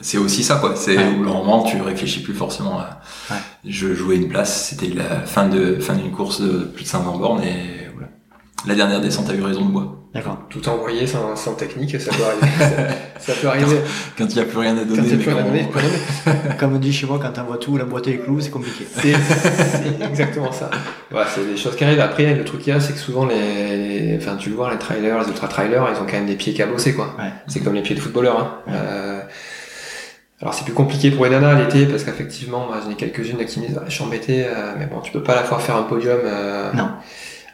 c'est 0.00 0.18
aussi 0.18 0.42
ça 0.42 0.56
quoi. 0.56 0.74
C'est 0.76 0.96
Ouais. 0.96 1.04
d'un 1.04 1.10
moment 1.16 1.62
tu 1.62 1.80
réfléchis 1.80 2.22
plus 2.22 2.34
forcément 2.34 2.78
à. 2.78 3.00
Ouais. 3.30 3.36
Je 3.66 3.94
jouais 3.94 4.16
une 4.16 4.28
place, 4.28 4.68
c'était 4.68 4.88
la 4.94 5.20
fin 5.20 5.48
de 5.48 5.76
fin 5.80 5.94
d'une 5.94 6.10
course 6.12 6.40
de 6.40 6.64
plus 6.64 6.84
de 6.84 6.88
500 6.88 7.18
bornes 7.18 7.42
et 7.42 7.88
voilà. 7.94 8.08
La 8.66 8.74
dernière 8.74 9.00
descente 9.00 9.28
a 9.30 9.34
eu 9.34 9.42
raison 9.42 9.64
de 9.64 9.70
moi. 9.70 9.99
D'accord. 10.12 10.38
tout 10.48 10.68
envoyer 10.68 11.06
sans, 11.06 11.36
sans 11.36 11.54
technique, 11.54 12.00
ça 12.00 12.10
peut 12.10 12.24
arriver. 12.24 12.46
ça, 13.18 13.20
ça 13.32 13.40
peut 13.40 13.46
arriver. 13.46 13.76
Quand 14.18 14.26
il 14.26 14.34
n'y 14.34 14.40
a 14.40 14.44
plus 14.44 14.58
rien 14.58 14.76
à 14.76 14.84
donner. 14.84 14.96
Quand 14.96 15.04
il 15.04 15.16
n'y 15.16 15.22
a 15.22 15.24
plus 15.24 15.32
rien 15.32 15.38
à 15.38 15.42
donner. 15.42 15.68
Comme 16.58 16.74
on 16.74 16.78
dit 16.78 16.92
chez 16.92 17.06
moi, 17.06 17.20
quand 17.22 17.30
t'envoies 17.30 17.58
tout, 17.58 17.76
la 17.76 17.84
boîte 17.84 18.08
et 18.08 18.12
les 18.12 18.18
clous, 18.18 18.40
c'est 18.40 18.50
compliqué. 18.50 18.86
C'est 18.92 19.14
exactement 20.04 20.50
ça. 20.50 20.70
Voilà, 21.10 21.28
c'est 21.28 21.46
des 21.46 21.56
choses 21.56 21.76
qui 21.76 21.84
arrivent. 21.84 22.00
Après, 22.00 22.34
le 22.34 22.44
truc 22.44 22.62
qu'il 22.62 22.72
y 22.72 22.76
a, 22.76 22.80
c'est 22.80 22.92
que 22.92 22.98
souvent 22.98 23.24
les, 23.24 24.16
enfin, 24.16 24.36
tu 24.36 24.50
le 24.50 24.56
vois, 24.56 24.72
les 24.72 24.78
trailers, 24.78 25.20
les 25.20 25.28
ultra 25.28 25.46
trailers, 25.46 25.86
ils 25.94 26.02
ont 26.02 26.06
quand 26.06 26.14
même 26.14 26.26
des 26.26 26.36
pieds 26.36 26.54
cabossés, 26.54 26.94
quoi. 26.94 27.14
Ouais. 27.18 27.30
C'est 27.46 27.60
comme 27.60 27.74
les 27.74 27.82
pieds 27.82 27.94
de 27.94 28.00
footballeur. 28.00 28.38
Hein. 28.38 28.58
Ouais. 28.66 28.72
Euh, 28.76 29.20
alors 30.42 30.54
c'est 30.54 30.64
plus 30.64 30.72
compliqué 30.72 31.10
pour 31.10 31.24
les 31.26 31.30
nanas 31.30 31.54
l'été 31.54 31.84
parce 31.84 32.02
qu'effectivement, 32.02 32.66
moi 32.66 32.78
j'en 32.82 32.90
ai 32.90 32.94
quelques-unes 32.94 33.44
qui 33.44 33.60
me 33.60 33.66
disent 33.66 33.78
ah, 33.78 33.84
je 33.86 33.92
suis 33.92 34.02
embêté, 34.02 34.46
euh, 34.46 34.72
mais 34.78 34.86
bon 34.86 35.00
tu 35.00 35.12
peux 35.12 35.22
pas 35.22 35.34
à 35.34 35.36
la 35.36 35.44
fois 35.44 35.58
faire 35.58 35.76
un 35.76 35.82
podium, 35.82 36.18
euh, 36.24 36.72
Non. 36.72 36.88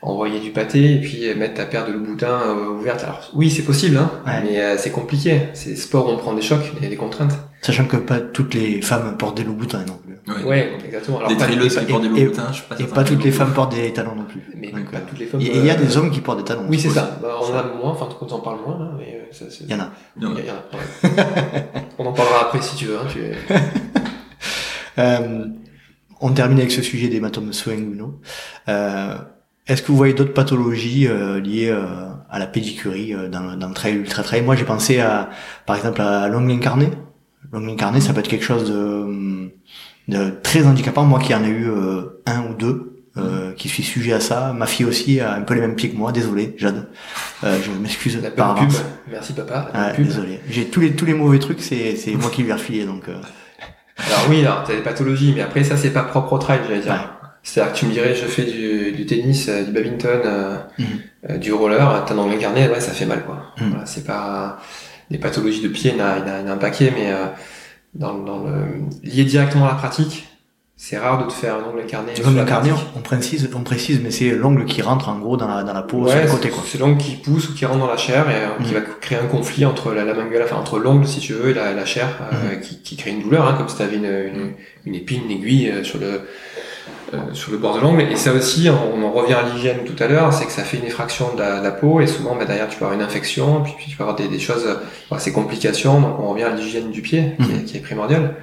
Envoyer 0.02 0.40
du 0.40 0.50
pâté 0.50 0.94
et 0.94 1.00
puis 1.00 1.34
mettre 1.34 1.54
ta 1.54 1.66
paire 1.66 1.86
de 1.86 1.92
Louboutin 1.92 2.28
euh, 2.46 2.68
ouverte. 2.70 3.02
Alors 3.04 3.30
oui 3.34 3.50
c'est 3.50 3.62
possible, 3.62 3.96
hein, 3.98 4.10
Ouais. 4.26 4.42
mais 4.44 4.60
euh, 4.60 4.76
c'est 4.78 4.90
compliqué. 4.90 5.48
C'est 5.54 5.74
sport 5.76 6.06
où 6.08 6.10
on 6.10 6.16
prend 6.16 6.34
des 6.34 6.42
chocs 6.42 6.70
et 6.82 6.88
des 6.88 6.96
contraintes. 6.96 7.38
Sachant 7.62 7.86
que 7.86 7.96
pas 7.96 8.20
toutes 8.20 8.54
les 8.54 8.80
femmes 8.82 9.16
portent 9.16 9.36
des 9.36 9.44
loups-boutins 9.44 9.84
non 9.86 9.94
plus. 10.04 10.14
Ouais. 10.28 10.44
Ouais, 10.44 10.72
exactement. 10.84 11.18
Alors 11.18 11.28
Des 11.28 11.36
pas, 11.36 11.44
trileuses 11.46 11.78
qui 11.78 11.84
portent 11.86 12.02
des 12.02 12.08
Louboutins, 12.08 12.48
je 12.50 12.54
suis 12.54 12.64
pas 12.64 12.76
Et 12.78 12.84
pas 12.84 13.04
toutes 13.04 13.22
les 13.24 13.30
femmes 13.30 13.52
portent 13.52 13.74
des 13.74 13.92
talons 13.92 14.14
non 14.16 14.24
plus. 14.24 14.42
mais 14.56 14.72
Donc, 14.72 14.90
pas 14.90 14.98
euh, 14.98 15.00
toutes 15.08 15.18
les 15.20 15.26
femmes. 15.26 15.40
Et 15.40 15.44
et 15.46 15.56
il 15.58 15.64
y 15.64 15.70
a 15.70 15.74
euh, 15.74 15.76
des 15.76 15.96
hommes 15.96 16.10
qui 16.10 16.20
portent 16.20 16.38
des 16.38 16.44
talons. 16.44 16.66
Oui 16.68 16.78
c'est 16.80 16.90
ça. 16.90 17.18
Bah, 17.22 17.36
on 17.40 17.44
en 17.52 17.56
a 17.56 17.62
moins, 17.62 17.90
enfin 17.92 18.08
on 18.20 18.26
en 18.32 18.40
parle 18.40 18.58
moins, 18.66 18.76
hein, 18.80 18.90
mais 18.98 19.20
euh, 19.22 19.32
ça, 19.32 19.44
Il 19.60 19.70
y 19.70 19.74
en 19.74 19.80
a. 19.80 19.90
Non, 20.20 20.34
Il 20.36 20.38
y 20.38 20.40
a- 20.40 20.42
il 20.42 20.46
y 20.46 20.50
en 20.50 20.54
a, 20.54 21.56
ouais. 21.56 21.64
on 21.98 22.06
en 22.06 22.12
parlera 22.12 22.42
après 22.42 22.60
si 22.60 22.74
tu 22.76 22.86
veux. 22.86 22.98
Hein, 22.98 23.06
tu... 23.08 23.20
Euh, 24.98 25.44
on 26.22 26.32
termine 26.32 26.58
avec 26.58 26.72
ce 26.72 26.80
sujet 26.82 27.08
d'hématome 27.08 27.50
inguinaux. 27.66 28.18
Euh, 28.68 29.14
Est-ce 29.66 29.82
que 29.82 29.88
vous 29.88 29.96
voyez 29.96 30.14
d'autres 30.14 30.32
pathologies 30.34 31.08
euh, 31.08 31.40
liées 31.40 31.68
euh, 31.70 31.84
à 32.30 32.38
la 32.38 32.46
pédicurie 32.46 33.14
euh, 33.14 33.28
dans, 33.28 33.56
dans 33.56 33.68
le 33.68 33.74
trail 33.74 33.94
ultra 33.94 34.22
trail 34.22 34.42
Moi, 34.42 34.54
j'ai 34.56 34.64
pensé 34.64 35.00
à, 35.00 35.30
par 35.66 35.76
exemple, 35.76 36.00
à 36.00 36.28
l'ongle 36.28 36.52
incarné. 36.52 36.88
L'ongle 37.52 37.70
incarné, 37.70 38.00
ça 38.00 38.12
peut 38.12 38.20
être 38.20 38.28
quelque 38.28 38.44
chose 38.44 38.70
de, 38.70 39.50
de 40.08 40.30
très 40.42 40.66
handicapant. 40.66 41.04
Moi, 41.04 41.18
qui 41.18 41.34
en 41.34 41.42
ai 41.44 41.48
eu 41.48 41.68
euh, 41.68 42.22
un 42.26 42.42
ou 42.50 42.54
deux, 42.54 42.92
euh, 43.16 43.52
qui 43.54 43.68
suis 43.68 43.82
sujet 43.82 44.12
à 44.12 44.20
ça. 44.20 44.52
Ma 44.52 44.66
fille 44.66 44.86
aussi 44.86 45.18
a 45.20 45.34
un 45.34 45.40
peu 45.40 45.54
les 45.54 45.60
mêmes 45.62 45.74
pieds 45.74 45.90
que 45.90 45.96
moi. 45.96 46.12
Désolé, 46.12 46.54
Jade. 46.58 46.86
Euh, 47.44 47.58
je 47.64 47.70
m'excuse 47.72 48.20
par 48.36 48.54
pub. 48.54 48.64
avance. 48.64 48.84
Merci 49.10 49.32
papa. 49.32 49.70
Pub. 49.96 50.04
désolé. 50.06 50.40
J'ai 50.48 50.66
tous 50.66 50.80
les 50.80 50.92
tous 50.94 51.06
les 51.06 51.14
mauvais 51.14 51.38
trucs, 51.38 51.60
c'est 51.62 51.96
c'est 51.96 52.12
moi 52.12 52.30
qui 52.30 52.42
lui 52.42 52.50
ai 52.50 52.52
refilé 52.52 52.84
donc. 52.84 53.08
euh, 53.08 53.14
Alors 53.98 54.26
oui, 54.28 54.40
alors 54.44 54.64
t'as 54.64 54.74
des 54.74 54.82
pathologies, 54.82 55.32
mais 55.34 55.40
après 55.40 55.64
ça 55.64 55.76
c'est 55.78 55.92
pas 55.94 56.02
propre 56.02 56.34
au 56.34 56.38
trail, 56.38 56.60
j'allais 56.68 56.80
dire. 56.82 56.92
Ouais. 56.92 56.98
C'est-à-dire 57.48 57.72
que 57.74 57.78
tu 57.78 57.86
me 57.86 57.92
dirais, 57.92 58.12
je 58.14 58.24
fais 58.26 58.42
du, 58.42 58.90
du 58.90 59.06
tennis, 59.06 59.48
euh, 59.48 59.62
du 59.62 59.70
badminton, 59.70 60.20
euh, 60.24 60.56
Mhm. 60.80 60.86
euh, 61.30 61.36
du 61.38 61.52
roller, 61.52 62.04
t'as 62.04 62.14
dans 62.14 62.26
le 62.26 62.36
carnet, 62.36 62.68
ouais, 62.68 62.80
ça 62.80 62.90
fait 62.90 63.06
mal, 63.06 63.24
quoi. 63.24 63.52
Mhm. 63.60 63.68
Voilà, 63.70 63.86
c'est 63.86 64.04
pas 64.04 64.58
des 65.12 65.18
pathologies 65.18 65.62
de 65.62 65.68
pied, 65.68 65.92
il 65.94 65.98
y 65.98 66.02
en 66.02 66.04
a, 66.04 66.18
il 66.18 66.46
y 66.46 66.50
en 66.50 66.52
un 66.52 66.56
paquet, 66.56 66.92
mais 66.96 67.12
euh, 67.12 67.26
dans, 67.94 68.14
dans 68.18 68.42
le 68.42 68.64
lié 69.08 69.22
directement 69.24 69.66
à 69.66 69.68
la 69.68 69.74
pratique, 69.76 70.26
c'est 70.78 70.98
rare 70.98 71.24
de 71.24 71.28
te 71.30 71.32
faire 71.32 71.54
un 71.54 71.70
ongle 71.70 71.82
incarné. 71.82 72.12
L'ongle 72.22 72.40
incarné, 72.40 72.70
on 72.96 73.00
précise, 73.00 73.48
on 73.54 73.60
précise, 73.62 74.00
mais 74.02 74.10
c'est 74.10 74.30
l'ongle 74.32 74.64
qui 74.66 74.82
rentre 74.82 75.08
en 75.08 75.18
gros 75.20 75.36
dans 75.36 75.46
la, 75.48 75.62
dans 75.62 75.72
la 75.72 75.82
peau 75.82 76.06
sur 76.08 76.20
le 76.20 76.28
côté 76.28 76.50
quoi. 76.50 76.62
c'est 76.66 76.76
l'ongle 76.78 76.98
qui 76.98 77.14
pousse 77.16 77.48
ou 77.48 77.54
qui 77.54 77.64
rentre 77.64 77.78
dans 77.78 77.86
la 77.86 77.96
chair 77.96 78.26
et 78.28 78.62
qui 78.64 78.74
Mhm. 78.74 78.80
va 78.80 78.84
créer 79.00 79.18
un 79.18 79.26
conflit 79.26 79.64
entre 79.64 79.92
la, 79.94 80.04
la 80.04 80.12
enfin 80.44 80.56
entre 80.56 80.78
l'ongle 80.80 81.06
si 81.06 81.20
tu 81.20 81.32
veux 81.32 81.50
et 81.50 81.54
la, 81.54 81.72
la 81.72 81.84
chair, 81.86 82.08
euh, 82.32 82.56
qui, 82.56 82.82
qui 82.82 82.96
crée 82.96 83.12
une 83.12 83.22
douleur, 83.22 83.46
hein, 83.48 83.54
comme 83.56 83.68
si 83.68 83.76
tu 83.76 83.82
avais 83.82 83.96
une, 83.96 84.04
une, 84.04 84.52
une 84.84 84.94
épine, 84.96 85.22
une 85.24 85.30
aiguille 85.30 85.70
euh, 85.70 85.82
sur 85.84 85.98
le 86.00 86.22
sur 87.32 87.52
le 87.52 87.58
bord 87.58 87.76
de 87.76 87.80
l'ongle. 87.80 88.02
Et 88.02 88.16
ça 88.16 88.32
aussi, 88.32 88.68
on, 88.68 88.94
on 88.98 89.06
en 89.06 89.12
revient 89.12 89.34
à 89.34 89.42
l'hygiène 89.42 89.78
tout 89.84 90.00
à 90.02 90.06
l'heure, 90.08 90.32
c'est 90.32 90.44
que 90.46 90.52
ça 90.52 90.62
fait 90.64 90.76
une 90.78 90.84
effraction 90.84 91.34
de 91.34 91.40
la, 91.40 91.58
de 91.60 91.64
la 91.64 91.70
peau 91.70 92.00
et 92.00 92.06
souvent 92.06 92.34
bah, 92.36 92.44
derrière 92.44 92.68
tu 92.68 92.76
peux 92.78 92.84
avoir 92.84 92.98
une 92.98 93.04
infection, 93.04 93.62
puis, 93.62 93.74
puis 93.76 93.86
tu 93.90 93.96
peux 93.96 94.02
avoir 94.02 94.16
des, 94.16 94.28
des 94.28 94.38
choses, 94.38 94.64
euh, 94.66 94.74
voilà, 95.08 95.22
ces 95.22 95.32
complications. 95.32 96.00
Donc 96.00 96.18
on 96.20 96.28
revient 96.30 96.44
à 96.44 96.50
l'hygiène 96.50 96.90
du 96.90 97.02
pied 97.02 97.32
qui, 97.42 97.52
est, 97.52 97.64
qui 97.64 97.76
est 97.76 97.80
primordiale. 97.80 98.34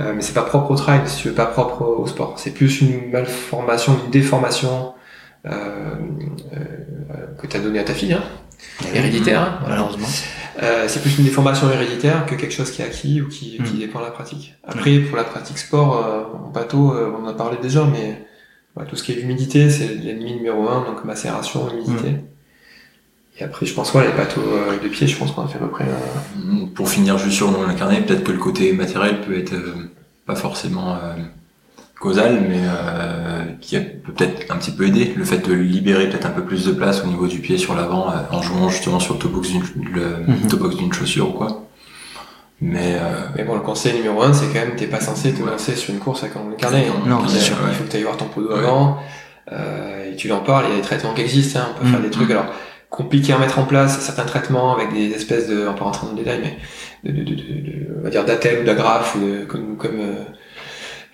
Euh, 0.00 0.12
mais 0.14 0.22
c'est 0.22 0.34
pas 0.34 0.42
propre 0.42 0.72
au 0.72 0.76
trail, 0.76 1.00
si 1.06 1.22
tu 1.22 1.28
veux, 1.28 1.34
pas 1.34 1.46
propre 1.46 1.82
au, 1.82 2.02
au 2.02 2.06
sport. 2.06 2.34
C'est 2.36 2.50
plus 2.50 2.80
une 2.80 3.10
malformation, 3.12 3.96
une 4.04 4.10
déformation 4.10 4.92
euh, 5.46 5.50
euh, 6.52 6.56
que 7.40 7.46
tu 7.46 7.56
as 7.56 7.60
donnée 7.60 7.78
à 7.78 7.84
ta 7.84 7.94
fille, 7.94 8.12
hein, 8.12 8.22
héréditaire. 8.92 9.40
hein, 9.40 9.58
voilà. 9.60 9.82
Euh, 10.62 10.84
c'est 10.88 11.00
plus 11.00 11.18
une 11.18 11.24
déformation 11.24 11.70
héréditaire 11.70 12.26
que 12.26 12.34
quelque 12.36 12.52
chose 12.54 12.70
qui 12.70 12.82
est 12.82 12.84
acquis 12.84 13.20
ou 13.20 13.28
qui, 13.28 13.58
qui 13.64 13.74
Mm. 13.74 13.78
dépend 13.78 13.98
de 14.00 14.04
la 14.04 14.10
pratique. 14.12 14.54
Après, 14.62 14.98
pour 15.00 15.16
la 15.16 15.24
pratique 15.24 15.58
sport, 15.58 16.04
euh, 16.06 16.46
en 16.46 16.50
bateau, 16.50 16.92
euh, 16.94 17.10
on 17.18 17.24
en 17.24 17.28
a 17.28 17.34
parlé 17.34 17.56
déjà, 17.60 17.84
mais 17.84 18.24
tout 18.88 18.96
ce 18.96 19.02
qui 19.02 19.12
est 19.12 19.16
l'humidité, 19.16 19.68
c'est 19.70 19.88
l'ennemi 19.88 20.34
numéro 20.34 20.68
un, 20.68 20.84
donc 20.84 21.04
macération, 21.04 21.68
humidité. 21.70 22.10
Mm. 22.10 22.20
Et 23.40 23.42
après, 23.42 23.66
je 23.66 23.74
pense, 23.74 23.92
ouais, 23.94 24.06
les 24.06 24.12
bateaux 24.12 24.42
euh, 24.42 24.78
de 24.80 24.88
pied, 24.88 25.08
je 25.08 25.16
pense 25.16 25.32
qu'on 25.32 25.42
a 25.42 25.48
fait 25.48 25.56
à 25.56 25.60
peu 25.62 25.68
près... 25.68 25.86
euh, 25.86 26.66
Pour 26.74 26.88
finir 26.88 27.18
juste 27.18 27.36
sur 27.36 27.50
l'ongle 27.50 27.68
incarné, 27.68 28.00
peut-être 28.02 28.22
que 28.22 28.30
le 28.32 28.38
côté 28.38 28.72
matériel 28.72 29.22
peut 29.22 29.36
être 29.36 29.54
euh, 29.54 29.90
pas 30.24 30.36
forcément 30.36 30.96
causal, 32.00 32.40
mais 32.48 32.60
euh, 32.64 33.44
qui 33.60 33.76
a- 33.76 33.80
peut 33.80 34.12
peut-être 34.12 34.52
un 34.52 34.56
petit 34.56 34.72
peu 34.72 34.86
aider. 34.86 35.12
Le 35.16 35.24
fait 35.24 35.38
de 35.38 35.52
libérer 35.54 36.08
peut-être 36.10 36.26
un 36.26 36.30
peu 36.30 36.42
plus 36.44 36.66
de 36.66 36.72
place 36.72 37.02
au 37.02 37.06
niveau 37.06 37.26
du 37.26 37.38
pied 37.38 37.56
sur 37.58 37.74
l'avant, 37.74 38.10
euh, 38.10 38.14
en 38.30 38.42
jouant 38.42 38.68
justement 38.68 39.00
sur 39.00 39.14
le 39.14 39.20
toe 39.20 39.28
box 39.30 39.48
d'une 39.50 39.62
Mhm. 39.62 40.48
box 40.58 40.76
d'une 40.76 40.92
chaussure 40.92 41.30
ou 41.30 41.32
quoi. 41.32 41.62
Mais 42.60 42.96
euh, 43.00 43.26
Mais 43.36 43.44
bon, 43.44 43.54
le 43.54 43.60
conseil 43.60 43.94
numéro 43.94 44.22
un, 44.22 44.32
c'est 44.32 44.46
quand 44.46 44.54
même, 44.66 44.76
t'es 44.76 44.86
pas 44.86 45.00
censé 45.00 45.32
te 45.32 45.42
Ouais. 45.42 45.50
lancer 45.50 45.74
sur 45.74 45.92
une 45.92 46.00
course 46.00 46.22
ongle 46.24 46.54
incarné. 46.54 46.86
hein. 46.88 47.02
Non, 47.06 47.20
Il 47.24 47.28
c'est 47.30 47.36
y 47.36 47.40
a- 47.40 47.42
sûr, 47.42 47.56
Il 47.68 47.74
faut 47.74 47.84
que 47.84 47.90
tu 47.90 47.96
ailles 47.96 48.02
voir 48.04 48.16
ton 48.16 48.26
podo 48.26 48.52
avant, 48.52 48.98
euh, 49.52 50.12
et 50.12 50.16
tu 50.16 50.28
lui 50.28 50.34
en 50.34 50.40
parles, 50.40 50.66
il 50.68 50.70
y 50.70 50.72
a 50.74 50.76
des 50.76 50.82
traitements 50.82 51.14
qui 51.14 51.22
existent, 51.22 51.60
hein, 51.60 51.68
on 51.74 51.80
peut 51.80 51.86
Mm. 51.86 51.90
faire 51.90 52.00
des 52.00 52.10
trucs, 52.10 52.30
alors, 52.30 52.46
compliqués 52.90 53.32
à 53.32 53.38
mettre 53.38 53.58
en 53.58 53.64
place, 53.64 53.98
certains 54.00 54.22
traitements 54.24 54.74
avec 54.74 54.92
des 54.92 55.10
espèces 55.10 55.48
de, 55.48 55.66
on 55.68 55.74
peut 55.74 55.82
rentrer 55.84 56.06
dans 56.06 56.12
le 56.12 56.18
détail, 56.18 56.40
mais, 57.02 57.12
de, 57.12 57.18
de, 57.18 57.24
de, 57.24 57.34
de, 57.34 57.42
de- 57.42 57.96
on 57.98 58.04
va 58.04 58.10
dire 58.10 58.24
d'attelle 58.24 58.60
ou 58.62 58.64
d'agrafe, 58.64 59.16
ou 59.16 59.18
de, 59.20 59.44
comme, 59.46 59.76
comme, 59.76 59.98
euh, 60.00 60.14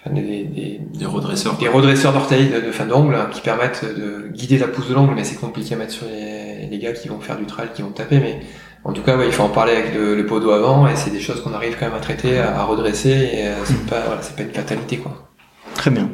des, 0.06 0.44
des, 0.44 0.81
des 0.98 1.06
redresseurs. 1.06 1.56
des 1.59 1.68
redresseurs 1.68 2.12
d'orteils 2.12 2.48
de, 2.48 2.60
de 2.60 2.72
fin 2.72 2.86
d'ongle 2.86 3.14
hein, 3.14 3.28
qui 3.31 3.40
permettent 3.40 3.85
de 3.85 4.28
guider 4.32 4.59
la 4.59 4.68
pousse 4.68 4.89
de 4.89 4.94
l'ongle, 4.94 5.14
mais 5.14 5.24
c'est 5.24 5.36
compliqué 5.36 5.74
à 5.74 5.78
mettre 5.78 5.93
sur 5.93 6.06
les, 6.06 6.66
les 6.66 6.78
gars 6.78 6.93
qui 6.93 7.09
vont 7.09 7.20
faire 7.20 7.36
du 7.36 7.47
trail, 7.47 7.68
qui 7.74 7.82
vont 7.82 7.90
taper, 7.90 8.18
mais 8.18 8.40
en 8.82 8.93
tout 8.93 9.02
cas, 9.02 9.16
ouais, 9.16 9.27
il 9.27 9.32
faut 9.32 9.43
en 9.43 9.51
parler 9.51 9.72
avec 9.72 9.94
le, 9.94 10.16
le 10.16 10.24
podo 10.24 10.51
avant, 10.52 10.89
et 10.89 10.97
c'est 10.97 11.10
des 11.10 11.20
choses 11.20 11.43
qu'on 11.43 11.52
arrive 11.52 11.77
quand 11.78 11.85
même 11.86 11.94
à 11.94 12.01
traiter, 12.01 12.39
à, 12.39 12.60
à 12.60 12.64
redresser, 12.64 13.10
et 13.10 13.47
euh, 13.48 13.55
c'est 13.64 13.86
pas, 13.86 14.01
voilà, 14.06 14.22
c'est 14.22 14.35
pas 14.35 14.43
une 14.43 14.55
fatalité, 14.55 14.97
quoi. 14.97 15.28
Très 15.74 15.90
bien. 15.90 16.09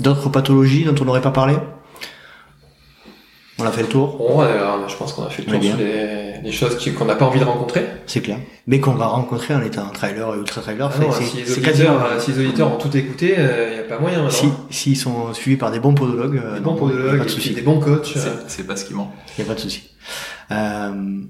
D'autres 0.00 0.30
pathologies 0.30 0.84
dont 0.84 0.94
on 1.00 1.04
n'aurait 1.04 1.20
pas 1.20 1.30
parlé? 1.30 1.56
On 3.58 3.64
a 3.64 3.70
fait 3.72 3.82
le 3.82 3.88
tour, 3.88 4.16
Bon, 4.18 4.40
alors, 4.40 4.86
je 4.86 4.94
pense 4.96 5.14
qu'on 5.14 5.24
a 5.24 5.30
fait 5.30 5.42
le 5.42 5.48
tour 5.50 5.58
bien. 5.58 5.70
sur 5.76 5.78
les, 5.80 6.40
les 6.42 6.52
choses 6.52 6.76
qu'on 6.98 7.06
n'a 7.06 7.14
pas 7.14 7.24
envie 7.24 7.40
de 7.40 7.44
rencontrer. 7.44 7.86
c'est 8.06 8.20
clair. 8.20 8.38
Mais 8.66 8.80
qu'on 8.80 8.92
va 8.92 9.06
rencontrer 9.06 9.54
en 9.54 9.62
étant 9.62 9.86
trailer 9.88 10.34
et 10.34 10.38
ultra 10.38 10.60
trailer, 10.60 10.90
Ah 10.94 10.98
non, 11.00 11.10
si, 11.12 11.22
les 11.38 11.44
c'est 11.46 11.52
auditeurs, 11.52 11.64
quasiment. 11.72 11.90
euh, 12.04 12.20
si 12.20 12.32
les 12.32 12.40
auditeurs 12.46 12.72
ont 12.74 12.76
tout 12.78 12.94
écouté, 12.94 13.34
il 13.38 13.74
n'y 13.74 13.80
a 13.80 13.84
pas 13.88 13.98
moyen. 13.98 14.28
Si, 14.28 14.46
non 14.46 14.52
s'ils 14.70 14.96
sont 14.96 15.32
suivis 15.32 15.56
par 15.56 15.70
des 15.70 15.80
bons 15.80 15.94
podologues, 15.94 16.36
euh, 16.44 16.54
des 16.54 16.60
non, 16.60 16.72
bons 16.72 16.76
podologues, 16.88 17.18
pas 17.18 17.24
de 17.24 17.30
et 17.30 17.34
puis 17.34 17.42
souci. 17.42 17.54
des 17.54 17.62
bons 17.62 17.80
coachs. 17.80 18.10
C'est 18.12 18.18
euh, 18.28 18.32
c'est 18.48 18.66
pas 18.66 18.76
ce 18.76 18.84
qui 18.84 18.92
manque. 18.94 19.10
Il 19.38 19.44
n'y 19.44 19.48
a 19.48 19.52
pas 19.52 19.56
de 19.56 19.60
souci. 19.62 19.84
Euh, 20.50 21.22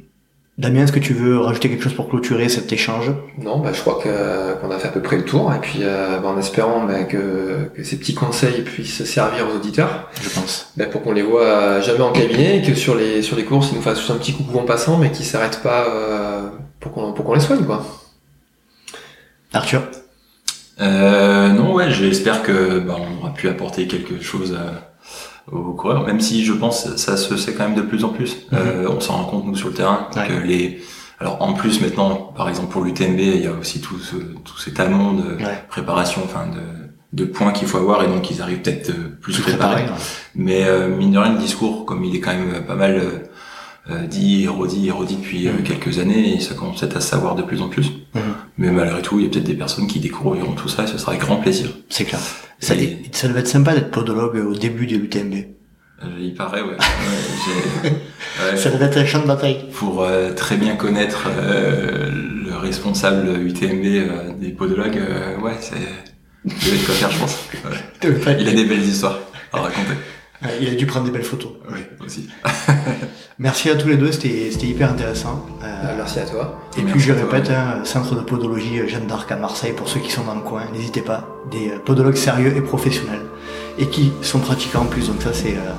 Damien, 0.58 0.84
est-ce 0.84 0.92
que 0.92 0.98
tu 0.98 1.12
veux 1.12 1.38
rajouter 1.38 1.68
quelque 1.68 1.84
chose 1.84 1.92
pour 1.92 2.08
clôturer 2.08 2.48
cet 2.48 2.72
échange? 2.72 3.12
Non, 3.38 3.58
bah, 3.58 3.72
je 3.74 3.80
crois 3.82 3.98
que, 4.02 4.54
qu'on 4.58 4.70
a 4.70 4.78
fait 4.78 4.88
à 4.88 4.90
peu 4.90 5.02
près 5.02 5.16
le 5.16 5.24
tour, 5.24 5.52
et 5.52 5.58
puis 5.60 5.80
bah, 5.82 6.22
en 6.24 6.38
espérant 6.38 6.86
bah, 6.86 7.04
que, 7.04 7.70
que, 7.74 7.84
ces 7.84 7.98
petits 7.98 8.14
conseils 8.14 8.62
puissent 8.62 9.04
servir 9.04 9.46
aux 9.48 9.56
auditeurs. 9.56 10.08
Je 10.22 10.30
pense. 10.30 10.72
Bah, 10.78 10.86
pour 10.86 11.02
qu'on 11.02 11.12
les 11.12 11.20
voit 11.22 11.80
jamais 11.80 12.00
en 12.00 12.10
cabinet, 12.10 12.58
et 12.58 12.62
que 12.62 12.74
sur 12.74 12.94
les, 12.94 13.20
sur 13.20 13.36
les 13.36 13.44
courses, 13.44 13.68
ils 13.70 13.76
nous 13.76 13.82
fassent 13.82 13.98
juste 13.98 14.10
un 14.10 14.16
petit 14.16 14.32
coucou 14.32 14.58
en 14.58 14.64
passant, 14.64 14.96
mais 14.96 15.10
qu'ils 15.10 15.26
s'arrêtent 15.26 15.62
pas 15.62 15.88
euh, 15.90 16.48
pour, 16.80 16.92
qu'on, 16.92 17.12
pour 17.12 17.26
qu'on 17.26 17.34
les 17.34 17.40
soigne. 17.40 17.64
Quoi. 17.64 17.84
Arthur? 19.52 19.82
Euh, 20.80 21.50
Non, 21.50 21.74
ouais, 21.74 21.90
j'espère 21.90 22.42
que 22.42 22.78
bah, 22.78 22.96
on 22.98 23.20
aura 23.20 23.34
pu 23.34 23.50
apporter 23.50 23.86
quelque 23.86 24.22
chose 24.22 24.56
aux 25.52 25.72
coureurs, 25.74 26.04
même 26.06 26.20
si 26.20 26.44
je 26.44 26.52
pense 26.52 26.96
ça 26.96 27.16
se 27.16 27.36
sait 27.36 27.54
quand 27.54 27.64
même 27.64 27.74
de 27.76 27.82
plus 27.82 28.04
en 28.04 28.08
plus. 28.10 28.32
Mm-hmm. 28.34 28.56
euh, 28.56 28.88
on 28.90 29.00
s'en 29.00 29.14
rend 29.18 29.24
compte 29.24 29.46
nous 29.46 29.56
sur 29.56 29.68
le 29.68 29.74
terrain 29.74 30.08
Ouais. 30.16 30.26
que 30.28 30.32
les 30.46 30.80
alors 31.18 31.40
en 31.40 31.54
plus 31.54 31.80
maintenant, 31.80 32.32
par 32.36 32.48
exemple 32.48 32.70
pour 32.72 32.84
l'UTMB, 32.84 33.18
il 33.20 33.40
y 33.42 33.46
a 33.46 33.52
aussi 33.52 33.80
tout, 33.80 33.98
ce, 33.98 34.16
tout 34.16 34.58
cet 34.58 34.78
amont 34.80 35.14
de 35.14 35.36
Ouais. 35.36 35.64
préparation, 35.68 36.20
enfin 36.24 36.46
de, 36.46 36.60
de 37.18 37.24
points 37.30 37.52
qu'il 37.52 37.66
faut 37.68 37.78
avoir 37.78 38.02
et 38.04 38.06
donc 38.08 38.30
ils 38.30 38.42
arrivent 38.42 38.60
peut-être 38.60 38.90
euh, 38.90 39.16
plus 39.22 39.40
préparés. 39.40 39.76
préparé. 39.84 39.92
ouais. 39.92 39.98
Mais 40.34 40.64
euh, 40.66 40.94
mine 40.94 41.12
de 41.12 41.18
rien, 41.18 41.32
le 41.32 41.38
discours, 41.38 41.86
comme 41.86 42.04
il 42.04 42.14
est 42.14 42.20
quand 42.20 42.34
même 42.34 42.66
pas 42.66 42.74
mal 42.74 42.96
euh, 42.98 43.10
euh, 43.88 44.06
dit, 44.06 44.42
et 44.42 44.48
redit, 44.48 44.88
et 44.88 44.90
redit 44.90 45.16
depuis 45.16 45.46
euh, 45.48 45.52
Mhm. 45.52 45.62
quelques 45.62 45.98
années, 46.00 46.34
et 46.34 46.40
ça 46.40 46.54
commence 46.54 46.80
peut-être 46.80 46.96
à 46.96 47.00
se 47.00 47.08
savoir 47.08 47.34
de 47.36 47.42
plus 47.42 47.62
en 47.62 47.68
plus. 47.68 47.86
Mhm. 48.14 48.20
Mais 48.58 48.70
malgré 48.72 49.00
tout, 49.00 49.18
il 49.18 49.24
y 49.24 49.28
a 49.28 49.30
peut-être 49.30 49.44
des 49.44 49.54
personnes 49.54 49.86
qui 49.86 50.00
découvriront 50.00 50.52
tout 50.52 50.68
ça 50.68 50.82
et 50.84 50.86
ce 50.88 50.98
sera 50.98 51.12
avec 51.12 51.22
grand 51.24 51.36
plaisir. 51.36 51.70
C'est 51.88 52.04
clair. 52.04 52.20
Ça, 52.58 52.74
Et- 52.74 52.98
ça 53.12 53.28
devait 53.28 53.40
être 53.40 53.48
sympa 53.48 53.74
d'être 53.74 53.90
podologue 53.90 54.36
au 54.36 54.54
début 54.54 54.86
de 54.86 54.96
l'UTMB. 54.96 55.34
Euh, 56.02 56.06
il 56.20 56.34
paraît, 56.34 56.62
ouais. 56.62 56.68
Ouais, 56.78 56.80
j'ai- 57.84 57.90
ouais, 58.50 58.56
Ça 58.56 58.70
devait 58.70 58.86
être 58.86 58.98
un 58.98 59.06
champ 59.06 59.20
de 59.20 59.26
bataille. 59.26 59.64
pour 59.72 60.02
euh, 60.02 60.32
très 60.32 60.56
bien 60.56 60.76
connaître 60.76 61.26
euh, 61.38 62.10
le 62.46 62.56
responsable 62.56 63.28
UTMB 63.46 63.84
euh, 63.84 64.32
des 64.38 64.50
podologues, 64.50 65.00
ouais, 65.42 65.56
c'est... 65.60 65.76
Il 66.44 66.52
y 66.52 66.70
avait 66.70 66.78
de 66.78 66.84
quoi 66.84 66.94
faire, 66.94 67.10
je 67.10 67.18
pense. 67.18 67.38
Ouais. 67.64 68.36
Il 68.40 68.48
a 68.48 68.52
des 68.52 68.64
belles 68.64 68.82
histoires 68.84 69.18
à 69.52 69.60
raconter. 69.62 69.94
Ouais, 70.42 70.50
Il 70.60 70.68
a 70.68 70.74
dû 70.74 70.86
prendre 70.86 71.06
des 71.06 71.10
belles 71.12 71.22
photos. 71.24 71.52
Oui, 71.72 71.80
aussi. 72.04 72.28
Merci 73.38 73.68
à 73.70 73.74
tous 73.76 73.88
les 73.88 73.96
deux, 73.96 74.12
c'était 74.12 74.48
c'était 74.50 74.66
hyper 74.66 74.90
intéressant. 74.90 75.44
Euh, 75.62 75.82
Bah, 75.82 75.90
merci 75.96 76.20
à 76.20 76.24
toi. 76.24 76.58
Et 76.78 76.82
Merci 76.82 76.92
puis 76.92 77.00
je 77.00 77.12
répète, 77.12 77.50
hein, 77.50 77.84
centre 77.84 78.14
de 78.14 78.20
podologie 78.22 78.78
euh, 78.80 78.88
Jeanne 78.88 79.06
d'Arc 79.06 79.30
à 79.30 79.36
Marseille, 79.36 79.72
pour 79.76 79.88
ceux 79.90 80.00
qui 80.00 80.10
sont 80.10 80.24
dans 80.24 80.34
le 80.34 80.40
coin, 80.40 80.62
n'hésitez 80.72 81.02
pas. 81.02 81.28
Des 81.50 81.68
euh, 81.70 81.78
podologues 81.78 82.16
sérieux 82.16 82.56
et 82.56 82.60
professionnels. 82.62 83.20
Et 83.78 83.88
qui 83.88 84.10
sont 84.22 84.38
pratiquants 84.38 84.80
en 84.82 84.86
plus, 84.86 85.08
donc 85.08 85.20
ça 85.20 85.34
c'est 85.34 85.50
euh, 85.54 85.72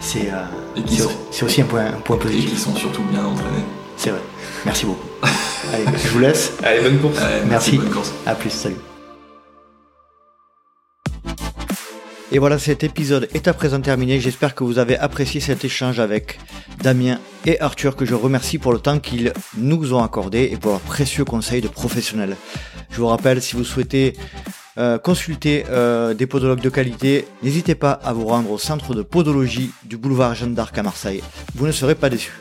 c'est 0.00 0.30
euh, 0.32 0.82
c'est- 1.30 1.44
aussi 1.44 1.60
un 1.62 1.64
point, 1.66 1.86
un 1.86 2.00
point 2.00 2.16
Et 2.16 2.18
qui 2.20 2.26
positif. 2.26 2.58
sont 2.58 2.74
surtout 2.74 3.02
bien 3.04 3.24
entraînés. 3.24 3.64
C'est 3.96 4.10
vrai. 4.10 4.20
Merci 4.64 4.86
beaucoup. 4.86 5.06
Allez, 5.72 5.84
je 6.02 6.08
vous 6.08 6.18
laisse. 6.18 6.52
Allez, 6.64 6.80
bonne 6.80 6.98
course. 6.98 7.18
Ouais, 7.20 7.42
Merci. 7.48 7.76
Bonne 7.78 7.90
course. 7.90 8.12
À 8.26 8.34
plus, 8.34 8.50
salut. 8.50 8.76
Et 12.32 12.38
voilà, 12.38 12.60
cet 12.60 12.84
épisode 12.84 13.28
est 13.34 13.48
à 13.48 13.52
présent 13.52 13.80
terminé. 13.80 14.20
J'espère 14.20 14.54
que 14.54 14.62
vous 14.62 14.78
avez 14.78 14.96
apprécié 14.96 15.40
cet 15.40 15.64
échange 15.64 15.98
avec 15.98 16.38
Damien 16.80 17.18
et 17.44 17.60
Arthur, 17.60 17.96
que 17.96 18.04
je 18.04 18.14
remercie 18.14 18.58
pour 18.58 18.72
le 18.72 18.78
temps 18.78 19.00
qu'ils 19.00 19.32
nous 19.56 19.94
ont 19.94 20.02
accordé 20.02 20.48
et 20.52 20.56
pour 20.56 20.70
leurs 20.70 20.80
précieux 20.80 21.24
conseils 21.24 21.60
de 21.60 21.66
professionnels. 21.66 22.36
Je 22.90 22.98
vous 22.98 23.08
rappelle, 23.08 23.42
si 23.42 23.56
vous 23.56 23.64
souhaitez 23.64 24.14
euh, 24.78 24.96
consulter 24.98 25.64
euh, 25.70 26.14
des 26.14 26.28
podologues 26.28 26.60
de 26.60 26.70
qualité, 26.70 27.26
n'hésitez 27.42 27.74
pas 27.74 27.92
à 27.92 28.12
vous 28.12 28.26
rendre 28.26 28.52
au 28.52 28.58
centre 28.58 28.94
de 28.94 29.02
podologie 29.02 29.72
du 29.82 29.96
boulevard 29.96 30.36
Jeanne 30.36 30.54
d'Arc 30.54 30.78
à 30.78 30.84
Marseille. 30.84 31.22
Vous 31.56 31.66
ne 31.66 31.72
serez 31.72 31.96
pas 31.96 32.10
déçus. 32.10 32.38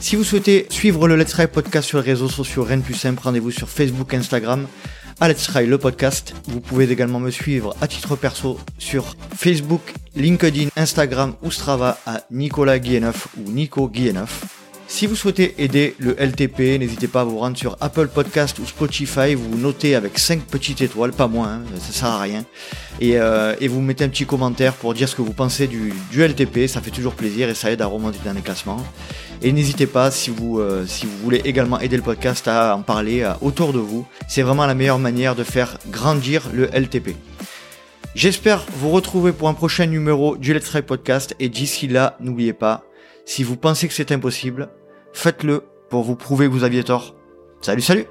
Si 0.00 0.16
vous 0.16 0.24
souhaitez 0.24 0.66
suivre 0.70 1.06
le 1.06 1.16
Let's 1.16 1.32
Try 1.32 1.48
podcast 1.48 1.86
sur 1.86 1.98
les 1.98 2.04
réseaux 2.04 2.28
sociaux, 2.30 2.62
rien 2.62 2.78
de 2.78 2.82
plus 2.82 2.94
simple, 2.94 3.20
rendez-vous 3.22 3.50
sur 3.50 3.68
Facebook, 3.68 4.14
Instagram, 4.14 4.66
Let's 5.20 5.48
Try 5.48 5.66
le 5.66 5.78
podcast. 5.78 6.32
Vous 6.46 6.60
pouvez 6.60 6.90
également 6.90 7.18
me 7.18 7.30
suivre 7.30 7.74
à 7.80 7.88
titre 7.88 8.14
perso 8.14 8.58
sur 8.78 9.16
Facebook, 9.36 9.92
LinkedIn, 10.14 10.68
Instagram 10.76 11.34
ou 11.42 11.50
Strava 11.50 11.98
à 12.06 12.22
Nicolas 12.30 12.78
Guilleneuf 12.78 13.26
ou 13.36 13.50
Nico 13.50 13.88
Guilleneuf. 13.88 14.44
Si 14.86 15.06
vous 15.06 15.16
souhaitez 15.16 15.54
aider 15.58 15.96
le 15.98 16.16
LTP, 16.18 16.78
n'hésitez 16.78 17.08
pas 17.08 17.20
à 17.20 17.24
vous 17.24 17.38
rendre 17.38 17.58
sur 17.58 17.76
Apple 17.80 18.08
Podcast 18.08 18.58
ou 18.58 18.64
Spotify, 18.64 19.34
vous 19.34 19.58
notez 19.58 19.94
avec 19.94 20.18
5 20.18 20.40
petites 20.44 20.80
étoiles, 20.80 21.12
pas 21.12 21.28
moins, 21.28 21.56
hein, 21.56 21.62
ça 21.78 21.92
sert 21.92 22.08
à 22.08 22.20
rien. 22.20 22.44
Et, 22.98 23.18
euh, 23.18 23.54
et 23.60 23.68
vous 23.68 23.82
mettez 23.82 24.04
un 24.04 24.08
petit 24.08 24.24
commentaire 24.24 24.72
pour 24.72 24.94
dire 24.94 25.06
ce 25.08 25.14
que 25.14 25.20
vous 25.20 25.34
pensez 25.34 25.66
du 25.66 25.92
LTP, 26.16 26.68
ça 26.68 26.80
fait 26.80 26.90
toujours 26.90 27.14
plaisir 27.14 27.50
et 27.50 27.54
ça 27.54 27.70
aide 27.70 27.82
à 27.82 27.86
remonter 27.86 28.18
dans 28.24 28.32
les 28.32 28.40
classements. 28.40 28.82
Et 29.42 29.52
n'hésitez 29.52 29.86
pas, 29.86 30.10
si 30.10 30.30
vous, 30.30 30.58
euh, 30.58 30.84
si 30.86 31.06
vous 31.06 31.16
voulez 31.18 31.40
également 31.44 31.78
aider 31.80 31.96
le 31.96 32.02
podcast, 32.02 32.48
à 32.48 32.76
en 32.76 32.82
parler 32.82 33.30
autour 33.40 33.72
de 33.72 33.78
vous. 33.78 34.06
C'est 34.28 34.42
vraiment 34.42 34.66
la 34.66 34.74
meilleure 34.74 34.98
manière 34.98 35.34
de 35.34 35.44
faire 35.44 35.78
grandir 35.90 36.48
le 36.52 36.68
LTP. 36.72 37.16
J'espère 38.14 38.64
vous 38.72 38.90
retrouver 38.90 39.32
pour 39.32 39.48
un 39.48 39.54
prochain 39.54 39.86
numéro 39.86 40.36
du 40.36 40.52
Let's 40.52 40.64
Try 40.64 40.82
Podcast. 40.82 41.36
Et 41.38 41.48
d'ici 41.48 41.86
là, 41.86 42.16
n'oubliez 42.20 42.52
pas, 42.52 42.84
si 43.24 43.44
vous 43.44 43.56
pensez 43.56 43.86
que 43.86 43.94
c'est 43.94 44.10
impossible, 44.10 44.70
faites-le 45.12 45.62
pour 45.88 46.02
vous 46.02 46.16
prouver 46.16 46.46
que 46.46 46.52
vous 46.52 46.64
aviez 46.64 46.82
tort. 46.82 47.14
Salut, 47.60 47.82
salut 47.82 48.06